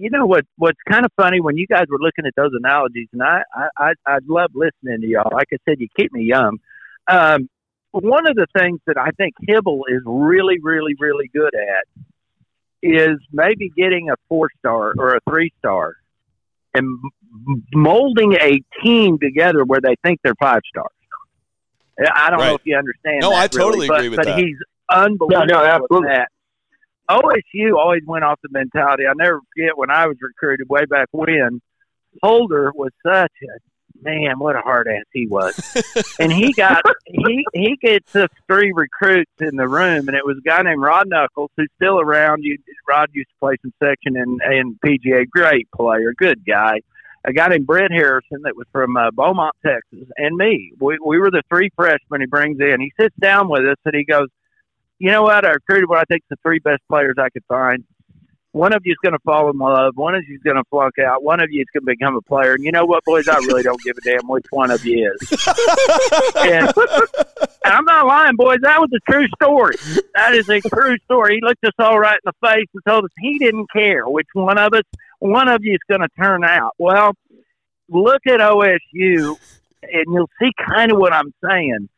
you 0.00 0.08
know 0.08 0.24
what 0.24 0.46
what's 0.56 0.78
kind 0.90 1.04
of 1.04 1.12
funny 1.14 1.40
when 1.40 1.58
you 1.58 1.66
guys 1.66 1.84
were 1.90 1.98
looking 2.00 2.24
at 2.24 2.32
those 2.34 2.52
analogies 2.54 3.06
and 3.12 3.22
i 3.22 3.42
i 3.54 3.68
i 3.76 3.92
I 4.06 4.18
love 4.26 4.50
listening 4.54 5.02
to 5.02 5.06
y'all 5.06 5.30
like 5.30 5.48
i 5.52 5.56
said 5.68 5.78
you 5.78 5.88
keep 5.94 6.10
me 6.10 6.22
young 6.24 6.58
um 7.06 7.50
one 7.92 8.28
of 8.28 8.36
the 8.36 8.46
things 8.56 8.80
that 8.86 8.96
i 8.96 9.10
think 9.12 9.34
Hybl 9.48 9.80
is 9.88 10.02
really 10.04 10.58
really 10.62 10.94
really 10.98 11.28
good 11.34 11.52
at 11.54 12.04
is 12.82 13.18
maybe 13.32 13.70
getting 13.76 14.10
a 14.10 14.14
four 14.28 14.48
star 14.58 14.94
or 14.96 15.14
a 15.16 15.20
three 15.28 15.52
star 15.58 15.96
and 16.74 16.86
molding 17.74 18.34
a 18.34 18.60
team 18.82 19.18
together 19.18 19.64
where 19.64 19.80
they 19.80 19.96
think 20.02 20.20
they're 20.22 20.34
five 20.40 20.60
stars 20.68 20.90
i 22.14 22.30
don't 22.30 22.40
know 22.40 22.54
if 22.54 22.62
you 22.64 22.76
understand 22.76 23.20
No, 23.20 23.30
that 23.30 23.36
I 23.36 23.56
really, 23.56 23.70
totally 23.70 23.88
but, 23.88 23.98
agree 23.98 24.08
with 24.10 24.16
but 24.18 24.26
that. 24.26 24.38
he's 24.38 24.56
unbelievable 24.90 25.46
No, 25.46 25.54
no, 25.56 25.60
with 25.62 25.70
absolutely. 25.70 26.08
that 26.08 26.28
OSU 27.10 27.76
always 27.76 28.02
went 28.06 28.22
off 28.22 28.38
the 28.40 28.48
mentality. 28.52 29.02
I'll 29.04 29.16
never 29.16 29.40
forget 29.52 29.76
when 29.76 29.90
I 29.90 30.06
was 30.06 30.16
recruited 30.22 30.68
way 30.68 30.84
back 30.84 31.08
when. 31.10 31.60
Holder 32.22 32.70
was 32.72 32.92
such 33.04 33.32
a 33.42 33.58
man. 34.02 34.38
What 34.38 34.56
a 34.56 34.60
hard 34.60 34.88
ass 34.88 35.04
he 35.12 35.26
was, 35.26 35.54
and 36.20 36.32
he 36.32 36.52
got 36.52 36.82
he 37.06 37.44
he 37.52 37.76
gets 37.76 38.14
us 38.16 38.28
three 38.46 38.72
recruits 38.72 39.32
in 39.40 39.56
the 39.56 39.68
room, 39.68 40.08
and 40.08 40.16
it 40.16 40.24
was 40.24 40.38
a 40.38 40.48
guy 40.48 40.62
named 40.62 40.80
Rod 40.80 41.08
Knuckles 41.08 41.50
who's 41.56 41.68
still 41.76 42.00
around. 42.00 42.42
You 42.42 42.58
Rod 42.88 43.10
used 43.12 43.30
to 43.30 43.36
play 43.40 43.56
some 43.62 43.72
section 43.82 44.16
in 44.16 44.38
in 44.52 44.78
PGA. 44.84 45.28
Great 45.28 45.70
player, 45.72 46.12
good 46.16 46.44
guy. 46.46 46.80
A 47.24 47.34
guy 47.34 47.48
named 47.48 47.66
Brett 47.66 47.90
Harrison 47.90 48.42
that 48.44 48.56
was 48.56 48.66
from 48.72 48.96
uh, 48.96 49.10
Beaumont, 49.10 49.54
Texas, 49.64 50.08
and 50.16 50.36
me. 50.36 50.72
We 50.80 50.98
we 51.04 51.18
were 51.18 51.30
the 51.30 51.42
three 51.48 51.70
freshmen 51.76 52.20
he 52.20 52.26
brings 52.26 52.60
in. 52.60 52.80
He 52.80 52.92
sits 52.98 53.14
down 53.20 53.48
with 53.48 53.66
us 53.66 53.76
and 53.84 53.94
he 53.94 54.04
goes, 54.04 54.28
you 55.00 55.10
know 55.10 55.22
what? 55.22 55.44
I 55.44 55.52
recruited 55.52 55.88
what 55.88 55.98
I 55.98 56.04
think 56.04 56.22
the 56.28 56.36
three 56.42 56.60
best 56.60 56.82
players 56.88 57.16
I 57.18 57.30
could 57.30 57.44
find. 57.48 57.84
One 58.52 58.72
of 58.72 58.82
you 58.84 58.92
is 58.92 58.98
going 59.02 59.12
to 59.12 59.20
fall 59.20 59.48
in 59.48 59.58
love. 59.58 59.96
One 59.96 60.14
of 60.16 60.24
you 60.26 60.34
is 60.34 60.42
going 60.42 60.56
to 60.56 60.64
flunk 60.70 60.98
out. 60.98 61.22
One 61.22 61.40
of 61.40 61.52
you 61.52 61.60
is 61.60 61.68
going 61.72 61.86
to 61.86 61.96
become 61.96 62.16
a 62.16 62.20
player. 62.22 62.54
And 62.54 62.64
you 62.64 62.72
know 62.72 62.84
what, 62.84 63.04
boys? 63.04 63.28
I 63.28 63.36
really 63.36 63.62
don't 63.62 63.80
give 63.82 63.96
a 63.96 64.00
damn 64.00 64.26
which 64.28 64.46
one 64.50 64.72
of 64.72 64.84
you 64.84 65.12
is. 65.12 65.46
and, 66.36 66.72
I'm 67.64 67.84
not 67.84 68.06
lying, 68.06 68.34
boys. 68.34 68.58
That 68.62 68.80
was 68.80 68.90
a 68.92 69.10
true 69.10 69.26
story. 69.40 69.76
That 70.14 70.34
is 70.34 70.48
a 70.48 70.60
true 70.60 70.96
story. 71.04 71.36
He 71.36 71.40
looked 71.46 71.64
us 71.64 71.72
all 71.78 72.00
right 72.00 72.18
in 72.24 72.32
the 72.32 72.48
face 72.48 72.66
and 72.74 72.82
told 72.88 73.04
us 73.04 73.10
he 73.20 73.38
didn't 73.38 73.70
care 73.72 74.08
which 74.08 74.26
one 74.32 74.58
of 74.58 74.74
us, 74.74 74.82
one 75.20 75.48
of 75.48 75.62
you 75.62 75.74
is 75.74 75.80
going 75.88 76.00
to 76.00 76.08
turn 76.20 76.42
out. 76.42 76.72
Well, 76.78 77.12
look 77.88 78.22
at 78.26 78.40
OSU, 78.40 79.36
and 79.82 80.04
you'll 80.08 80.30
see 80.40 80.50
kind 80.68 80.90
of 80.90 80.98
what 80.98 81.12
I'm 81.12 81.32
saying 81.48 81.88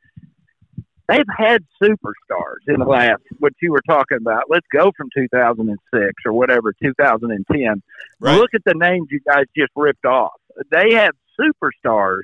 they've 1.09 1.25
had 1.37 1.65
superstars 1.83 2.69
in 2.69 2.81
the 2.81 2.87
last 2.87 3.23
what 3.39 3.53
you 3.61 3.73
were 3.73 3.83
talking 3.89 4.19
about. 4.19 4.45
Let's 4.49 4.67
go 4.73 4.93
from 4.97 5.09
2006 5.15 6.13
or 6.25 6.33
whatever 6.33 6.73
2010. 6.83 7.83
Right. 8.21 8.37
Look 8.37 8.51
at 8.55 8.63
the 8.65 8.75
names 8.75 9.09
you 9.11 9.21
guys 9.27 9.45
just 9.57 9.73
ripped 9.77 10.05
off. 10.05 10.33
They 10.71 10.95
have 10.95 11.15
superstars 11.41 12.23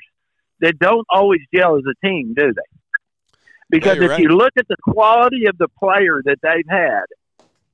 that 0.61 0.79
don't 0.79 1.07
always 1.11 1.41
gel 1.55 1.76
as 1.76 1.85
a 1.89 2.07
team, 2.07 2.35
do 2.37 2.53
they? 2.53 3.39
Because 3.70 3.97
you're 3.97 4.05
if 4.05 4.11
right. 4.12 4.20
you 4.20 4.29
look 4.29 4.53
at 4.59 4.66
the 4.68 4.76
quality 4.83 5.47
of 5.47 5.59
the 5.59 5.68
player 5.79 6.22
that 6.24 6.39
they've 6.43 6.68
had, 6.68 7.05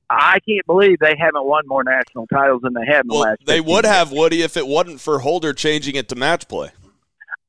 I 0.09 0.39
can't 0.47 0.65
believe 0.67 0.99
they 0.99 1.15
haven't 1.17 1.45
won 1.45 1.63
more 1.67 1.83
national 1.83 2.27
titles 2.27 2.61
than 2.61 2.73
they 2.73 2.85
have 2.85 3.01
in 3.01 3.07
the 3.07 3.15
last. 3.15 3.45
they 3.45 3.61
would 3.61 3.85
years. 3.85 3.95
have 3.95 4.11
Woody 4.11 4.41
if 4.41 4.55
it 4.57 4.67
wasn't 4.67 4.99
for 4.99 5.19
Holder 5.19 5.53
changing 5.53 5.95
it 5.95 6.09
to 6.09 6.15
match 6.15 6.47
play. 6.47 6.71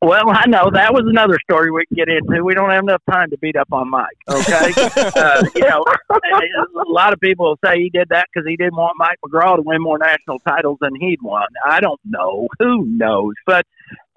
Well, 0.03 0.29
I 0.29 0.45
know 0.47 0.71
that 0.71 0.93
was 0.93 1.05
another 1.07 1.39
story 1.43 1.71
we 1.71 1.87
can 1.87 1.97
get 1.97 2.09
into. 2.09 2.45
We 2.45 2.55
don't 2.55 2.71
have 2.71 2.83
enough 2.83 3.03
time 3.11 3.31
to 3.31 3.39
beat 3.39 3.57
up 3.57 3.73
on 3.73 3.91
Mike. 3.91 4.17
Okay, 4.29 4.73
uh, 5.17 5.43
you 5.55 5.63
know, 5.63 5.85
a 6.11 6.91
lot 6.91 7.15
of 7.15 7.21
people 7.21 7.47
will 7.47 7.59
say 7.65 7.79
he 7.79 7.89
did 7.89 8.09
that 8.11 8.27
because 8.33 8.47
he 8.47 8.57
didn't 8.57 8.77
want 8.77 8.97
Mike 8.99 9.19
McGraw 9.25 9.57
to 9.57 9.63
win 9.63 9.81
more 9.81 9.99
national 9.99 10.39
titles 10.41 10.77
than 10.83 10.95
he'd 11.01 11.23
won. 11.23 11.47
I 11.65 11.81
don't 11.81 12.01
know. 12.05 12.47
Who 12.59 12.85
knows? 12.85 13.35
But 13.47 13.65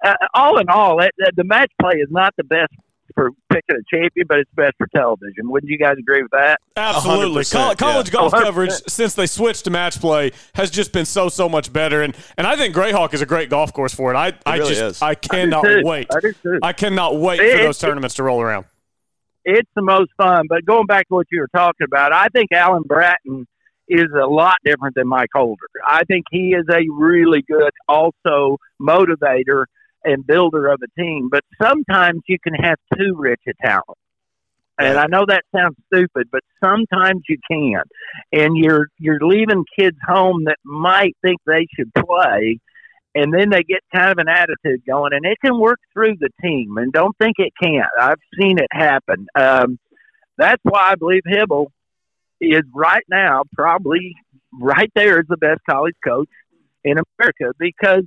uh, 0.04 0.14
all 0.34 0.58
in 0.58 0.68
all, 0.68 1.00
it, 1.00 1.12
the 1.34 1.44
match 1.44 1.72
play 1.80 1.94
is 1.94 2.08
not 2.10 2.34
the 2.36 2.44
best 2.44 2.72
for 3.20 3.32
picking 3.50 3.76
a 3.76 3.94
champion, 3.94 4.26
but 4.26 4.38
it's 4.38 4.50
best 4.54 4.72
for 4.78 4.86
television. 4.94 5.50
Wouldn't 5.50 5.68
you 5.70 5.76
guys 5.76 5.96
agree 5.98 6.22
with 6.22 6.30
that? 6.30 6.58
Absolutely. 6.74 7.42
100%, 7.42 7.52
Col- 7.52 7.74
college 7.74 8.06
yeah. 8.08 8.12
golf 8.12 8.32
100%. 8.32 8.42
coverage 8.42 8.70
since 8.88 9.12
they 9.12 9.26
switched 9.26 9.64
to 9.64 9.70
match 9.70 10.00
play 10.00 10.32
has 10.54 10.70
just 10.70 10.92
been 10.92 11.04
so 11.04 11.28
so 11.28 11.46
much 11.46 11.70
better 11.70 12.00
and 12.02 12.16
and 12.38 12.46
I 12.46 12.56
think 12.56 12.74
Grayhawk 12.74 13.12
is 13.12 13.20
a 13.20 13.26
great 13.26 13.50
golf 13.50 13.74
course 13.74 13.94
for 13.94 14.10
it. 14.14 14.16
I 14.16 14.32
I 14.46 14.56
really 14.56 14.70
just 14.70 14.82
is. 14.82 15.02
I 15.02 15.14
cannot 15.14 15.64
too. 15.64 15.82
wait. 15.84 16.06
I. 16.10 16.68
I 16.68 16.72
cannot 16.72 17.18
wait 17.18 17.38
for 17.38 17.58
those 17.58 17.78
tournaments 17.78 18.14
to 18.14 18.22
roll 18.22 18.40
around. 18.40 18.64
it's 19.44 19.70
the 19.76 19.82
most 19.82 20.12
fun. 20.16 20.46
But 20.48 20.64
going 20.64 20.86
back 20.86 21.08
to 21.08 21.14
what 21.14 21.26
you 21.30 21.40
were 21.40 21.48
talking 21.54 21.84
about, 21.84 22.12
I 22.14 22.28
think 22.28 22.52
Alan 22.52 22.84
Bratton 22.86 23.46
is 23.88 24.06
a 24.18 24.26
lot 24.26 24.56
different 24.64 24.94
than 24.94 25.08
Mike 25.08 25.30
Holder. 25.34 25.66
I 25.86 26.04
think 26.04 26.24
he 26.30 26.54
is 26.54 26.64
a 26.70 26.82
really 26.90 27.42
good, 27.42 27.72
also 27.88 28.56
motivator 28.80 29.64
and 30.04 30.26
builder 30.26 30.68
of 30.68 30.80
a 30.82 31.00
team. 31.00 31.28
But 31.30 31.44
sometimes 31.62 32.22
you 32.26 32.38
can 32.42 32.54
have 32.54 32.78
too 32.96 33.14
rich 33.16 33.42
a 33.48 33.52
talent. 33.64 33.98
And 34.78 34.98
I 34.98 35.06
know 35.08 35.26
that 35.28 35.44
sounds 35.54 35.76
stupid, 35.92 36.28
but 36.32 36.40
sometimes 36.64 37.22
you 37.28 37.36
can. 37.50 37.82
And 38.32 38.56
you're 38.56 38.88
you're 38.98 39.20
leaving 39.20 39.64
kids 39.78 39.98
home 40.06 40.44
that 40.44 40.56
might 40.64 41.16
think 41.22 41.38
they 41.46 41.66
should 41.76 41.92
play 41.92 42.60
and 43.14 43.34
then 43.34 43.50
they 43.50 43.62
get 43.62 43.80
kind 43.94 44.10
of 44.10 44.18
an 44.18 44.28
attitude 44.28 44.82
going, 44.86 45.12
and 45.12 45.24
it 45.24 45.38
can 45.44 45.58
work 45.58 45.80
through 45.92 46.16
the 46.20 46.30
team. 46.42 46.76
And 46.78 46.92
don't 46.92 47.16
think 47.18 47.36
it 47.38 47.52
can't. 47.60 47.90
I've 48.00 48.20
seen 48.40 48.58
it 48.58 48.68
happen. 48.70 49.26
Um, 49.34 49.78
that's 50.38 50.62
why 50.62 50.90
I 50.92 50.94
believe 50.94 51.22
Hybl 51.26 51.66
is 52.40 52.62
right 52.74 53.04
now 53.10 53.42
probably 53.52 54.14
right 54.52 54.90
there 54.94 55.18
as 55.18 55.26
the 55.28 55.36
best 55.36 55.60
college 55.68 55.96
coach 56.06 56.30
in 56.84 56.96
America 57.18 57.52
because 57.58 58.04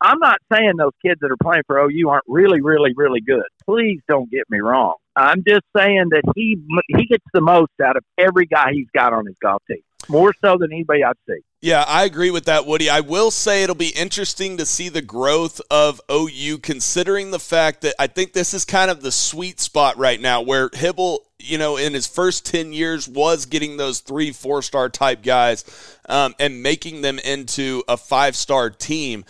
I'm 0.00 0.18
not 0.18 0.38
saying 0.52 0.74
those 0.78 0.92
kids 1.04 1.20
that 1.20 1.30
are 1.30 1.36
playing 1.42 1.62
for 1.66 1.78
OU 1.78 2.08
aren't 2.08 2.24
really, 2.26 2.60
really, 2.60 2.92
really 2.96 3.20
good. 3.20 3.44
Please 3.64 4.00
don't 4.08 4.30
get 4.30 4.44
me 4.48 4.60
wrong. 4.60 4.94
I'm 5.14 5.42
just 5.46 5.64
saying 5.76 6.08
that 6.10 6.22
he 6.34 6.56
he 6.88 7.06
gets 7.06 7.24
the 7.34 7.40
most 7.40 7.72
out 7.84 7.96
of 7.96 8.04
every 8.16 8.46
guy 8.46 8.72
he's 8.72 8.88
got 8.94 9.12
on 9.12 9.26
his 9.26 9.36
golf 9.42 9.62
team, 9.68 9.82
more 10.08 10.32
so 10.42 10.56
than 10.56 10.72
anybody 10.72 11.04
I've 11.04 11.18
seen. 11.28 11.42
Yeah, 11.62 11.84
I 11.86 12.04
agree 12.04 12.30
with 12.30 12.46
that, 12.46 12.64
Woody. 12.64 12.88
I 12.88 13.00
will 13.00 13.30
say 13.30 13.62
it'll 13.62 13.74
be 13.74 13.90
interesting 13.90 14.56
to 14.56 14.64
see 14.64 14.88
the 14.88 15.02
growth 15.02 15.60
of 15.70 16.00
OU, 16.10 16.58
considering 16.62 17.32
the 17.32 17.38
fact 17.38 17.82
that 17.82 17.94
I 17.98 18.06
think 18.06 18.32
this 18.32 18.54
is 18.54 18.64
kind 18.64 18.90
of 18.90 19.02
the 19.02 19.12
sweet 19.12 19.60
spot 19.60 19.98
right 19.98 20.18
now 20.18 20.40
where 20.40 20.70
Hybl, 20.70 21.18
you 21.38 21.58
know, 21.58 21.76
in 21.76 21.92
his 21.92 22.06
first 22.06 22.46
10 22.46 22.72
years 22.72 23.06
was 23.06 23.44
getting 23.44 23.76
those 23.76 24.00
three, 24.00 24.32
four 24.32 24.62
star 24.62 24.88
type 24.88 25.22
guys 25.22 25.98
um, 26.08 26.34
and 26.40 26.62
making 26.62 27.02
them 27.02 27.18
into 27.18 27.82
a 27.86 27.98
five 27.98 28.36
star 28.36 28.70
team. 28.70 29.26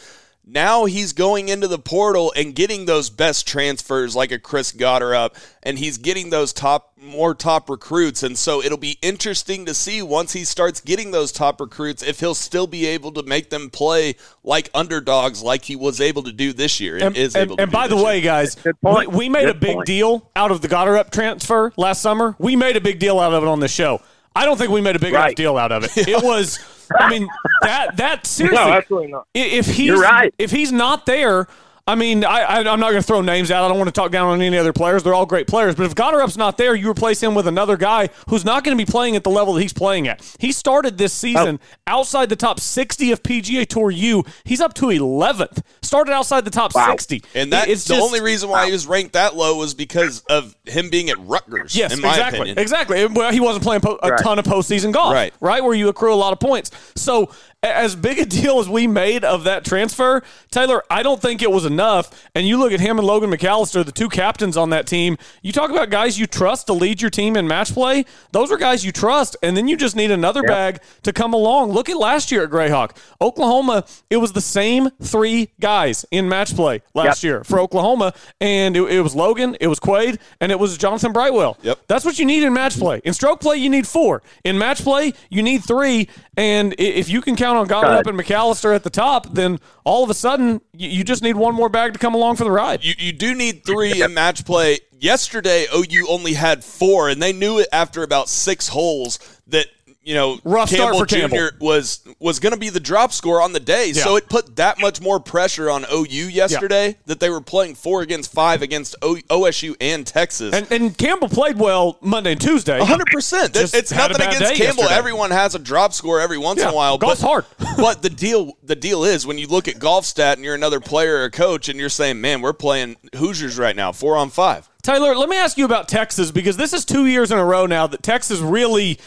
Now 0.53 0.87
he's 0.87 1.13
going 1.13 1.49
into 1.49 1.69
the 1.69 1.79
portal 1.79 2.33
and 2.35 2.57
getting 2.57 2.87
those 2.87 3.09
best 3.09 3.47
transfers 3.47 4.17
like 4.17 4.33
a 4.33 4.39
Chris 4.39 4.73
Gotterup, 4.73 5.35
and 5.63 5.79
he's 5.79 5.97
getting 5.97 6.31
those 6.31 6.53
top, 6.53 6.93
more 7.01 7.37
top 7.37 7.71
recruits. 7.71 8.25
And 8.25 8.37
so 8.37 8.61
it'll 8.61 8.77
be 8.77 8.99
interesting 9.01 9.65
to 9.67 9.75
see 9.75 10.03
once 10.03 10.33
he 10.33 10.45
starts 10.45 10.81
getting 10.81 11.13
those 11.13 11.31
top 11.31 11.61
recruits 11.61 12.03
if 12.03 12.19
he'll 12.19 12.35
still 12.35 12.67
be 12.67 12.85
able 12.87 13.13
to 13.13 13.23
make 13.23 13.51
them 13.51 13.71
play 13.71 14.17
like 14.43 14.71
underdogs, 14.75 15.41
like 15.41 15.67
he 15.67 15.77
was 15.77 16.01
able 16.01 16.25
to 16.25 16.33
do 16.33 16.53
this 16.53 16.81
year 16.81 16.95
and, 16.97 17.05
And, 17.05 17.17
is 17.17 17.37
and- 17.37 17.43
able 17.45 17.57
to. 17.57 17.63
and 17.63 17.71
do 17.71 17.77
by 17.77 17.87
the 17.87 17.95
this 17.95 18.05
way, 18.05 18.17
year. 18.17 18.25
guys, 18.25 18.57
we, 18.65 18.73
point. 18.83 19.13
we 19.13 19.29
made 19.29 19.49
a 19.49 19.55
big 19.55 19.75
point. 19.77 19.87
deal 19.87 20.29
out 20.35 20.51
of 20.51 20.63
the 20.63 20.69
Gotterup 20.69 21.11
transfer 21.13 21.73
last 21.77 22.03
summer. 22.03 22.35
We 22.41 22.57
made 22.57 22.77
a 22.77 22.81
big 22.81 22.99
deal 22.99 23.21
out 23.21 23.33
of 23.33 23.45
it 23.45 23.47
on 23.49 23.61
the 23.61 23.69
show. 23.69 24.01
I 24.35 24.45
don't 24.45 24.57
think 24.57 24.71
we 24.71 24.81
made 24.81 24.97
a 24.97 25.01
big 25.01 25.13
enough 25.13 25.35
deal 25.35 25.57
out 25.57 25.73
of 25.73 25.85
it. 25.85 26.09
It 26.09 26.23
was, 26.23 26.59
I 26.99 27.11
mean, 27.11 27.29
that 27.63 27.97
that 27.97 28.27
seriously. 28.27 28.57
No, 28.65 28.73
absolutely 28.73 29.13
not. 29.13 29.27
If 29.35 29.67
he's 29.67 29.87
You're 29.87 30.01
right. 30.01 30.33
if 30.39 30.51
he's 30.51 30.73
not 30.73 31.07
there, 31.07 31.49
I 31.91 31.97
mean, 31.97 32.25
I, 32.25 32.43
I, 32.43 32.59
am 32.61 32.79
not 32.79 32.91
going 32.91 33.03
to 33.03 33.03
throw 33.03 33.21
names 33.21 33.51
out. 33.51 33.65
I 33.65 33.69
don't 33.69 33.77
want 33.77 33.89
to 33.89 33.93
talk 33.93 34.13
down 34.13 34.29
on 34.29 34.41
any 34.41 34.57
other 34.57 34.73
players. 34.73 35.03
They're 35.03 35.13
all 35.13 35.27
great 35.27 35.49
players. 35.49 35.75
But 35.75 35.87
if 35.87 35.97
Gotterup's 35.97 36.37
not 36.37 36.57
there, 36.57 36.73
you 36.77 36.89
replace 36.89 37.21
him 37.21 37.35
with 37.35 37.49
another 37.49 37.77
guy 37.77 38.11
who's 38.29 38.45
not 38.45 38.63
going 38.63 38.79
to 38.79 38.85
be 38.85 38.89
playing 38.89 39.17
at 39.17 39.25
the 39.25 39.31
level 39.31 39.55
that 39.55 39.63
he's 39.63 39.73
playing 39.73 40.07
at. 40.07 40.23
He 40.39 40.53
started 40.53 40.99
this 40.99 41.13
oh. 41.13 41.27
season 41.27 41.61
oh. 41.61 41.77
outside 41.89 42.29
the 42.29 42.37
top 42.37 42.61
60 42.61 43.11
of 43.11 43.25
PGA 43.25 43.67
Tour 43.67 43.91
U. 43.91 44.23
He's 44.45 44.61
up 44.61 44.73
to 44.75 44.87
11th. 44.87 45.63
Started 45.83 46.13
outside 46.13 46.45
the 46.45 46.51
top 46.51 46.77
wow. 46.77 46.91
60. 46.91 47.25
And 47.35 47.53
that's 47.53 47.69
it's 47.69 47.85
the 47.87 47.95
just, 47.95 48.07
only 48.07 48.21
reason 48.21 48.51
why 48.51 48.61
wow. 48.61 48.67
he 48.67 48.73
was 48.73 48.87
ranked 48.87 49.15
that 49.15 49.35
low 49.35 49.57
was 49.57 49.75
because 49.75 50.21
of 50.31 50.55
him 50.67 50.91
being 50.91 51.11
at 51.11 51.19
Rutgers. 51.19 51.75
Yes, 51.75 51.93
exactly. 51.93 52.39
Opinion. 52.39 52.59
Exactly. 52.61 53.07
Well, 53.07 53.33
he 53.33 53.41
wasn't 53.41 53.65
playing 53.65 53.81
po- 53.81 53.99
a 54.01 54.11
right. 54.11 54.21
ton 54.21 54.39
of 54.39 54.45
postseason 54.45 54.93
golf, 54.93 55.13
right? 55.13 55.35
Right, 55.41 55.65
where 55.65 55.75
you 55.75 55.89
accrue 55.89 56.15
a 56.15 56.17
lot 56.17 56.33
of 56.33 56.39
points. 56.39 56.71
So 56.95 57.33
as 57.63 57.95
big 57.95 58.19
a 58.19 58.25
deal 58.25 58.59
as 58.59 58.69
we 58.69 58.87
made 58.87 59.25
of 59.25 59.45
that 59.45 59.65
transfer, 59.65 60.23
Taylor, 60.51 60.83
I 60.91 61.03
don't 61.03 61.21
think 61.21 61.43
it 61.43 61.51
was 61.51 61.65
enough. 61.67 62.29
And 62.35 62.47
you 62.47 62.59
look 62.59 62.73
at 62.73 62.81
him 62.81 62.99
and 62.99 63.07
Logan 63.07 63.31
McAllister, 63.31 63.85
the 63.85 63.93
two 63.93 64.09
captains 64.09 64.57
on 64.57 64.71
that 64.71 64.87
team. 64.87 65.19
You 65.43 65.53
talk 65.53 65.71
about 65.71 65.91
guys 65.91 66.19
you 66.19 66.27
trust 66.27 66.69
to 66.69 66.73
lead 66.73 67.03
your 67.03 67.11
team 67.11 67.37
in 67.37 67.47
match 67.47 67.75
play. 67.75 68.07
Those 68.33 68.51
are 68.51 68.57
guys 68.57 68.85
you 68.85 68.93
trust, 68.93 69.37
and 69.43 69.57
then 69.57 69.69
you 69.69 69.77
just 69.77 69.95
need 69.95 70.11
another 70.11 70.41
yep. 70.41 70.49
bag 70.49 70.81
to 71.03 71.13
come 71.13 71.35
along. 71.35 71.73
Look 71.73 71.89
at 71.89 71.97
last 71.97 72.33
year 72.33 72.45
at 72.45 72.51
Grayhawk, 72.51 72.97
Oklahoma. 73.21 73.85
It 74.09 74.17
was 74.17 74.33
the 74.33 74.41
same 74.41 74.91
three 75.03 75.51
guys 75.61 76.07
in 76.11 76.29
match 76.29 76.55
play 76.55 76.83
last 76.95 77.23
yep. 77.23 77.29
year 77.29 77.45
for 77.45 77.61
Oklahoma, 77.61 78.15
and 78.41 78.77
it, 78.77 78.83
it, 78.85 79.01
was 79.01 79.15
Logan, 79.15 79.57
it 79.61 79.67
was 79.67 79.79
Quade, 79.79 80.19
and 80.41 80.51
it 80.51 80.59
was 80.59 80.79
Jonathan 80.79 81.13
Brightwell. 81.13 81.59
Yep, 81.63 81.81
that's 81.89 82.05
what 82.05 82.19
you 82.19 82.25
need 82.25 82.43
in 82.43 82.53
match 82.53 82.79
play. 82.79 83.03
In 83.05 83.13
stroke 83.13 83.41
play, 83.41 83.57
you 83.57 83.69
need 83.69 83.87
four. 83.87 84.23
In 84.45 84.57
match 84.57 84.83
play, 84.83 85.13
you 85.29 85.43
need 85.43 85.63
three. 85.63 86.09
And 86.37 86.75
if 86.79 87.11
you 87.11 87.21
can 87.21 87.37
count 87.37 87.50
on 87.57 87.69
Gotterup 87.69 88.07
and 88.07 88.19
McAllister 88.19 88.75
at 88.75 88.85
the 88.85 88.91
top, 88.91 89.33
then 89.33 89.59
all 89.85 90.05
of 90.05 90.11
a 90.11 90.15
sudden 90.15 90.61
you, 90.73 91.05
just 91.05 91.23
need 91.23 91.37
one 91.37 91.55
more 91.55 91.69
bag 91.69 91.93
to 91.93 91.99
come 91.99 92.15
along 92.15 92.37
for 92.37 92.45
the 92.45 92.51
ride. 92.51 92.85
You, 92.85 92.95
you 92.99 93.13
do 93.13 93.35
need 93.35 93.65
three 93.65 94.03
in 94.03 94.15
match 94.15 94.45
play. 94.45 94.81
Yesterday, 94.99 95.67
OU 95.75 96.07
only 96.09 96.35
had 96.35 96.63
four, 96.63 97.09
and 97.09 97.23
they 97.23 97.33
knew 97.33 97.59
it 97.59 97.69
after 97.73 98.03
about 98.03 98.29
six 98.29 98.69
holes 98.69 99.19
that 99.47 99.67
you 100.11 100.17
know, 100.17 100.41
Rough 100.43 100.71
Campbell 100.71 101.05
Jr. 101.05 101.29
Campbell. 101.29 101.51
was 101.61 102.01
was 102.19 102.41
going 102.41 102.53
to 102.53 102.59
be 102.59 102.69
the 102.69 102.81
drop 102.81 103.13
score 103.13 103.41
on 103.41 103.53
the 103.53 103.61
day, 103.61 103.93
yeah. 103.95 104.03
so 104.03 104.17
it 104.17 104.29
put 104.29 104.57
that 104.57 104.81
much 104.81 105.01
more 105.01 105.21
pressure 105.21 105.71
on 105.71 105.87
OU 105.89 106.31
yesterday 106.31 106.89
yeah. 106.89 106.95
that 107.07 107.21
they 107.21 107.31
were 107.31 107.41
playing 107.41 107.77
four 107.77 108.03
against 108.03 108.33
five 108.33 108.61
against 108.61 108.97
o- 109.03 109.15
OSU 109.15 109.77
and 109.81 110.05
Texas. 110.05 110.53
And, 110.53 110.67
and, 110.73 110.99
Campbell 110.99 111.29
played 111.29 111.61
well 111.61 111.97
Monday 112.01 112.33
and 112.33 112.41
Tuesday. 112.41 112.81
hundred 112.81 113.07
percent. 113.07 113.55
It's 113.55 113.93
nothing 113.93 114.17
against 114.17 114.55
Campbell. 114.55 114.83
Yesterday. 114.83 114.95
Everyone 114.95 115.31
has 115.31 115.55
a 115.55 115.61
drop 115.61 115.93
score 115.93 116.19
every 116.19 116.39
once 116.39 116.59
yeah. 116.59 116.67
in 116.67 116.73
a 116.73 116.77
while. 116.77 116.99
Golf's 116.99 117.23
but, 117.23 117.29
hard. 117.29 117.45
but 117.77 118.03
the 118.03 118.11
deal 118.11 118.55
the 118.65 118.75
deal 118.75 119.05
is 119.05 119.25
when 119.25 119.39
you 119.39 119.47
look 119.47 119.69
at 119.69 119.79
golf 119.79 120.05
stat 120.05 120.39
and 120.39 120.45
you're 120.45 120.57
another 120.57 120.81
player 120.81 121.23
or 121.23 121.31
coach 121.31 121.69
and 121.69 121.79
you're 121.79 121.89
saying, 121.89 122.21
"Man, 122.21 122.41
we're 122.41 122.53
playing 122.53 122.97
Hoosiers 123.15 123.61
right 123.61 123.77
now, 123.77 123.93
four 123.93 124.17
on 124.17 124.31
five. 124.31 124.69
Tyler, 124.83 125.15
let 125.15 125.29
me 125.29 125.37
ask 125.37 125.57
you 125.57 125.65
about 125.65 125.87
Texas 125.87 126.33
because 126.33 126.57
this 126.57 126.73
is 126.73 126.85
two 126.85 127.07
years 127.07 127.31
in 127.31 127.39
a 127.39 127.45
row 127.45 127.67
now 127.67 127.87
that 127.87 128.03
Texas 128.03 128.41
really 128.41 128.99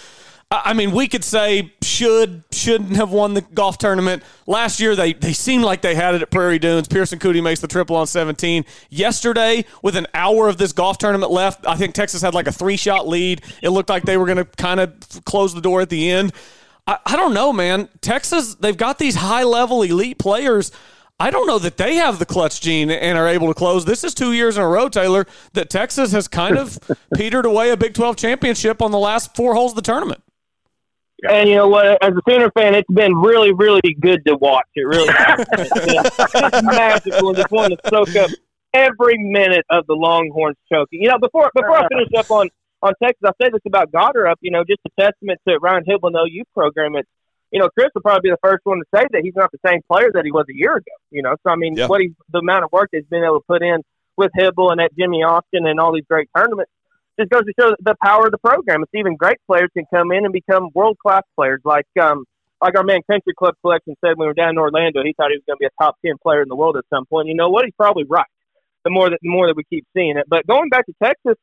I 0.63 0.73
mean, 0.73 0.91
we 0.91 1.07
could 1.07 1.23
say 1.23 1.73
should 1.81 2.43
shouldn't 2.51 2.95
have 2.95 3.11
won 3.11 3.33
the 3.33 3.41
golf 3.41 3.77
tournament 3.77 4.23
last 4.45 4.79
year. 4.79 4.95
They 4.95 5.13
they 5.13 5.33
seemed 5.33 5.63
like 5.63 5.81
they 5.81 5.95
had 5.95 6.15
it 6.15 6.21
at 6.21 6.29
Prairie 6.29 6.59
Dunes. 6.59 6.87
Pearson 6.87 7.17
Coody 7.17 7.41
makes 7.41 7.59
the 7.59 7.67
triple 7.67 7.95
on 7.95 8.07
17 8.07 8.65
yesterday. 8.89 9.65
With 9.81 9.95
an 9.95 10.07
hour 10.13 10.49
of 10.49 10.57
this 10.57 10.71
golf 10.71 10.97
tournament 10.97 11.31
left, 11.31 11.65
I 11.65 11.75
think 11.75 11.95
Texas 11.95 12.21
had 12.21 12.33
like 12.33 12.47
a 12.47 12.51
three 12.51 12.77
shot 12.77 13.07
lead. 13.07 13.41
It 13.61 13.69
looked 13.69 13.89
like 13.89 14.03
they 14.03 14.17
were 14.17 14.25
going 14.25 14.37
to 14.37 14.45
kind 14.45 14.79
of 14.79 14.93
close 15.25 15.53
the 15.53 15.61
door 15.61 15.81
at 15.81 15.89
the 15.89 16.09
end. 16.09 16.33
I, 16.85 16.97
I 17.05 17.15
don't 17.15 17.33
know, 17.33 17.53
man. 17.53 17.89
Texas, 18.01 18.55
they've 18.55 18.77
got 18.77 18.99
these 18.99 19.15
high 19.15 19.43
level 19.43 19.81
elite 19.81 20.17
players. 20.17 20.71
I 21.19 21.29
don't 21.29 21.47
know 21.47 21.59
that 21.59 21.77
they 21.77 21.95
have 21.95 22.19
the 22.19 22.25
clutch 22.25 22.59
gene 22.59 22.89
and 22.91 23.17
are 23.17 23.27
able 23.27 23.47
to 23.47 23.53
close. 23.53 23.85
This 23.85 24.03
is 24.03 24.13
two 24.13 24.33
years 24.33 24.57
in 24.57 24.63
a 24.63 24.67
row, 24.67 24.89
Taylor, 24.89 25.25
that 25.53 25.69
Texas 25.69 26.11
has 26.11 26.27
kind 26.27 26.57
of 26.57 26.79
petered 27.15 27.45
away 27.45 27.69
a 27.69 27.77
Big 27.77 27.93
12 27.93 28.17
championship 28.17 28.81
on 28.81 28.91
the 28.91 28.99
last 28.99 29.35
four 29.35 29.53
holes 29.53 29.71
of 29.71 29.75
the 29.75 29.81
tournament. 29.83 30.22
And 31.29 31.49
you 31.49 31.55
know 31.55 31.67
what? 31.67 31.85
As 32.03 32.13
a 32.13 32.21
Sooner 32.29 32.51
fan, 32.51 32.75
it's 32.75 32.89
been 32.89 33.15
really, 33.15 33.53
really 33.53 33.95
good 33.99 34.25
to 34.25 34.35
watch. 34.35 34.67
It 34.75 34.81
really 34.81 35.07
it's 35.09 36.63
magical. 36.63 37.33
Just 37.33 37.51
want 37.51 37.73
to 37.73 37.89
soak 37.89 38.15
up 38.15 38.31
every 38.73 39.17
minute 39.17 39.65
of 39.69 39.85
the 39.87 39.93
Longhorns 39.93 40.57
choking. 40.71 41.01
You 41.01 41.09
know, 41.09 41.19
before 41.19 41.51
before 41.55 41.77
I 41.77 41.87
finish 41.87 42.09
up 42.17 42.29
on 42.31 42.49
on 42.81 42.93
Texas, 43.01 43.21
I 43.25 43.31
say 43.41 43.49
this 43.51 43.61
about 43.65 43.91
Gotterup. 43.91 44.31
Up. 44.31 44.39
You 44.41 44.51
know, 44.51 44.63
just 44.63 44.81
a 44.85 45.01
testament 45.01 45.39
to 45.47 45.57
Ryan 45.59 45.83
Hybl 45.85 46.07
and 46.07 46.15
the 46.15 46.29
OU 46.29 46.43
program. 46.53 46.95
It's 46.95 47.09
you 47.51 47.59
know, 47.59 47.69
Chris 47.69 47.89
will 47.93 48.01
probably 48.01 48.29
be 48.29 48.31
the 48.31 48.39
first 48.41 48.61
one 48.65 48.79
to 48.79 48.85
say 48.93 49.05
that 49.11 49.21
he's 49.23 49.35
not 49.35 49.51
the 49.51 49.59
same 49.65 49.81
player 49.87 50.09
that 50.13 50.25
he 50.25 50.31
was 50.31 50.45
a 50.49 50.55
year 50.55 50.75
ago. 50.75 50.91
You 51.11 51.21
know, 51.21 51.35
so 51.43 51.51
I 51.51 51.55
mean, 51.55 51.75
yeah. 51.75 51.87
what 51.87 52.01
he 52.01 52.13
the 52.31 52.39
amount 52.39 52.65
of 52.65 52.71
work 52.71 52.89
he's 52.91 53.05
been 53.05 53.23
able 53.23 53.39
to 53.39 53.45
put 53.47 53.61
in 53.61 53.81
with 54.17 54.31
Hybl 54.37 54.71
and 54.71 54.81
at 54.81 54.95
Jimmie 54.97 55.23
Austin 55.23 55.67
and 55.67 55.79
all 55.79 55.93
these 55.93 56.05
great 56.09 56.29
tournaments 56.35 56.71
just 57.19 57.29
goes 57.29 57.43
to 57.43 57.53
show 57.59 57.75
the 57.79 57.95
power 58.03 58.25
of 58.25 58.31
the 58.31 58.37
program. 58.37 58.83
It's 58.83 58.91
even 58.93 59.15
great 59.15 59.37
players 59.47 59.69
can 59.75 59.85
come 59.93 60.11
in 60.11 60.25
and 60.25 60.33
become 60.33 60.69
world 60.73 60.97
class 60.99 61.23
players, 61.35 61.61
like 61.63 61.87
um, 62.01 62.25
like 62.61 62.77
our 62.77 62.83
man 62.83 63.01
Country 63.09 63.33
Club 63.37 63.55
Collection 63.61 63.95
said 63.99 64.17
when 64.17 64.19
we 64.19 64.27
were 64.27 64.33
down 64.33 64.51
in 64.51 64.57
Orlando. 64.57 65.03
He 65.03 65.13
thought 65.13 65.31
he 65.31 65.37
was 65.37 65.43
going 65.45 65.57
to 65.57 65.59
be 65.59 65.65
a 65.65 65.83
top 65.83 65.95
ten 66.05 66.15
player 66.21 66.41
in 66.41 66.49
the 66.49 66.55
world 66.55 66.77
at 66.77 66.85
some 66.89 67.05
point. 67.05 67.27
You 67.27 67.35
know 67.35 67.49
what? 67.49 67.65
He's 67.65 67.73
probably 67.75 68.05
right. 68.05 68.25
The 68.83 68.89
more 68.89 69.09
that 69.09 69.19
the 69.21 69.29
more 69.29 69.47
that 69.47 69.55
we 69.55 69.63
keep 69.65 69.85
seeing 69.95 70.17
it. 70.17 70.25
But 70.27 70.47
going 70.47 70.69
back 70.69 70.85
to 70.87 70.93
Texas, 71.03 71.35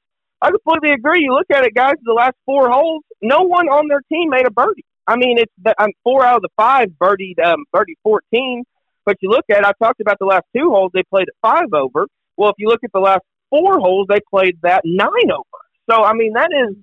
I 0.43 0.51
completely 0.51 0.93
agree. 0.93 1.23
You 1.23 1.35
look 1.35 1.51
at 1.53 1.65
it, 1.65 1.75
guys. 1.75 1.95
The 2.03 2.13
last 2.13 2.37
four 2.47 2.71
holes, 2.71 3.03
no 3.23 3.43
one 3.43 3.69
on 3.69 3.89
their 3.89 4.03
team 4.11 4.31
made 4.31 4.47
a 4.47 4.51
birdie. 4.51 4.85
I 5.07 5.17
mean, 5.17 5.39
it's 5.39 5.53
the, 5.63 5.75
um, 5.83 5.91
four 6.05 6.25
out 6.25 6.37
of 6.37 6.43
the 6.43 6.51
five 6.57 6.91
birdied 7.01 7.39
um, 7.45 7.65
birdie 7.73 7.97
fourteen. 8.03 8.65
But 9.07 9.17
you 9.23 9.31
look 9.31 9.47
at, 9.51 9.65
I 9.65 9.73
talked 9.83 10.01
about 10.01 10.19
the 10.21 10.27
last 10.27 10.45
two 10.55 10.71
holes. 10.71 10.91
They 10.93 11.03
played 11.05 11.29
at 11.29 11.35
five 11.41 11.73
over. 11.73 12.07
Well, 12.37 12.51
if 12.51 12.57
you 12.59 12.69
look 12.69 12.85
at 12.85 12.93
the 12.93 13.01
last 13.01 13.23
four 13.49 13.79
holes, 13.79 14.07
they 14.09 14.21
played 14.31 14.59
that 14.63 14.83
nine 14.85 15.31
over. 15.33 15.60
So, 15.91 16.05
I 16.05 16.13
mean, 16.13 16.35
that 16.35 16.51
is 16.53 16.77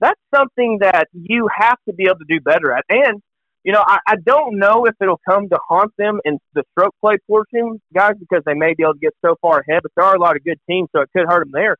that's 0.00 0.20
something 0.34 0.78
that 0.80 1.08
you 1.12 1.48
have 1.54 1.76
to 1.88 1.94
be 1.94 2.04
able 2.04 2.18
to 2.18 2.24
do 2.28 2.40
better 2.40 2.72
at. 2.72 2.84
And 2.88 3.20
you 3.64 3.72
know, 3.72 3.82
I, 3.86 3.98
I 4.06 4.16
don't 4.16 4.58
know 4.58 4.84
if 4.84 4.94
it'll 5.00 5.20
come 5.28 5.48
to 5.48 5.58
haunt 5.68 5.92
them 5.96 6.20
in 6.24 6.38
the 6.54 6.62
stroke 6.72 6.94
play 7.00 7.16
portion, 7.26 7.80
guys, 7.94 8.12
because 8.18 8.42
they 8.44 8.52
may 8.52 8.74
be 8.74 8.82
able 8.82 8.92
to 8.92 8.98
get 8.98 9.14
so 9.24 9.36
far 9.40 9.64
ahead. 9.66 9.82
But 9.82 9.92
there 9.96 10.04
are 10.04 10.14
a 10.14 10.20
lot 10.20 10.36
of 10.36 10.44
good 10.44 10.58
teams, 10.68 10.88
so 10.94 11.00
it 11.00 11.08
could 11.16 11.26
hurt 11.26 11.44
them 11.44 11.52
there. 11.52 11.76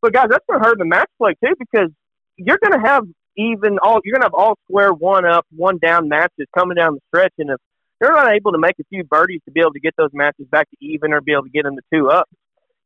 But 0.00 0.12
guys, 0.12 0.26
that's 0.30 0.44
going 0.48 0.60
to 0.60 0.66
hurt 0.66 0.78
them 0.78 0.88
match 0.88 1.08
play 1.18 1.34
too, 1.44 1.54
because 1.58 1.90
you're 2.36 2.58
going 2.58 2.80
to 2.80 2.86
have 2.86 3.04
even 3.36 3.78
all 3.80 4.00
you're 4.04 4.18
going 4.18 4.22
to 4.22 4.26
have 4.26 4.34
all 4.34 4.58
square 4.68 4.92
one 4.92 5.24
up, 5.24 5.46
one 5.54 5.78
down 5.78 6.08
matches 6.08 6.46
coming 6.56 6.74
down 6.74 6.94
the 6.94 7.00
stretch, 7.08 7.32
and 7.38 7.50
if 7.50 7.58
you're 8.00 8.12
not 8.12 8.34
able 8.34 8.50
to 8.50 8.58
make 8.58 8.74
a 8.80 8.84
few 8.90 9.04
birdies 9.04 9.40
to 9.44 9.52
be 9.52 9.60
able 9.60 9.72
to 9.72 9.80
get 9.80 9.94
those 9.96 10.10
matches 10.12 10.46
back 10.50 10.68
to 10.70 10.76
even 10.80 11.12
or 11.12 11.20
be 11.20 11.32
able 11.32 11.44
to 11.44 11.50
get 11.50 11.62
them 11.62 11.76
to 11.76 11.82
two 11.94 12.10
up, 12.10 12.28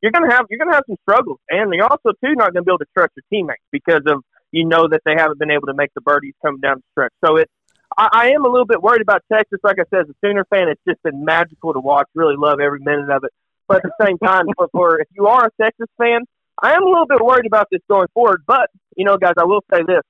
you're 0.01 0.11
gonna 0.11 0.31
have 0.31 0.45
you're 0.49 0.59
gonna 0.59 0.75
have 0.75 0.83
some 0.87 0.97
struggles, 1.01 1.39
and 1.49 1.73
you're 1.73 1.87
also 1.89 2.11
too 2.23 2.35
not 2.35 2.53
gonna 2.53 2.63
be 2.63 2.71
able 2.71 2.79
to 2.79 2.91
trust 2.97 3.13
your 3.15 3.23
teammates 3.31 3.63
because 3.71 4.01
of 4.07 4.23
you 4.51 4.65
know 4.65 4.87
that 4.87 5.01
they 5.05 5.13
haven't 5.17 5.39
been 5.39 5.51
able 5.51 5.67
to 5.67 5.73
make 5.73 5.93
the 5.93 6.01
birdies 6.01 6.33
come 6.43 6.59
down 6.59 6.77
the 6.77 6.83
stretch. 6.91 7.13
So 7.25 7.37
it, 7.37 7.49
I, 7.97 8.09
I 8.11 8.27
am 8.29 8.45
a 8.45 8.49
little 8.49 8.65
bit 8.65 8.81
worried 8.81 9.01
about 9.01 9.23
Texas. 9.31 9.59
Like 9.63 9.77
I 9.79 9.83
said, 9.89 10.01
as 10.01 10.09
a 10.09 10.15
Sooner 10.23 10.45
fan, 10.45 10.69
it's 10.69 10.81
just 10.87 11.01
been 11.03 11.25
magical 11.25 11.73
to 11.73 11.79
watch. 11.79 12.07
Really 12.15 12.35
love 12.37 12.59
every 12.59 12.79
minute 12.79 13.09
of 13.09 13.23
it. 13.23 13.31
But 13.67 13.77
at 13.77 13.83
the 13.83 14.05
same 14.05 14.17
time, 14.17 14.45
for, 14.55 14.69
for 14.71 14.99
if 14.99 15.07
you 15.11 15.27
are 15.27 15.47
a 15.47 15.63
Texas 15.63 15.87
fan, 15.97 16.21
I 16.61 16.73
am 16.73 16.83
a 16.83 16.89
little 16.89 17.05
bit 17.05 17.21
worried 17.21 17.45
about 17.45 17.67
this 17.71 17.81
going 17.89 18.07
forward. 18.13 18.43
But 18.45 18.69
you 18.95 19.05
know, 19.05 19.17
guys, 19.17 19.33
I 19.37 19.45
will 19.45 19.63
say 19.73 19.81
this: 19.85 20.03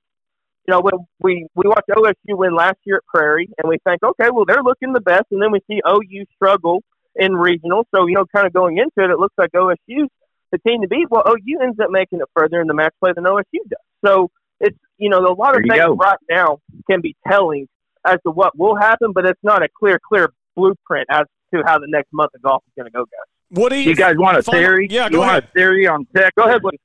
you 0.67 0.73
know, 0.73 0.81
when 0.81 0.93
we 1.19 1.47
we 1.55 1.67
watched 1.67 1.89
OSU 1.89 2.37
win 2.37 2.55
last 2.55 2.77
year 2.83 2.97
at 2.97 3.05
Prairie, 3.05 3.49
and 3.57 3.69
we 3.69 3.77
think, 3.83 4.03
okay, 4.03 4.29
well, 4.31 4.45
they're 4.45 4.63
looking 4.63 4.93
the 4.93 5.01
best, 5.01 5.25
and 5.31 5.41
then 5.41 5.51
we 5.51 5.59
see 5.67 5.81
OU 5.87 6.25
struggle 6.35 6.83
in 7.17 7.35
regional. 7.35 7.87
So, 7.93 8.07
you 8.07 8.15
know, 8.15 8.25
kind 8.33 8.47
of 8.47 8.53
going 8.53 8.77
into 8.77 9.07
it, 9.07 9.11
it 9.11 9.19
looks 9.19 9.35
like 9.37 9.51
OSU's 9.51 10.09
the 10.51 10.57
team 10.59 10.81
to 10.81 10.87
beat. 10.87 11.09
Well, 11.09 11.23
OU 11.27 11.61
ends 11.61 11.79
up 11.79 11.89
making 11.89 12.19
it 12.19 12.27
further 12.35 12.61
in 12.61 12.67
the 12.67 12.73
match 12.73 12.93
play 12.99 13.11
than 13.13 13.25
OSU 13.25 13.43
does. 13.69 13.79
So 14.05 14.31
it's, 14.59 14.77
you 14.97 15.09
know, 15.09 15.19
a 15.19 15.33
lot 15.33 15.55
of 15.55 15.63
things 15.67 15.77
go. 15.77 15.95
right 15.95 16.17
now 16.29 16.59
can 16.89 17.01
be 17.01 17.15
telling 17.27 17.67
as 18.05 18.19
to 18.25 18.31
what 18.31 18.57
will 18.57 18.75
happen, 18.75 19.11
but 19.11 19.25
it's 19.25 19.43
not 19.43 19.63
a 19.63 19.67
clear, 19.67 19.99
clear 19.99 20.31
blueprint 20.55 21.07
as 21.09 21.25
to 21.53 21.63
how 21.65 21.79
the 21.79 21.87
next 21.87 22.11
month 22.13 22.31
of 22.35 22.41
golf 22.41 22.63
is 22.67 22.73
going 22.75 22.85
to 22.85 22.91
go, 22.91 23.03
guys. 23.03 23.27
What 23.49 23.69
do 23.69 23.77
you, 23.77 23.89
you 23.89 23.95
guys 23.95 24.15
want 24.17 24.37
a 24.37 24.43
theory? 24.43 24.87
Yeah, 24.89 25.09
go 25.09 25.17
you 25.17 25.23
ahead. 25.23 25.33
want 25.33 25.45
a 25.45 25.47
theory 25.53 25.87
on 25.87 26.05
Texas? 26.13 26.31
Go 26.37 26.43
ahead, 26.43 26.61
buddy. 26.61 26.79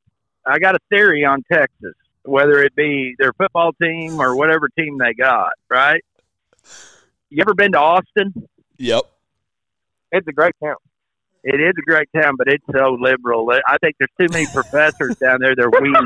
I 0.47 0.59
got 0.59 0.75
a 0.75 0.79
theory 0.91 1.25
on 1.25 1.43
Texas, 1.51 1.95
whether 2.25 2.63
it 2.63 2.75
be 2.75 3.15
their 3.19 3.33
football 3.33 3.73
team 3.81 4.21
or 4.21 4.37
whatever 4.37 4.69
team 4.77 4.99
they 4.99 5.15
got, 5.15 5.53
right? 5.69 6.03
You 7.31 7.43
ever 7.43 7.55
been 7.55 7.73
to 7.73 7.79
Austin? 7.79 8.49
Yep. 8.77 9.03
It's 10.13 10.29
a 10.29 10.33
great 10.33 10.55
town. 10.63 10.77
It 11.45 11.61
is 11.61 11.73
a 11.77 11.83
great 11.91 12.09
town, 12.15 12.35
but 12.39 12.47
it's 12.47 12.65
so 12.71 12.97
liberal. 13.01 13.51
I 13.67 13.77
think 13.79 13.97
there's 13.99 14.11
too 14.21 14.33
many 14.33 14.47
professors 14.53 15.17
down 15.17 15.41
there. 15.41 15.57
They're 15.57 15.71
weak. 15.71 15.97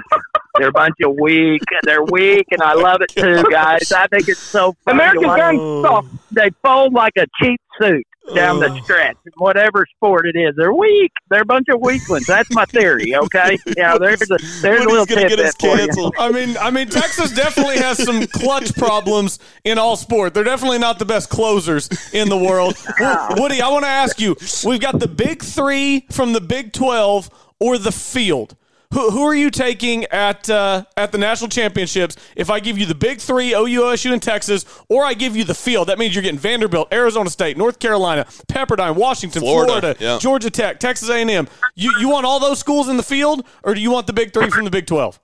They're 0.56 0.68
a 0.68 0.72
bunch 0.72 0.94
of 1.04 1.14
weak. 1.20 1.60
They're 1.82 2.04
weak, 2.04 2.46
and 2.52 2.62
I 2.62 2.72
love 2.72 3.02
it 3.02 3.10
too, 3.10 3.44
guys. 3.50 3.92
I 3.92 4.06
think 4.06 4.28
it's 4.28 4.40
so 4.40 4.74
funny. 4.86 4.96
American 4.96 5.24
guns 5.24 5.84
soft. 5.84 6.08
They 6.32 6.48
fold 6.62 6.94
like 6.94 7.12
a 7.18 7.26
cheap 7.42 7.60
suit. 7.78 8.06
Down 8.34 8.60
the 8.60 8.80
stretch, 8.82 9.16
whatever 9.36 9.86
sport 9.96 10.26
it 10.26 10.36
is. 10.36 10.54
They're 10.56 10.72
weak. 10.72 11.12
They're 11.30 11.42
a 11.42 11.46
bunch 11.46 11.68
of 11.68 11.80
weaklings. 11.80 12.26
That's 12.26 12.52
my 12.52 12.64
theory. 12.66 13.14
Okay, 13.14 13.58
yeah. 13.76 13.98
There's 13.98 14.22
a 14.22 14.38
there's 14.60 14.84
a 14.84 14.88
little 14.88 15.06
tidbit 15.06 15.54
for 15.60 15.76
you. 15.76 16.12
I 16.18 16.30
mean, 16.30 16.56
I 16.58 16.70
mean, 16.70 16.88
Texas 16.88 17.32
definitely 17.32 17.78
has 17.78 18.02
some 18.02 18.26
clutch 18.26 18.74
problems 18.74 19.38
in 19.64 19.78
all 19.78 19.96
sport. 19.96 20.34
They're 20.34 20.44
definitely 20.44 20.78
not 20.78 20.98
the 20.98 21.04
best 21.04 21.30
closers 21.30 21.88
in 22.12 22.28
the 22.28 22.38
world. 22.38 22.76
Woody, 23.36 23.60
I 23.60 23.68
want 23.68 23.84
to 23.84 23.90
ask 23.90 24.20
you: 24.20 24.36
We've 24.64 24.80
got 24.80 24.98
the 24.98 25.08
Big 25.08 25.42
Three 25.42 26.06
from 26.10 26.32
the 26.32 26.40
Big 26.40 26.72
Twelve 26.72 27.30
or 27.60 27.78
the 27.78 27.92
field. 27.92 28.56
Who, 28.92 29.10
who 29.10 29.22
are 29.22 29.34
you 29.34 29.50
taking 29.50 30.04
at 30.06 30.48
uh, 30.48 30.84
at 30.96 31.12
the 31.12 31.18
national 31.18 31.50
championships? 31.50 32.16
If 32.36 32.50
I 32.50 32.60
give 32.60 32.78
you 32.78 32.86
the 32.86 32.94
Big 32.94 33.20
Three, 33.20 33.52
OU, 33.52 33.80
OSU, 33.82 34.12
and 34.12 34.22
Texas, 34.22 34.64
or 34.88 35.04
I 35.04 35.14
give 35.14 35.36
you 35.36 35.44
the 35.44 35.54
field, 35.54 35.88
that 35.88 35.98
means 35.98 36.14
you're 36.14 36.22
getting 36.22 36.38
Vanderbilt, 36.38 36.92
Arizona 36.92 37.30
State, 37.30 37.56
North 37.56 37.78
Carolina, 37.78 38.24
Pepperdine, 38.48 38.94
Washington, 38.94 39.42
Florida, 39.42 39.80
Florida, 39.80 39.96
yeah. 39.98 40.18
Georgia 40.18 40.50
Tech, 40.50 40.78
Texas 40.78 41.08
A&M. 41.08 41.48
You 41.74 41.92
you 41.98 42.08
want 42.08 42.26
all 42.26 42.40
those 42.40 42.58
schools 42.58 42.88
in 42.88 42.96
the 42.96 43.02
field, 43.02 43.44
or 43.62 43.74
do 43.74 43.80
you 43.80 43.90
want 43.90 44.06
the 44.06 44.12
Big 44.12 44.32
Three 44.32 44.50
from 44.50 44.64
the 44.64 44.70
Big 44.70 44.86
Twelve? 44.86 45.18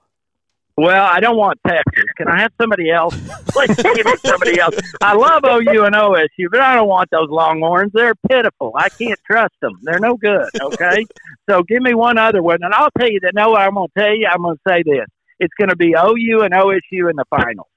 Well, 0.75 1.05
I 1.05 1.19
don't 1.19 1.37
want 1.37 1.59
Texas. 1.67 2.03
Can 2.17 2.27
I 2.27 2.41
have 2.41 2.51
somebody 2.59 2.89
else? 2.89 3.15
Please 3.49 3.75
give 3.75 4.05
me 4.05 4.15
somebody 4.25 4.59
else. 4.59 4.75
I 5.01 5.13
love 5.13 5.43
OU 5.45 5.83
and 5.85 5.93
OSU, 5.95 6.49
but 6.49 6.61
I 6.61 6.75
don't 6.75 6.87
want 6.87 7.09
those 7.11 7.29
Longhorns. 7.29 7.91
They're 7.93 8.15
pitiful. 8.27 8.73
I 8.75 8.89
can't 8.89 9.19
trust 9.29 9.53
them. 9.61 9.73
They're 9.83 9.99
no 9.99 10.15
good. 10.15 10.47
Okay, 10.59 11.05
so 11.49 11.61
give 11.63 11.83
me 11.83 11.93
one 11.93 12.17
other 12.17 12.41
one, 12.41 12.57
and 12.63 12.73
I'll 12.73 12.89
tell 12.97 13.09
you 13.09 13.19
that. 13.21 13.33
No, 13.35 13.55
I'm 13.55 13.75
going 13.75 13.87
to 13.95 14.01
tell 14.01 14.15
you. 14.15 14.27
I'm 14.31 14.41
going 14.41 14.55
to 14.55 14.61
say 14.67 14.81
this. 14.83 15.05
It's 15.39 15.53
going 15.59 15.69
to 15.69 15.75
be 15.75 15.93
OU 15.93 16.41
and 16.41 16.53
OSU 16.53 17.09
in 17.09 17.15
the 17.17 17.25
finals. 17.29 17.67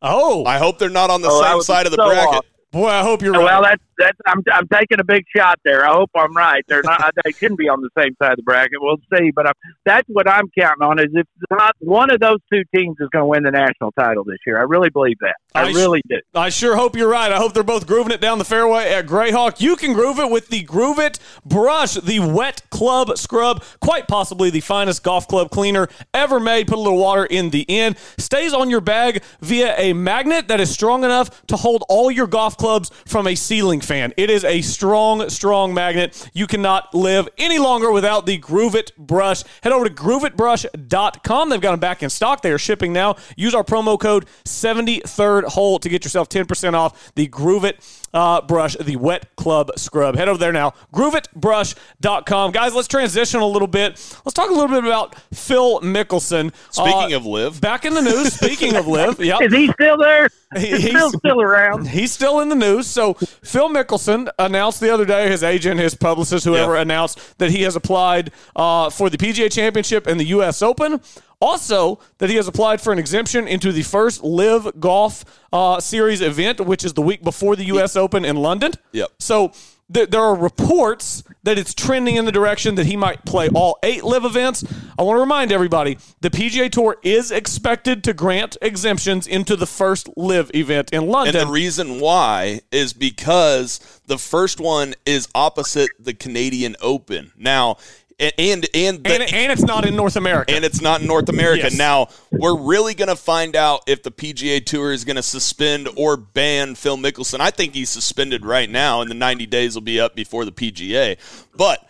Oh, 0.00 0.44
I 0.46 0.58
hope 0.58 0.78
they're 0.78 0.88
not 0.90 1.10
on 1.10 1.22
the 1.22 1.28
Oh, 1.30 1.42
same 1.42 1.60
side 1.62 1.86
of 1.86 1.92
the 1.92 1.96
so 1.96 2.06
bracket. 2.08 2.34
off. 2.34 2.44
Boy, 2.74 2.88
I 2.88 3.02
hope 3.02 3.22
you're 3.22 3.32
right. 3.32 3.44
Well, 3.44 3.62
that's 3.62 3.82
that's. 3.96 4.18
I'm 4.26 4.42
I'm 4.52 4.66
taking 4.66 4.98
a 4.98 5.04
big 5.04 5.24
shot 5.34 5.60
there. 5.64 5.88
I 5.88 5.92
hope 5.92 6.10
I'm 6.16 6.36
right. 6.36 6.64
They're 6.66 6.82
not. 6.82 7.14
They 7.24 7.30
shouldn't 7.30 7.60
be 7.60 7.68
on 7.68 7.80
the 7.80 7.90
same 7.96 8.16
side 8.20 8.32
of 8.32 8.36
the 8.38 8.42
bracket. 8.42 8.78
We'll 8.80 8.96
see. 9.16 9.30
But 9.30 9.46
I'm, 9.46 9.52
that's 9.84 10.08
what 10.08 10.28
I'm 10.28 10.50
counting 10.58 10.82
on. 10.82 10.98
Is 10.98 11.06
if 11.12 11.24
not 11.52 11.76
one 11.78 12.10
of 12.10 12.18
those 12.18 12.40
two 12.52 12.64
teams 12.74 12.96
is 12.98 13.08
going 13.10 13.22
to 13.22 13.26
win 13.26 13.44
the 13.44 13.52
national 13.52 13.92
title 13.92 14.24
this 14.24 14.38
year. 14.44 14.58
I 14.58 14.62
really 14.62 14.90
believe 14.90 15.18
that. 15.20 15.36
I, 15.54 15.66
I 15.66 15.70
sh- 15.70 15.74
really 15.76 16.02
do. 16.08 16.16
I 16.34 16.48
sure 16.48 16.74
hope 16.74 16.96
you're 16.96 17.08
right. 17.08 17.30
I 17.30 17.36
hope 17.36 17.54
they're 17.54 17.62
both 17.62 17.86
grooving 17.86 18.12
it 18.12 18.20
down 18.20 18.38
the 18.38 18.44
fairway 18.44 18.92
at 18.92 19.06
Grayhawk. 19.06 19.60
You 19.60 19.76
can 19.76 19.92
groove 19.92 20.18
it 20.18 20.28
with 20.28 20.48
the 20.48 20.64
Groove 20.64 20.98
It 20.98 21.20
brush, 21.46 21.94
the 21.94 22.18
wet 22.18 22.68
club 22.70 23.16
scrub, 23.16 23.62
quite 23.80 24.08
possibly 24.08 24.50
the 24.50 24.58
finest 24.58 25.04
golf 25.04 25.28
club 25.28 25.52
cleaner 25.52 25.86
ever 26.12 26.40
made. 26.40 26.66
Put 26.66 26.78
a 26.78 26.80
little 26.80 26.98
water 26.98 27.24
in 27.24 27.50
the 27.50 27.64
end. 27.70 27.96
Stays 28.18 28.52
on 28.52 28.68
your 28.68 28.80
bag 28.80 29.22
via 29.40 29.78
a 29.78 29.92
magnet 29.92 30.48
that 30.48 30.58
is 30.58 30.72
strong 30.72 31.04
enough 31.04 31.46
to 31.46 31.56
hold 31.56 31.84
all 31.88 32.10
your 32.10 32.26
golf 32.26 32.56
clubs 32.64 32.90
from 33.04 33.26
a 33.26 33.34
ceiling 33.34 33.82
fan. 33.82 34.14
It 34.16 34.30
is 34.30 34.42
a 34.42 34.62
strong, 34.62 35.28
strong 35.28 35.74
magnet. 35.74 36.30
You 36.32 36.46
cannot 36.46 36.94
live 36.94 37.28
any 37.36 37.58
longer 37.58 37.92
without 37.92 38.24
the 38.24 38.38
Groove 38.38 38.74
It 38.74 38.90
brush. 38.96 39.42
Head 39.62 39.70
over 39.74 39.86
to 39.86 39.94
grooveitbrush.com. 39.94 41.50
They've 41.50 41.60
got 41.60 41.72
them 41.72 41.80
back 41.80 42.02
in 42.02 42.08
stock. 42.08 42.40
They 42.40 42.50
are 42.52 42.58
shipping 42.58 42.94
now. 42.94 43.16
Use 43.36 43.54
our 43.54 43.64
promo 43.64 44.00
code 44.00 44.24
73rd 44.46 45.44
hole 45.44 45.78
to 45.78 45.88
get 45.90 46.04
yourself 46.04 46.30
10% 46.30 46.72
off 46.72 47.12
the 47.16 47.26
Groove 47.26 47.66
It 47.66 47.84
uh, 48.14 48.40
brush, 48.40 48.76
the 48.80 48.96
wet 48.96 49.34
club 49.36 49.70
scrub. 49.76 50.16
Head 50.16 50.28
over 50.28 50.38
there 50.38 50.52
now, 50.52 50.72
grooveitbrush.com. 50.94 52.52
Guys, 52.52 52.74
let's 52.74 52.88
transition 52.88 53.40
a 53.40 53.46
little 53.46 53.66
bit. 53.68 53.90
Let's 54.24 54.32
talk 54.32 54.48
a 54.48 54.52
little 54.54 54.68
bit 54.68 54.84
about 54.84 55.16
Phil 55.34 55.80
Mickelson. 55.80 56.52
Speaking 56.70 57.12
Uh, 57.12 57.16
of 57.18 57.26
LIV, 57.26 57.60
back 57.60 57.84
in 57.84 57.92
the 57.92 58.00
news, 58.02 58.32
speaking 58.32 58.76
of 58.76 58.86
LIV, 58.86 59.20
yep. 59.24 59.42
Is 59.42 59.52
he 59.52 59.70
still 59.72 59.98
there? 59.98 60.28
He- 60.56 60.68
Is 60.70 60.82
he's- 60.84 60.92
Phil 60.94 61.10
still 61.10 61.42
around? 61.42 61.88
He's 61.88 62.12
still 62.12 62.38
in 62.40 62.48
the 62.48 62.53
news. 62.58 62.86
So 62.86 63.14
Phil 63.14 63.68
Mickelson 63.68 64.28
announced 64.38 64.80
the 64.80 64.92
other 64.92 65.04
day, 65.04 65.28
his 65.30 65.42
agent, 65.42 65.80
his 65.80 65.94
publicist, 65.94 66.44
whoever 66.44 66.74
Yeah. 66.74 66.82
announced 66.82 67.38
that 67.38 67.50
he 67.50 67.62
has 67.62 67.76
applied 67.76 68.30
uh, 68.56 68.90
for 68.90 69.10
the 69.10 69.16
PGA 69.18 69.50
Championship 69.50 70.06
and 70.06 70.18
the 70.20 70.24
U.S. 70.26 70.62
Open. 70.62 71.00
Also, 71.40 71.98
that 72.18 72.30
he 72.30 72.36
has 72.36 72.48
applied 72.48 72.80
for 72.80 72.90
an 72.92 72.98
exemption 72.98 73.46
into 73.46 73.70
the 73.70 73.82
first 73.82 74.22
LIV 74.24 74.80
Golf 74.80 75.24
uh, 75.52 75.78
Series 75.78 76.22
event, 76.22 76.60
which 76.60 76.84
is 76.84 76.94
the 76.94 77.02
week 77.02 77.22
before 77.22 77.54
the 77.54 77.64
U.S. 77.66 77.96
Open 77.96 78.24
in 78.24 78.36
London. 78.36 78.72
Yep. 78.92 79.08
So 79.18 79.52
th- 79.94 80.10
there 80.10 80.20
are 80.20 80.34
reports 80.34 81.22
that 81.44 81.58
it's 81.58 81.72
trending 81.74 82.16
in 82.16 82.24
the 82.24 82.32
direction 82.32 82.74
that 82.74 82.86
he 82.86 82.96
might 82.96 83.24
play 83.24 83.48
all 83.54 83.78
eight 83.82 84.04
LIV 84.04 84.24
events. 84.24 84.64
I 84.98 85.02
want 85.02 85.16
to 85.16 85.20
remind 85.20 85.52
everybody 85.52 85.98
the 86.20 86.30
PGA 86.30 86.70
Tour 86.70 86.96
is 87.02 87.30
expected 87.30 88.04
to 88.04 88.12
grant 88.12 88.56
exemptions 88.60 89.26
into 89.26 89.56
the 89.56 89.66
first 89.66 90.08
LIV 90.16 90.50
event 90.54 90.92
in 90.92 91.06
London. 91.06 91.36
and 91.36 91.48
the 91.48 91.52
reason 91.52 92.00
why 92.00 92.60
is 92.72 92.92
because 92.92 94.00
the 94.06 94.18
first 94.18 94.60
one 94.60 94.94
is 95.06 95.28
opposite 95.34 95.90
the 95.98 96.14
Canadian 96.14 96.76
Open. 96.80 97.32
Now, 97.36 97.76
and 98.18 98.32
and 98.38 98.66
and, 98.74 99.04
the, 99.04 99.12
and, 99.12 99.34
and 99.34 99.52
it's 99.52 99.62
not 99.62 99.86
in 99.86 99.96
North 99.96 100.16
America. 100.16 100.54
and 100.54 100.64
it's 100.64 100.80
not 100.80 101.00
in 101.00 101.06
North 101.06 101.28
America. 101.28 101.64
Yes. 101.64 101.76
Now, 101.76 102.08
we're 102.30 102.56
really 102.56 102.94
going 102.94 103.08
to 103.08 103.16
find 103.16 103.56
out 103.56 103.82
if 103.86 104.02
the 104.02 104.10
PGA 104.10 104.64
Tour 104.64 104.92
is 104.92 105.04
going 105.04 105.16
to 105.16 105.22
suspend 105.22 105.88
or 105.96 106.16
ban 106.16 106.74
Phil 106.74 106.96
Mickelson. 106.96 107.40
I 107.40 107.50
think 107.50 107.74
he's 107.74 107.90
suspended 107.90 108.44
right 108.44 108.70
now, 108.70 109.00
and 109.00 109.10
the 109.10 109.14
90 109.14 109.46
days 109.46 109.74
will 109.74 109.82
be 109.82 110.00
up 110.00 110.14
before 110.14 110.44
the 110.44 110.52
PGA. 110.52 111.16
But 111.56 111.86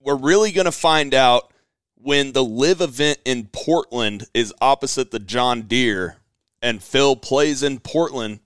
we're 0.00 0.16
really 0.16 0.52
going 0.52 0.66
to 0.66 0.72
find 0.72 1.14
out 1.14 1.52
when 1.96 2.32
the 2.32 2.44
LIV 2.44 2.80
event 2.80 3.18
in 3.24 3.48
Portland 3.52 4.26
is 4.32 4.54
opposite 4.60 5.10
the 5.10 5.18
John 5.18 5.62
Deere 5.62 6.18
and 6.62 6.82
Phil 6.82 7.16
plays 7.16 7.62
in 7.62 7.80
Portland 7.80 8.40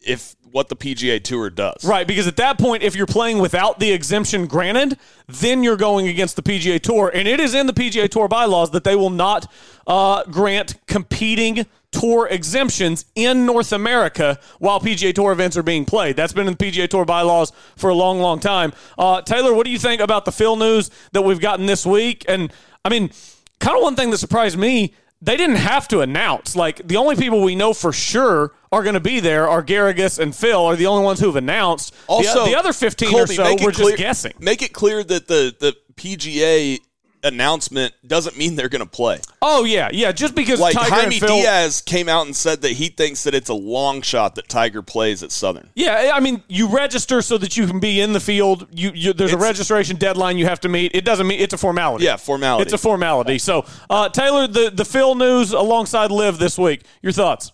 if 0.00 0.36
what 0.52 0.68
the 0.68 0.76
PGA 0.76 1.22
Tour 1.22 1.50
does. 1.50 1.84
Right, 1.84 2.06
because 2.06 2.26
at 2.26 2.36
that 2.36 2.58
point, 2.58 2.82
if 2.82 2.94
you're 2.94 3.06
playing 3.06 3.38
without 3.38 3.78
the 3.78 3.92
exemption 3.92 4.46
granted, 4.46 4.98
then 5.26 5.62
you're 5.62 5.76
going 5.76 6.08
against 6.08 6.36
the 6.36 6.42
PGA 6.42 6.80
Tour, 6.80 7.10
and 7.12 7.28
it 7.28 7.40
is 7.40 7.54
in 7.54 7.66
the 7.66 7.72
PGA 7.72 8.08
Tour 8.08 8.28
bylaws 8.28 8.70
that 8.70 8.84
they 8.84 8.96
will 8.96 9.10
not 9.10 9.50
uh, 9.86 10.24
grant 10.24 10.74
competing 10.86 11.66
tour 11.90 12.28
exemptions 12.28 13.06
in 13.14 13.46
North 13.46 13.72
America 13.72 14.38
while 14.58 14.80
PGA 14.80 15.14
Tour 15.14 15.32
events 15.32 15.56
are 15.56 15.62
being 15.62 15.84
played. 15.84 16.16
That's 16.16 16.32
been 16.32 16.46
in 16.46 16.54
the 16.54 16.64
PGA 16.64 16.88
Tour 16.88 17.04
bylaws 17.04 17.52
for 17.76 17.90
a 17.90 17.94
long, 17.94 18.20
long 18.20 18.40
time. 18.40 18.72
Uh, 18.98 19.22
Taylor, 19.22 19.54
what 19.54 19.64
do 19.64 19.70
you 19.70 19.78
think 19.78 20.00
about 20.00 20.24
the 20.24 20.32
Phil 20.32 20.56
news 20.56 20.90
that 21.12 21.22
we've 21.22 21.40
gotten 21.40 21.66
this 21.66 21.86
week? 21.86 22.24
And 22.28 22.52
I 22.84 22.90
mean, 22.90 23.10
kind 23.58 23.76
of 23.76 23.82
one 23.82 23.96
thing 23.96 24.10
that 24.10 24.18
surprised 24.18 24.58
me. 24.58 24.94
They 25.20 25.36
didn't 25.36 25.56
have 25.56 25.88
to 25.88 26.00
announce. 26.00 26.54
Like 26.54 26.86
the 26.86 26.96
only 26.96 27.16
people 27.16 27.42
we 27.42 27.56
know 27.56 27.72
for 27.72 27.92
sure 27.92 28.52
are 28.72 28.82
going 28.82 28.94
to 28.94 29.00
be 29.00 29.20
there 29.20 29.48
are 29.48 29.62
Garrigus 29.62 30.18
and 30.18 30.34
Phil 30.34 30.64
are 30.64 30.76
the 30.76 30.86
only 30.86 31.04
ones 31.04 31.20
who've 31.20 31.36
announced. 31.36 31.92
The- 31.92 32.12
Also, 32.12 32.44
the, 32.46 32.56
other 32.56 32.72
fifteen 32.72 33.10
Colby, 33.10 33.22
or 33.22 33.26
so 33.36 33.50
were 33.64 33.72
clear- 33.72 33.72
just 33.72 33.96
guessing. 33.96 34.32
Make 34.38 34.62
it 34.62 34.72
clear 34.72 35.02
that 35.04 35.28
the 35.28 35.54
the 35.58 35.76
PGA 35.94 36.78
announcement 37.24 37.92
doesn't 38.06 38.38
mean 38.38 38.54
they're 38.54 38.68
going 38.68 38.84
to 38.84 38.86
play. 38.88 39.20
Oh 39.42 39.64
yeah, 39.64 39.88
yeah. 39.92 40.12
Just 40.12 40.34
because 40.34 40.60
Like 40.60 40.74
Tiger 40.74 40.94
Jaime 40.94 41.18
Phil, 41.18 41.28
Diaz 41.28 41.80
came 41.80 42.08
out 42.08 42.26
and 42.26 42.34
said 42.34 42.62
that 42.62 42.70
he 42.72 42.88
thinks 42.88 43.24
that 43.24 43.34
it's 43.34 43.48
a 43.48 43.54
long 43.54 44.02
shot 44.02 44.36
that 44.36 44.48
Tiger 44.48 44.82
plays 44.82 45.22
at 45.22 45.32
Southern. 45.32 45.68
Yeah, 45.74 46.12
I 46.14 46.20
mean, 46.20 46.42
you 46.48 46.68
register 46.68 47.20
so 47.22 47.36
that 47.38 47.56
you 47.56 47.66
can 47.66 47.80
be 47.80 48.00
in 48.00 48.12
the 48.12 48.20
field. 48.20 48.68
You, 48.70 48.92
you 48.94 49.12
there's 49.12 49.32
a 49.32 49.38
registration 49.38 49.96
deadline 49.96 50.38
you 50.38 50.46
have 50.46 50.60
to 50.60 50.68
meet. 50.68 50.94
It 50.94 51.04
doesn't 51.04 51.26
mean 51.26 51.40
it's 51.40 51.54
a 51.54 51.58
formality. 51.58 52.04
Yeah, 52.04 52.16
formality. 52.16 52.62
It's 52.62 52.72
a 52.72 52.78
formality. 52.78 53.38
So, 53.38 53.64
uh, 53.90 54.08
Taylor, 54.10 54.46
the 54.46 54.70
the 54.72 54.84
Phil 54.84 55.14
news 55.14 55.52
alongside 55.52 56.10
LIV 56.10 56.38
this 56.38 56.56
week. 56.58 56.82
Your 57.02 57.12
thoughts? 57.12 57.52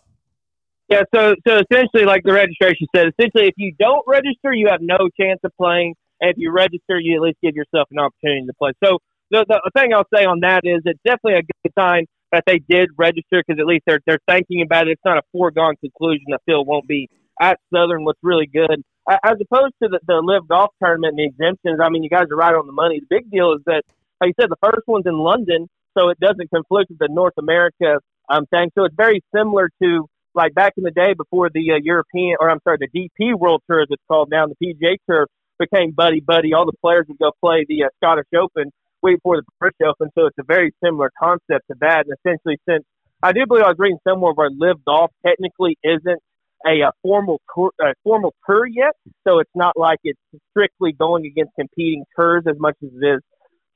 Yeah, 0.88 1.02
so 1.14 1.34
so 1.46 1.62
essentially, 1.70 2.04
like 2.04 2.22
the 2.24 2.32
registration 2.32 2.86
said, 2.94 3.06
essentially, 3.08 3.48
if 3.48 3.54
you 3.56 3.74
don't 3.78 4.04
register, 4.06 4.52
you 4.52 4.68
have 4.70 4.80
no 4.82 5.08
chance 5.18 5.40
of 5.42 5.52
playing, 5.56 5.94
and 6.20 6.30
if 6.30 6.36
you 6.36 6.52
register, 6.52 7.00
you 7.00 7.16
at 7.16 7.22
least 7.22 7.38
give 7.42 7.54
yourself 7.56 7.88
an 7.90 7.98
opportunity 7.98 8.46
to 8.46 8.52
play. 8.54 8.72
So 8.84 8.98
the 9.30 9.44
the 9.48 9.70
thing 9.78 9.94
I'll 9.94 10.08
say 10.14 10.24
on 10.24 10.40
that 10.40 10.60
is 10.64 10.82
it's 10.84 11.00
definitely 11.04 11.40
a 11.40 11.42
good 11.42 11.72
sign 11.78 12.04
that 12.32 12.44
they 12.46 12.58
did 12.58 12.90
register 12.98 13.42
because 13.46 13.58
at 13.58 13.66
least 13.66 13.84
they're 13.86 14.00
they're 14.06 14.20
thinking 14.28 14.60
about 14.62 14.88
it. 14.88 14.92
It's 14.92 15.04
not 15.04 15.16
a 15.16 15.22
foregone 15.32 15.76
conclusion 15.76 16.26
that 16.28 16.40
Phil 16.46 16.64
won't 16.64 16.86
be 16.86 17.08
at 17.40 17.58
Southern. 17.72 18.04
What's 18.04 18.20
really 18.22 18.46
good, 18.46 18.82
as 19.08 19.36
opposed 19.40 19.74
to 19.82 19.88
the, 19.88 20.00
the 20.06 20.20
LIV 20.20 20.48
Golf 20.48 20.70
Tournament 20.82 21.16
and 21.16 21.18
the 21.18 21.24
exemptions. 21.24 21.80
I 21.82 21.88
mean, 21.88 22.02
you 22.02 22.10
guys 22.10 22.26
are 22.30 22.36
right 22.36 22.54
on 22.54 22.66
the 22.66 22.72
money. 22.72 23.00
The 23.00 23.06
big 23.08 23.30
deal 23.30 23.54
is 23.54 23.62
that, 23.64 23.84
like 24.20 24.28
you 24.28 24.34
said, 24.38 24.50
the 24.50 24.60
first 24.62 24.86
one's 24.86 25.06
in 25.06 25.18
London, 25.18 25.66
so 25.96 26.10
it 26.10 26.20
doesn't 26.20 26.50
conflict 26.50 26.90
with 26.90 26.98
the 26.98 27.08
North 27.10 27.34
America 27.38 28.00
um, 28.28 28.44
thing. 28.46 28.70
So 28.76 28.84
it's 28.84 28.94
very 28.96 29.22
similar 29.34 29.70
to 29.82 30.08
like 30.34 30.54
back 30.54 30.74
in 30.76 30.84
the 30.84 30.90
day 30.90 31.14
before 31.14 31.48
the 31.52 31.72
uh, 31.72 31.78
European, 31.82 32.36
or 32.40 32.50
I'm 32.50 32.60
sorry, 32.64 32.78
the 32.80 32.88
DP 32.88 33.38
World 33.38 33.62
Tour, 33.68 33.82
as 33.82 33.88
it's 33.90 34.02
called 34.08 34.28
now, 34.30 34.46
the 34.46 34.56
PGA 34.62 34.96
Tour 35.08 35.26
became 35.58 35.92
buddy 35.92 36.20
buddy. 36.20 36.52
All 36.52 36.66
the 36.66 36.76
players 36.80 37.06
would 37.08 37.18
go 37.18 37.30
play 37.40 37.64
the 37.68 37.84
uh, 37.84 37.88
Scottish 37.96 38.26
Open 38.36 38.72
way 39.02 39.14
before 39.14 39.36
the 39.36 39.44
British 39.60 39.78
Open, 39.86 40.10
so 40.16 40.26
it's 40.26 40.38
a 40.38 40.44
very 40.46 40.72
similar 40.84 41.10
concept 41.18 41.66
to 41.70 41.76
that. 41.80 42.06
And 42.06 42.16
essentially, 42.18 42.58
since 42.68 42.84
I 43.22 43.32
do 43.32 43.46
believe 43.46 43.64
I 43.64 43.68
was 43.68 43.78
reading 43.78 43.98
somewhere 44.06 44.32
where 44.32 44.50
LIV 44.50 44.84
Golf 44.84 45.10
technically 45.24 45.78
isn't 45.84 46.20
a, 46.66 46.82
uh 46.82 46.90
formal 47.02 47.40
tour, 47.54 47.70
a 47.80 47.94
formal 48.02 48.34
tour 48.46 48.66
yet, 48.66 48.94
so 49.26 49.38
it's 49.38 49.50
not 49.54 49.76
like 49.76 49.98
it's 50.02 50.18
strictly 50.50 50.92
going 50.92 51.26
against 51.26 51.52
competing 51.58 52.04
tours 52.18 52.44
as 52.48 52.56
much 52.58 52.76
as 52.82 52.90
it 52.92 53.06
is 53.06 53.20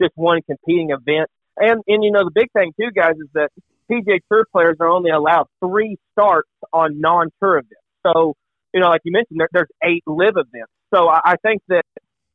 just 0.00 0.12
one 0.16 0.40
competing 0.42 0.90
event. 0.90 1.28
And 1.56 1.82
and 1.86 2.02
you 2.02 2.10
know 2.10 2.24
the 2.24 2.32
big 2.34 2.50
thing 2.52 2.72
too, 2.80 2.90
guys, 2.90 3.14
is 3.16 3.28
that 3.34 3.50
PGA 3.90 4.20
Tour 4.30 4.44
players 4.52 4.76
are 4.80 4.88
only 4.88 5.10
allowed 5.10 5.46
three 5.64 5.96
starts 6.12 6.50
on 6.72 7.00
non-tour 7.00 7.58
events. 7.58 7.74
So 8.06 8.34
you 8.74 8.80
know, 8.80 8.88
like 8.88 9.00
you 9.04 9.12
mentioned, 9.12 9.40
there, 9.40 9.48
there's 9.52 9.68
eight 9.82 10.02
LIV 10.06 10.34
events. 10.36 10.72
So 10.94 11.08
I, 11.08 11.20
I 11.24 11.34
think 11.42 11.62
that 11.68 11.82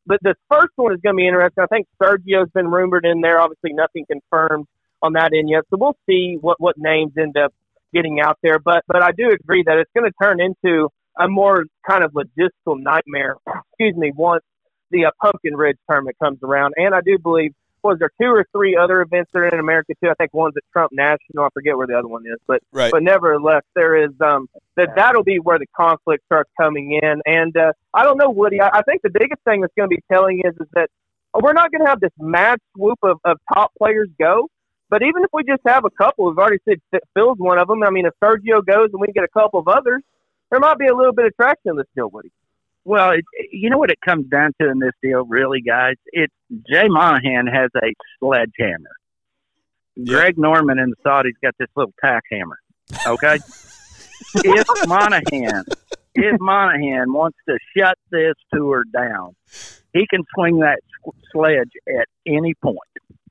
but 0.06 0.20
the 0.22 0.36
first 0.50 0.74
one 0.76 0.94
is 0.94 1.00
going 1.02 1.16
to 1.16 1.18
be 1.18 1.28
interesting. 1.28 1.64
I 1.64 1.68
think 1.68 1.88
Sergio's 2.02 2.50
been 2.54 2.68
rumored 2.68 3.06
in 3.06 3.22
there. 3.22 3.40
Obviously, 3.40 3.72
nothing 3.74 4.06
confirmed 4.06 4.66
on 5.02 5.14
that 5.14 5.32
end 5.34 5.50
yet. 5.50 5.64
So 5.70 5.78
we'll 5.80 5.98
see 6.10 6.38
what 6.40 6.60
what 6.60 6.76
names 6.78 7.14
end 7.18 7.38
up 7.38 7.54
getting 7.94 8.20
out 8.20 8.38
there. 8.44 8.60
But 8.60 8.84
but 8.88 9.02
I 9.02 9.12
do 9.12 9.30
agree 9.30 9.64
that 9.66 9.78
it's 9.78 9.92
going 9.96 10.10
to 10.10 10.16
turn 10.22 10.42
into 10.42 10.90
a 11.20 11.28
more 11.28 11.66
kind 11.88 12.04
of 12.04 12.14
logistical 12.14 12.78
nightmare. 12.80 13.36
Excuse 13.48 13.96
me. 13.96 14.12
Once 14.16 14.44
the 14.92 15.06
uh, 15.06 15.12
Pumpkin 15.22 15.56
Ridge 15.56 15.78
tournament 15.90 16.18
comes 16.22 16.40
around, 16.44 16.74
and 16.78 16.94
I 16.94 17.02
do 17.02 17.18
believe 17.18 17.54
was 17.84 18.00
there 18.00 18.12
two 18.22 18.28
or 18.28 18.46
three 18.52 18.76
other 18.76 19.02
events 19.02 19.32
that 19.34 19.40
are 19.40 19.48
in 19.50 19.60
America 19.60 19.94
too? 20.02 20.10
I 20.10 20.14
think 20.16 20.34
one's 20.34 20.56
at 20.58 20.64
Trump 20.72 20.92
National. 20.94 21.46
I 21.46 21.50
forget 21.54 21.76
where 21.78 21.88
the 21.88 21.98
other 21.98 22.08
one 22.08 22.24
is, 22.26 22.40
but 22.48 22.62
Right. 22.72 22.92
but 22.92 23.04
nevertheless, 23.04 23.64
there 23.76 23.96
is 23.96 24.12
um 24.22 24.48
that 24.76 24.90
that'll 24.96 25.24
be 25.24 25.38
where 25.40 25.60
the 25.60 25.68
conflict 25.76 26.24
starts 26.26 26.50
coming 26.60 27.00
in. 27.02 27.22
And 27.26 27.56
uh, 27.56 27.74
I 27.94 28.04
don't 28.04 28.18
know, 28.18 28.30
Woody. 28.30 28.62
I, 28.62 28.70
I 28.70 28.82
think 28.84 29.02
the 29.02 29.10
biggest 29.12 29.42
thing 29.44 29.62
that's 29.62 29.74
going 29.78 29.90
to 29.90 29.96
be 29.96 30.04
telling 30.12 30.42
is 30.46 30.54
is 30.60 30.68
that 30.74 30.90
we're 31.42 31.54
not 31.54 31.72
going 31.72 31.84
to 31.84 31.90
have 31.90 32.00
this 32.00 32.12
mad 32.20 32.60
swoop 32.76 33.00
of, 33.04 33.20
of 33.26 33.38
top 33.54 33.72
players 33.78 34.10
go. 34.20 34.48
But 34.90 35.02
even 35.02 35.24
if 35.24 35.30
we 35.34 35.44
just 35.44 35.62
have 35.66 35.86
a 35.86 35.90
couple, 35.90 36.28
we've 36.28 36.38
already 36.38 36.60
said 36.70 36.78
Phil's 37.16 37.40
one 37.40 37.58
of 37.58 37.68
them. 37.68 37.82
I 37.82 37.90
mean, 37.90 38.06
if 38.06 38.14
Sergio 38.24 38.64
goes 38.64 38.90
and 38.94 39.02
we 39.02 39.08
get 39.08 39.24
a 39.24 39.28
couple 39.40 39.60
of 39.60 39.68
others, 39.68 40.04
there 40.52 40.60
might 40.60 40.78
be 40.78 40.86
a 40.86 40.96
little 40.96 41.14
bit 41.14 41.26
of 41.26 41.36
traction 41.36 41.72
in 41.72 41.78
this 41.78 41.88
deal, 41.96 42.10
Woody. 42.12 42.32
Well, 42.86 43.12
it, 43.12 43.26
you 43.52 43.70
know 43.70 43.78
what 43.78 43.92
it 43.92 44.00
comes 44.04 44.28
down 44.28 44.52
to 44.60 44.70
in 44.70 44.80
this 44.80 44.94
deal, 45.02 45.26
really, 45.26 45.62
guys. 45.62 45.96
It's 46.08 46.34
Jay 46.70 46.88
Monahan 46.88 47.48
has 47.48 47.70
a 47.76 47.94
sledgehammer. 48.20 48.92
Greg 50.06 50.38
Norman 50.38 50.80
and 50.80 50.92
the 50.92 51.10
Saudis 51.10 51.34
got 51.42 51.56
this 51.60 51.70
little 51.76 51.94
tack 52.04 52.24
hammer. 52.32 52.58
Okay, 53.08 53.36
if 54.36 54.68
Monahan, 54.88 55.66
if 56.16 56.40
Monahan 56.40 57.14
wants 57.14 57.38
to 57.48 57.58
shut 57.76 57.98
this 58.12 58.34
tour 58.54 58.84
down, 58.92 59.36
he 59.94 60.06
can 60.10 60.24
swing 60.36 60.60
that 60.60 60.80
sledge 61.32 61.72
at 61.88 62.08
any 62.26 62.54
point. 62.56 62.80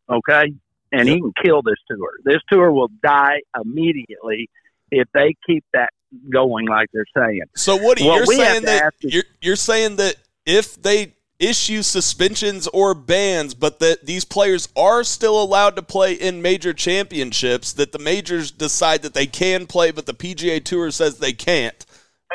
Okay, 0.09 0.55
and 0.92 1.09
he 1.09 1.20
can 1.20 1.32
kill 1.44 1.62
this 1.62 1.78
tour. 1.90 2.11
This 2.24 2.40
tour 2.50 2.70
will 2.70 2.90
die 3.03 3.40
immediately 3.61 4.48
if 4.90 5.09
they 5.12 5.34
keep 5.46 5.64
that 5.72 5.90
going 6.30 6.66
like 6.66 6.88
they're 6.92 7.04
saying. 7.16 7.42
So 7.54 7.76
What 7.76 8.00
you're 8.00 8.26
we 8.26 8.38
have 8.38 8.48
saying 8.48 8.64
that 8.64 8.94
you're 9.00 9.24
you're 9.40 9.56
saying 9.56 9.96
that 9.96 10.16
if 10.46 10.80
they 10.80 11.14
issue 11.38 11.82
suspensions 11.82 12.68
or 12.68 12.94
bans, 12.94 13.54
but 13.54 13.80
that 13.80 14.06
these 14.06 14.24
players 14.24 14.68
are 14.76 15.02
still 15.02 15.42
allowed 15.42 15.76
to 15.76 15.82
play 15.82 16.12
in 16.12 16.40
major 16.40 16.72
championships, 16.72 17.72
that 17.72 17.92
the 17.92 17.98
majors 17.98 18.50
decide 18.50 19.02
that 19.02 19.14
they 19.14 19.26
can 19.26 19.66
play, 19.66 19.90
but 19.90 20.06
the 20.06 20.14
PGA 20.14 20.62
Tour 20.64 20.90
says 20.90 21.18
they 21.18 21.32
can't. 21.32 21.84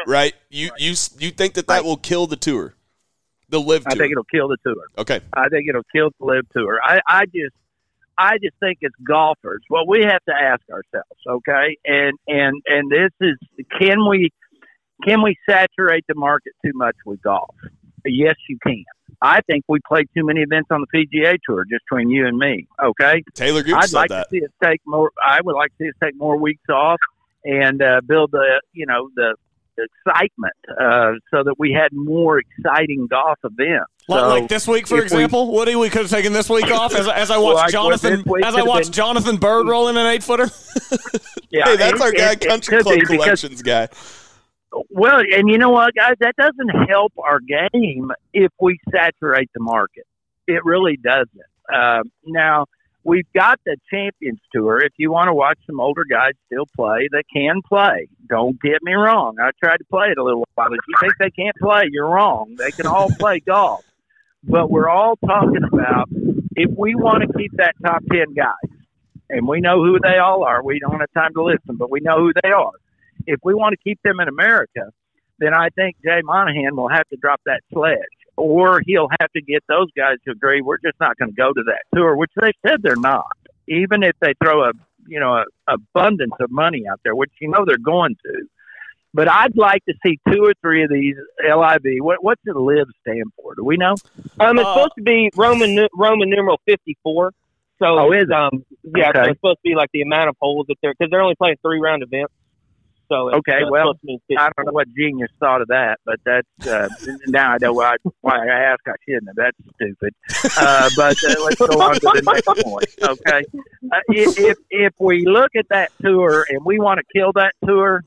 Right? 0.06 0.36
You 0.50 0.70
you 0.78 0.94
you 1.18 1.32
think 1.32 1.56
that 1.56 1.68
that 1.68 1.84
will 1.84 1.98
kill 1.98 2.28
the 2.28 2.36
tour, 2.36 2.76
the 3.50 3.60
LIV 3.60 3.84
I 3.88 3.96
think 3.96 4.12
it'll 4.12 4.24
kill 4.26 4.48
the 4.48 4.58
tour. 4.64 4.84
okay. 4.98 5.22
I 5.34 5.50
think 5.50 5.68
it'll 5.70 5.82
kill 5.92 6.12
the 6.20 6.26
LIV 6.26 6.50
tour. 6.54 6.80
I, 6.84 7.00
I 7.08 7.26
just 7.26 7.56
I 8.18 8.38
just 8.44 8.56
think 8.60 8.80
it's 8.82 8.96
golfers. 9.08 9.62
Well, 9.70 9.86
we 9.88 10.02
have 10.02 10.24
to 10.26 10.34
ask 10.34 10.62
ourselves, 10.70 11.22
okay? 11.28 11.78
And 11.86 12.18
and 12.28 12.62
and 12.66 12.92
this 12.92 13.12
is 13.22 13.38
can 13.80 14.08
we 14.10 14.32
can 15.04 15.22
we 15.22 15.36
saturate 15.50 16.06
the 16.08 16.16
market 16.16 16.54
too 16.66 16.72
much 16.74 16.96
with 17.06 17.22
golf? 17.22 17.56
Yes, 18.06 18.36
you 18.50 18.58
can. 18.66 18.84
I 19.22 19.42
think 19.42 19.66
we 19.68 19.80
play 19.88 20.04
too 20.16 20.26
many 20.26 20.42
events 20.42 20.70
on 20.72 20.82
the 20.82 20.88
PGA 20.88 21.38
Tour 21.46 21.66
just 21.70 21.84
between 21.90 22.10
you 22.10 22.28
and 22.28 22.38
me. 22.38 22.68
Okay, 22.84 23.24
Taylor 23.34 23.64
Gooch 23.64 23.76
I'd 23.76 23.94
like 23.94 24.10
that. 24.10 24.30
to 24.30 24.40
see 24.40 24.46
us 24.46 24.52
take 24.64 24.82
more. 24.86 25.12
I 25.24 25.40
would 25.44 25.56
like 25.56 25.72
to 25.78 25.86
see 25.86 25.90
us 25.90 25.96
take 26.02 26.16
more 26.16 26.38
weeks 26.38 26.70
off 26.70 27.00
and 27.44 27.82
uh, 27.82 28.02
build 28.06 28.32
the 28.32 28.62
you 28.74 28.86
know 28.86 29.10
the 29.16 29.36
excitement 29.78 30.56
uh, 30.70 31.14
so 31.32 31.44
that 31.44 31.56
we 31.58 31.72
had 31.72 31.94
more 31.94 32.40
exciting 32.40 33.08
golf 33.08 33.38
events. 33.44 33.92
Like, 34.10 34.20
So 34.22 34.28
like 34.30 34.48
this 34.48 34.68
week, 34.68 34.88
for 34.88 34.96
if 34.96 35.00
we- 35.02 35.04
example, 35.06 35.52
Woody, 35.54 35.76
we 35.76 35.90
could 35.90 36.02
have 36.04 36.10
taken 36.10 36.32
this 36.34 36.50
week 36.50 36.72
off 36.72 36.94
as, 36.96 37.08
as 37.08 37.30
I 37.30 37.38
watched 37.38 37.74
well, 37.74 37.92
Jonathan 37.92 38.24
as 38.44 38.56
I 38.56 38.64
watched 38.64 38.86
been- 38.86 38.94
Jonathan 38.94 39.38
Bird 39.38 39.68
rolling 39.70 39.98
an 39.98 40.06
eight 40.08 40.24
footer. 40.24 40.48
Yeah, 41.50 41.64
hey, 41.64 41.78
that's 41.78 41.94
it- 41.96 42.02
our 42.02 42.12
guy, 42.12 42.32
it- 42.34 42.44
it 42.44 42.48
Country 42.50 42.78
could 42.78 42.84
Club 42.84 42.96
be 42.96 43.00
because- 43.02 43.18
Collections 43.24 43.62
guy. 43.62 43.88
Well, 44.90 45.20
and 45.34 45.50
you 45.50 45.58
know 45.58 45.70
what, 45.70 45.96
guys, 45.96 46.16
that 46.20 46.36
doesn't 46.36 46.70
help 46.90 47.14
our 47.18 47.40
game 47.40 48.12
if 48.34 48.52
we 48.60 48.78
saturate 48.92 49.50
the 49.54 49.62
market. 49.62 50.06
It 50.46 50.64
really 50.66 50.98
doesn't. 50.98 51.30
Um, 51.74 52.12
now 52.26 52.66
we've 53.06 53.26
got 53.34 53.60
the 53.66 53.78
Champions 53.90 54.40
Tour. 54.54 54.80
If 54.84 54.92
you 54.98 55.10
want 55.10 55.30
to 55.30 55.34
watch 55.34 55.58
some 55.66 55.80
older 55.80 56.04
guys 56.10 56.34
still 56.48 56.66
play, 56.76 57.08
they 57.12 57.24
can 57.34 57.62
play. 57.68 58.10
Don't 58.30 58.62
get 58.62 58.84
me 58.84 58.94
wrong. 58.94 59.38
I 59.42 59.52
tried 59.64 59.78
to 59.78 59.86
play 59.86 60.08
it 60.12 60.18
a 60.18 60.24
little 60.24 60.46
while. 60.56 60.68
If 60.68 60.80
you 60.88 60.96
think 61.00 61.14
they 61.18 61.32
can't 61.32 61.56
play, 61.56 61.84
you're 61.90 62.08
wrong. 62.10 62.56
They 62.58 62.72
can 62.72 62.86
all 62.88 63.10
play 63.18 63.40
golf. 63.40 63.86
But 64.48 64.72
we're 64.72 64.90
all 64.90 65.16
talking 65.26 65.64
about 65.72 66.10
if 66.56 66.72
we 66.78 66.96
want 66.96 67.24
to 67.24 67.38
keep 67.38 67.52
that 67.58 67.76
top 67.84 68.02
ten 68.12 68.34
guys, 68.34 68.78
and 69.30 69.48
we 69.48 69.60
know 69.60 69.84
who 69.84 70.00
they 70.02 70.18
all 70.18 70.44
are. 70.44 70.64
We 70.64 70.80
don't 70.80 71.00
have 71.00 71.12
time 71.14 71.34
to 71.34 71.44
listen, 71.44 71.76
but 71.78 71.92
we 71.92 72.00
know 72.00 72.20
who 72.20 72.32
they 72.42 72.50
are. 72.50 72.72
If 73.26 73.40
we 73.44 73.54
want 73.54 73.74
to 73.74 73.78
keep 73.78 74.00
them 74.04 74.20
in 74.20 74.28
America, 74.28 74.90
then 75.40 75.54
I 75.54 75.70
think 75.70 75.98
Jay 76.04 76.22
Monahan 76.24 76.76
will 76.76 76.90
have 76.90 77.08
to 77.10 77.18
drop 77.18 77.42
that 77.46 77.62
sledge, 77.74 77.98
or 78.38 78.82
he'll 78.86 79.10
have 79.20 79.32
to 79.34 79.42
get 79.42 79.64
those 79.68 79.88
guys 79.96 80.18
to 80.26 80.32
agree 80.32 80.62
we're 80.62 80.78
just 80.78 81.00
not 81.00 81.18
going 81.18 81.30
to 81.30 81.36
go 81.36 81.52
to 81.52 81.64
that 81.68 81.84
tour, 81.94 82.16
which 82.16 82.32
they 82.40 82.54
said 82.66 82.82
they're 82.82 82.96
not. 82.96 83.26
Even 83.68 84.02
if 84.02 84.16
they 84.22 84.34
throw 84.42 84.64
a 84.64 84.72
you 85.08 85.20
know 85.20 85.36
a 85.36 85.46
abundance 85.68 86.34
of 86.40 86.50
money 86.52 86.86
out 86.90 87.00
there, 87.04 87.16
which 87.16 87.32
you 87.42 87.50
know 87.50 87.66
they're 87.66 87.78
going 87.78 88.16
to. 88.26 88.48
But 89.18 89.28
I'd 89.28 89.58
like 89.58 89.84
to 89.86 89.96
see 90.06 90.20
two 90.32 90.44
or 90.46 90.54
three 90.62 90.84
of 90.84 90.92
these 90.92 91.16
LIV. 91.44 92.02
What 92.02 92.24
what's 92.24 92.42
the 92.46 92.54
live 92.54 92.86
stand 93.02 93.24
for? 93.36 93.56
Do 93.56 93.64
we 93.66 93.76
know? 93.76 93.96
Um, 94.40 94.60
it's 94.60 94.68
Uh, 94.68 94.74
supposed 94.76 94.92
to 95.00 95.04
be 95.04 95.32
Roman 95.36 95.88
Roman 95.98 96.30
numeral 96.30 96.62
fifty 96.68 96.96
four. 97.02 97.32
So 97.80 97.88
Oh, 97.98 98.12
is 98.12 98.22
it's, 98.24 98.30
it? 98.30 98.36
um 98.36 98.64
yeah, 98.96 99.12
so 99.16 99.22
it's 99.24 99.40
supposed 99.40 99.58
to 99.58 99.70
be 99.72 99.74
like 99.74 99.90
the 99.92 100.04
amount 100.04 100.30
of 100.30 100.36
holes 100.40 100.68
that 100.68 100.76
they're 100.84 100.94
because 100.94 101.10
they're 101.10 101.24
only 101.24 101.34
playing 101.34 101.56
three 101.64 101.80
round 101.80 102.04
events. 102.04 102.32
So 103.10 103.30
it's, 103.30 103.38
Okay, 103.38 103.64
uh, 103.64 103.72
well, 103.72 103.94
supposed 103.96 104.02
to 104.02 104.20
mean 104.30 104.38
I 104.38 104.52
don't 104.56 104.68
know 104.68 104.74
what 104.74 104.88
genius 104.96 105.32
thought 105.40 105.62
of 105.62 105.70
that, 105.70 105.98
but 106.06 106.20
that's 106.24 106.68
uh, 106.68 106.88
now 107.28 107.54
I 107.54 107.58
know 107.60 107.74
why, 107.74 107.94
I, 107.94 107.96
why 108.22 108.38
I 108.48 108.60
asked. 108.72 108.82
I 108.86 108.92
shouldn't 109.04 109.30
have. 109.30 109.36
That's 109.36 109.58
stupid. 109.78 110.14
Uh, 110.60 110.90
but 110.96 111.18
uh, 111.24 111.44
let's 111.44 111.56
go 111.56 111.66
on 111.82 111.96
to 111.96 112.00
the 112.02 112.22
next 112.24 112.46
point. 112.64 112.86
Okay, 113.02 113.46
uh, 113.92 114.00
if, 114.10 114.38
if 114.38 114.58
if 114.70 114.94
we 115.00 115.26
look 115.26 115.56
at 115.56 115.70
that 115.70 115.90
tour 116.04 116.46
and 116.50 116.64
we 116.64 116.78
want 116.78 117.00
to 117.00 117.06
kill 117.18 117.32
that 117.34 117.54
tour, 117.66 118.04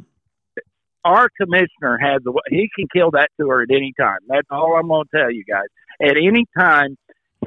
our 1.04 1.28
commissioner 1.40 1.98
has 1.98 2.20
a 2.26 2.30
he 2.50 2.68
can 2.76 2.86
kill 2.92 3.10
that 3.12 3.30
tour 3.38 3.62
at 3.62 3.70
any 3.70 3.92
time. 3.98 4.18
That's 4.28 4.46
all 4.50 4.76
I'm 4.76 4.88
going 4.88 5.04
to 5.12 5.18
tell 5.18 5.30
you 5.30 5.44
guys. 5.44 5.66
At 6.00 6.16
any 6.16 6.44
time, 6.58 6.96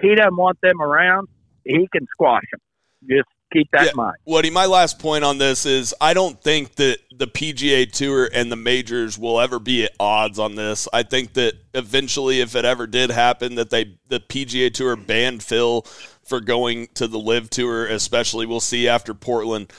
he 0.01 0.15
doesn't 0.15 0.35
want 0.35 0.57
them 0.61 0.81
around. 0.81 1.27
He 1.63 1.87
can 1.91 2.05
squash 2.11 2.43
them. 2.51 2.59
Just 3.07 3.27
keep 3.51 3.69
that 3.71 3.83
Yeah. 3.85 3.89
in 3.91 3.95
mind. 3.97 4.15
Woody, 4.25 4.49
my 4.49 4.65
last 4.65 4.97
point 4.99 5.23
on 5.23 5.37
this 5.37 5.65
is 5.65 5.93
I 6.01 6.13
don't 6.13 6.41
think 6.41 6.75
that 6.75 6.99
the 7.15 7.27
PGA 7.27 7.85
Tour 7.91 8.29
and 8.33 8.51
the 8.51 8.55
majors 8.55 9.17
will 9.17 9.39
ever 9.39 9.59
be 9.59 9.83
at 9.85 9.91
odds 9.99 10.39
on 10.39 10.55
this. 10.55 10.87
I 10.91 11.03
think 11.03 11.33
that 11.33 11.53
eventually, 11.73 12.41
if 12.41 12.55
it 12.55 12.65
ever 12.65 12.87
did 12.87 13.11
happen, 13.11 13.55
that 13.55 13.69
they 13.69 13.97
the 14.07 14.19
PGA 14.19 14.73
Tour 14.73 14.95
banned 14.95 15.43
Phil 15.43 15.83
for 16.23 16.39
going 16.39 16.87
to 16.95 17.07
the 17.07 17.19
LIV 17.19 17.49
Tour, 17.49 17.85
especially 17.87 18.45
we'll 18.45 18.59
see 18.59 18.87
after 18.87 19.13
Portland. 19.13 19.71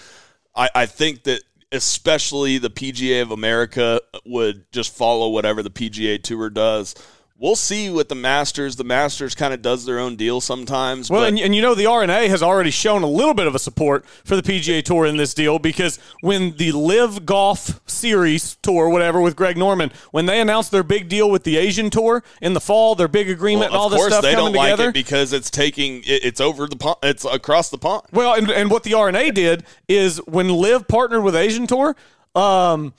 I, 0.54 0.68
I 0.74 0.86
think 0.86 1.24
that 1.24 1.42
especially 1.72 2.58
the 2.58 2.70
PGA 2.70 3.22
of 3.22 3.30
America 3.30 4.00
would 4.24 4.70
just 4.72 4.94
follow 4.94 5.28
whatever 5.28 5.62
the 5.62 5.70
PGA 5.70 6.22
Tour 6.22 6.50
does. 6.50 6.94
We'll 7.36 7.56
see 7.56 7.90
with 7.90 8.08
the 8.08 8.14
Masters. 8.14 8.76
The 8.76 8.84
Masters 8.84 9.34
kind 9.34 9.52
of 9.52 9.60
does 9.60 9.84
their 9.84 9.98
own 9.98 10.14
deal 10.14 10.40
sometimes. 10.40 11.10
Well, 11.10 11.22
but 11.22 11.30
and, 11.30 11.38
and 11.40 11.54
you 11.54 11.62
know 11.62 11.74
the 11.74 11.86
R&A 11.86 12.28
has 12.28 12.44
already 12.44 12.70
shown 12.70 13.02
a 13.02 13.08
little 13.08 13.34
bit 13.34 13.48
of 13.48 13.56
a 13.56 13.58
support 13.58 14.06
for 14.24 14.36
the 14.36 14.42
PGA 14.42 14.84
Tour 14.84 15.04
in 15.04 15.16
this 15.16 15.34
deal 15.34 15.58
because 15.58 15.98
when 16.20 16.56
the 16.58 16.70
LIV 16.70 17.26
Golf 17.26 17.80
Series 17.90 18.56
Tour, 18.62 18.88
whatever, 18.88 19.20
with 19.20 19.34
Greg 19.34 19.56
Norman, 19.56 19.90
when 20.12 20.26
they 20.26 20.40
announced 20.40 20.70
their 20.70 20.84
big 20.84 21.08
deal 21.08 21.28
with 21.28 21.42
the 21.42 21.56
Asian 21.56 21.90
Tour 21.90 22.22
in 22.40 22.54
the 22.54 22.60
fall, 22.60 22.94
their 22.94 23.08
big 23.08 23.28
agreement 23.28 23.72
Well, 23.72 23.80
and 23.80 23.80
all 23.80 23.86
of 23.86 23.92
this 23.92 24.00
course 24.00 24.12
stuff 24.12 24.22
they 24.22 24.34
coming 24.34 24.52
don't 24.52 24.54
like 24.54 24.70
together. 24.70 24.90
it 24.90 24.94
because 24.94 25.32
it's 25.32 25.50
taking 25.50 25.98
it, 26.04 26.24
it's 26.24 26.40
over 26.40 26.68
the 26.68 26.76
pond 26.76 26.98
it's 27.02 27.24
across 27.24 27.68
the 27.68 27.78
pond 27.78 28.02
Well, 28.12 28.34
and, 28.34 28.48
and 28.48 28.70
what 28.70 28.84
the 28.84 28.94
R&A 28.94 29.32
did 29.32 29.64
is 29.88 30.18
when 30.28 30.48
LIV 30.50 30.86
partnered 30.86 31.24
with 31.24 31.34
Asian 31.34 31.66
Tour, 31.66 31.96
um, 32.36 32.94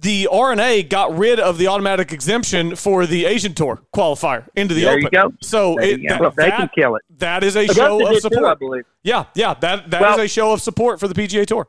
the 0.00 0.28
R&A 0.30 0.82
got 0.82 1.16
rid 1.16 1.38
of 1.38 1.58
the 1.58 1.66
automatic 1.68 2.10
exemption 2.12 2.74
for 2.76 3.06
the 3.06 3.26
Asian 3.26 3.52
Tour 3.54 3.80
qualifier 3.94 4.46
into 4.56 4.72
the 4.74 4.82
There 4.84 4.92
Open. 4.92 5.02
you 5.04 5.10
go. 5.10 5.32
So 5.42 5.74
There 5.78 5.88
it, 5.90 6.00
you 6.00 6.08
go. 6.08 6.18
that, 6.30 6.36
They 6.36 6.50
can 6.50 6.70
kill 6.74 6.96
it. 6.96 7.02
That 7.18 7.44
is 7.44 7.54
a 7.56 7.60
Augusta 7.64 7.74
show 7.82 7.94
of 7.94 8.00
did 8.00 8.08
too, 8.08 8.14
I 8.14 8.20
support. 8.34 8.58
believe. 8.58 8.84
Yeah, 9.02 9.24
yeah, 9.34 9.54
that 9.54 9.90
that 9.90 10.00
is 10.00 10.16
Well- 10.16 10.20
a 10.20 10.28
show 10.28 10.52
of 10.52 10.60
support 10.62 11.00
for 11.00 11.08
the 11.08 11.14
PGA 11.14 11.44
Tour. 11.46 11.68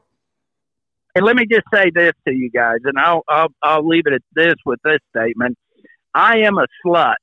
And 1.14 1.26
let 1.26 1.36
me 1.36 1.46
just 1.46 1.66
say 1.74 1.92
this 1.94 2.14
to 2.26 2.34
you 2.34 2.50
guys, 2.50 2.78
and 2.86 2.98
I'll 2.98 3.22
I'll, 3.28 3.50
I'll 3.62 3.86
leave 3.86 4.04
it 4.06 4.14
at 4.14 4.22
this 4.34 4.56
with 4.66 4.80
this 4.86 5.00
statement. 5.16 5.58
I 6.14 6.38
am 6.40 6.58
a 6.58 6.68
slut, 6.86 7.16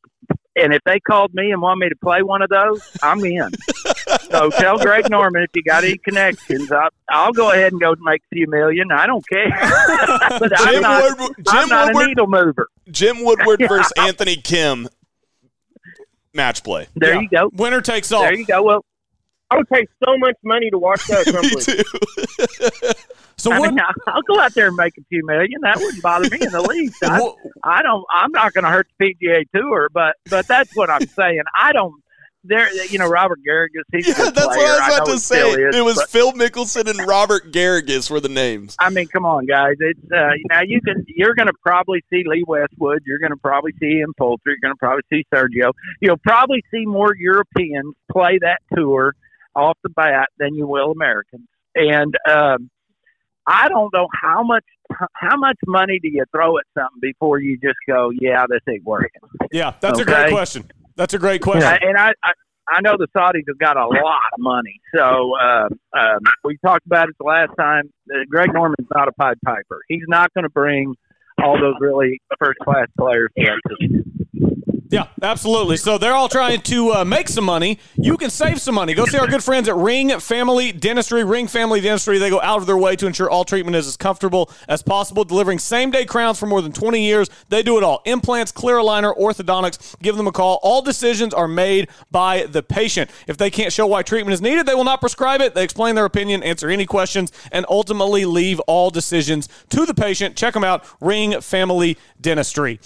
and 0.57 0.75
if 0.75 0.81
they 0.85 1.01
called 1.01 1.33
me 1.33 1.53
and 1.53 1.63
want 1.63 1.79
me 1.81 1.89
to 1.89 1.97
play 2.05 2.23
one 2.23 2.43
of 2.43 2.51
those, 2.51 2.83
I'm 3.03 3.25
in. 3.25 3.49
so 4.31 4.51
tell 4.51 4.79
Greg 4.79 5.11
Norman 5.11 5.43
if 5.43 5.51
you 5.55 5.63
got 5.63 5.85
any 5.85 5.99
connections. 5.99 6.71
I, 6.73 6.89
I'll 7.11 7.33
go 7.33 7.51
ahead 7.53 7.73
and 7.73 7.81
go 7.81 7.95
make 8.01 8.23
a 8.23 8.35
few 8.35 8.47
million. 8.49 8.91
I 8.93 9.07
don't 9.07 9.27
care. 9.29 9.49
but 10.39 10.59
I'm 10.61 10.73
Jim 10.73 10.83
not, 10.83 11.03
Woodward- 11.19 11.37
I'm 11.49 11.61
Jim 11.61 11.69
not 11.69 11.87
Woodward- 11.89 12.05
a 12.05 12.09
needle 12.09 12.27
mover. 12.27 12.69
Jim 12.91 13.25
Woodward 13.25 13.61
versus 13.69 13.93
Anthony 13.99 14.37
Kim 14.37 14.89
match 16.35 16.63
play. 16.63 16.87
There 16.95 17.15
Yeah. 17.15 17.21
you 17.21 17.29
go. 17.29 17.51
Winner 17.55 17.81
takes 17.81 18.13
all. 18.13 18.23
There 18.23 18.35
you 18.35 18.45
go. 18.47 18.63
Well, 18.63 18.85
I 19.51 19.57
would 19.57 19.69
pay 19.69 19.87
so 20.05 20.17
much 20.19 20.37
money 20.45 20.71
to 20.71 20.79
watch 20.79 21.07
that. 21.07 21.27
Me 21.27 21.33
Crumbly. 21.33 21.63
too. 21.63 22.93
So 23.39 23.53
I 23.53 23.61
what? 23.61 23.71
mean, 23.73 23.81
I'll 24.09 24.23
go 24.23 24.41
out 24.41 24.53
there 24.55 24.67
and 24.67 24.77
make 24.77 24.99
a 24.99 25.03
few 25.09 25.25
million. 25.25 25.61
That 25.63 25.77
wouldn't 25.77 26.03
bother 26.03 26.29
me 26.29 26.39
in 26.45 26.51
the 26.53 26.61
least. 26.61 27.03
I, 27.05 27.21
what- 27.21 27.37
I 27.65 27.83
don't. 27.83 28.05
I'm 28.13 28.33
not 28.33 28.53
going 28.53 28.65
to 28.65 28.71
hurt 28.71 28.89
the 28.99 29.15
PGA 29.15 29.45
Tour, 29.55 29.89
but 29.93 30.17
but 30.29 30.47
that's 30.49 30.75
what 30.77 30.91
I'm 30.91 31.07
saying. 31.07 31.43
I 31.55 31.73
don't. 31.73 31.95
There, 32.49 32.87
you 32.87 32.99
know, 32.99 33.07
Robert 33.09 33.39
Garrigus. 33.47 33.83
He's 33.93 34.09
Yeah, 34.09 34.15
good 34.15 34.35
that's 34.35 34.47
what. 34.47 34.59
I 34.59 34.63
was 34.89 34.97
about 34.97 35.07
know 35.07 35.15
to 35.15 35.21
say. 35.21 35.51
is, 35.51 35.77
It 35.77 35.85
was 35.85 35.97
but- 35.97 36.09
Phil 36.09 36.33
Mickelson 36.33 36.89
and 36.89 37.07
Robert 37.07 37.53
Garrigus 37.53 38.11
were 38.11 38.21
the 38.21 38.29
names. 38.29 38.75
I 38.81 38.91
mean, 38.91 39.07
come 39.09 39.27
on, 39.27 39.47
guys. 39.47 39.75
It's 39.79 40.01
uh, 40.13 40.31
now 40.49 40.63
you 40.63 40.81
can. 40.81 41.05
You're 41.07 41.35
going 41.35 41.49
to 41.49 41.55
probably 41.63 42.03
see 42.11 42.25
Lee 42.27 42.45
Westwood. 42.47 43.03
You're 43.07 43.19
going 43.19 43.33
to 43.33 43.37
probably 43.37 43.73
see 43.79 43.99
Ian 43.99 44.13
Poulter. 44.19 44.43
You're 44.47 44.57
going 44.63 44.75
to 44.75 44.79
probably 44.79 45.03
see 45.13 45.25
Sergio. 45.33 45.73
You'll 46.01 46.17
probably 46.17 46.65
see 46.71 46.87
more 46.87 47.15
Europeans 47.17 47.95
play 48.11 48.39
that 48.41 48.61
tour 48.75 49.15
off 49.55 49.77
the 49.83 49.91
bat 49.91 50.29
than 50.39 50.55
you 50.55 50.67
will 50.67 50.91
Americans. 50.93 51.47
And 51.75 52.15
um, 52.29 52.71
I 53.47 53.69
don't 53.69 53.93
know 53.93 54.09
how 54.13 54.43
much 54.43 54.65
how 55.13 55.37
much 55.37 55.57
money 55.67 55.99
do 56.03 56.09
you 56.09 56.25
throw 56.33 56.59
at 56.59 56.65
something 56.75 56.99
before 57.01 57.41
you 57.41 57.59
just 57.59 57.77
go, 57.87 58.11
yeah, 58.11 58.47
this 58.49 58.61
ain't 58.69 58.85
working. 58.85 59.21
Yeah, 59.53 59.75
that's 59.81 59.99
a 59.99 60.05
great 60.05 60.31
question. 60.31 60.71
That's 60.99 61.15
a 61.15 61.19
great 61.19 61.41
question. 61.41 61.63
Uh, 61.63 61.79
and 61.81 61.97
I, 61.97 62.13
I 62.23 62.33
I 62.69 62.81
know 62.83 62.97
the 62.99 63.07
Saudis 63.17 63.45
have 63.49 63.59
got 63.59 63.77
a 63.77 63.87
lot 63.87 64.21
of 64.33 64.39
money. 64.39 64.81
So 64.95 65.33
uh, 65.41 65.69
um, 65.97 66.19
we 66.45 66.59
talked 66.59 66.85
about 66.85 67.09
it 67.09 67.15
the 67.19 67.25
last 67.25 67.53
time. 67.59 67.91
Uh, 68.13 68.25
Greg 68.29 68.53
Norman's 68.53 68.89
not 68.95 69.09
a 69.09 69.13
Pied 69.13 69.39
Piper. 69.45 69.81
He's 69.89 70.03
not 70.07 70.35
going 70.35 70.43
to 70.43 70.51
bring 70.51 70.95
all 71.43 71.59
those 71.59 71.77
really 71.81 72.21
first 72.39 72.59
class 72.59 72.89
players 72.99 73.31
to 73.39 73.45
that. 73.45 74.18
Yeah, 74.91 75.09
absolutely. 75.21 75.77
So 75.77 75.99
they're 75.99 76.15
all 76.15 76.31
trying 76.31 76.63
to 76.63 76.93
uh, 76.93 77.05
make 77.05 77.29
some 77.29 77.45
money. 77.45 77.79
You 77.97 78.17
can 78.17 78.31
save 78.31 78.61
some 78.61 78.75
money. 78.75 78.95
Go 78.95 79.05
see 79.05 79.19
our 79.19 79.27
good 79.27 79.45
friends 79.45 79.69
at 79.69 79.77
Ring 79.77 80.19
Family 80.19 80.73
Dentistry. 80.73 81.25
Ring 81.25 81.47
Family 81.47 81.81
Dentistry, 81.83 82.19
they 82.19 82.31
go 82.31 82.41
out 82.41 82.61
of 82.61 82.67
their 82.67 82.77
way 82.79 82.97
to 82.97 83.07
ensure 83.07 83.29
all 83.29 83.45
treatment 83.45 83.77
is 83.77 83.87
as 83.87 83.99
comfortable 83.99 84.51
as 84.67 84.83
possible, 84.83 85.25
delivering 85.25 85.59
same 85.59 85.91
day 85.91 86.07
crowns 86.07 86.39
for 86.39 86.47
more 86.47 86.63
than 86.63 86.73
20 86.73 87.03
years. 87.03 87.29
They 87.51 87.63
do 87.63 87.77
it 87.77 87.85
all 87.85 88.01
implants, 88.07 88.51
clear 88.51 88.77
aligner, 88.77 89.15
orthodontics. 89.19 90.01
Give 90.01 90.17
them 90.17 90.27
a 90.27 90.33
call. 90.33 90.59
All 90.63 90.81
decisions 90.81 91.35
are 91.35 91.49
made 91.49 91.89
by 92.11 92.47
the 92.47 92.63
patient. 92.63 93.11
If 93.27 93.37
they 93.37 93.51
can't 93.51 93.73
show 93.73 93.87
why 93.87 94.03
treatment 94.03 94.33
is 94.33 94.41
needed, 94.41 94.65
they 94.65 94.75
will 94.75 94.85
not 94.85 95.01
prescribe 95.01 95.43
it. 95.43 95.55
They 95.55 95.65
explain 95.65 95.97
their 95.97 96.07
opinion, 96.07 96.43
answer 96.43 96.71
any 96.71 96.87
questions, 96.87 97.31
and 97.53 97.67
ultimately 97.69 98.25
leave 98.25 98.59
all 98.61 98.89
decisions 98.91 99.51
to 99.69 99.85
the 99.85 99.95
patient. 99.95 100.35
Check 100.35 100.55
them 100.55 100.65
out, 100.65 100.85
Ring 101.01 101.43
Family 101.43 101.99
Dentistry. 102.21 102.81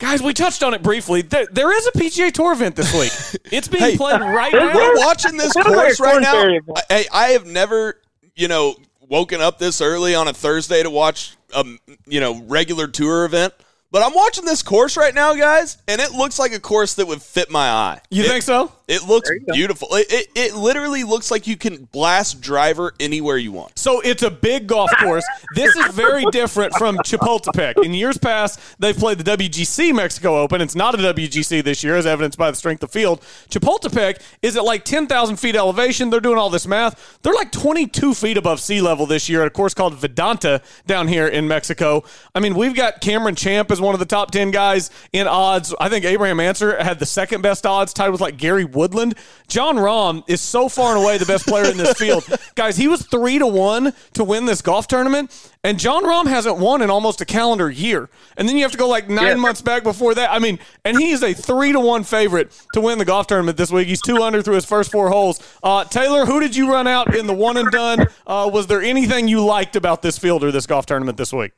Guys, 0.00 0.22
we 0.22 0.32
touched 0.32 0.62
on 0.62 0.72
it 0.72 0.82
briefly. 0.82 1.20
There, 1.20 1.46
there 1.52 1.76
is 1.76 1.86
a 1.86 1.92
PGA 1.92 2.32
Tour 2.32 2.52
event 2.52 2.74
this 2.74 2.92
week. 2.94 3.12
It's 3.52 3.68
being 3.68 3.82
Hey, 3.84 3.96
played 3.96 4.20
right 4.20 4.52
now. 4.52 4.74
We're 4.74 4.96
watching 4.96 5.36
this 5.36 5.52
course 5.62 6.00
right 6.00 6.22
now. 6.22 6.32
Ferry. 6.32 6.60
Hey, 6.88 7.06
I 7.12 7.28
have 7.28 7.46
never, 7.46 8.00
you 8.34 8.48
know, 8.48 8.76
woken 9.08 9.40
up 9.40 9.58
this 9.58 9.80
early 9.80 10.14
on 10.14 10.26
a 10.28 10.32
Thursday 10.32 10.82
to 10.82 10.90
watch 10.90 11.36
a, 11.54 11.64
you 12.06 12.20
know, 12.20 12.42
regular 12.44 12.86
tour 12.86 13.24
event. 13.24 13.52
But 13.92 14.02
I'm 14.04 14.14
watching 14.14 14.44
this 14.44 14.62
course 14.62 14.96
right 14.96 15.14
now, 15.14 15.34
guys, 15.34 15.76
and 15.88 16.00
it 16.00 16.12
looks 16.12 16.38
like 16.38 16.52
a 16.52 16.60
course 16.60 16.94
that 16.94 17.06
would 17.08 17.20
fit 17.22 17.50
my 17.50 17.68
eye. 17.68 18.00
You 18.10 18.24
It- 18.24 18.28
think 18.28 18.42
so? 18.44 18.72
It 18.86 19.04
looks 19.06 19.28
There 19.28 19.36
you 19.38 19.46
go. 19.46 19.52
beautiful. 19.52 19.88
It, 19.92 20.12
it, 20.12 20.26
it 20.34 20.54
literally 20.56 21.04
looks 21.04 21.30
like 21.30 21.46
you 21.46 21.56
can 21.56 21.84
blast 21.92 22.40
driver 22.40 22.92
anywhere 22.98 23.36
you 23.36 23.52
want. 23.52 23.78
So 23.78 24.00
it's 24.00 24.24
a 24.24 24.30
big 24.32 24.66
golf 24.66 24.90
course. 24.98 25.22
This 25.54 25.76
is 25.76 25.94
very 25.94 26.24
different 26.32 26.74
from 26.74 26.96
Chapultepec. 26.98 27.84
In 27.84 27.94
years 27.94 28.18
past, 28.18 28.58
they've 28.80 28.96
played 28.96 29.18
the 29.18 29.36
WGC 29.36 29.94
Mexico 29.94 30.38
Open. 30.40 30.60
It's 30.60 30.74
not 30.74 30.96
a 30.96 30.98
WGC 30.98 31.62
this 31.62 31.84
year, 31.84 31.94
as 31.96 32.04
evidenced 32.04 32.36
by 32.36 32.50
the 32.50 32.56
strength 32.56 32.82
of 32.82 32.90
field. 32.90 33.20
Chapultepec 33.48 34.20
is 34.42 34.56
at 34.56 34.64
like 34.64 34.84
10,000 34.84 35.36
feet 35.36 35.54
elevation. 35.54 36.10
They're 36.10 36.18
doing 36.18 36.38
all 36.38 36.50
this 36.50 36.66
math. 36.66 37.18
They're 37.22 37.32
like 37.34 37.52
22 37.52 38.12
feet 38.14 38.36
above 38.36 38.58
sea 38.58 38.80
level 38.80 39.06
this 39.06 39.28
year 39.28 39.42
at 39.42 39.46
a 39.46 39.50
course 39.50 39.72
called 39.72 39.94
Vidanta 40.00 40.62
down 40.86 41.06
here 41.06 41.28
in 41.28 41.46
Mexico. 41.46 42.02
I 42.34 42.40
mean, 42.40 42.56
we've 42.56 42.74
got 42.74 43.00
Cameron 43.00 43.36
Champ 43.36 43.70
as 43.70 43.79
one 43.80 43.94
of 43.94 43.98
the 43.98 44.06
top 44.06 44.30
10 44.30 44.50
guys 44.50 44.90
in 45.12 45.26
odds. 45.26 45.74
I 45.80 45.88
think 45.88 46.04
Abraham 46.04 46.40
Ancer 46.40 46.82
had 46.82 46.98
the 46.98 47.06
second 47.06 47.42
best 47.42 47.66
odds, 47.66 47.92
tied 47.92 48.10
with 48.10 48.20
like 48.20 48.36
Gary 48.36 48.64
Woodland. 48.64 49.14
Jon 49.48 49.76
Rahm 49.76 50.22
is 50.28 50.40
so 50.40 50.68
far 50.68 50.94
and 50.94 51.02
away 51.04 51.18
the 51.18 51.26
best 51.26 51.46
player 51.46 51.70
in 51.70 51.76
this 51.76 51.94
field. 51.98 52.24
Guys, 52.54 52.76
he 52.76 52.86
was 52.88 53.02
three 53.06 53.38
to 53.38 53.46
one 53.46 53.92
to 54.14 54.24
win 54.24 54.44
this 54.46 54.62
golf 54.62 54.86
tournament, 54.86 55.50
and 55.64 55.78
Jon 55.78 56.04
Rahm 56.04 56.26
hasn't 56.26 56.58
won 56.58 56.82
in 56.82 56.90
almost 56.90 57.20
a 57.20 57.24
calendar 57.24 57.68
year. 57.70 58.08
And 58.36 58.48
then 58.48 58.56
you 58.56 58.62
have 58.62 58.72
to 58.72 58.78
go 58.78 58.88
like 58.88 59.08
nine 59.08 59.26
Yeah. 59.26 59.34
months 59.34 59.60
back 59.62 59.82
before 59.82 60.14
that. 60.14 60.30
I 60.30 60.38
mean, 60.38 60.58
and 60.84 60.98
he 60.98 61.10
is 61.10 61.22
a 61.22 61.32
three 61.34 61.72
to 61.72 61.80
one 61.80 62.04
favorite 62.04 62.52
to 62.74 62.80
win 62.80 62.98
the 62.98 63.04
golf 63.04 63.26
tournament 63.26 63.56
this 63.56 63.70
week. 63.72 63.88
He's 63.88 64.00
two 64.02 64.22
under 64.22 64.40
through 64.42 64.54
his 64.54 64.64
first 64.64 64.90
four 64.92 65.08
holes. 65.10 65.40
Uh, 65.62 65.84
Taylor, 65.84 66.24
who 66.26 66.40
did 66.40 66.54
you 66.54 66.70
run 66.70 66.86
out 66.86 67.14
in 67.16 67.26
the 67.26 67.34
one 67.34 67.56
and 67.56 67.70
done? 67.70 68.06
Uh, 68.26 68.48
was 68.52 68.66
there 68.68 68.80
anything 68.82 69.26
you 69.28 69.44
liked 69.44 69.74
about 69.76 70.02
this 70.02 70.18
field 70.18 70.44
or 70.44 70.50
this 70.52 70.66
golf 70.66 70.86
tournament 70.86 71.18
this 71.18 71.32
week? 71.32 71.52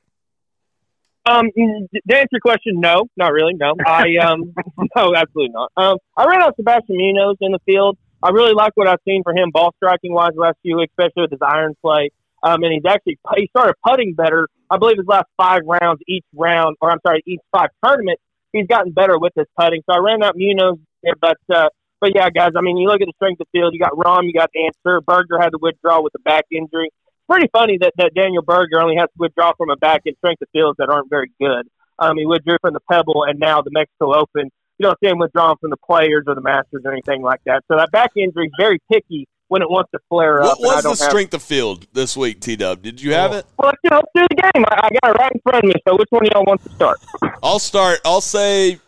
Um, 1.25 1.51
to 1.55 2.17
answer 2.17 2.29
your 2.33 2.41
question, 2.41 2.81
no, 2.81 3.05
not 3.17 3.33
really. 3.33 3.55
No, 3.55 3.75
I 3.87 4.17
um, 4.23 4.53
no, 4.97 5.15
absolutely 5.15 5.53
not. 5.53 5.71
Um, 5.77 5.99
I 6.17 6.27
ran 6.27 6.43
out 6.43 6.57
Sebastian 6.57 6.97
Munoz 6.97 7.37
in 7.41 7.53
the 7.53 7.61
field. 7.65 7.97
I 8.23 8.31
really 8.31 8.55
like 8.55 8.73
what 8.75 8.89
I've 8.89 9.01
seen 9.07 9.23
for 9.23 9.33
him 9.33 9.51
ball 9.53 9.73
striking 9.77 10.13
wise 10.13 10.33
last 10.37 10.57
few 10.63 10.77
weeks, 10.77 10.93
especially 10.99 11.23
with 11.23 11.31
his 11.31 11.41
iron 11.43 11.75
play. 11.81 12.11
Um, 12.43 12.63
and 12.65 12.73
he's 12.73 12.85
actually 12.87 13.19
he 13.37 13.47
started 13.49 13.75
putting 13.87 14.15
better. 14.15 14.49
I 14.69 14.79
believe 14.79 14.97
his 14.97 15.07
last 15.07 15.27
five 15.37 15.63
rounds, 15.65 16.01
each 16.09 16.25
round, 16.35 16.77
or 16.81 16.91
I'm 16.91 16.99
sorry, 17.07 17.23
each 17.27 17.41
five 17.53 17.69
tournaments, 17.85 18.23
he's 18.53 18.67
gotten 18.67 18.93
better 18.93 19.19
with 19.19 19.33
his 19.37 19.47
putting. 19.59 19.83
So 19.89 19.95
I 19.95 19.99
ran 19.99 20.23
out 20.23 20.35
Munoz 20.37 20.79
there, 21.05 21.15
but 21.21 21.39
uh, 21.55 21.69
but 22.01 22.17
yeah, 22.17 22.31
guys, 22.31 22.51
I 22.57 22.63
mean, 22.63 22.79
you 22.79 22.89
look 22.89 23.01
at 23.01 23.07
the 23.07 23.13
strength 23.15 23.41
of 23.41 23.47
the 23.53 23.59
field. 23.59 23.75
You 23.75 23.79
got 23.79 23.93
Rahm, 23.93 24.25
you 24.25 24.33
got 24.33 24.51
Ancer. 24.57 25.01
Berger 25.03 25.39
had 25.41 25.51
to 25.51 25.59
withdraw 25.61 26.03
with 26.03 26.13
a 26.17 26.21
back 26.21 26.47
injury. 26.51 26.91
It's 27.33 27.51
pretty 27.51 27.51
funny 27.53 27.79
that, 27.81 27.93
that 27.97 28.15
Daniel 28.15 28.43
Berger 28.43 28.81
only 28.81 28.97
has 28.97 29.07
to 29.07 29.17
withdraw 29.19 29.53
from 29.57 29.71
a 29.71 29.77
back 29.77 30.03
and 30.07 30.15
strength 30.19 30.43
of 30.43 30.49
fields 30.53 30.77
that 30.79 30.91
aren't 30.91 31.09
very 31.09 31.31
good. 31.41 31.67
Um, 31.99 32.17
he 32.19 32.27
withdrew 32.27 32.57
from 32.61 32.75
the 32.75 32.81
Pebble 32.91 33.25
and 33.27 33.39
now 33.39 33.63
the 33.63 33.71
Mexico 33.71 34.15
Open. 34.15 34.51
You 34.79 34.85
don't 34.85 34.99
see 35.03 35.09
him 35.09 35.19
withdrawing 35.19 35.57
from 35.61 35.71
the 35.71 35.77
Players 35.79 36.25
or 36.27 36.35
the 36.35 36.41
Masters 36.41 36.83
or 36.85 36.93
anything 36.93 37.23
like 37.23 37.41
that. 37.47 37.63
So 37.69 37.77
that 37.77 37.91
back 37.91 38.11
injury 38.17 38.47
is 38.47 38.53
very 38.59 38.81
picky 38.91 39.27
when 39.49 39.63
it 39.63 39.71
wants 39.71 39.91
to 39.93 39.99
flare 40.09 40.43
up. 40.43 40.59
What 40.59 40.77
was 40.77 40.83
don't 40.83 40.99
the 40.99 41.05
have- 41.05 41.11
strength 41.11 41.35
of 41.35 41.43
field 41.43 41.87
this 41.93 42.17
week, 42.17 42.41
T 42.41 42.57
Dub? 42.57 42.83
Did 42.83 43.01
you 43.01 43.15
have 43.15 43.33
it? 43.33 43.47
Well, 43.59 43.69
let's, 43.71 43.79
do- 43.83 43.95
let's 43.95 44.11
do 44.15 44.27
the 44.29 44.43
game. 44.43 44.65
I, 44.71 44.87
I 44.87 44.89
got 45.01 45.15
it 45.15 45.19
right 45.19 45.33
in 45.33 45.41
front 45.41 45.65
of 45.65 45.69
me. 45.69 45.75
So 45.87 45.97
which 45.97 46.09
one 46.11 46.27
of 46.27 46.33
y'all 46.35 46.45
wants 46.45 46.65
to 46.65 46.71
start? 46.75 46.99
I'll 47.43 47.59
start. 47.59 48.01
I'll 48.05 48.21
say 48.21 48.79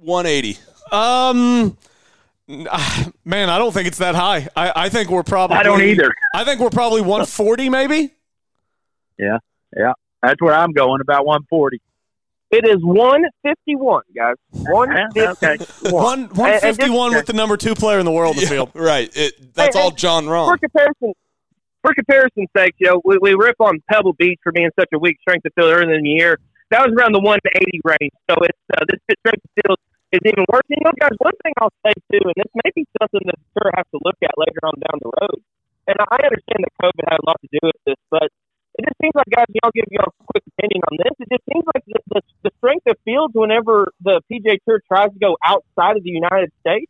180. 0.00 0.58
Um, 0.90 1.76
man, 2.48 3.50
I 3.50 3.58
don't 3.58 3.72
think 3.72 3.86
it's 3.88 3.98
that 3.98 4.14
high. 4.14 4.48
I, 4.56 4.72
I 4.74 4.88
think 4.88 5.10
we're 5.10 5.22
probably. 5.22 5.56
I 5.56 5.62
don't 5.62 5.82
either. 5.82 6.12
I 6.34 6.44
think 6.44 6.60
we're 6.60 6.70
probably 6.70 7.00
140, 7.00 7.68
maybe. 7.68 8.14
Yeah, 9.18 9.38
yeah. 9.76 9.92
That's 10.22 10.40
where 10.40 10.54
I'm 10.54 10.72
going. 10.72 11.00
About 11.00 11.26
140. 11.26 11.80
It 12.50 12.66
is 12.66 12.84
151, 12.84 14.02
guys. 14.14 14.34
Yeah, 15.14 15.30
okay. 15.32 15.56
151. 15.90 16.50
And- 16.52 16.62
and 16.82 17.14
with 17.16 17.26
the 17.26 17.32
number 17.32 17.56
two 17.56 17.74
player 17.74 17.98
in 17.98 18.04
the 18.04 18.12
world 18.12 18.36
in 18.36 18.42
the 18.42 18.46
field. 18.46 18.70
Right. 18.74 19.10
It, 19.16 19.54
that's 19.54 19.74
Hey, 19.74 19.82
all 19.82 19.90
John 19.90 20.24
John 20.24 20.48
for 20.54 20.58
comparison, 20.58 21.14
for 21.80 21.94
comparison's 21.94 22.48
sake, 22.54 22.74
you 22.78 22.88
know, 22.90 23.00
we, 23.04 23.16
we 23.22 23.34
rip 23.34 23.56
on 23.58 23.80
Pebble 23.90 24.12
Beach 24.12 24.38
for 24.42 24.52
being 24.52 24.70
such 24.78 24.90
a 24.92 24.98
weak 24.98 25.16
strength 25.22 25.46
of 25.46 25.52
field 25.54 25.72
earlier 25.72 25.94
in 25.94 26.02
the 26.02 26.10
year. 26.10 26.38
That 26.70 26.86
was 26.86 26.94
around 26.94 27.12
the 27.14 27.20
180 27.20 27.80
range. 27.84 28.12
So 28.30 28.36
it's 28.42 28.58
uh, 28.76 28.84
this 28.88 29.16
strength 29.20 29.42
of 29.44 29.64
field 29.64 29.78
is 30.12 30.22
even 30.24 30.44
worse. 30.52 30.68
And, 30.68 30.78
you 30.78 30.84
know, 30.84 30.96
guys, 31.00 31.16
one 31.18 31.36
thing 31.40 31.56
I'll 31.58 31.74
say 31.80 31.96
too, 32.12 32.22
and 32.22 32.36
this 32.36 32.52
may 32.52 32.70
be 32.76 32.84
something 33.00 33.24
that 33.26 33.38
tour 33.56 33.72
has 33.74 33.88
to 33.96 33.98
look 34.04 34.18
at 34.20 34.36
later 34.36 34.62
on 34.68 34.76
down 34.76 34.96
the 35.00 35.10
road. 35.10 35.38
And 35.88 35.96
I 35.98 36.18
understand 36.22 36.62
that 36.62 36.72
COVID 36.78 37.04
had 37.10 37.18
a 37.18 37.26
lot 37.26 37.40
to 37.42 37.48
do 37.50 37.60
with 37.64 37.80
this, 37.88 38.00
but 38.12 38.28
it 38.78 38.88
just 38.88 38.96
seems 39.02 39.12
like, 39.16 39.28
guys, 39.28 39.50
y'all 39.52 39.74
give 39.74 39.84
y'all 39.90 40.08
a 40.08 40.24
quick 40.32 40.44
opinion 40.56 40.80
on 40.88 40.94
this. 40.96 41.12
It 41.20 41.28
just 41.28 41.44
seems 41.44 41.64
like 41.74 41.84
the, 41.84 41.98
the, 42.08 42.20
the 42.48 42.52
strength 42.60 42.86
of 42.86 42.96
fields 43.04 43.34
whenever 43.34 43.92
the 44.00 44.22
PJ 44.30 44.64
Tour 44.64 44.80
tries 44.88 45.12
to 45.12 45.18
go 45.18 45.36
outside 45.44 45.98
of 45.98 46.04
the 46.04 46.14
United 46.14 46.52
States 46.60 46.88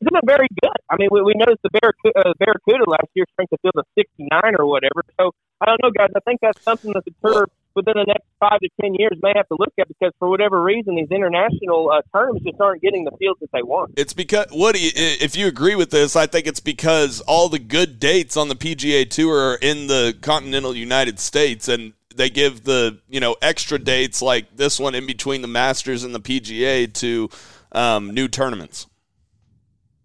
isn't 0.00 0.26
very 0.26 0.48
good. 0.60 0.78
I 0.90 0.96
mean, 0.98 1.08
we, 1.10 1.22
we 1.22 1.34
noticed 1.36 1.62
the 1.62 1.70
Barracuda, 1.72 2.14
uh, 2.20 2.32
Barracuda 2.38 2.84
last 2.90 3.08
year 3.14 3.24
strength 3.32 3.52
of 3.52 3.60
field 3.62 3.76
of 3.76 3.86
69 3.96 4.28
or 4.58 4.66
whatever. 4.66 5.04
So 5.18 5.32
I 5.60 5.66
don't 5.66 5.80
know, 5.82 5.90
guys. 5.90 6.10
I 6.14 6.20
think 6.20 6.40
that's 6.42 6.60
something 6.62 6.92
that 6.92 7.04
the 7.04 7.14
tour 7.24 7.48
within 7.74 7.94
the 7.96 8.04
next 8.04 8.25
five 8.40 8.60
to 8.60 8.68
ten 8.80 8.94
years 8.94 9.12
may 9.22 9.32
have 9.34 9.48
to 9.48 9.56
look 9.58 9.72
at 9.78 9.88
because 9.88 10.12
for 10.18 10.28
whatever 10.28 10.62
reason 10.62 10.96
these 10.96 11.10
international 11.10 11.90
uh, 11.90 12.02
tournaments 12.14 12.44
just 12.44 12.60
aren't 12.60 12.82
getting 12.82 13.04
the 13.04 13.12
fields 13.18 13.40
that 13.40 13.50
they 13.52 13.62
want. 13.62 13.92
It's 13.96 14.12
because 14.12 14.46
Woody, 14.52 14.86
i- 14.96 15.18
if 15.20 15.36
you 15.36 15.46
agree 15.46 15.74
with 15.74 15.90
this, 15.90 16.16
I 16.16 16.26
think 16.26 16.46
it's 16.46 16.60
because 16.60 17.20
all 17.22 17.48
the 17.48 17.58
good 17.58 17.98
dates 17.98 18.36
on 18.36 18.48
the 18.48 18.54
PGA 18.56 19.08
Tour 19.08 19.52
are 19.52 19.58
in 19.62 19.86
the 19.86 20.16
continental 20.20 20.74
United 20.74 21.18
States, 21.18 21.68
and 21.68 21.92
they 22.14 22.30
give 22.30 22.64
the 22.64 22.98
you 23.08 23.20
know 23.20 23.36
extra 23.42 23.78
dates 23.78 24.22
like 24.22 24.56
this 24.56 24.78
one 24.80 24.94
in 24.94 25.06
between 25.06 25.42
the 25.42 25.48
Masters 25.48 26.04
and 26.04 26.14
the 26.14 26.20
PGA 26.20 26.92
to 26.94 27.28
um, 27.72 28.12
new 28.14 28.28
tournaments. 28.28 28.86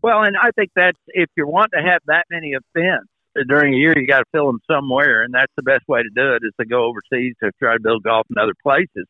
Well, 0.02 0.24
and 0.24 0.36
I 0.36 0.50
think 0.52 0.72
that's 0.76 0.98
if 1.10 1.30
you 1.38 1.48
want 1.48 1.72
to 1.74 1.82
have 1.82 2.02
that 2.08 2.26
many 2.32 2.54
events 2.54 3.08
during 3.48 3.74
a 3.74 3.78
year, 3.78 3.94
you 3.98 4.08
got 4.08 4.20
to 4.20 4.26
fill 4.32 4.48
them 4.48 4.60
somewhere, 4.70 5.24
and 5.24 5.34
that's 5.34 5.52
the 5.56 5.64
best 5.64 5.88
way 5.88 6.02
to 6.04 6.10
do 6.16 6.34
it 6.34 6.44
is 6.44 6.54
to 6.60 6.66
go 6.66 6.86
overseas 6.86 7.36
to 7.44 7.52
try 7.60 7.74
to 7.74 7.80
build 7.80 8.04
golf 8.04 8.28
in 8.30 8.38
other 8.38 8.56
places. 8.62 9.06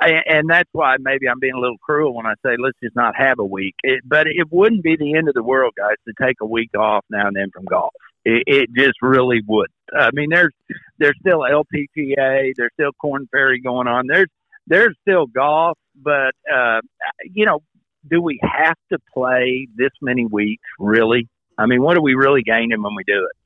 And, 0.00 0.48
that's 0.48 0.68
why 0.72 0.96
maybe 1.00 1.28
I'm 1.28 1.40
being 1.40 1.54
a 1.54 1.60
little 1.60 1.78
cruel 1.78 2.14
when 2.14 2.24
I 2.24 2.34
say 2.44 2.56
let's 2.56 2.78
just 2.82 2.94
not 2.94 3.16
have 3.16 3.40
a 3.40 3.44
week. 3.44 3.74
It, 3.82 4.00
but 4.04 4.28
it 4.28 4.46
wouldn't 4.50 4.84
be 4.84 4.96
the 4.96 5.14
end 5.16 5.28
of 5.28 5.34
the 5.34 5.42
world, 5.42 5.74
guys, 5.76 5.96
to 6.06 6.14
take 6.24 6.36
a 6.40 6.46
week 6.46 6.70
off 6.78 7.04
now 7.10 7.26
and 7.26 7.36
then 7.36 7.50
from 7.52 7.64
golf. 7.64 7.92
It, 8.24 8.44
it 8.46 8.70
just 8.76 9.02
really 9.02 9.42
would. 9.46 9.70
I 9.92 10.10
mean, 10.12 10.28
there's 10.30 10.52
there's 10.98 11.16
still 11.20 11.40
LPGA, 11.40 12.52
there's 12.56 12.70
still 12.74 12.92
Korn 13.00 13.28
Ferry 13.32 13.60
going 13.60 13.88
on. 13.88 14.06
There's 14.06 14.28
there's 14.68 14.96
still 15.02 15.26
golf, 15.26 15.76
but 15.96 16.34
uh, 16.52 16.80
you 17.34 17.44
know, 17.44 17.60
do 18.08 18.22
we 18.22 18.38
have 18.42 18.76
to 18.92 18.98
play 19.12 19.66
this 19.74 19.90
many 20.00 20.26
weeks? 20.26 20.62
Really? 20.78 21.28
I 21.56 21.66
mean, 21.66 21.82
what 21.82 21.96
are 21.96 22.02
we 22.02 22.14
really 22.14 22.42
gaining 22.42 22.82
when 22.82 22.94
we 22.94 23.02
do 23.04 23.26
it? 23.28 23.37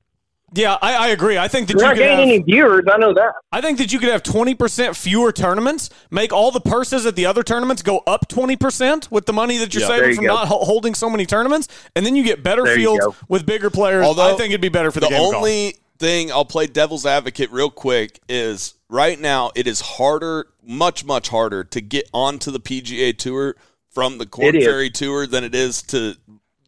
Yeah, 0.54 0.76
I, 0.82 0.94
I 0.96 1.08
agree. 1.08 1.38
I 1.38 1.48
think 1.48 1.68
that 1.68 1.76
We're 1.76 1.82
you 1.82 1.88
not 1.88 1.94
could 1.96 2.02
gaining 2.02 2.18
have, 2.18 2.28
any 2.28 2.42
viewers. 2.42 2.84
I 2.92 2.98
know 2.98 3.14
that. 3.14 3.32
I 3.52 3.60
think 3.62 3.78
that 3.78 3.92
you 3.92 3.98
could 3.98 4.10
have 4.10 4.22
twenty 4.22 4.54
percent 4.54 4.96
fewer 4.96 5.32
tournaments, 5.32 5.88
make 6.10 6.32
all 6.32 6.50
the 6.50 6.60
purses 6.60 7.06
at 7.06 7.16
the 7.16 7.24
other 7.26 7.42
tournaments 7.42 7.82
go 7.82 7.98
up 8.06 8.28
twenty 8.28 8.56
percent 8.56 9.10
with 9.10 9.26
the 9.26 9.32
money 9.32 9.56
that 9.58 9.72
you're 9.74 9.82
Yeah. 9.82 9.88
Saving 9.88 10.08
you 10.10 10.14
from 10.16 10.24
go. 10.26 10.34
not 10.34 10.48
ho- 10.48 10.64
holding 10.64 10.94
so 10.94 11.08
many 11.08 11.24
tournaments, 11.26 11.68
and 11.96 12.04
then 12.04 12.14
you 12.16 12.22
get 12.24 12.42
better 12.42 12.64
There 12.64 12.76
fields 12.76 13.06
with 13.28 13.46
bigger 13.46 13.70
players. 13.70 14.04
Although, 14.04 14.34
I 14.34 14.36
think 14.36 14.50
it'd 14.50 14.60
be 14.60 14.68
better 14.68 14.90
for 14.90 15.00
the, 15.00 15.06
the 15.06 15.10
game. 15.10 15.20
of 15.24 15.32
golf. 15.32 15.36
only 15.36 15.76
thing 15.98 16.30
I'll 16.32 16.44
play 16.44 16.66
devil's 16.66 17.06
advocate 17.06 17.50
real 17.52 17.70
quick 17.70 18.20
is 18.28 18.74
right 18.88 19.18
now 19.18 19.52
it 19.54 19.66
is 19.66 19.80
harder, 19.80 20.48
much 20.62 21.04
much 21.04 21.28
harder 21.28 21.64
to 21.64 21.80
get 21.80 22.10
onto 22.12 22.50
the 22.50 22.60
PGA 22.60 23.16
Tour 23.16 23.56
from 23.88 24.18
the 24.18 24.26
Korn 24.26 24.48
It 24.48 24.56
is. 24.56 24.64
Ferry 24.66 24.90
Tour 24.90 25.26
than 25.26 25.44
it 25.44 25.54
is 25.54 25.80
to 25.84 26.16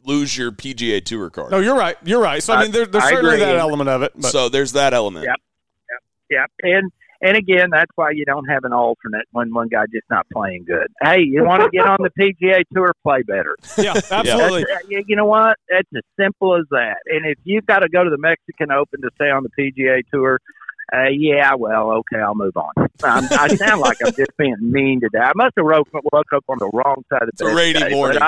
lose 0.05 0.37
your 0.37 0.53
PGA 0.53 1.05
Tour 1.05 1.31
card. 1.31 1.51
No, 1.51 1.59
you're 1.59 1.77
right. 1.77 1.97
You're 2.05 2.21
right. 2.23 2.43
So 2.43 2.53
I 2.53 2.57
I- 2.59 2.63
mean, 2.63 2.73
there, 2.73 2.87
there's 2.87 3.05
I 3.05 3.11
certainly 3.11 3.35
agree. 3.37 3.45
that 3.47 3.57
element 3.57 3.89
of 3.91 4.03
it. 4.03 4.13
But 4.15 4.31
so 4.31 4.49
there's 4.49 4.73
that 4.73 4.95
element. 4.95 5.25
Yep. 5.27 5.37
Yeah, 6.31 6.47
and 6.63 6.91
and 7.21 7.37
again, 7.37 7.69
that's 7.71 7.91
why 7.97 8.11
you 8.11 8.25
don't 8.25 8.47
have 8.47 8.65
an 8.65 8.73
alternate 8.73 9.27
when 9.33 9.53
one 9.55 9.69
guy 9.69 9.85
just 9.93 10.05
not 10.11 10.27
playing 10.33 10.65
good. 10.65 10.89
Hey, 11.03 11.21
you 11.21 11.45
want 11.45 11.63
to 11.63 11.69
get 11.71 11.87
on 11.87 11.99
the 12.01 12.11
PGA 12.19 12.63
Tour, 12.75 12.93
play 13.03 13.23
better. 13.23 13.57
yeah, 13.79 13.93
absolutely. 14.11 14.65
That's, 14.69 14.85
you 14.89 15.17
know 15.17 15.27
what? 15.27 15.57
That's 15.69 15.89
as 15.95 16.03
simple 16.19 16.57
as 16.57 16.65
that. 16.71 16.97
And 17.07 17.25
if 17.27 17.39
you've 17.45 17.67
got 17.67 17.81
to 17.81 17.89
go 17.89 18.05
to 18.05 18.11
the 18.11 18.19
Mexican 18.19 18.73
Open 18.73 19.01
to 19.03 19.11
stay 19.17 19.31
on 19.31 19.43
the 19.45 19.51
PGA 19.51 20.03
Tour, 20.13 20.41
uh, 20.95 21.09
yeah, 21.11 21.55
well, 21.55 21.91
okay, 21.93 22.21
I'll 22.23 22.35
move 22.35 22.57
on. 22.57 22.73
Um, 22.79 23.29
I 23.31 23.49
sound 23.55 23.81
like 23.81 23.99
I'm 24.05 24.13
just 24.13 24.37
being 24.39 24.57
mean 24.61 25.01
today. 25.01 25.19
I 25.21 25.33
must 25.35 25.53
have 25.57 25.65
woke, 25.67 25.89
woke 26.13 26.33
up 26.35 26.45
on 26.49 26.59
the 26.59 26.71
wrong 26.73 27.05
side 27.11 27.23
of 27.23 27.29
the 27.29 27.33
It's 27.33 27.41
a 27.43 27.45
bed. 27.47 27.55
rainy 27.55 27.73
today, 27.75 27.91
but 27.91 27.97
morning. 27.97 28.23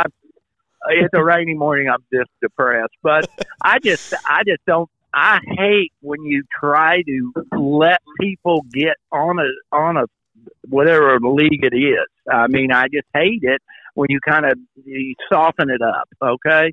It's 0.89 1.15
a 1.15 1.25
rainy 1.25 1.55
morning. 1.55 1.89
I'm 1.89 2.05
just 2.13 2.31
depressed, 2.41 2.95
but 3.03 3.29
I 3.61 3.79
just, 3.79 4.15
I 4.29 4.43
just 4.47 4.65
don't. 4.67 4.91
I 5.15 5.41
hate 5.57 5.93
when 6.03 6.23
you 6.25 6.45
try 6.61 7.03
to 7.03 7.33
let 7.59 8.03
people 8.21 8.65
get 8.71 8.97
on 9.11 9.39
a 9.39 9.49
on 9.75 9.97
a 9.97 10.05
whatever 10.69 11.19
league 11.23 11.65
it 11.65 11.75
is. 11.75 12.07
I 12.31 12.49
mean, 12.49 12.71
I 12.71 12.89
just 12.89 13.07
hate 13.15 13.43
it 13.43 13.63
when 13.95 14.09
you 14.11 14.21
kind 14.21 14.45
of 14.45 14.59
you 14.85 15.15
soften 15.33 15.71
it 15.71 15.81
up. 15.81 16.09
Okay, 16.23 16.73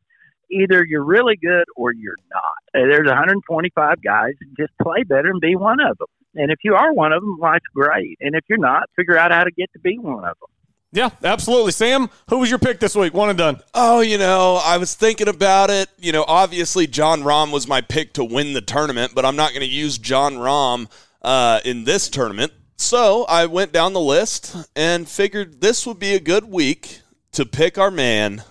either 0.51 0.86
you're 0.86 1.03
really 1.03 1.38
good 1.38 1.66
or 1.76 1.93
you're 1.93 2.18
not. 2.32 2.43
There's 2.74 3.07
125 3.07 4.01
guys. 4.01 4.34
Just 4.57 4.74
play 4.82 5.03
better 5.03 5.30
and 5.30 5.39
be 5.39 5.55
one 5.55 5.80
of 5.80 5.97
them. 5.97 6.07
And 6.36 6.51
if 6.51 6.59
you 6.64 6.76
are 6.76 6.93
one 6.93 7.14
of 7.14 7.22
them, 7.22 7.38
life's 7.39 7.66
great. 7.74 8.18
And 8.20 8.36
if 8.36 8.43
you're 8.49 8.57
not, 8.57 8.89
figure 8.95 9.18
out 9.18 9.32
how 9.32 9.43
to 9.43 9.51
get 9.51 9.72
to 9.74 9.80
be 9.80 9.97
one 9.99 10.26
of 10.26 10.38
them. 10.39 10.49
Yeah, 10.94 11.10
absolutely. 11.24 11.72
Sam, 11.72 12.10
who 12.30 12.38
was 12.38 12.50
your 12.52 12.60
pick 12.60 12.80
this 12.80 12.96
week? 12.96 13.16
One 13.16 13.30
and 13.30 13.38
done. 13.38 13.60
Oh, 13.74 14.02
you 14.02 14.20
know, 14.20 14.62
I 14.64 14.78
was 14.78 14.94
thinking 14.94 15.28
about 15.28 15.72
it. 15.72 15.89
You 15.98 16.12
know, 16.12 16.24
obviously 16.28 16.86
Jon 16.86 17.24
Rahm 17.24 17.52
was 17.52 17.68
my 17.68 17.82
pick 17.82 18.14
to 18.14 18.24
win 18.24 18.54
the 18.54 18.62
tournament, 18.62 19.14
but 19.16 19.26
I'm 19.26 19.36
not 19.36 19.50
going 19.50 19.68
to 19.68 19.74
use 19.74 19.98
Jon 19.98 20.36
Rahm 20.36 20.88
uh, 21.24 21.62
in 21.66 21.84
this 21.86 22.10
tournament. 22.10 22.54
So 22.78 23.26
I 23.26 23.48
went 23.48 23.72
down 23.72 23.94
the 23.94 24.00
list 24.00 24.56
and 24.76 25.10
figured 25.10 25.62
this 25.62 25.88
would 25.88 25.98
be 25.98 26.14
a 26.14 26.20
good 26.20 26.46
week 26.46 27.02
to 27.32 27.46
pick 27.46 27.80
our 27.80 27.89
man. 27.91 28.44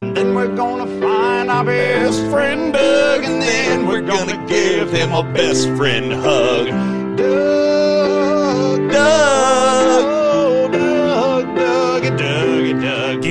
Then 0.00 0.34
we're 0.34 0.54
gonna 0.54 0.86
find 1.00 1.50
our 1.50 1.64
best 1.64 2.20
friend 2.30 2.72
Doug, 2.72 3.24
and 3.24 3.40
then 3.40 3.86
we're 3.86 4.02
gonna 4.02 4.46
give 4.46 4.90
him 4.92 5.12
a 5.12 5.22
best 5.32 5.66
friend 5.76 6.12
hug. 6.12 6.66
Doug, 7.16 8.90
Doug, 8.90 10.13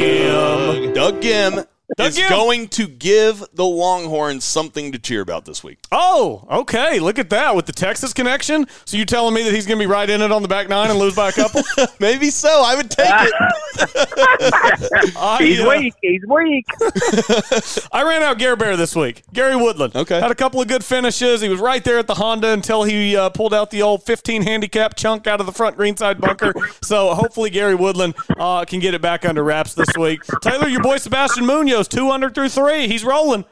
Doug, 0.04 0.94
Doug. 0.94 0.94
Doug 0.94 1.22
Ghim 1.22 1.73
Doug 1.98 2.08
is 2.10 2.18
Ghim. 2.18 2.30
going 2.30 2.68
to 2.70 2.88
give 2.88 3.44
the 3.54 3.66
Longhorns 3.66 4.44
something 4.44 4.92
to 4.92 5.00
cheer 5.00 5.22
about 5.22 5.46
this 5.46 5.64
week. 5.64 5.78
Oh, 5.92 6.46
okay. 6.50 7.00
Look 7.00 7.20
at 7.20 7.30
that 7.32 7.56
with 7.56 7.66
the 7.66 7.72
Texas 7.74 8.14
connection. 8.14 8.66
So 8.86 8.98
you 8.98 9.06
telling 9.06 9.34
me 9.34 9.44
that 9.44 9.54
he's 9.54 9.66
going 9.68 9.78
to 9.80 9.84
be 9.84 9.90
right 9.92 10.10
in 10.10 10.22
it 10.22 10.32
on 10.32 10.42
the 10.42 10.48
back 10.48 10.70
nine 10.70 10.90
and 10.90 11.00
lose 11.00 11.16
by 11.16 11.30
a 11.30 11.32
couple? 11.32 11.62
Maybe 12.00 12.30
so. 12.30 12.64
I 12.66 12.76
would 12.76 12.90
take 12.90 13.06
it. 13.10 13.34
I, 15.18 15.38
He's 15.44 15.60
uh, 15.60 15.70
weak. 15.70 15.94
He's 16.02 16.22
weak. 16.28 16.66
I 17.92 18.04
ran 18.04 18.24
out 18.24 18.38
Gary 18.38 18.56
Bear 18.56 18.78
this 18.78 18.96
week. 18.96 19.24
Gary 19.34 19.56
Woodland. 19.56 19.96
Okay. 19.96 20.20
Had 20.20 20.32
a 20.32 20.36
couple 20.36 20.62
of 20.62 20.68
good 20.68 20.84
finishes. 20.84 21.42
He 21.42 21.50
was 21.50 21.60
right 21.60 21.84
there 21.84 22.00
at 22.00 22.08
the 22.08 22.16
Honda 22.16 22.50
until 22.54 22.84
he 22.84 23.16
uh, 23.16 23.30
pulled 23.30 23.54
out 23.54 23.72
the 23.72 23.82
old 23.82 24.04
15 24.04 24.44
handicap 24.44 24.96
chunk 24.96 25.28
out 25.28 25.40
of 25.40 25.46
the 25.46 25.52
front 25.52 25.78
greenside 25.78 26.20
bunker. 26.20 26.54
so 26.82 27.14
hopefully 27.14 27.50
Gary 27.50 27.76
Woodland 27.76 28.16
uh, 28.38 28.66
can 28.66 28.80
get 28.80 28.94
it 28.94 29.02
back 29.02 29.26
under 29.26 29.44
wraps 29.44 29.74
this 29.74 29.90
week. 29.98 30.22
Taylor, 30.42 30.68
your 30.68 30.82
boy 30.82 30.98
Sebastian 30.98 31.46
Munoz, 31.46 31.83
two 31.88 32.10
under 32.12 32.30
through 32.30 32.50
three. 32.50 32.88
He's 32.88 33.04
rolling. 33.04 33.46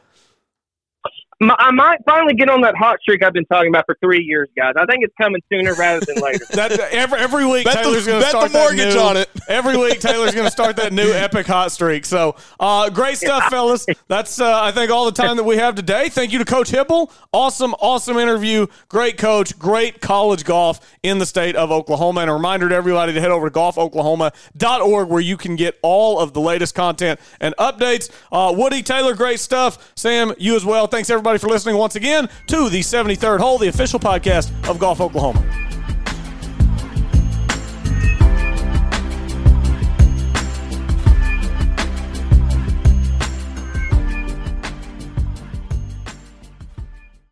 M- 1.41 1.51
I 1.57 1.71
might 1.71 1.99
finally 2.05 2.33
get 2.35 2.49
on 2.49 2.61
that 2.61 2.75
hot 2.77 2.99
streak 3.01 3.23
I've 3.23 3.33
been 3.33 3.45
talking 3.45 3.69
about 3.69 3.85
for 3.85 3.97
three 4.01 4.23
years, 4.23 4.47
guys. 4.55 4.73
I 4.77 4.85
think 4.85 5.03
it's 5.03 5.13
coming 5.19 5.41
sooner 5.51 5.73
rather 5.73 6.05
than 6.05 6.17
later. 6.21 6.45
That 6.51 6.71
every 6.71 7.19
every 7.19 7.45
week 7.45 7.65
Bet 7.65 7.77
the- 7.77 7.83
Taylor's 7.83 8.05
going 8.05 8.19
to 8.21 8.25
bet 8.25 8.31
the 8.33 8.39
start 8.47 8.51
that 8.51 8.59
mortgage 8.59 8.93
new- 8.93 8.99
on 9.01 9.17
it. 9.17 9.29
Every 9.47 9.75
week 9.75 9.99
Taylor's 9.99 10.33
going 10.33 10.45
to 10.45 10.51
start 10.51 10.77
that 10.77 10.93
new 10.93 11.11
epic 11.11 11.45
hot 11.45 11.71
streak. 11.73 12.05
So 12.05 12.35
uh, 12.59 12.89
great 12.89 13.17
stuff, 13.17 13.45
fellas. 13.49 13.85
That's 14.07 14.39
uh, 14.39 14.61
I 14.63 14.71
think 14.71 14.91
all 14.91 15.03
the 15.05 15.11
time 15.11 15.35
that 15.37 15.43
we 15.43 15.57
have 15.57 15.75
today. 15.75 16.07
Thank 16.09 16.31
you 16.31 16.39
to 16.39 16.45
Coach 16.45 16.71
Hybl. 16.71 17.11
Awesome, 17.33 17.73
awesome 17.79 18.17
interview. 18.17 18.67
Great 18.87 19.17
coach. 19.17 19.57
Great 19.59 19.99
college 19.99 20.45
golf 20.45 20.79
in 21.03 21.17
the 21.17 21.25
state 21.25 21.55
of 21.57 21.69
Oklahoma. 21.71 22.21
And 22.21 22.29
a 22.29 22.33
reminder 22.33 22.69
to 22.69 22.75
everybody 22.75 23.13
to 23.13 23.19
head 23.19 23.31
over 23.31 23.49
to 23.49 23.53
golfoklahoma.org 23.59 25.07
where 25.09 25.21
you 25.21 25.35
can 25.37 25.55
get 25.55 25.77
all 25.81 26.19
of 26.19 26.33
the 26.33 26.39
latest 26.41 26.75
content 26.75 27.19
and 27.41 27.53
updates. 27.57 28.09
Uh, 28.31 28.53
Woody 28.55 28.83
Taylor, 28.83 29.15
great 29.15 29.39
stuff. 29.39 29.91
Sam, 29.95 30.33
you 30.37 30.55
as 30.55 30.63
well. 30.63 30.87
Thanks 30.87 31.09
everybody 31.31 31.47
for 31.47 31.53
listening 31.53 31.77
once 31.77 31.95
again 31.95 32.27
to 32.45 32.67
the 32.67 32.81
73rd 32.81 33.39
hole, 33.39 33.57
the 33.57 33.69
official 33.69 34.01
podcast 34.01 34.51
of 34.69 34.77
Golf 34.77 34.99
Oklahoma. 34.99 35.70